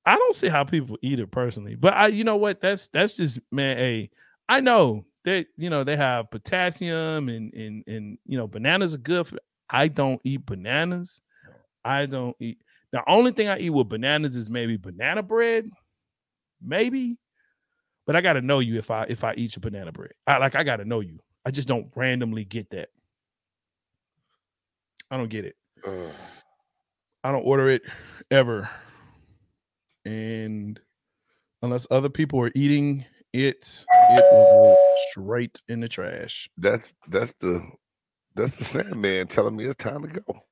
I 0.06 0.16
don't 0.18 0.36
see 0.36 0.50
how 0.50 0.64
people 0.64 0.98
eat 1.02 1.20
it 1.20 1.32
personally, 1.32 1.76
but 1.76 1.96
I, 1.96 2.08
you 2.08 2.24
know 2.24 2.38
what? 2.38 2.62
That's 2.62 2.88
that's 2.90 3.18
just 3.18 3.40
man. 3.52 3.78
A, 3.80 4.10
I 4.48 4.60
know 4.60 5.06
that 5.26 5.48
you 5.58 5.70
know 5.70 5.84
they 5.84 5.96
have 5.96 6.30
potassium 6.30 7.30
and 7.30 7.54
and 7.54 7.84
and 7.88 8.18
you 8.26 8.38
know 8.38 8.48
bananas 8.48 8.94
are 8.94 9.00
good. 9.00 9.28
For, 9.28 9.38
I 9.70 9.88
don't 9.88 10.22
eat 10.24 10.46
bananas. 10.46 11.22
I 11.84 12.06
don't 12.06 12.36
eat. 12.40 12.60
The 12.92 13.04
only 13.08 13.32
thing 13.32 13.48
I 13.48 13.60
eat 13.60 13.72
with 13.72 13.90
bananas 13.90 14.36
is 14.36 14.50
maybe 14.50 14.78
banana 14.78 15.24
bread, 15.24 15.70
maybe. 16.62 17.18
But 18.06 18.16
I 18.16 18.22
got 18.22 18.34
to 18.34 18.42
know 18.42 18.60
you 18.60 18.78
if 18.78 18.92
I 18.92 19.06
if 19.10 19.24
I 19.24 19.34
eat 19.36 19.56
your 19.56 19.62
banana 19.62 19.92
bread. 19.92 20.12
I 20.28 20.38
like 20.38 20.56
I 20.56 20.64
got 20.64 20.78
to 20.78 20.86
know 20.86 21.00
you. 21.00 21.20
I 21.46 21.52
just 21.52 21.68
don't 21.68 21.92
randomly 21.96 22.46
get 22.46 22.70
that. 22.72 22.90
I 25.10 25.18
don't 25.18 25.30
get 25.30 25.46
it. 25.46 25.56
Ugh. 25.86 26.12
I 27.24 27.32
don't 27.32 27.44
order 27.44 27.70
it 27.70 27.82
ever. 28.30 28.70
And 30.06 30.80
unless 31.62 31.88
other 31.90 32.10
people 32.10 32.40
are 32.42 32.52
eating 32.54 33.06
it, 33.34 33.86
it 34.12 34.26
will 34.32 34.46
go 34.46 34.78
straight 35.10 35.62
in 35.68 35.80
the 35.80 35.88
trash. 35.88 36.50
That's 36.58 36.94
that's 37.08 37.34
the 37.40 37.68
that's 38.36 38.56
the 38.58 38.64
Sandman 38.64 39.28
telling 39.28 39.56
me 39.56 39.66
it's 39.66 39.76
time 39.84 40.04
to 40.04 40.08
go. 40.08 40.44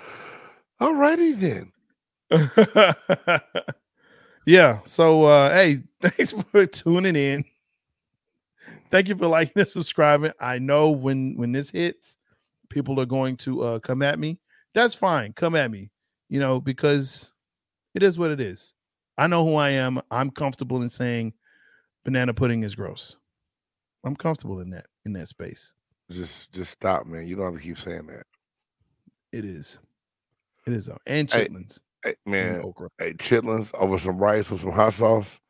All 0.80 0.94
righty 0.94 1.32
then. 1.32 1.72
yeah. 4.48 4.80
So 4.84 5.24
uh 5.24 5.52
hey, 5.52 5.82
thanks 6.00 6.32
for 6.32 6.66
tuning 6.66 7.16
in. 7.16 7.44
Thank 8.90 9.08
you 9.08 9.16
for 9.16 9.26
liking 9.26 9.52
and 9.56 9.68
subscribing. 9.68 10.32
I 10.40 10.58
know 10.58 10.90
when 10.90 11.36
when 11.36 11.52
this 11.52 11.70
hits, 11.70 12.16
people 12.70 12.98
are 13.00 13.06
going 13.06 13.36
to 13.38 13.62
uh 13.62 13.78
come 13.80 14.02
at 14.02 14.18
me. 14.18 14.38
That's 14.74 14.94
fine. 14.94 15.34
Come 15.34 15.54
at 15.54 15.70
me. 15.70 15.90
You 16.30 16.40
know, 16.40 16.60
because 16.60 17.32
it 17.94 18.02
is 18.02 18.18
what 18.18 18.30
it 18.30 18.40
is. 18.40 18.72
I 19.18 19.26
know 19.26 19.44
who 19.44 19.56
I 19.56 19.70
am. 19.70 20.00
I'm 20.10 20.30
comfortable 20.30 20.80
in 20.82 20.90
saying 20.90 21.34
banana 22.04 22.32
pudding 22.32 22.62
is 22.62 22.74
gross. 22.74 23.16
I'm 24.04 24.16
comfortable 24.16 24.60
in 24.60 24.70
that 24.70 24.86
in 25.04 25.12
that 25.12 25.28
space. 25.28 25.74
Just 26.10 26.52
just 26.52 26.70
stop, 26.70 27.06
man. 27.06 27.26
You 27.26 27.36
don't 27.36 27.52
have 27.52 27.60
to 27.60 27.60
keep 27.60 27.78
saying 27.78 28.06
that. 28.06 28.24
It 29.30 29.44
is. 29.44 29.78
It 30.66 30.72
is. 30.72 30.88
And 31.06 31.28
chitlins. 31.28 31.80
Hey, 31.80 31.87
and 32.04 32.16
man, 32.26 32.62
okra. 32.64 32.88
hey, 32.98 33.12
chitlins 33.14 33.74
over 33.74 33.98
some 33.98 34.18
rice 34.18 34.50
with 34.50 34.60
some 34.60 34.72
hot 34.72 34.92
sauce. 34.92 35.40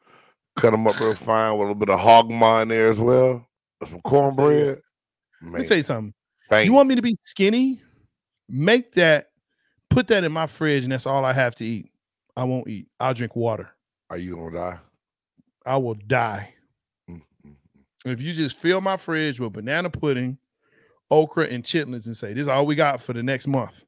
Cut 0.56 0.70
them 0.72 0.86
up 0.86 0.98
real 0.98 1.14
fine 1.14 1.52
with 1.52 1.58
a 1.58 1.62
little 1.62 1.74
bit 1.74 1.88
of 1.88 2.00
hog 2.00 2.30
maw 2.30 2.60
in 2.62 2.68
there 2.68 2.90
as 2.90 2.98
well. 2.98 3.46
Some 3.86 4.00
cornbread. 4.00 4.80
Let 5.42 5.52
me 5.52 5.66
tell 5.66 5.76
you 5.76 5.82
something. 5.82 6.14
You 6.50 6.72
want 6.72 6.88
me 6.88 6.96
to 6.96 7.02
be 7.02 7.14
skinny? 7.22 7.80
Make 8.48 8.92
that, 8.92 9.26
put 9.90 10.08
that 10.08 10.24
in 10.24 10.32
my 10.32 10.46
fridge, 10.46 10.82
and 10.82 10.92
that's 10.92 11.06
all 11.06 11.24
I 11.24 11.32
have 11.32 11.54
to 11.56 11.64
eat. 11.64 11.90
I 12.36 12.44
won't 12.44 12.66
eat. 12.68 12.88
I'll 12.98 13.14
drink 13.14 13.36
water. 13.36 13.70
Are 14.10 14.16
you 14.16 14.36
gonna 14.36 14.56
die? 14.56 14.78
I 15.66 15.76
will 15.76 15.94
die. 15.94 16.54
Mm, 17.08 17.22
mm, 17.46 17.52
mm. 17.52 18.12
If 18.12 18.22
you 18.22 18.32
just 18.32 18.56
fill 18.56 18.80
my 18.80 18.96
fridge 18.96 19.38
with 19.38 19.52
banana 19.52 19.90
pudding, 19.90 20.38
okra, 21.10 21.46
and 21.46 21.62
chitlins 21.62 22.06
and 22.06 22.16
say, 22.16 22.32
this 22.32 22.42
is 22.42 22.48
all 22.48 22.64
we 22.64 22.74
got 22.74 23.00
for 23.00 23.12
the 23.12 23.22
next 23.22 23.46
month. 23.46 23.84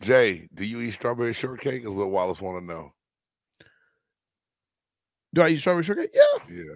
Jay, 0.00 0.48
do 0.54 0.64
you 0.64 0.80
eat 0.80 0.92
strawberry 0.92 1.32
shortcake? 1.32 1.82
Is 1.82 1.88
what 1.90 2.10
Wallace 2.10 2.40
want 2.40 2.60
to 2.60 2.64
know. 2.64 2.92
Do 5.34 5.42
I 5.42 5.48
eat 5.48 5.58
strawberry 5.58 5.82
shortcake? 5.82 6.10
Yeah, 6.14 6.54
Yeah. 6.54 6.74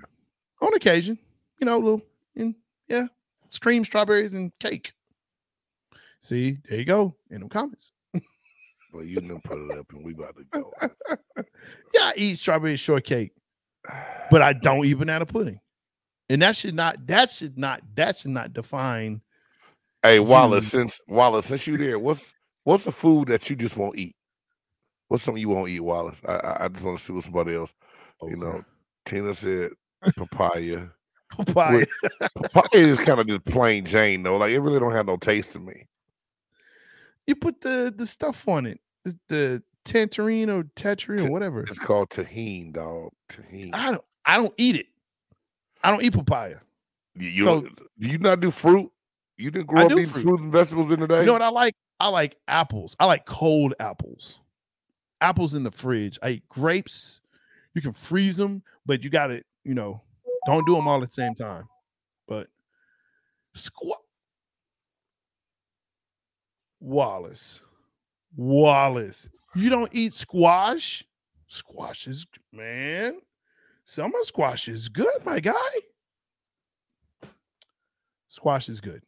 on 0.61 0.75
occasion. 0.75 1.19
You 1.61 1.67
know, 1.67 1.79
little, 1.79 2.03
and 2.37 2.55
yeah, 2.89 3.07
stream 3.51 3.85
strawberries 3.85 4.35
and 4.35 4.53
cake. 4.59 4.93
See, 6.21 6.59
there 6.69 6.79
you 6.79 6.85
go 6.85 7.17
in 7.31 7.43
the 7.43 7.49
comments. 7.49 7.93
Well, 8.93 9.05
you 9.05 9.21
didn't 9.21 9.43
put 9.45 9.59
it 9.59 9.79
up, 9.79 9.87
and 9.93 10.05
we 10.05 10.13
about 10.13 10.37
to 10.37 10.45
go. 10.53 10.73
Yeah, 11.95 12.05
I 12.07 12.13
eat 12.17 12.39
strawberry 12.39 12.77
shortcake, 12.77 13.33
but 14.31 14.43
I 14.43 14.53
don't 14.63 14.85
eat 14.85 14.95
banana 14.95 15.25
pudding. 15.27 15.61
And 16.29 16.41
that 16.43 16.57
should 16.57 16.75
not, 16.75 17.07
that 17.07 17.31
should 17.31 17.57
not, 17.59 17.83
that 17.95 18.19
should 18.19 18.31
not 18.33 18.53
define. 18.53 19.21
Hey, 20.03 20.19
Wallace, 20.19 20.65
You- 20.65 20.81
since 20.81 21.01
Wallace, 21.07 21.47
since 21.47 21.67
you 21.67 21.77
there, 21.77 21.99
what's 21.99 22.33
what's 22.65 22.85
the 22.85 22.93
food 22.93 23.29
that 23.29 23.49
you 23.51 23.57
just 23.57 23.77
won't 23.77 23.99
eat? 23.99 24.17
What's 25.09 25.23
something 25.23 25.41
you 25.41 25.49
won't 25.51 25.69
eat, 25.69 25.81
Wallace? 25.81 26.21
I 26.27 26.33
I, 26.33 26.65
I 26.65 26.69
just 26.69 26.85
want 26.85 26.99
to 26.99 27.05
see 27.05 27.13
what 27.13 27.25
somebody 27.25 27.55
else. 27.55 27.73
You 28.23 28.37
know, 28.37 28.65
Tina 29.05 29.35
said 29.35 29.71
papaya. 30.17 30.89
papaya. 31.31 31.87
papaya 32.53 32.69
is 32.73 32.99
kind 32.99 33.21
of 33.21 33.27
just 33.27 33.45
plain 33.45 33.85
Jane 33.85 34.23
though. 34.23 34.37
Like 34.37 34.53
it 34.53 34.61
really 34.61 34.81
don't 34.81 34.93
have 34.93 35.07
no 35.07 35.17
taste 35.17 35.53
to 35.53 35.59
me. 35.59 35.89
You 37.27 37.37
put 37.37 37.61
the 37.61 37.93
the 37.95 38.07
stuff 38.07 38.49
on 38.49 38.67
it, 38.67 38.81
the, 39.05 39.19
the 39.29 39.63
tangerine 39.85 40.51
or 40.51 40.65
tetrine 40.77 41.21
or 41.27 41.31
whatever. 41.31 41.63
It's 41.63 41.79
called 41.79 42.11
Tajín, 42.11 42.73
dog. 42.73 43.13
Tajín. 43.29 43.71
I 43.73 43.91
don't, 43.93 44.05
I 44.25 44.37
don't 44.37 44.55
eat 44.57 44.77
it. 44.77 44.87
I 45.83 45.91
don't 45.91 46.03
eat 46.03 46.15
papaya. 46.15 46.59
You, 47.15 47.29
you 47.29 47.45
so- 47.45 47.61
do 47.63 48.09
you 48.09 48.19
not 48.19 48.41
do 48.41 48.51
fruit? 48.51 48.91
You 49.37 49.51
didn't 49.51 49.67
grow 49.67 49.83
I 49.83 49.85
up 49.87 49.93
eating 49.93 50.07
fruit. 50.07 50.23
fruit 50.23 50.41
and 50.41 50.53
vegetables 50.53 50.93
in 50.93 51.01
the 51.01 51.09
day. 51.09 51.21
You 51.21 51.27
know 51.27 51.33
what 51.33 51.43
I 51.43 51.49
like? 51.49 51.75
I 51.99 52.09
like 52.09 52.37
apples. 52.49 52.97
I 53.01 53.07
like 53.07 53.27
cold 53.27 53.75
apples. 53.81 54.41
Apples 55.21 55.55
in 55.55 55.63
the 55.63 55.71
fridge. 55.71 56.19
I 56.23 56.31
eat 56.31 56.49
grapes. 56.49 57.21
You 57.75 57.81
can 57.81 57.93
freeze 57.93 58.37
them, 58.37 58.63
but 58.85 59.03
you 59.03 59.11
got 59.11 59.29
to, 59.29 59.43
you 59.65 59.75
know, 59.75 60.03
don't 60.47 60.67
do 60.67 60.75
them 60.75 60.89
all 60.89 61.03
at 61.03 61.09
the 61.09 61.15
same 61.15 61.35
time. 61.35 61.65
But 62.27 62.49
squat. 63.55 63.99
Wallace. 66.81 67.63
Wallace. 68.37 69.29
You 69.55 69.71
don't 69.71 69.95
eat 69.95 70.15
squash? 70.15 71.05
Squash 71.47 72.07
is 72.07 72.27
man. 72.53 73.21
Summer 73.85 74.19
squash 74.23 74.69
is 74.69 74.89
good, 74.89 75.25
my 75.25 75.39
guy. 75.39 75.53
Squash 78.29 78.69
is 78.69 78.81
good. 78.81 79.03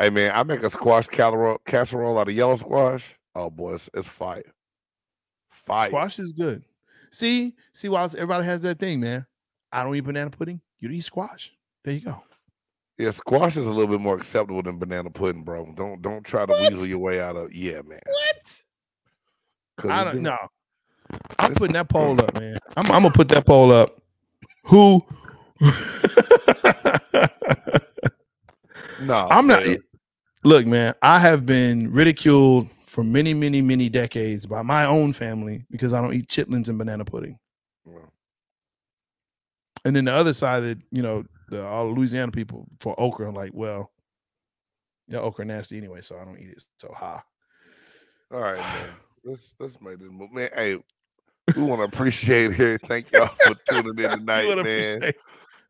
Hey 0.00 0.10
man, 0.10 0.30
I 0.32 0.44
make 0.44 0.62
a 0.62 0.70
squash 0.70 1.08
casserole, 1.08 1.58
casserole 1.66 2.18
out 2.18 2.28
of 2.28 2.34
yellow 2.34 2.54
squash. 2.54 3.18
Oh 3.34 3.50
boy, 3.50 3.74
it's, 3.74 3.90
it's 3.92 4.06
fire. 4.06 4.44
Fire. 5.50 5.88
Squash 5.88 6.20
is 6.20 6.32
good. 6.32 6.62
See, 7.10 7.56
see, 7.72 7.88
why 7.88 8.04
everybody 8.04 8.44
has 8.44 8.60
that 8.60 8.78
thing, 8.78 9.00
man. 9.00 9.26
I 9.72 9.82
don't 9.82 9.96
eat 9.96 10.00
banana 10.00 10.30
pudding. 10.30 10.60
You 10.78 10.88
eat 10.90 11.00
squash. 11.00 11.52
There 11.82 11.94
you 11.94 12.00
go. 12.00 12.22
Yeah, 12.96 13.10
squash 13.10 13.56
is 13.56 13.66
a 13.66 13.70
little 13.70 13.88
bit 13.88 14.00
more 14.00 14.16
acceptable 14.16 14.62
than 14.62 14.78
banana 14.78 15.10
pudding, 15.10 15.42
bro. 15.42 15.72
Don't 15.74 16.00
don't 16.00 16.24
try 16.24 16.46
to 16.46 16.52
What? 16.52 16.72
weasel 16.72 16.86
your 16.86 16.98
way 16.98 17.20
out 17.20 17.34
of 17.34 17.52
yeah, 17.52 17.80
man. 17.82 17.98
What? 18.06 18.62
I 19.90 20.04
don't 20.04 20.22
know. 20.22 20.38
I'm 21.40 21.54
putting 21.54 21.74
that 21.74 21.88
mm. 21.88 21.90
poll 21.90 22.20
up, 22.20 22.38
man. 22.38 22.58
I'm, 22.76 22.86
I'm 22.86 23.02
gonna 23.02 23.10
put 23.10 23.28
that 23.30 23.46
poll 23.46 23.72
up. 23.72 24.00
Who? 24.64 25.04
No, 29.00 29.28
I'm 29.30 29.46
not. 29.46 29.64
Look, 30.48 30.66
man. 30.66 30.94
I 31.02 31.18
have 31.18 31.44
been 31.44 31.92
ridiculed 31.92 32.70
for 32.80 33.04
many, 33.04 33.34
many, 33.34 33.60
many 33.60 33.90
decades 33.90 34.46
by 34.46 34.62
my 34.62 34.86
own 34.86 35.12
family 35.12 35.66
because 35.70 35.92
I 35.92 36.00
don't 36.00 36.14
eat 36.14 36.26
chitlins 36.28 36.70
and 36.70 36.78
banana 36.78 37.04
pudding. 37.04 37.38
Well, 37.84 38.10
And 39.84 39.94
then 39.94 40.06
the 40.06 40.12
other 40.14 40.32
side 40.32 40.60
that 40.60 40.78
you 40.90 41.02
know, 41.02 41.26
the 41.50 41.66
all 41.66 41.92
Louisiana 41.92 42.32
people 42.32 42.66
for 42.80 42.98
okra, 42.98 43.28
I'm 43.28 43.34
like, 43.34 43.50
well, 43.52 43.92
yeah, 45.06 45.18
okra 45.18 45.44
nasty 45.44 45.76
anyway, 45.76 46.00
so 46.00 46.18
I 46.18 46.24
don't 46.24 46.38
eat 46.38 46.48
it. 46.48 46.64
So 46.78 46.94
ha. 46.96 47.22
All 48.32 48.40
right, 48.40 48.56
man. 48.58 48.88
Let's 49.24 49.54
let's 49.60 49.78
make 49.82 49.98
this 49.98 50.08
move. 50.10 50.32
Man, 50.32 50.48
hey, 50.54 50.78
we 51.56 51.62
want 51.62 51.80
to 51.80 51.94
appreciate 51.94 52.54
here. 52.54 52.78
Thank 52.86 53.12
y'all 53.12 53.28
for 53.44 53.54
tuning 53.68 53.98
in 53.98 54.10
tonight, 54.18 54.46
man. 54.48 54.58
appreciate- 54.60 55.16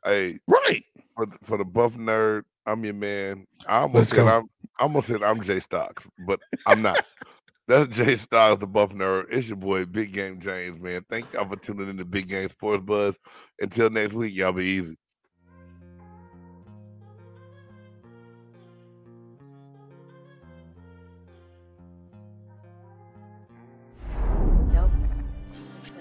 Hey, 0.05 0.38
Right. 0.46 0.84
for 1.16 1.26
the, 1.26 1.36
for 1.42 1.59
the 1.59 1.64
buff 1.64 1.94
nerd, 1.94 2.44
I'm 2.64 2.84
your 2.84 2.94
man. 2.94 3.48
I 3.66 3.78
almost 3.78 3.94
Let's 3.96 4.10
said 4.10 4.16
go. 4.18 4.28
I'm 4.28 4.48
I 4.78 4.84
almost 4.84 5.09
said 5.09 5.22
I'm 5.22 5.42
Jay 5.42 5.60
Stocks, 5.60 6.09
but 6.26 6.40
I'm 6.66 6.82
not. 6.82 6.98
That's 7.68 7.94
Jay 7.96 8.16
Stocks, 8.16 8.60
the 8.60 8.66
buff 8.66 8.92
nerd. 8.94 9.26
It's 9.30 9.48
your 9.48 9.56
boy, 9.56 9.84
Big 9.84 10.12
Game 10.12 10.40
James, 10.40 10.80
man. 10.80 11.05
Thank 11.10 11.32
y'all 11.32 11.48
for 11.48 11.56
tuning 11.56 11.90
in 11.90 11.98
to 11.98 12.05
Big 12.05 12.28
Game 12.28 12.48
Sports 12.48 12.82
Buzz. 12.82 13.18
Until 13.60 13.90
next 13.90 14.14
week, 14.14 14.34
y'all 14.34 14.52
be 14.52 14.64
easy. 14.64 14.96